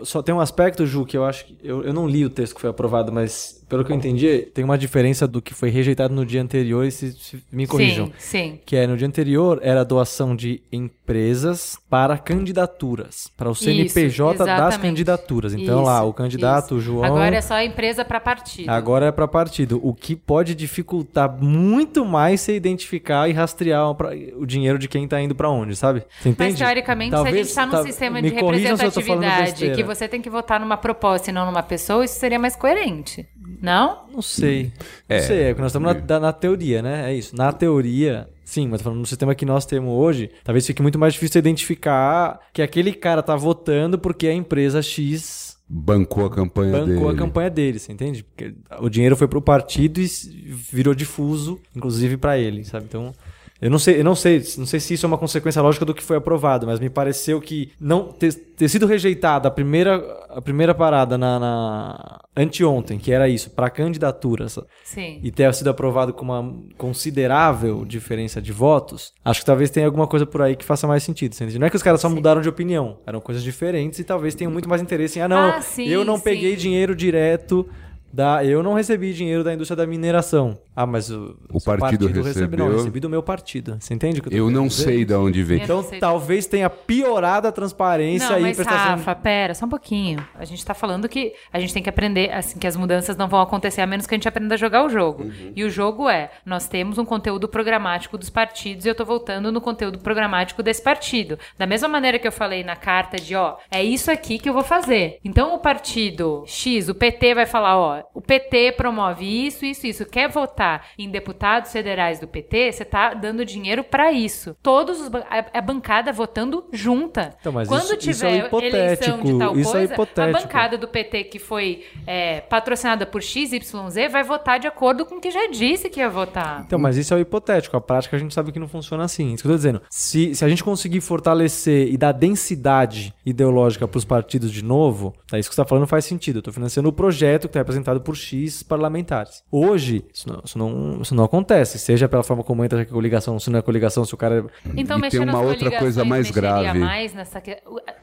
Só 0.02 0.22
tem 0.22 0.34
um 0.34 0.40
aspecto, 0.40 0.86
Ju, 0.86 1.04
que 1.04 1.16
eu 1.16 1.24
acho 1.24 1.44
que. 1.44 1.58
Eu, 1.62 1.82
eu 1.82 1.92
não 1.92 2.06
li 2.08 2.24
o 2.24 2.30
texto 2.30 2.54
que 2.54 2.60
foi 2.60 2.70
aprovado, 2.70 3.12
mas 3.12 3.62
pelo 3.68 3.84
que 3.84 3.92
eu 3.92 3.96
entendi, 3.96 4.48
tem 4.54 4.64
uma 4.64 4.78
diferença 4.78 5.26
do 5.26 5.42
que 5.42 5.52
foi 5.52 5.68
rejeitado 5.68 6.14
no 6.14 6.24
dia 6.24 6.40
anterior 6.40 6.86
e 6.86 6.90
se, 6.90 7.12
se 7.12 7.42
me 7.52 7.66
corrijam. 7.66 8.06
Sim, 8.18 8.52
sim. 8.52 8.60
Que 8.64 8.76
é 8.76 8.86
no 8.86 8.96
dia 8.96 9.06
anterior 9.06 9.58
era 9.62 9.82
a 9.82 9.84
doação 9.84 10.34
de 10.38 10.62
empresas 10.72 11.76
para 11.90 12.16
candidaturas, 12.16 13.30
para 13.36 13.50
o 13.50 13.54
CNPJ 13.54 14.38
das 14.38 14.46
exatamente. 14.48 14.80
candidaturas. 14.80 15.52
Então 15.54 15.80
Isso, 15.80 15.86
lá, 15.90 16.02
o 16.04 16.12
candidato, 16.12 16.74
o 16.74 16.78
isso. 16.78 16.86
João. 16.86 17.04
Agora 17.04 17.36
é 17.36 17.40
só 17.40 17.60
empresa 17.60 18.04
pra 18.04 18.20
partido. 18.20 18.68
Agora 18.70 19.06
é 19.06 19.12
para 19.12 19.26
partido, 19.26 19.80
o 19.82 19.92
que 19.92 20.14
pode 20.14 20.54
dificultar 20.54 21.30
muito 21.42 22.04
mais 22.04 22.40
você 22.40 22.54
identificar 22.56 23.28
e 23.28 23.32
rastrear 23.32 23.90
o 24.36 24.46
dinheiro 24.46 24.78
de 24.78 24.86
quem 24.88 25.06
tá 25.08 25.20
indo 25.20 25.34
para 25.34 25.50
onde, 25.50 25.74
sabe? 25.74 26.04
Você 26.20 26.28
entende? 26.28 26.50
Mas 26.52 26.58
teoricamente, 26.58 27.10
Talvez- 27.10 27.34
se 27.34 27.40
a 27.40 27.44
gente 27.44 27.54
tá 27.54 27.66
num 27.66 27.72
tá- 27.72 27.82
sistema 27.88 28.22
de 28.22 28.28
se 28.28 28.34
eu 28.36 28.46
representatividade, 28.46 29.70
que 29.74 29.82
você 29.82 30.06
tem 30.08 30.22
que 30.22 30.30
votar 30.30 30.60
numa 30.60 30.76
proposta 30.76 31.30
e 31.30 31.32
não 31.32 31.46
numa 31.46 31.62
pessoa, 31.62 32.04
isso 32.04 32.18
seria 32.18 32.38
mais 32.38 32.54
coerente. 32.54 33.26
Não? 33.60 34.04
Não 34.12 34.22
sei. 34.22 34.72
É. 35.08 35.18
Não 35.20 35.26
sei, 35.26 35.42
é 35.42 35.48
porque 35.48 35.62
nós 35.62 35.70
estamos 35.72 35.92
na, 35.92 36.00
da- 36.00 36.20
na 36.20 36.32
teoria, 36.32 36.80
né? 36.80 37.10
É 37.10 37.14
isso. 37.14 37.34
Na 37.34 37.52
teoria, 37.52 38.28
sim, 38.48 38.66
mas 38.66 38.80
falando 38.80 39.00
no 39.00 39.06
sistema 39.06 39.34
que 39.34 39.44
nós 39.44 39.66
temos 39.66 39.92
hoje, 39.92 40.30
talvez 40.42 40.66
fique 40.66 40.80
muito 40.80 40.98
mais 40.98 41.12
difícil 41.12 41.38
identificar 41.38 42.40
que 42.52 42.62
aquele 42.62 42.94
cara 42.94 43.22
tá 43.22 43.36
votando 43.36 43.98
porque 43.98 44.26
a 44.26 44.32
empresa 44.32 44.80
X 44.80 45.58
Bancou 45.70 46.24
a 46.24 46.30
campanha 46.30 46.72
bancou 46.72 46.86
dele. 46.86 47.08
a 47.10 47.14
campanha 47.14 47.50
dele, 47.50 47.78
você 47.78 47.92
entende? 47.92 48.24
Porque 48.24 48.54
o 48.80 48.88
dinheiro 48.88 49.14
foi 49.14 49.28
pro 49.28 49.42
partido 49.42 50.00
e 50.00 50.06
virou 50.06 50.94
difuso, 50.94 51.60
inclusive 51.76 52.16
para 52.16 52.38
ele, 52.38 52.64
sabe? 52.64 52.86
Então, 52.88 53.12
eu 53.60 53.70
não 53.70 53.78
sei, 53.78 54.00
eu 54.00 54.04
não 54.04 54.14
sei, 54.14 54.42
não 54.56 54.66
sei 54.66 54.78
se 54.80 54.94
isso 54.94 55.04
é 55.04 55.08
uma 55.08 55.18
consequência 55.18 55.60
lógica 55.60 55.84
do 55.84 55.94
que 55.94 56.02
foi 56.02 56.16
aprovado, 56.16 56.66
mas 56.66 56.78
me 56.78 56.88
pareceu 56.88 57.40
que 57.40 57.72
não 57.80 58.04
ter, 58.12 58.32
ter 58.32 58.68
sido 58.68 58.86
rejeitada 58.86 59.48
a 59.48 59.50
primeira 59.50 59.96
a 60.30 60.40
primeira 60.40 60.74
parada 60.74 61.18
na, 61.18 61.38
na 61.40 62.20
anteontem, 62.36 62.98
que 62.98 63.10
era 63.10 63.28
isso, 63.28 63.50
para 63.50 63.68
candidatura, 63.70 64.46
Sim. 64.84 65.18
e 65.22 65.30
ter 65.32 65.52
sido 65.54 65.68
aprovado 65.70 66.12
com 66.12 66.24
uma 66.24 66.54
considerável 66.76 67.84
diferença 67.84 68.40
de 68.40 68.52
votos, 68.52 69.12
acho 69.24 69.40
que 69.40 69.46
talvez 69.46 69.70
tenha 69.70 69.86
alguma 69.86 70.06
coisa 70.06 70.26
por 70.26 70.42
aí 70.42 70.54
que 70.54 70.64
faça 70.64 70.86
mais 70.86 71.02
sentido. 71.02 71.34
Não 71.58 71.66
é 71.66 71.70
que 71.70 71.76
os 71.76 71.82
caras 71.82 72.00
só 72.00 72.08
mudaram 72.08 72.40
de 72.40 72.48
opinião, 72.48 72.98
eram 73.06 73.20
coisas 73.20 73.42
diferentes 73.42 73.98
e 73.98 74.04
talvez 74.04 74.34
tenham 74.34 74.52
muito 74.52 74.68
mais 74.68 74.82
interesse 74.82 75.18
em, 75.18 75.22
ah, 75.22 75.28
não, 75.28 75.50
Ah, 75.50 75.60
sim, 75.62 75.88
eu 75.88 76.04
não 76.04 76.16
sim. 76.16 76.22
peguei 76.24 76.54
dinheiro 76.56 76.94
direto 76.94 77.68
da. 78.12 78.44
Eu 78.44 78.62
não 78.62 78.74
recebi 78.74 79.12
dinheiro 79.12 79.42
da 79.44 79.52
indústria 79.52 79.76
da 79.76 79.86
mineração. 79.86 80.58
Ah, 80.74 80.86
mas 80.86 81.10
o, 81.10 81.36
O 81.52 81.58
seu 81.58 81.76
partido 81.76 82.06
recebeu. 82.06 82.24
recebeu. 82.24 82.58
Não, 82.58 82.66
eu 82.68 82.76
recebi 82.78 83.00
do 83.00 83.08
meu 83.10 83.22
partido. 83.22 83.76
Você 83.80 83.94
entende 83.94 84.20
o 84.20 84.22
que 84.22 84.28
eu 84.28 84.30
tô 84.32 84.36
Eu 84.38 84.50
não 84.50 84.68
dizer? 84.68 84.84
sei 84.84 85.04
de 85.04 85.12
onde 85.14 85.42
vem. 85.42 85.58
Eu 85.58 85.64
Então 85.64 85.84
talvez 85.98 86.46
tenha 86.46 86.70
piorado 86.70 87.48
a 87.48 87.52
transparência 87.52 88.28
Não, 88.28 88.36
aí 88.36 88.42
mas 88.42 88.56
prestação. 88.56 88.90
Rafa, 88.90 89.14
pera, 89.16 89.54
só 89.54 89.66
um 89.66 89.68
pouquinho. 89.68 90.24
A 90.36 90.44
gente 90.44 90.64
tá 90.64 90.74
falando 90.74 91.08
que 91.08 91.32
a 91.52 91.58
gente 91.58 91.74
tem 91.74 91.82
que 91.82 91.88
aprender, 91.88 92.30
assim, 92.32 92.58
que 92.58 92.66
as 92.66 92.76
mudanças 92.76 93.16
não 93.16 93.26
vão 93.28 93.40
acontecer 93.40 93.80
a 93.80 93.86
menos 93.86 94.06
que 94.06 94.14
a 94.14 94.16
gente 94.16 94.28
aprenda 94.28 94.54
a 94.54 94.58
jogar 94.58 94.84
o 94.84 94.88
jogo. 94.88 95.24
Uhum. 95.24 95.52
E 95.56 95.64
o 95.64 95.70
jogo 95.70 96.08
é, 96.08 96.30
nós 96.46 96.68
temos 96.68 96.96
um 96.96 97.04
conteúdo 97.04 97.48
programático 97.48 98.16
dos 98.16 98.30
partidos 98.30 98.84
e 98.84 98.88
eu 98.88 98.94
tô 98.94 99.04
voltando 99.04 99.50
no 99.50 99.60
conteúdo 99.60 99.98
programático 99.98 100.62
desse 100.62 100.80
partido. 100.82 101.38
Da 101.58 101.66
mesma 101.66 101.88
maneira 101.88 102.18
que 102.20 102.28
eu 102.28 102.32
falei 102.32 102.62
na 102.62 102.76
carta 102.76 103.16
de, 103.16 103.34
ó, 103.34 103.56
é 103.70 103.82
isso 103.82 104.10
aqui 104.12 104.38
que 104.38 104.48
eu 104.48 104.54
vou 104.54 104.62
fazer. 104.64 105.18
Então 105.24 105.54
o 105.54 105.58
partido 105.58 106.44
X, 106.46 106.88
o 106.88 106.94
PT 106.94 107.34
vai 107.34 107.46
falar, 107.46 107.76
ó, 107.76 107.97
o 108.14 108.20
PT 108.20 108.72
promove 108.72 109.24
isso, 109.46 109.64
isso, 109.64 109.86
isso. 109.86 110.06
Quer 110.06 110.28
votar 110.28 110.88
em 110.98 111.10
deputados 111.10 111.72
federais 111.72 112.18
do 112.20 112.26
PT, 112.28 112.72
você 112.72 112.84
tá 112.84 113.14
dando 113.14 113.44
dinheiro 113.44 113.82
pra 113.84 114.12
isso. 114.12 114.56
Todos 114.62 115.00
os 115.00 115.08
a, 115.14 115.58
a 115.58 115.60
bancada 115.60 116.12
votando 116.12 116.64
junta. 116.72 117.34
Então, 117.40 117.52
mas 117.52 117.68
Quando 117.68 117.84
isso- 117.84 117.96
tiver 117.96 118.46
isso 118.46 118.56
é 118.60 118.66
eleição 118.66 119.18
de 119.20 119.30
hipotético, 119.30 119.38
tal 119.38 119.58
isso 119.58 119.68
é 119.70 119.72
coisa, 119.72 119.92
a 119.92 119.94
hipotético. 119.94 120.42
bancada 120.42 120.78
do 120.78 120.88
PT 120.88 121.24
que 121.24 121.38
foi 121.38 121.84
é, 122.06 122.40
patrocinada 122.42 123.06
por 123.06 123.22
XYZ 123.22 124.10
vai 124.10 124.22
votar 124.22 124.58
de 124.58 124.66
acordo 124.66 125.04
com 125.06 125.16
o 125.16 125.20
que 125.20 125.30
já 125.30 125.46
disse 125.48 125.88
que 125.88 126.00
ia 126.00 126.08
votar. 126.10 126.62
Então, 126.66 126.78
mas 126.78 126.96
isso 126.96 127.12
é 127.14 127.16
o 127.16 127.20
hipotético. 127.20 127.76
A 127.76 127.80
prática 127.80 128.16
a 128.16 128.18
gente 128.20 128.34
sabe 128.34 128.52
que 128.52 128.58
não 128.58 128.68
funciona 128.68 129.04
assim. 129.04 129.32
Isso 129.32 129.42
que 129.42 129.48
eu 129.48 129.52
tô 129.52 129.56
dizendo. 129.56 129.82
Se, 129.90 130.34
se 130.34 130.44
a 130.44 130.48
gente 130.48 130.62
conseguir 130.64 131.00
fortalecer 131.00 131.88
e 131.92 131.96
dar 131.96 132.12
densidade 132.12 133.14
ideológica 133.24 133.86
pros 133.86 134.04
partidos 134.04 134.50
de 134.52 134.64
novo, 134.64 135.14
tá, 135.26 135.38
isso 135.38 135.48
que 135.48 135.54
você 135.54 135.62
tá 135.62 135.68
falando 135.68 135.86
faz 135.86 136.04
sentido. 136.04 136.38
Eu 136.38 136.42
tô 136.42 136.52
financiando 136.52 136.88
o 136.88 136.92
projeto 136.92 137.46
que 137.48 137.54
tá 137.54 137.60
representado 137.60 137.87
por 138.00 138.16
X 138.16 138.62
parlamentares. 138.62 139.42
Hoje, 139.50 140.04
isso 140.12 140.28
não, 140.28 140.42
isso 140.44 140.58
não, 140.58 141.02
isso 141.02 141.14
não 141.14 141.24
acontece. 141.24 141.78
Seja 141.78 142.08
pela 142.08 142.22
forma 142.22 142.42
como 142.44 142.64
entra 142.64 142.82
a 142.82 142.86
coligação, 142.86 143.38
se 143.38 143.50
não 143.50 143.58
é 143.58 143.62
coligação, 143.62 144.04
se 144.04 144.14
o 144.14 144.16
cara. 144.16 144.44
Então, 144.76 144.98
E 144.98 145.00
mexer 145.00 145.16
tem 145.18 145.26
nas 145.26 145.34
uma 145.34 145.42
outra 145.42 145.58
coligações 145.58 145.80
coisa 145.80 146.04
mais 146.04 146.30
grave. 146.30 146.78
mais 146.78 147.14
nessa. 147.14 147.42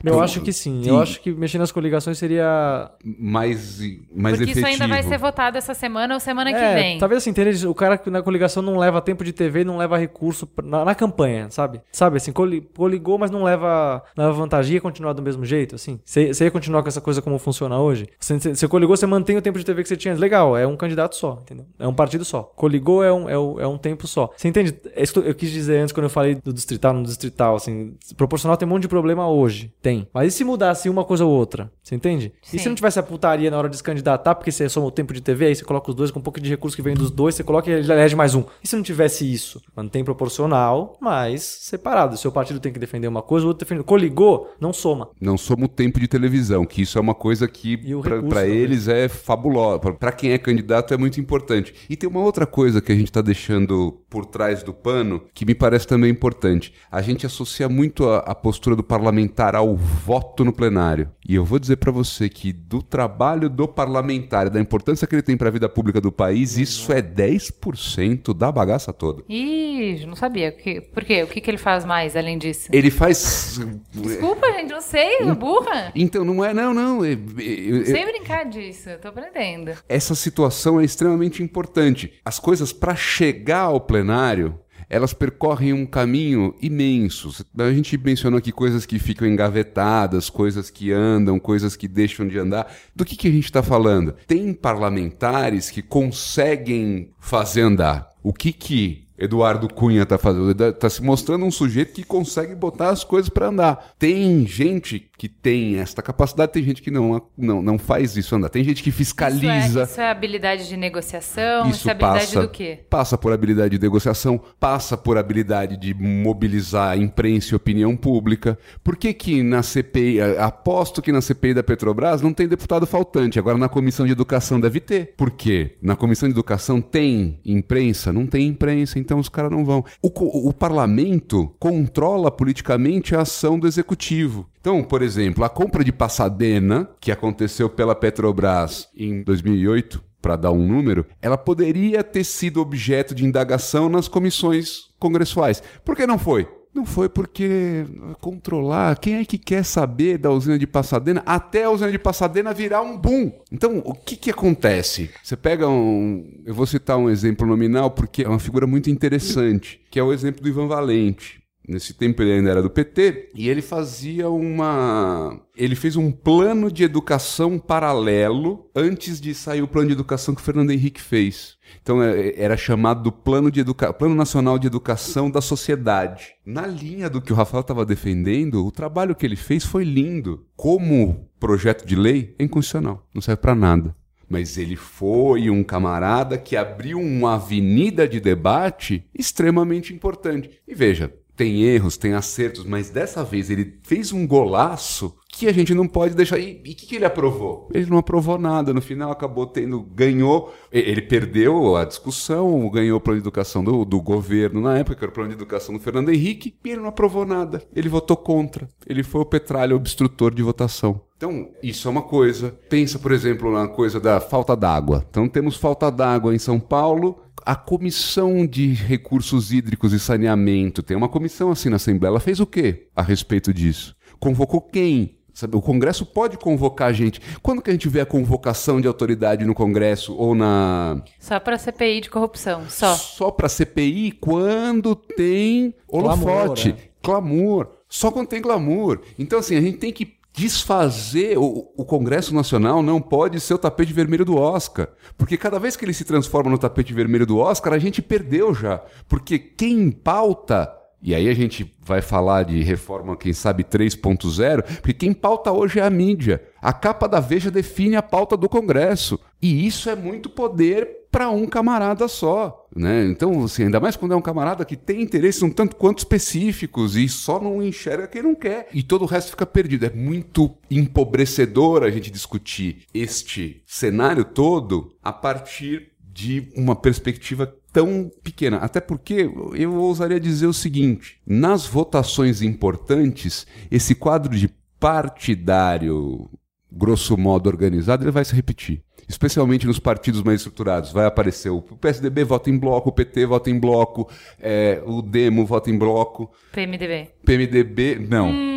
Eu 0.03 0.21
acho 0.21 0.41
que 0.41 0.51
sim. 0.53 0.81
Sim. 0.83 0.89
Eu 0.89 0.99
acho 1.01 1.21
que 1.21 1.31
mexer 1.31 1.57
nas 1.57 1.71
coligações 1.71 2.17
seria. 2.17 2.89
Mais, 3.19 3.79
mais 4.15 4.37
Porque 4.37 4.51
efetivo. 4.51 4.59
isso 4.59 4.67
ainda 4.67 4.87
vai 4.87 5.03
ser 5.03 5.17
votado 5.17 5.57
essa 5.57 5.73
semana 5.73 6.13
ou 6.13 6.19
semana 6.19 6.51
que 6.51 6.57
É, 6.59 6.75
vem. 6.75 6.97
talvez 6.97 7.21
assim, 7.21 7.29
entende? 7.29 7.67
O 7.67 7.73
cara 7.75 7.97
que 7.97 8.09
na 8.09 8.21
coligação 8.21 8.61
não 8.63 8.77
leva 8.77 9.01
tempo 9.01 9.23
de 9.23 9.31
TV, 9.33 9.63
não 9.63 9.77
leva 9.77 9.97
recurso 9.97 10.45
pra- 10.47 10.65
na, 10.65 10.85
na 10.85 10.95
campanha, 10.95 11.49
sabe? 11.49 11.81
Sabe, 11.91 12.17
assim, 12.17 12.31
coli- 12.31 12.67
coligou, 12.75 13.17
mas 13.17 13.29
não 13.31 13.43
leva, 13.43 14.03
não 14.15 14.25
leva 14.25 14.37
vantagem, 14.37 14.75
ia 14.75 14.81
continuar 14.81 15.13
do 15.13 15.21
mesmo 15.21 15.45
jeito, 15.45 15.75
assim? 15.75 15.99
Você 16.05 16.31
ia 16.43 16.51
continuar 16.51 16.81
com 16.81 16.87
essa 16.89 17.01
coisa 17.01 17.21
como 17.21 17.37
funciona 17.37 17.79
hoje? 17.79 18.07
Você 18.19 18.67
coligou, 18.67 18.95
você 18.95 19.05
mantém 19.05 19.37
o 19.37 19.41
tempo 19.41 19.57
de 19.59 19.65
TV 19.65 19.74
TV 19.76 19.84
que 19.84 19.89
você 19.89 19.97
tinha. 19.97 20.15
Legal, 20.15 20.57
é 20.57 20.65
um 20.65 20.76
candidato 20.76 21.15
só, 21.15 21.39
entendeu? 21.41 21.65
É 21.77 21.88
um 21.88 21.93
partido 21.93 22.23
só. 22.23 22.43
Coligou 22.56 23.03
é 23.03 23.11
um, 23.11 23.30
é 23.30 23.38
um, 23.38 23.60
é 23.60 23.68
um 23.68 23.77
tempo 23.77 24.07
só. 24.07 24.31
Você 24.35 24.47
entende? 24.47 24.73
É 24.95 25.03
isso 25.03 25.22
que 25.22 25.30
eu 25.30 25.35
quis 25.35 25.52
dizer 25.52 25.80
antes 25.80 25.91
quando 25.91 26.06
eu 26.06 26.10
falei 26.10 26.35
do 26.35 26.53
distrital, 26.53 26.93
no 26.93 27.03
distrital, 27.03 27.56
assim. 27.56 27.95
Proporcional 28.15 28.57
tem 28.57 28.68
um 28.68 28.72
monte 28.72 28.84
de 28.84 28.88
problema 28.88 29.30
hoje. 29.30 29.72
Tem. 29.81 30.07
Mas 30.14 30.34
e 30.34 30.38
se 30.38 30.43
mudasse 30.43 30.89
uma 30.89 31.03
coisa 31.03 31.26
ou 31.26 31.31
outra? 31.31 31.72
Você 31.84 31.95
entende? 31.95 32.34
Sim. 32.41 32.57
E 32.57 32.60
se 32.60 32.68
não 32.68 32.76
tivesse 32.76 32.99
a 32.99 33.03
putaria 33.03 33.52
na 33.52 33.57
hora 33.57 33.69
de 33.69 33.77
se 33.77 33.84
candidatar, 33.84 34.35
porque 34.35 34.52
você 34.52 34.68
soma 34.69 34.88
o 34.88 34.91
tempo 34.91 35.14
de 35.14 35.22
TV, 35.22 35.47
aí 35.47 35.56
você 35.56 35.64
coloca 35.64 35.89
os 35.89 35.95
dois 35.95 36.11
com 36.11 36.19
um 36.19 36.23
pouco 36.23 36.39
de 36.39 36.49
recurso 36.49 36.76
que 36.76 36.81
vem 36.81 36.95
dos 36.95 37.11
dois, 37.11 37.35
você 37.35 37.43
coloca 37.43 37.69
e 37.69 37.73
ele 37.73 37.91
elege 37.91 38.15
mais 38.15 38.35
um. 38.35 38.43
E 38.64 38.68
se 38.68 38.76
não 38.76 38.84
tivesse 38.84 39.31
isso? 39.31 39.61
Mantém 39.76 40.03
proporcional, 40.03 40.97
mas 40.99 41.43
separado. 41.43 42.15
O 42.15 42.18
seu 42.18 42.31
partido 42.31 42.60
tem 42.60 42.72
que 42.72 42.80
defender 42.80 43.07
uma 43.07 43.22
coisa, 43.22 43.45
o 43.45 43.49
outro 43.49 43.65
defende. 43.65 43.84
Coligou, 43.84 44.53
não 44.60 44.72
soma. 44.73 45.10
Não 45.19 45.38
soma 45.38 45.65
o 45.65 45.69
tempo 45.69 45.99
de 45.99 46.07
televisão, 46.07 46.65
que 46.65 46.81
isso 46.81 46.97
é 46.97 47.02
uma 47.02 47.15
coisa 47.15 47.47
que 47.47 47.77
também. 48.03 48.56
eles 48.56 48.88
é 48.88 49.07
fabulosa. 49.07 49.64
Pra- 49.79 49.93
Pra 49.93 50.11
quem 50.11 50.31
é 50.31 50.37
candidato 50.37 50.93
é 50.93 50.97
muito 50.97 51.19
importante. 51.19 51.73
E 51.89 51.95
tem 51.95 52.09
uma 52.09 52.19
outra 52.21 52.45
coisa 52.45 52.81
que 52.81 52.91
a 52.91 52.95
gente 52.95 53.11
tá 53.11 53.21
deixando 53.21 54.01
por 54.09 54.25
trás 54.25 54.61
do 54.63 54.73
pano 54.73 55.23
que 55.33 55.45
me 55.45 55.55
parece 55.55 55.87
também 55.87 56.11
importante. 56.11 56.73
A 56.91 57.01
gente 57.01 57.25
associa 57.25 57.67
muito 57.67 58.07
a, 58.09 58.19
a 58.19 58.35
postura 58.35 58.75
do 58.75 58.83
parlamentar 58.83 59.55
ao 59.55 59.75
voto 59.75 60.43
no 60.45 60.53
plenário. 60.53 61.09
E 61.27 61.33
eu 61.35 61.43
vou 61.43 61.57
dizer 61.59 61.77
pra 61.77 61.91
você 61.91 62.29
que 62.29 62.53
do 62.53 62.81
trabalho 62.83 63.49
do 63.49 63.67
parlamentar, 63.67 64.49
da 64.49 64.59
importância 64.59 65.07
que 65.07 65.15
ele 65.15 65.21
tem 65.23 65.35
pra 65.37 65.49
vida 65.49 65.67
pública 65.67 65.99
do 65.99 66.11
país, 66.11 66.57
isso 66.57 66.91
é 66.93 67.01
10% 67.01 68.33
da 68.33 68.51
bagaça 68.51 68.93
toda. 68.93 69.23
Ih, 69.29 70.05
não 70.05 70.15
sabia. 70.15 70.55
Por 70.93 71.03
quê? 71.03 71.23
O 71.23 71.27
que, 71.27 71.41
que 71.41 71.49
ele 71.49 71.57
faz 71.57 71.85
mais 71.85 72.15
além 72.15 72.37
disso? 72.37 72.69
Ele 72.71 72.91
faz. 72.91 73.59
Desculpa, 73.91 74.45
gente, 74.53 74.71
não 74.71 74.81
sei, 74.81 75.25
burra. 75.33 75.91
Então, 75.95 76.23
não 76.25 76.43
é, 76.43 76.53
não, 76.53 76.73
não. 76.73 77.03
é- 77.03 77.15
Não 77.15 77.85
sei 77.85 78.05
brincar 78.05 78.45
disso, 78.45 78.89
eu 78.89 78.99
tô 78.99 79.07
aprendendo. 79.09 79.55
Essa 79.88 80.15
situação 80.15 80.80
é 80.80 80.86
extremamente 80.86 81.44
importante. 81.44 82.14
As 82.23 82.40
coisas 82.40 82.73
para 82.73 82.95
chegar 82.95 83.61
ao 83.61 83.80
plenário, 83.80 84.60
elas 84.90 85.14
percorrem 85.14 85.73
um 85.73 85.86
caminho 85.86 86.53
imenso. 86.61 87.45
A 87.57 87.72
gente 87.72 87.98
mencionou 87.98 88.38
aqui 88.38 88.52
coisas 88.52 88.86
que 88.86 88.99
ficam 88.99 89.27
engavetadas, 89.27 90.30
coisas 90.30 90.69
que 90.69 90.91
andam, 90.91 91.40
coisas 91.40 91.76
que 91.76 91.88
deixam 91.88 92.27
de 92.27 92.38
andar. 92.38 92.72
Do 92.95 93.06
que, 93.06 93.15
que 93.15 93.27
a 93.27 93.32
gente 93.32 93.45
está 93.45 93.64
falando? 93.64 94.15
Tem 94.27 94.53
parlamentares 94.53 95.69
que 95.69 95.82
conseguem 95.82 97.10
fazer 97.19 97.61
andar. 97.61 98.10
O 98.23 98.34
que 98.34 98.52
que 98.52 99.06
Eduardo 99.18 99.73
Cunha 99.73 100.03
está 100.03 100.18
fazendo? 100.18 100.52
Está 100.52 100.90
se 100.90 101.02
mostrando 101.02 101.45
um 101.45 101.52
sujeito 101.52 101.94
que 101.94 102.03
consegue 102.03 102.53
botar 102.53 102.90
as 102.90 103.03
coisas 103.03 103.30
para 103.30 103.48
andar. 103.48 103.95
Tem 103.98 104.45
gente 104.45 105.10
que 105.17 105.29
tem 105.29 105.77
esta 105.77 106.01
capacidade, 106.01 106.51
tem 106.51 106.63
gente 106.63 106.81
que 106.81 106.91
não, 106.91 107.21
não, 107.37 107.61
não 107.61 107.77
faz 107.77 108.15
isso 108.17 108.35
andar. 108.35 108.49
Tem 108.49 108.63
gente 108.63 108.83
que 108.83 108.91
fiscaliza. 108.91 109.57
Isso 109.67 109.79
é, 109.79 109.83
isso 109.83 110.01
é 110.01 110.09
habilidade 110.11 110.67
de 110.67 110.75
negociação? 110.77 111.67
Isso, 111.69 111.79
Isso 111.79 111.87
é 111.89 111.91
habilidade 111.91 112.25
passa, 112.27 112.41
do 112.41 112.49
quê? 112.49 112.79
passa 112.89 113.17
por 113.17 113.31
habilidade 113.31 113.77
de 113.77 113.81
negociação, 113.83 114.39
passa 114.59 114.97
por 114.97 115.17
habilidade 115.17 115.77
de 115.77 115.93
mobilizar 115.93 116.91
a 116.91 116.97
imprensa 116.97 117.53
e 117.53 117.55
opinião 117.55 117.95
pública. 117.95 118.57
Por 118.83 118.95
que 118.97 119.13
que 119.13 119.41
na 119.43 119.63
CPI, 119.63 120.19
a- 120.21 120.45
aposto 120.45 121.01
que 121.01 121.11
na 121.11 121.21
CPI 121.21 121.53
da 121.53 121.63
Petrobras 121.63 122.21
não 122.21 122.33
tem 122.33 122.47
deputado 122.47 122.85
faltante, 122.85 123.39
agora 123.39 123.57
na 123.57 123.69
Comissão 123.69 124.05
de 124.05 124.11
Educação 124.11 124.59
deve 124.59 124.79
ter. 124.79 125.13
Por 125.15 125.31
quê? 125.31 125.77
Na 125.81 125.95
Comissão 125.95 126.27
de 126.27 126.33
Educação 126.33 126.81
tem 126.81 127.39
imprensa? 127.45 128.11
Não 128.11 128.25
tem 128.25 128.47
imprensa, 128.47 128.99
então 128.99 129.19
os 129.19 129.29
caras 129.29 129.51
não 129.51 129.63
vão. 129.63 129.83
O, 130.01 130.49
o 130.49 130.53
parlamento 130.53 131.53
controla 131.59 132.29
politicamente 132.31 133.15
a 133.15 133.21
ação 133.21 133.57
do 133.57 133.67
executivo. 133.67 134.47
Então, 134.65 134.83
por 134.83 135.03
exemplo, 135.03 135.43
a 135.43 135.47
compra 135.47 135.83
de 135.83 135.91
Passadena, 135.91 136.89
que 136.99 137.11
aconteceu 137.11 137.69
pela 137.69 137.93
Petrobras 137.93 138.89
em 138.97 139.21
2008, 139.21 140.03
para 140.19 140.35
dar 140.35 140.51
um 140.51 140.67
número, 140.67 141.05
ela 141.21 141.37
poderia 141.37 142.03
ter 142.03 142.23
sido 142.23 142.59
objeto 142.59 143.13
de 143.13 143.23
indagação 143.23 143.87
nas 143.87 144.07
comissões 144.07 144.85
congressuais. 144.97 145.61
Por 145.83 145.95
que 145.95 146.07
não 146.07 146.17
foi? 146.17 146.49
Não 146.73 146.83
foi 146.83 147.07
porque 147.07 147.85
controlar, 148.19 148.97
quem 148.97 149.17
é 149.17 149.23
que 149.23 149.37
quer 149.37 149.63
saber 149.63 150.17
da 150.17 150.31
usina 150.31 150.57
de 150.57 150.65
Passadena 150.65 151.21
até 151.27 151.65
a 151.65 151.69
usina 151.69 151.91
de 151.91 151.99
Passadena 151.99 152.51
virar 152.51 152.81
um 152.81 152.97
boom? 152.97 153.31
Então, 153.51 153.83
o 153.85 153.93
que 153.93 154.15
que 154.15 154.31
acontece? 154.31 155.11
Você 155.21 155.37
pega 155.37 155.69
um, 155.69 156.41
eu 156.43 156.55
vou 156.55 156.65
citar 156.65 156.97
um 156.97 157.07
exemplo 157.07 157.45
nominal 157.45 157.91
porque 157.91 158.23
é 158.23 158.27
uma 158.27 158.39
figura 158.39 158.65
muito 158.65 158.89
interessante, 158.89 159.79
que 159.91 159.99
é 159.99 160.03
o 160.03 160.11
exemplo 160.11 160.41
do 160.41 160.49
Ivan 160.49 160.65
Valente. 160.67 161.44
Nesse 161.67 161.93
tempo 161.93 162.21
ele 162.21 162.33
ainda 162.33 162.51
era 162.51 162.61
do 162.61 162.69
PT 162.69 163.31
e 163.33 163.49
ele 163.49 163.61
fazia 163.61 164.29
uma. 164.29 165.41
Ele 165.55 165.75
fez 165.75 165.95
um 165.95 166.11
plano 166.11 166.71
de 166.71 166.83
educação 166.83 167.57
paralelo 167.57 168.69
antes 168.75 169.19
de 169.19 169.33
sair 169.33 169.61
o 169.61 169.67
plano 169.67 169.87
de 169.87 169.93
educação 169.93 170.35
que 170.35 170.41
o 170.41 170.43
Fernando 170.43 170.71
Henrique 170.71 171.01
fez. 171.01 171.57
Então 171.81 172.03
é, 172.03 172.33
era 172.37 172.55
chamado 172.55 173.03
do 173.03 173.11
plano, 173.11 173.49
de 173.49 173.61
educa... 173.61 173.91
plano 173.91 174.13
Nacional 174.13 174.59
de 174.59 174.67
Educação 174.67 175.31
da 175.31 175.41
Sociedade. 175.41 176.35
Na 176.45 176.67
linha 176.67 177.09
do 177.09 177.21
que 177.21 177.33
o 177.33 177.35
Rafael 177.35 177.61
estava 177.61 177.85
defendendo, 177.85 178.65
o 178.65 178.71
trabalho 178.71 179.15
que 179.15 179.25
ele 179.25 179.35
fez 179.35 179.65
foi 179.65 179.83
lindo. 179.83 180.45
Como 180.55 181.27
projeto 181.39 181.85
de 181.85 181.95
lei, 181.95 182.35
é 182.37 182.43
inconstitucional, 182.43 183.07
não 183.13 183.21
serve 183.21 183.41
para 183.41 183.55
nada. 183.55 183.95
Mas 184.27 184.57
ele 184.57 184.75
foi 184.75 185.49
um 185.49 185.63
camarada 185.63 186.37
que 186.37 186.55
abriu 186.55 186.99
uma 186.99 187.35
avenida 187.35 188.07
de 188.07 188.19
debate 188.19 189.05
extremamente 189.13 189.93
importante. 189.93 190.49
E 190.67 190.73
veja, 190.73 191.13
tem 191.35 191.63
erros, 191.63 191.97
tem 191.97 192.13
acertos, 192.13 192.63
mas 192.63 192.89
dessa 192.89 193.23
vez 193.23 193.49
ele 193.49 193.79
fez 193.83 194.11
um 194.11 194.25
golaço 194.25 195.15
que 195.37 195.47
a 195.47 195.51
gente 195.51 195.73
não 195.73 195.87
pode 195.87 196.15
deixar. 196.15 196.39
E 196.39 196.53
o 196.53 196.63
que, 196.63 196.73
que 196.73 196.95
ele 196.95 197.05
aprovou? 197.05 197.67
Ele 197.73 197.85
não 197.87 197.97
aprovou 197.97 198.37
nada. 198.37 198.73
No 198.73 198.81
final 198.81 199.11
acabou 199.11 199.45
tendo. 199.45 199.81
Ganhou. 199.81 200.53
Ele 200.71 201.01
perdeu 201.01 201.75
a 201.75 201.83
discussão, 201.83 202.69
ganhou 202.69 202.97
o 202.97 203.01
plano 203.01 203.19
de 203.19 203.23
educação 203.23 203.63
do, 203.63 203.83
do 203.83 204.01
governo 204.01 204.61
na 204.61 204.77
época, 204.77 204.95
que 204.95 205.03
era 205.03 205.11
o 205.11 205.13
plano 205.13 205.29
de 205.29 205.35
educação 205.35 205.75
do 205.75 205.81
Fernando 205.81 206.09
Henrique, 206.09 206.55
e 206.63 206.69
ele 206.69 206.81
não 206.81 206.87
aprovou 206.87 207.25
nada. 207.25 207.61
Ele 207.75 207.89
votou 207.89 208.15
contra. 208.15 208.67
Ele 208.87 209.03
foi 209.03 209.21
o 209.21 209.25
petralho 209.25 209.75
obstrutor 209.75 210.33
de 210.33 210.41
votação. 210.41 211.01
Então, 211.17 211.49
isso 211.63 211.87
é 211.87 211.91
uma 211.91 212.01
coisa. 212.01 212.57
Pensa, 212.69 212.99
por 212.99 213.11
exemplo, 213.11 213.51
na 213.51 213.67
coisa 213.67 213.99
da 213.99 214.19
falta 214.19 214.55
d'água. 214.55 215.05
Então, 215.09 215.27
temos 215.27 215.55
falta 215.55 215.89
d'água 215.89 216.35
em 216.35 216.39
São 216.39 216.59
Paulo. 216.59 217.24
A 217.45 217.55
Comissão 217.55 218.43
de 218.43 218.73
Recursos 218.73 219.53
Hídricos 219.53 219.93
e 219.93 219.99
Saneamento, 219.99 220.81
tem 220.81 220.97
uma 220.97 221.07
comissão 221.07 221.51
assim 221.51 221.69
na 221.69 221.76
Assembleia, 221.76 222.09
ela 222.09 222.19
fez 222.19 222.39
o 222.39 222.45
quê 222.47 222.88
a 222.95 223.03
respeito 223.03 223.53
disso? 223.53 223.95
Convocou 224.19 224.59
quem? 224.59 225.19
Sabe, 225.31 225.55
o 225.55 225.61
Congresso 225.61 226.07
pode 226.07 226.38
convocar 226.38 226.91
gente. 226.91 227.22
Quando 227.43 227.61
que 227.61 227.69
a 227.69 227.73
gente 227.73 227.88
vê 227.88 228.01
a 228.01 228.05
convocação 228.05 228.81
de 228.81 228.88
autoridade 228.88 229.45
no 229.45 229.53
Congresso 229.53 230.15
ou 230.15 230.34
na 230.34 231.03
Só 231.19 231.39
pra 231.39 231.57
CPI 231.59 232.01
de 232.01 232.09
corrupção, 232.09 232.63
só. 232.67 232.95
só 232.95 233.30
para 233.30 233.47
CPI 233.47 234.13
quando 234.13 234.95
tem 234.95 235.76
holofote, 235.88 236.73
Clamor, 237.03 237.65
clamor, 237.65 237.67
só 237.88 238.09
quando 238.09 238.27
tem 238.27 238.41
clamor. 238.41 239.01
Então 239.19 239.38
assim, 239.38 239.55
a 239.55 239.61
gente 239.61 239.77
tem 239.77 239.93
que 239.93 240.14
desfazer 240.35 241.37
o, 241.37 241.71
o 241.77 241.85
Congresso 241.85 242.35
Nacional 242.35 242.83
não 242.83 243.01
pode 243.01 243.39
ser 243.39 243.53
o 243.53 243.57
tapete 243.57 243.93
vermelho 243.93 244.25
do 244.25 244.35
Oscar, 244.35 244.89
porque 245.17 245.37
cada 245.37 245.57
vez 245.57 245.75
que 245.75 245.85
ele 245.85 245.93
se 245.93 246.03
transforma 246.03 246.51
no 246.51 246.57
tapete 246.57 246.93
vermelho 246.93 247.25
do 247.25 247.37
Oscar, 247.37 247.73
a 247.73 247.79
gente 247.79 248.01
perdeu 248.01 248.53
já, 248.53 248.81
porque 249.07 249.39
quem 249.39 249.89
pauta 249.91 250.71
e 251.01 251.13
aí 251.13 251.29
a 251.29 251.35
gente 251.35 251.71
vai 251.83 252.01
falar 252.01 252.41
de 252.43 252.63
reforma, 252.63 253.15
quem 253.15 253.31
sabe 253.31 253.63
3.0, 253.63 254.63
porque 254.77 254.91
quem 254.91 255.13
pauta 255.13 255.51
hoje 255.51 255.79
é 255.79 255.83
a 255.83 255.89
mídia. 255.89 256.41
A 256.59 256.73
capa 256.73 257.07
da 257.07 257.19
Veja 257.19 257.51
define 257.51 257.95
a 257.95 258.01
pauta 258.01 258.35
do 258.35 258.49
Congresso. 258.49 259.19
E 259.39 259.67
isso 259.67 259.87
é 259.87 259.95
muito 259.95 260.31
poder 260.31 261.05
para 261.11 261.29
um 261.29 261.45
camarada 261.45 262.07
só. 262.07 262.64
Né? 262.76 263.06
Então, 263.06 263.45
assim, 263.45 263.64
ainda 263.64 263.80
mais 263.80 263.95
quando 263.95 264.11
é 264.11 264.18
um 264.18 264.22
camarada 264.22 264.65
que 264.65 264.76
tem 264.76 265.02
interesses 265.02 265.41
um 265.41 265.49
tanto 265.49 265.77
quanto 265.77 265.99
específicos 265.99 266.97
e 266.97 267.07
só 267.07 267.39
não 267.39 267.64
enxerga 267.64 268.06
quem 268.06 268.22
não 268.22 268.35
quer. 268.35 268.68
E 268.73 268.84
todo 268.84 269.03
o 269.03 269.07
resto 269.07 269.31
fica 269.31 269.45
perdido. 269.45 269.85
É 269.85 269.89
muito 269.89 270.53
empobrecedor 270.69 271.84
a 271.84 271.89
gente 271.89 272.11
discutir 272.11 272.84
este 272.93 273.61
cenário 273.65 274.26
todo 274.26 274.93
a 275.02 275.14
partir 275.14 275.93
de 276.02 276.49
uma 276.56 276.76
perspectiva 276.76 277.56
tão 277.72 278.11
pequena. 278.22 278.57
Até 278.57 278.81
porque 278.81 279.30
eu 279.53 279.73
ousaria 279.76 280.19
dizer 280.19 280.47
o 280.47 280.53
seguinte: 280.53 281.19
nas 281.26 281.65
votações 281.65 282.41
importantes, 282.41 283.47
esse 283.72 283.95
quadro 283.95 284.35
de 284.35 284.49
partidário, 284.80 286.30
grosso 286.69 287.18
modo 287.18 287.47
organizado, 287.47 288.03
ele 288.03 288.11
vai 288.11 288.26
se 288.26 288.35
repetir. 288.35 288.84
Especialmente 289.07 289.68
nos 289.68 289.80
partidos 289.80 290.23
mais 290.23 290.40
estruturados. 290.41 290.91
Vai 290.91 291.06
aparecer 291.06 291.49
o 291.49 291.61
PSDB 291.61 292.23
vota 292.23 292.49
em 292.49 292.57
bloco, 292.57 292.90
o 292.90 292.91
PT 292.91 293.26
vota 293.26 293.49
em 293.49 293.60
bloco, 293.60 294.10
é, 294.40 294.82
o 294.86 295.02
Demo 295.02 295.45
vota 295.45 295.69
em 295.69 295.77
bloco, 295.77 296.32
PMDB. 296.52 297.10
PMDB. 297.23 297.99
Não. 298.10 298.56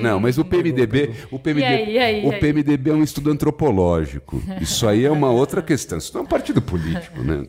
Não, 0.00 0.18
mas 0.18 0.38
o 0.38 0.44
PMDB, 0.44 1.10
o 1.30 1.38
PMDB, 1.38 1.66
E 1.66 1.76
aí, 1.76 1.92
e 1.94 1.98
aí, 1.98 2.26
o? 2.26 2.38
PMDB 2.38 2.90
é 2.90 2.94
um 2.94 3.02
estudo 3.02 3.30
antropológico. 3.30 4.42
Isso 4.60 4.86
aí 4.88 5.04
é 5.04 5.10
uma 5.10 5.30
outra 5.30 5.60
questão. 5.60 5.98
Isso 5.98 6.12
não 6.14 6.22
é 6.22 6.24
um 6.24 6.28
partido 6.28 6.62
político, 6.62 7.20
né? 7.22 7.44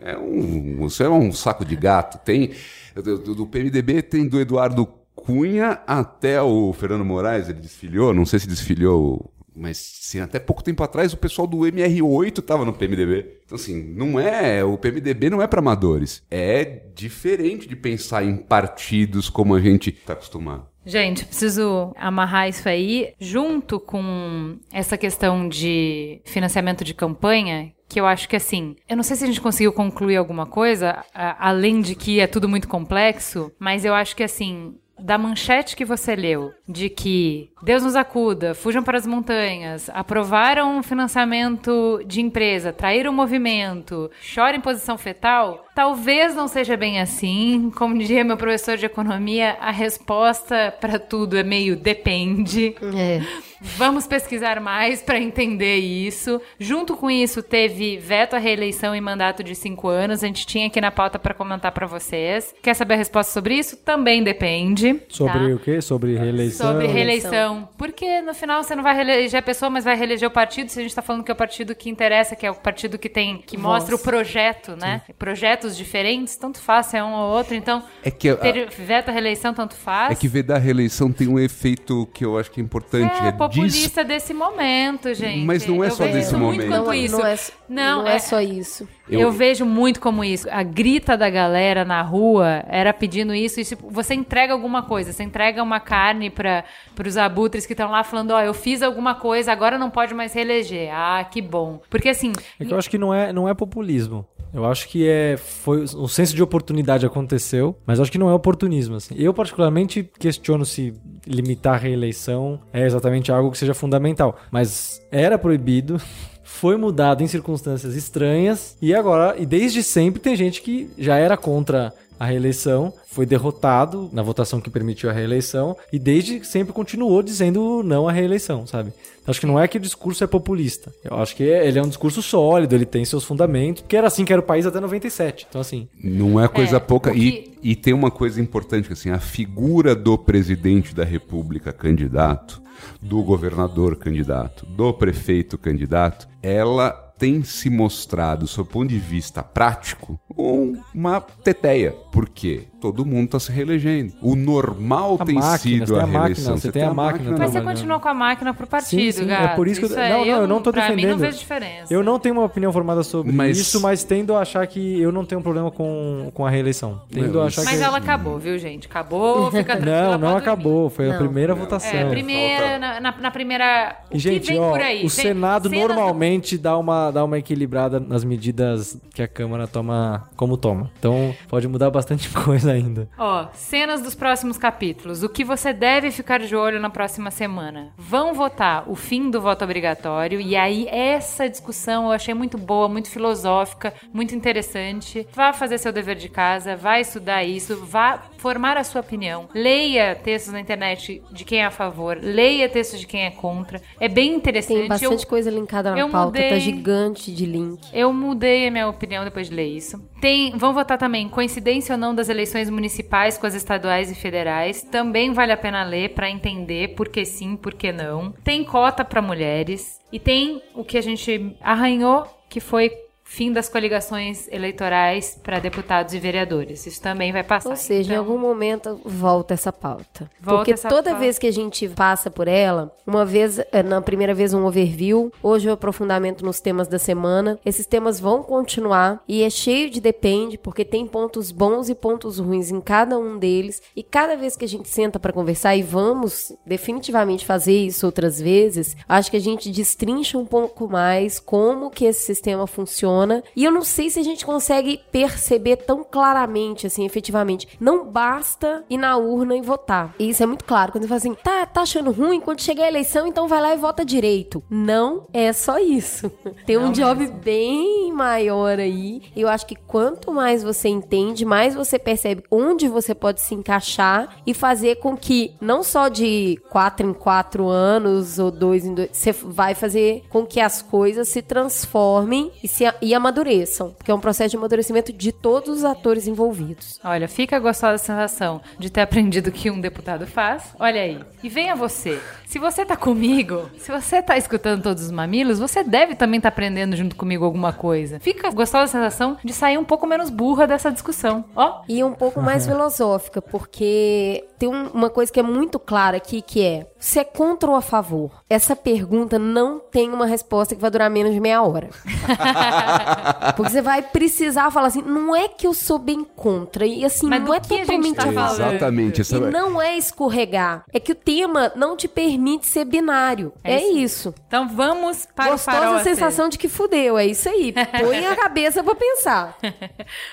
É 0.00 0.16
um, 0.16 0.86
isso 0.86 1.02
é 1.02 1.08
um 1.08 1.32
saco 1.32 1.64
de 1.64 1.74
gato. 1.74 2.18
Tem 2.24 2.50
do, 2.94 3.34
do- 3.34 3.46
PMDB 3.46 4.02
tem 4.02 4.28
do 4.28 4.38
Eduardo 4.40 4.86
Cunha 5.16 5.80
até 5.86 6.40
o 6.40 6.72
Fernando 6.72 7.04
Moraes, 7.04 7.48
ele 7.48 7.60
desfiliou, 7.60 8.14
não 8.14 8.24
sei 8.24 8.38
se 8.38 8.46
desfiliou 8.46 9.32
Mas 9.58 9.76
sim, 9.78 10.20
até 10.20 10.38
pouco 10.38 10.62
tempo 10.62 10.82
atrás 10.82 11.12
o 11.12 11.16
pessoal 11.16 11.46
do 11.46 11.58
MR8 11.58 12.40
tava 12.42 12.64
no 12.64 12.72
PMDB. 12.72 13.38
Então, 13.44 13.56
assim, 13.56 13.82
não 13.94 14.18
é. 14.18 14.62
O 14.64 14.78
PMDB 14.78 15.30
não 15.30 15.42
é 15.42 15.46
para 15.46 15.58
amadores. 15.60 16.22
É 16.30 16.82
diferente 16.94 17.66
de 17.68 17.74
pensar 17.76 18.24
em 18.24 18.36
partidos 18.36 19.28
como 19.28 19.54
a 19.54 19.60
gente 19.60 19.90
tá 19.92 20.12
acostumado. 20.12 20.66
Gente, 20.86 21.24
preciso 21.26 21.92
amarrar 21.96 22.48
isso 22.48 22.66
aí 22.68 23.12
junto 23.20 23.78
com 23.78 24.56
essa 24.72 24.96
questão 24.96 25.46
de 25.48 26.20
financiamento 26.24 26.82
de 26.82 26.94
campanha, 26.94 27.72
que 27.86 28.00
eu 28.00 28.06
acho 28.06 28.26
que 28.28 28.36
assim, 28.36 28.74
eu 28.88 28.96
não 28.96 29.02
sei 29.02 29.16
se 29.16 29.24
a 29.24 29.26
gente 29.26 29.40
conseguiu 29.40 29.72
concluir 29.72 30.16
alguma 30.16 30.46
coisa, 30.46 31.04
a- 31.14 31.48
além 31.48 31.80
de 31.82 31.94
que 31.94 32.20
é 32.20 32.26
tudo 32.26 32.48
muito 32.48 32.68
complexo, 32.68 33.52
mas 33.58 33.84
eu 33.84 33.92
acho 33.92 34.16
que 34.16 34.22
assim, 34.22 34.76
da 34.98 35.16
manchete 35.16 35.76
que 35.76 35.84
você 35.84 36.16
leu, 36.16 36.52
de 36.68 36.88
que 36.88 37.50
Deus 37.62 37.82
nos 37.82 37.96
acuda, 37.96 38.54
fujam 38.54 38.82
para 38.82 38.98
as 38.98 39.06
montanhas, 39.06 39.90
aprovaram 39.90 40.78
um 40.78 40.82
financiamento 40.82 42.02
de 42.06 42.20
empresa, 42.20 42.72
traíram 42.72 43.12
o 43.12 43.14
movimento, 43.14 44.10
chora 44.34 44.56
em 44.56 44.60
posição 44.60 44.98
fetal, 44.98 45.66
talvez 45.78 46.34
não 46.34 46.48
seja 46.48 46.76
bem 46.76 47.00
assim. 47.00 47.70
Como 47.76 47.96
diria 47.96 48.24
meu 48.24 48.36
professor 48.36 48.76
de 48.76 48.84
economia, 48.84 49.56
a 49.60 49.70
resposta 49.70 50.74
para 50.80 50.98
tudo 50.98 51.38
é 51.38 51.44
meio 51.44 51.76
depende. 51.76 52.74
É. 52.96 53.22
Vamos 53.60 54.06
pesquisar 54.06 54.60
mais 54.60 55.02
para 55.02 55.18
entender 55.18 55.76
isso. 55.76 56.40
Junto 56.58 56.96
com 56.96 57.10
isso, 57.10 57.42
teve 57.42 57.96
veto 57.96 58.34
à 58.34 58.38
reeleição 58.38 58.94
em 58.94 59.00
mandato 59.00 59.42
de 59.42 59.54
cinco 59.54 59.88
anos. 59.88 60.22
A 60.22 60.26
gente 60.26 60.46
tinha 60.46 60.66
aqui 60.66 60.80
na 60.80 60.90
pauta 60.90 61.18
para 61.18 61.34
comentar 61.34 61.72
para 61.72 61.86
vocês. 61.86 62.54
Quer 62.62 62.74
saber 62.74 62.94
a 62.94 62.96
resposta 62.98 63.32
sobre 63.32 63.54
isso? 63.54 63.76
Também 63.76 64.22
depende. 64.22 65.00
Sobre 65.08 65.32
tá? 65.32 65.54
o 65.54 65.58
quê? 65.58 65.80
Sobre 65.80 66.16
reeleição? 66.16 66.72
Sobre 66.72 66.86
reeleição. 66.86 67.68
Porque 67.76 68.20
no 68.22 68.34
final 68.34 68.62
você 68.62 68.76
não 68.76 68.82
vai 68.82 68.94
reeleger 68.94 69.40
a 69.40 69.42
pessoa, 69.42 69.70
mas 69.70 69.84
vai 69.84 69.96
reeleger 69.96 70.28
o 70.28 70.32
partido. 70.32 70.68
Se 70.70 70.78
a 70.78 70.82
gente 70.82 70.94
tá 70.94 71.02
falando 71.02 71.24
que 71.24 71.30
é 71.30 71.34
o 71.34 71.36
partido 71.36 71.74
que 71.74 71.90
interessa, 71.90 72.36
que 72.36 72.46
é 72.46 72.50
o 72.50 72.54
partido 72.54 72.98
que 72.98 73.08
tem, 73.08 73.38
que 73.38 73.56
mostra 73.56 73.94
o 73.94 73.98
projeto, 73.98 74.76
né? 74.76 75.02
Projetos 75.18 75.67
diferentes, 75.76 76.36
tanto 76.36 76.60
faz 76.60 76.86
se 76.86 76.96
é 76.96 77.04
um 77.04 77.12
ou 77.12 77.36
outro. 77.36 77.54
Então, 77.54 77.82
É 78.02 78.10
que 78.10 78.28
a- 78.28 78.36
ter 78.36 78.68
veto 78.70 79.08
à 79.08 79.12
reeleição, 79.12 79.52
tanto 79.54 79.74
faz. 79.74 80.12
É 80.12 80.14
que 80.14 80.28
vedar 80.28 80.56
a 80.56 80.58
reeleição 80.58 81.10
tem 81.12 81.28
um 81.28 81.38
efeito 81.38 82.08
que 82.14 82.24
eu 82.24 82.38
acho 82.38 82.50
que 82.50 82.60
é 82.60 82.64
importante. 82.64 83.12
É 83.24 83.28
É, 83.28 83.32
populista 83.32 84.04
desse 84.04 84.32
momento, 84.34 85.12
gente. 85.14 85.44
Mas 85.44 85.66
não 85.66 85.82
é 85.82 85.88
Eu 85.88 85.90
só 85.92 86.04
desse 86.06 86.34
muito 86.34 86.44
momento. 86.56 86.68
quanto 86.68 86.86
Não, 86.86 86.94
isso. 86.94 87.16
não 87.18 87.26
é, 87.26 87.36
Não, 87.68 88.02
não 88.02 88.08
é 88.08 88.18
só 88.18 88.40
isso. 88.40 88.88
Eu... 89.08 89.20
Eu- 89.20 89.32
vejo 89.32 89.64
muito 89.64 90.00
como 90.00 90.24
isso. 90.24 90.48
A 90.50 90.62
grita 90.62 91.16
da 91.16 91.30
galera 91.30 91.84
na 91.84 92.02
rua 92.02 92.64
era 92.66 92.92
pedindo 92.92 93.34
isso. 93.34 93.60
E, 93.60 93.64
tipo, 93.64 93.88
você 93.90 94.14
entrega 94.14 94.52
alguma 94.52 94.82
coisa. 94.82 95.12
Você 95.12 95.22
entrega 95.22 95.62
uma 95.62 95.80
carne 95.80 96.30
para 96.30 96.64
os 97.06 97.16
abutres 97.16 97.66
que 97.66 97.72
estão 97.72 97.90
lá 97.90 98.02
falando: 98.02 98.32
Ó, 98.32 98.40
eu 98.40 98.52
fiz 98.52 98.82
alguma 98.82 99.14
coisa, 99.14 99.52
agora 99.52 99.78
não 99.78 99.90
pode 99.90 100.12
mais 100.14 100.32
reeleger. 100.32 100.90
Ah, 100.92 101.24
que 101.24 101.40
bom. 101.40 101.80
Porque 101.88 102.08
assim. 102.08 102.32
É 102.58 102.64
que 102.64 102.72
eu 102.72 102.78
acho 102.78 102.90
que 102.90 102.98
não 102.98 103.14
é, 103.14 103.32
não 103.32 103.48
é 103.48 103.54
populismo. 103.54 104.26
Eu 104.52 104.64
acho 104.64 104.88
que 104.88 105.06
é 105.06 105.36
foi 105.36 105.82
o 105.82 106.08
senso 106.08 106.34
de 106.34 106.42
oportunidade 106.42 107.04
aconteceu, 107.04 107.76
mas 107.86 108.00
acho 108.00 108.10
que 108.10 108.18
não 108.18 108.30
é 108.30 108.34
oportunismo 108.34 108.96
assim. 108.96 109.14
Eu 109.18 109.34
particularmente 109.34 110.10
questiono 110.18 110.64
se 110.64 110.94
limitar 111.26 111.74
a 111.74 111.76
reeleição 111.76 112.58
é 112.72 112.86
exatamente 112.86 113.30
algo 113.30 113.50
que 113.50 113.58
seja 113.58 113.74
fundamental, 113.74 114.38
mas 114.50 115.02
era 115.10 115.38
proibido. 115.38 116.00
Foi 116.50 116.76
mudado 116.76 117.22
em 117.22 117.26
circunstâncias 117.28 117.94
estranhas 117.94 118.74
e 118.80 118.94
agora, 118.94 119.36
e 119.38 119.44
desde 119.46 119.82
sempre 119.82 120.18
tem 120.20 120.34
gente 120.34 120.62
que 120.62 120.90
já 120.98 121.16
era 121.16 121.36
contra 121.36 121.92
a 122.18 122.24
reeleição, 122.24 122.92
foi 123.06 123.24
derrotado 123.24 124.08
na 124.12 124.22
votação 124.22 124.60
que 124.60 124.68
permitiu 124.70 125.08
a 125.08 125.12
reeleição 125.12 125.76
e 125.92 125.98
desde 126.00 126.44
sempre 126.44 126.72
continuou 126.72 127.22
dizendo 127.22 127.82
não 127.84 128.08
à 128.08 128.12
reeleição, 128.12 128.66
sabe? 128.66 128.92
Então, 129.22 129.30
acho 129.30 129.38
que 129.40 129.46
não 129.46 129.60
é 129.60 129.68
que 129.68 129.76
o 129.76 129.80
discurso 129.80 130.24
é 130.24 130.26
populista. 130.26 130.92
Eu 131.04 131.16
acho 131.18 131.36
que 131.36 131.44
é- 131.48 131.68
ele 131.68 131.78
é 131.78 131.82
um 131.82 131.86
discurso 131.88 132.20
sólido, 132.22 132.74
ele 132.74 132.86
tem 132.86 133.04
seus 133.04 133.22
fundamentos, 133.24 133.82
porque 133.82 133.96
era 133.96 134.08
assim 134.08 134.24
que 134.24 134.32
era 134.32 134.40
o 134.40 134.44
país 134.44 134.66
até 134.66 134.80
97. 134.80 135.46
Então, 135.48 135.60
assim, 135.60 135.86
Não 136.02 136.40
é 136.40 136.48
coisa 136.48 136.78
É, 136.78 136.80
pouca. 136.80 137.10
o 137.10 137.14
que- 137.14 137.52
E, 137.62 137.70
e 137.72 137.76
tem 137.76 137.92
uma 137.94 138.10
coisa 138.10 138.40
importante, 138.40 138.86
que 138.88 138.94
assim, 138.94 139.10
a 139.10 139.20
figura 139.20 139.94
do 139.94 140.16
presidente 140.18 140.92
da 140.94 141.04
república 141.04 141.72
candidato, 141.72 142.60
do 143.00 143.22
governador 143.22 143.96
candidato, 143.96 144.64
do 144.66 144.92
prefeito 144.92 145.56
candidato, 145.58 146.28
ela 146.42 146.90
tem 147.18 147.42
se 147.42 147.68
mostrado, 147.68 148.46
sob 148.46 148.68
o 148.68 148.72
ponto 148.72 148.88
de 148.90 148.98
vista 148.98 149.42
prático, 149.42 150.20
um- 150.36 150.80
uma 150.94 151.20
teteia. 151.20 151.90
Por 152.12 152.28
quê? 152.28 152.68
Todo 152.80 153.04
mundo 153.04 153.24
está 153.26 153.40
se 153.40 153.50
reelegendo. 153.50 154.12
O 154.22 154.36
normal 154.36 155.16
A 155.20 155.24
tem 155.24 155.34
máquina, 155.34 155.58
sido 155.58 155.86
você 155.86 155.92
tem 155.92 156.00
a 156.00 156.02
a 156.02 156.06
máquina, 156.06 156.18
reeleição. 156.28 156.56
você 156.56 156.72
tem 156.72 156.82
a 156.84 156.94
máquina 156.94 157.30
Mas 157.30 157.38
você 157.38 157.44
trabalhando. 157.52 157.64
continua 157.74 158.00
com 158.00 158.08
a 158.08 158.14
máquina 158.14 158.54
pro 158.54 158.66
partido, 158.66 158.88
Sim, 159.00 159.12
sim, 159.12 159.24
é 159.24 159.26
gato. 159.26 159.56
por 159.56 159.66
isso 159.66 159.80
que 159.80 159.86
eu- 159.86 159.96
não, 159.96 160.08
não, 160.08 160.24
eu 160.42 160.46
não 160.46 160.62
tô 160.62 160.70
pra 160.72 160.82
mim 160.82 160.88
não 160.90 160.96
defendendo. 160.96 161.18
vejo 161.20 161.38
diferença. 161.38 161.92
eu 161.92 162.04
não 162.04 162.18
tenho 162.20 162.34
uma 162.36 162.44
opinião 162.44 162.72
formada 162.72 163.02
sobre 163.02 163.32
Mas- 163.32 163.58
isso, 163.58 163.80
mas 163.80 164.04
tendo 164.04 164.34
a 164.36 164.40
achar 164.42 164.66
que 164.66 165.00
eu 165.00 165.10
não 165.10 165.24
tenho 165.24 165.40
problema 165.42 165.70
com, 165.70 166.30
com 166.32 166.46
a 166.46 166.50
reeleição. 166.50 167.02
Tendo 167.10 167.40
a 167.40 167.46
achar 167.46 167.64
Mas 167.64 167.78
que... 167.78 167.82
ela 167.84 167.98
acabou, 167.98 168.38
viu, 168.38 168.56
gente? 168.58 168.86
Acabou, 168.86 169.50
fica 169.50 169.76
tranquila. 169.76 170.16
Não, 170.16 170.30
não 170.30 170.36
acabou. 170.36 170.88
Foi 170.88 171.08
a 171.08 171.12
Não. 171.14 171.18
primeira 171.18 171.54
votação. 171.54 171.90
É, 171.98 172.04
primeira, 172.08 172.78
na, 172.78 173.00
na- 173.00 173.14
na 173.20 173.30
primeira. 173.30 173.96
O 174.12 174.16
E, 174.16 174.18
gente, 174.20 174.40
que 174.46 174.52
vem 174.52 174.60
ó, 174.60 174.70
por 174.70 174.80
aí? 174.80 175.04
o 175.04 175.10
Senado 175.10 175.68
cenas 175.68 175.82
do- 175.88 175.88
normalmente 175.94 176.56
dá 176.56 176.76
uma, 176.78 177.10
dá 177.10 177.24
uma 177.24 177.38
equilibrada 177.38 177.98
nas 177.98 178.22
medidas 178.24 178.96
que 179.12 179.22
a 179.22 179.26
Câmara 179.28 179.66
toma 179.66 180.28
como 180.36 180.56
toma. 180.56 180.90
Então 180.98 181.34
pode 181.48 181.66
mudar 181.66 181.90
bastante 181.90 182.28
coisa 182.30 182.67
ainda. 182.72 183.08
Ó, 183.18 183.46
cenas 183.52 184.00
dos 184.02 184.14
próximos 184.14 184.56
capítulos. 184.58 185.22
O 185.22 185.28
que 185.28 185.44
você 185.44 185.72
deve 185.72 186.10
ficar 186.10 186.40
de 186.40 186.54
olho 186.54 186.80
na 186.80 186.90
próxima 186.90 187.30
semana? 187.30 187.92
Vão 187.96 188.34
votar 188.34 188.88
o 188.90 188.94
fim 188.94 189.30
do 189.30 189.40
voto 189.40 189.64
obrigatório. 189.64 190.40
E 190.40 190.56
aí, 190.56 190.86
essa 190.88 191.48
discussão 191.48 192.04
eu 192.06 192.12
achei 192.12 192.34
muito 192.34 192.56
boa, 192.58 192.88
muito 192.88 193.10
filosófica, 193.10 193.92
muito 194.12 194.34
interessante. 194.34 195.26
Vá 195.32 195.52
fazer 195.52 195.78
seu 195.78 195.92
dever 195.92 196.16
de 196.16 196.28
casa, 196.28 196.76
vá 196.76 196.98
estudar 197.00 197.44
isso, 197.44 197.76
vá 197.84 198.22
formar 198.38 198.76
a 198.76 198.84
sua 198.84 199.00
opinião. 199.00 199.48
Leia 199.54 200.14
textos 200.14 200.52
na 200.52 200.60
internet 200.60 201.22
de 201.32 201.44
quem 201.44 201.60
é 201.60 201.64
a 201.66 201.70
favor, 201.70 202.18
leia 202.22 202.68
textos 202.68 203.00
de 203.00 203.06
quem 203.06 203.22
é 203.24 203.30
contra. 203.30 203.80
É 204.00 204.08
bem 204.08 204.34
interessante. 204.34 204.78
Tem 204.80 204.88
bastante 204.88 205.22
Eu- 205.24 205.28
coisa 205.28 205.50
linkada 205.50 205.90
na 205.92 205.98
eu 205.98 206.08
pauta, 206.08 206.38
tá 206.38 206.44
mudei. 206.44 206.60
gigante 206.60 207.32
de 207.32 207.46
link. 207.46 207.80
eu 207.92 208.12
mudei 208.12 208.66
a 208.66 208.70
minha 208.70 208.88
opinião 208.88 209.24
depois 209.24 209.48
de 209.48 209.54
ler 209.54 209.66
isso. 209.68 210.00
Tem, 210.20 210.56
vão 210.56 210.74
votar 210.74 210.98
também 210.98 211.28
coincidência 211.28 211.94
ou 211.94 211.98
não 211.98 212.14
das 212.14 212.28
eleições 212.28 212.68
municipais 212.68 213.38
com 213.38 213.46
as 213.46 213.54
estaduais 213.54 214.10
e 214.10 214.14
federais. 214.14 214.82
Também 214.82 215.32
vale 215.32 215.52
a 215.52 215.56
pena 215.56 215.84
ler 215.84 216.10
para 216.10 216.30
entender 216.30 216.94
por 216.94 217.08
que 217.08 217.24
sim, 217.24 217.56
por 217.56 217.74
que 217.74 217.92
não. 217.92 218.32
Tem 218.44 218.64
cota 218.64 219.04
para 219.04 219.22
mulheres 219.22 220.00
e 220.12 220.18
tem 220.18 220.62
o 220.74 220.84
que 220.84 220.98
a 220.98 221.02
gente 221.02 221.56
arranhou, 221.60 222.26
que 222.48 222.60
foi 222.60 222.90
fim 223.30 223.52
das 223.52 223.68
coligações 223.68 224.48
eleitorais 224.50 225.38
para 225.42 225.58
deputados 225.58 226.14
e 226.14 226.18
vereadores. 226.18 226.86
Isso 226.86 227.00
também 227.00 227.30
vai 227.30 227.44
passar. 227.44 227.68
Ou 227.70 227.76
seja, 227.76 228.10
em 228.10 228.14
Então, 228.16 228.24
algum 228.24 228.38
momento 228.38 228.98
volta 229.04 229.52
essa 229.52 229.70
pauta. 229.70 230.30
Volta 230.40 230.56
Porque 230.60 230.72
essa 230.72 230.88
toda 230.88 231.10
pauta. 231.10 231.20
vez 231.20 231.38
que 231.38 231.46
a 231.46 231.52
gente 231.52 231.86
passa 231.90 232.30
por 232.30 232.48
ela, 232.48 232.90
uma 233.06 233.26
vez, 233.26 233.58
eh, 233.58 233.82
na 233.82 234.00
primeira 234.00 234.32
vez 234.34 234.54
um 234.54 234.64
overview, 234.64 235.30
hoje 235.42 235.68
o 235.68 235.72
aprofundamento 235.72 236.42
nos 236.44 236.58
temas 236.58 236.88
da 236.88 236.98
semana. 236.98 237.58
Esses 237.66 237.86
temas 237.86 238.18
vão 238.18 238.42
continuar 238.42 239.22
e 239.28 239.42
é 239.42 239.50
cheio 239.50 239.90
de 239.90 240.00
depende, 240.00 240.56
porque 240.56 240.84
tem 240.84 241.06
pontos 241.06 241.52
bons 241.52 241.90
e 241.90 241.94
pontos 241.94 242.38
ruins 242.38 242.70
em 242.70 242.80
cada 242.80 243.18
um 243.18 243.38
deles. 243.38 243.82
E 243.94 244.02
cada 244.02 244.36
vez 244.36 244.56
que 244.56 244.64
a 244.64 244.68
gente 244.68 244.88
senta 244.88 245.18
para 245.20 245.34
conversar 245.34 245.76
e 245.76 245.82
vamos 245.82 246.50
definitivamente 246.64 247.44
fazer 247.44 247.76
isso 247.76 248.06
outras 248.06 248.40
vezes, 248.40 248.96
acho 249.06 249.30
que 249.30 249.36
a 249.36 249.40
gente 249.40 249.70
destrincha 249.70 250.38
um 250.38 250.46
pouco 250.46 250.88
mais 250.88 251.38
como 251.38 251.90
que 251.90 252.06
esse 252.06 252.20
sistema 252.24 252.66
funciona. 252.66 253.17
E 253.56 253.64
eu 253.64 253.70
não 253.70 253.82
sei 253.82 254.10
se 254.10 254.18
a 254.18 254.22
gente 254.22 254.44
consegue 254.44 255.00
perceber 255.10 255.76
tão 255.76 256.04
claramente, 256.04 256.86
assim, 256.86 257.04
efetivamente. 257.04 257.68
Não 257.80 258.06
basta 258.06 258.84
ir 258.88 258.98
na 258.98 259.16
urna 259.16 259.56
e 259.56 259.62
votar. 259.62 260.14
E 260.18 260.30
isso 260.30 260.42
é 260.42 260.46
muito 260.46 260.64
claro. 260.64 260.92
Quando 260.92 261.04
você 261.04 261.08
fala 261.08 261.18
assim, 261.18 261.34
tá, 261.34 261.66
tá 261.66 261.82
achando 261.82 262.10
ruim? 262.10 262.40
Quando 262.40 262.60
chegar 262.60 262.84
a 262.84 262.88
eleição, 262.88 263.26
então 263.26 263.48
vai 263.48 263.60
lá 263.60 263.74
e 263.74 263.78
vota 263.78 264.04
direito. 264.04 264.62
Não 264.70 265.26
é 265.32 265.52
só 265.52 265.78
isso. 265.78 266.30
Tem 266.66 266.76
um 266.76 266.92
job 266.92 267.26
bem 267.26 268.12
maior 268.12 268.78
aí. 268.78 269.22
E 269.34 269.40
eu 269.40 269.48
acho 269.48 269.66
que 269.66 269.74
quanto 269.74 270.32
mais 270.32 270.62
você 270.62 270.88
entende, 270.88 271.44
mais 271.44 271.74
você 271.74 271.98
percebe 271.98 272.44
onde 272.50 272.88
você 272.88 273.14
pode 273.14 273.40
se 273.40 273.54
encaixar 273.54 274.36
e 274.46 274.54
fazer 274.54 274.96
com 274.96 275.16
que, 275.16 275.54
não 275.60 275.82
só 275.82 276.08
de 276.08 276.58
quatro 276.68 277.08
em 277.08 277.12
quatro 277.12 277.68
anos 277.68 278.38
ou 278.38 278.50
dois 278.50 278.84
em 278.84 278.94
dois, 278.94 279.10
você 279.12 279.32
vai 279.32 279.74
fazer 279.74 280.24
com 280.28 280.44
que 280.46 280.60
as 280.60 280.82
coisas 280.82 281.28
se 281.28 281.42
transformem 281.42 282.50
e, 282.62 282.68
se, 282.68 282.84
e 283.00 283.07
e 283.08 283.14
amadureçam, 283.14 283.90
porque 283.92 284.10
é 284.10 284.14
um 284.14 284.20
processo 284.20 284.50
de 284.50 284.56
amadurecimento 284.56 285.12
de 285.12 285.32
todos 285.32 285.78
os 285.78 285.84
atores 285.84 286.26
envolvidos. 286.26 287.00
Olha, 287.02 287.26
fica 287.26 287.56
a 287.56 287.58
gostosa 287.58 287.96
sensação 287.96 288.60
de 288.78 288.90
ter 288.90 289.00
aprendido 289.00 289.48
o 289.48 289.52
que 289.52 289.70
um 289.70 289.80
deputado 289.80 290.26
faz. 290.26 290.62
Olha 290.78 291.00
aí. 291.00 291.18
E 291.42 291.48
venha 291.48 291.74
você. 291.74 292.20
Se 292.46 292.58
você 292.58 292.84
tá 292.84 292.96
comigo, 292.96 293.70
se 293.78 293.90
você 293.90 294.22
tá 294.22 294.36
escutando 294.36 294.82
todos 294.82 295.04
os 295.04 295.10
mamilos, 295.10 295.58
você 295.58 295.82
deve 295.82 296.14
também 296.14 296.38
estar 296.38 296.50
tá 296.50 296.54
aprendendo 296.54 296.96
junto 296.96 297.16
comigo 297.16 297.44
alguma 297.44 297.72
coisa. 297.72 298.20
Fica 298.20 298.48
a 298.48 298.50
gostosa 298.50 298.90
sensação 298.92 299.38
de 299.42 299.52
sair 299.52 299.78
um 299.78 299.84
pouco 299.84 300.06
menos 300.06 300.28
burra 300.30 300.66
dessa 300.66 300.90
discussão. 300.92 301.44
Ó. 301.56 301.82
E 301.88 302.04
um 302.04 302.12
pouco 302.12 302.40
mais 302.42 302.66
filosófica, 302.68 303.40
porque 303.40 304.44
tem 304.58 304.68
um- 304.68 304.88
uma 304.88 305.08
coisa 305.10 305.32
que 305.32 305.40
é 305.40 305.42
muito 305.42 305.78
clara 305.78 306.16
aqui, 306.18 306.42
que 306.42 306.62
é, 306.62 306.86
você 306.98 307.20
é 307.20 307.24
contra 307.24 307.70
ou 307.70 307.76
a 307.76 307.80
favor? 307.80 308.30
Essa 308.50 308.74
pergunta 308.74 309.38
não 309.38 309.78
tem 309.78 310.10
uma 310.10 310.26
resposta 310.26 310.74
que 310.74 310.80
vai 310.80 310.90
durar 310.90 311.08
menos 311.10 311.32
de 311.32 311.40
meia 311.40 311.62
hora. 311.62 311.90
Porque 313.56 313.70
você 313.70 313.80
vai 313.82 314.02
precisar 314.02 314.70
falar 314.70 314.88
assim, 314.88 315.02
não 315.02 315.34
é 315.34 315.48
que 315.48 315.66
eu 315.66 315.74
sou 315.74 315.98
bem 315.98 316.24
contra, 316.24 316.86
e 316.86 317.04
assim, 317.04 317.28
Mas 317.28 317.42
não 317.42 317.54
é 317.54 317.60
totalmente 317.60 318.14
tá 318.14 318.22
a 318.28 318.32
favor. 318.32 318.52
Exatamente. 318.66 319.20
Essa... 319.20 319.36
E 319.36 319.40
não 319.40 319.80
é 319.80 319.96
escorregar. 319.96 320.84
É 320.92 320.98
que 320.98 321.12
o 321.12 321.14
tema 321.14 321.72
não 321.76 321.96
te 321.96 322.08
permite 322.08 322.66
ser 322.66 322.84
binário. 322.84 323.52
É 323.62 323.74
É, 323.74 323.88
isso. 323.88 323.98
isso. 323.98 324.34
Então 324.46 324.68
vamos 324.68 325.26
para 325.34 325.54
o 325.54 325.58
farol 325.58 325.92
Gostosa 325.94 326.04
sensação 326.04 326.48
de 326.48 326.58
que 326.58 326.68
fudeu. 326.68 327.18
É 327.18 327.26
isso 327.26 327.48
aí. 327.48 327.72
Põe 328.00 328.26
a 328.26 328.34
cabeça 328.36 328.82
pra 328.82 328.94
pensar. 328.94 329.56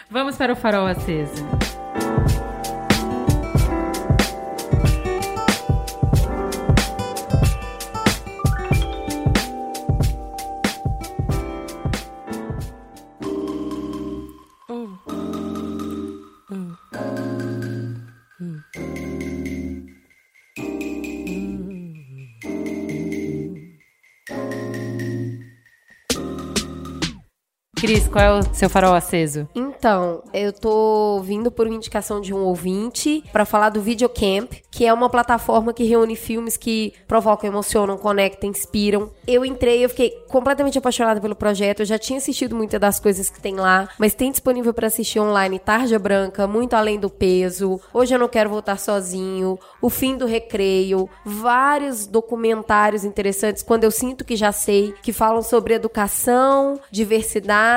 Vamos 0.09 0.35
para 0.35 0.53
o 0.53 0.55
farol 0.55 0.87
aceso. 0.87 1.45
Cris, 27.85 28.07
qual 28.07 28.25
é 28.25 28.39
o 28.39 28.43
seu 28.51 28.67
farol 28.67 28.95
aceso? 28.95 29.47
Então, 29.53 30.23
eu 30.33 30.51
tô 30.51 31.21
vindo 31.23 31.51
por 31.51 31.67
indicação 31.67 32.19
de 32.19 32.33
um 32.33 32.39
ouvinte 32.39 33.23
pra 33.31 33.45
falar 33.45 33.69
do 33.69 33.79
Videocamp, 33.79 34.51
que 34.71 34.87
é 34.87 34.91
uma 34.91 35.07
plataforma 35.07 35.71
que 35.71 35.83
reúne 35.83 36.15
filmes 36.15 36.57
que 36.57 36.93
provocam, 37.07 37.47
emocionam, 37.47 37.95
conectam, 37.95 38.49
inspiram. 38.49 39.11
Eu 39.27 39.45
entrei, 39.45 39.85
eu 39.85 39.89
fiquei 39.89 40.09
completamente 40.27 40.79
apaixonada 40.79 41.21
pelo 41.21 41.35
projeto. 41.35 41.81
Eu 41.81 41.85
já 41.85 41.99
tinha 41.99 42.17
assistido 42.17 42.55
muitas 42.55 42.81
das 42.81 42.99
coisas 42.99 43.29
que 43.29 43.39
tem 43.39 43.53
lá, 43.53 43.87
mas 43.99 44.15
tem 44.15 44.31
disponível 44.31 44.73
pra 44.73 44.87
assistir 44.87 45.19
online 45.19 45.59
Tarja 45.59 45.99
Branca, 45.99 46.47
Muito 46.47 46.73
Além 46.73 46.99
do 46.99 47.09
Peso, 47.09 47.79
Hoje 47.93 48.15
Eu 48.15 48.19
Não 48.19 48.27
Quero 48.27 48.49
Voltar 48.49 48.79
Sozinho, 48.79 49.59
O 49.79 49.91
Fim 49.91 50.17
do 50.17 50.25
Recreio, 50.25 51.07
vários 51.23 52.07
documentários 52.07 53.03
interessantes, 53.03 53.61
quando 53.61 53.83
eu 53.83 53.91
sinto 53.91 54.25
que 54.25 54.35
já 54.35 54.51
sei, 54.51 54.91
que 55.03 55.13
falam 55.13 55.43
sobre 55.43 55.75
educação, 55.75 56.79
diversidade, 56.89 57.74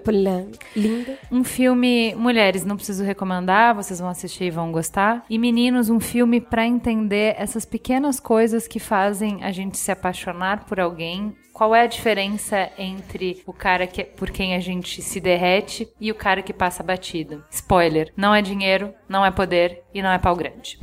linda. 0.75 1.19
Um 1.31 1.45
filme, 1.45 2.15
mulheres, 2.15 2.65
não 2.65 2.77
preciso 2.77 3.05
recomendar, 3.05 3.75
vocês 3.75 4.01
vão 4.01 4.09
assistir 4.09 4.45
e 4.45 4.51
vão 4.51 4.73
gostar. 4.73 5.25
E 5.29 5.39
meninos, 5.39 5.91
um 5.91 6.01
filme 6.01 6.41
pra 6.41 6.67
entender 6.67 7.35
essas 7.39 7.65
pequenas 7.65 8.19
coisas 8.19 8.67
que 8.67 8.81
fazem 8.81 9.45
a 9.45 9.53
gente 9.53 9.79
se 9.79 9.93
apaixonar 9.93 10.65
por 10.65 10.81
alguém. 10.81 11.35
Qual 11.61 11.75
é 11.75 11.83
a 11.83 11.87
diferença 11.87 12.71
entre 12.79 13.43
o 13.45 13.53
cara 13.53 13.87
que, 13.87 14.03
por 14.03 14.31
quem 14.31 14.55
a 14.55 14.61
gente 14.61 15.03
se 15.03 15.21
derrete 15.21 15.87
e 16.01 16.11
o 16.11 16.15
cara 16.15 16.41
que 16.41 16.55
passa 16.55 16.83
batido? 16.83 17.45
Spoiler: 17.51 18.11
não 18.17 18.35
é 18.35 18.41
dinheiro, 18.41 18.95
não 19.07 19.27
é 19.27 19.31
poder 19.31 19.83
e 19.93 20.01
não 20.01 20.11
é 20.11 20.17
pau 20.17 20.35
grande. 20.35 20.81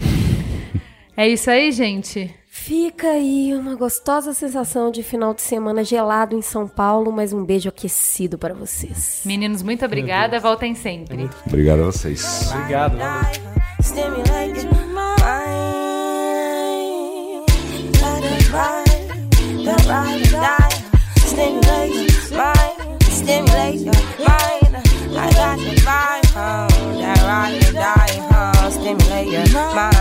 é 1.17 1.27
isso 1.27 1.49
aí, 1.49 1.71
gente. 1.71 2.31
Fica 2.45 3.07
aí 3.07 3.55
uma 3.55 3.73
gostosa 3.73 4.35
sensação 4.35 4.91
de 4.91 5.01
final 5.01 5.33
de 5.33 5.41
semana 5.41 5.83
gelado 5.83 6.37
em 6.37 6.43
São 6.43 6.67
Paulo, 6.67 7.11
mas 7.11 7.33
um 7.33 7.43
beijo 7.43 7.69
aquecido 7.69 8.37
para 8.37 8.53
vocês. 8.53 9.23
Meninos, 9.25 9.63
muito 9.63 9.83
obrigada. 9.83 10.39
Voltem 10.39 10.75
sempre. 10.75 11.27
Obrigado 11.47 11.79
a 11.79 11.85
vocês. 11.85 12.51
Obrigado, 12.53 12.99
valeu. 12.99 13.47
die. 19.75 20.71
Stimulate 21.25 21.93
your 21.93 22.37
mind, 22.37 22.95
mind. 24.25 24.75
I 25.17 25.31
got 25.33 25.59
vibe, 25.59 26.25
huh? 26.33 26.67
Oh, 26.71 26.97
that 26.99 27.19
ride 27.27 27.67
or 27.67 27.73
die, 27.73 28.19
huh? 28.31 28.69
Stimulate 28.69 29.27
your 29.27 29.75
mind. 29.75 29.96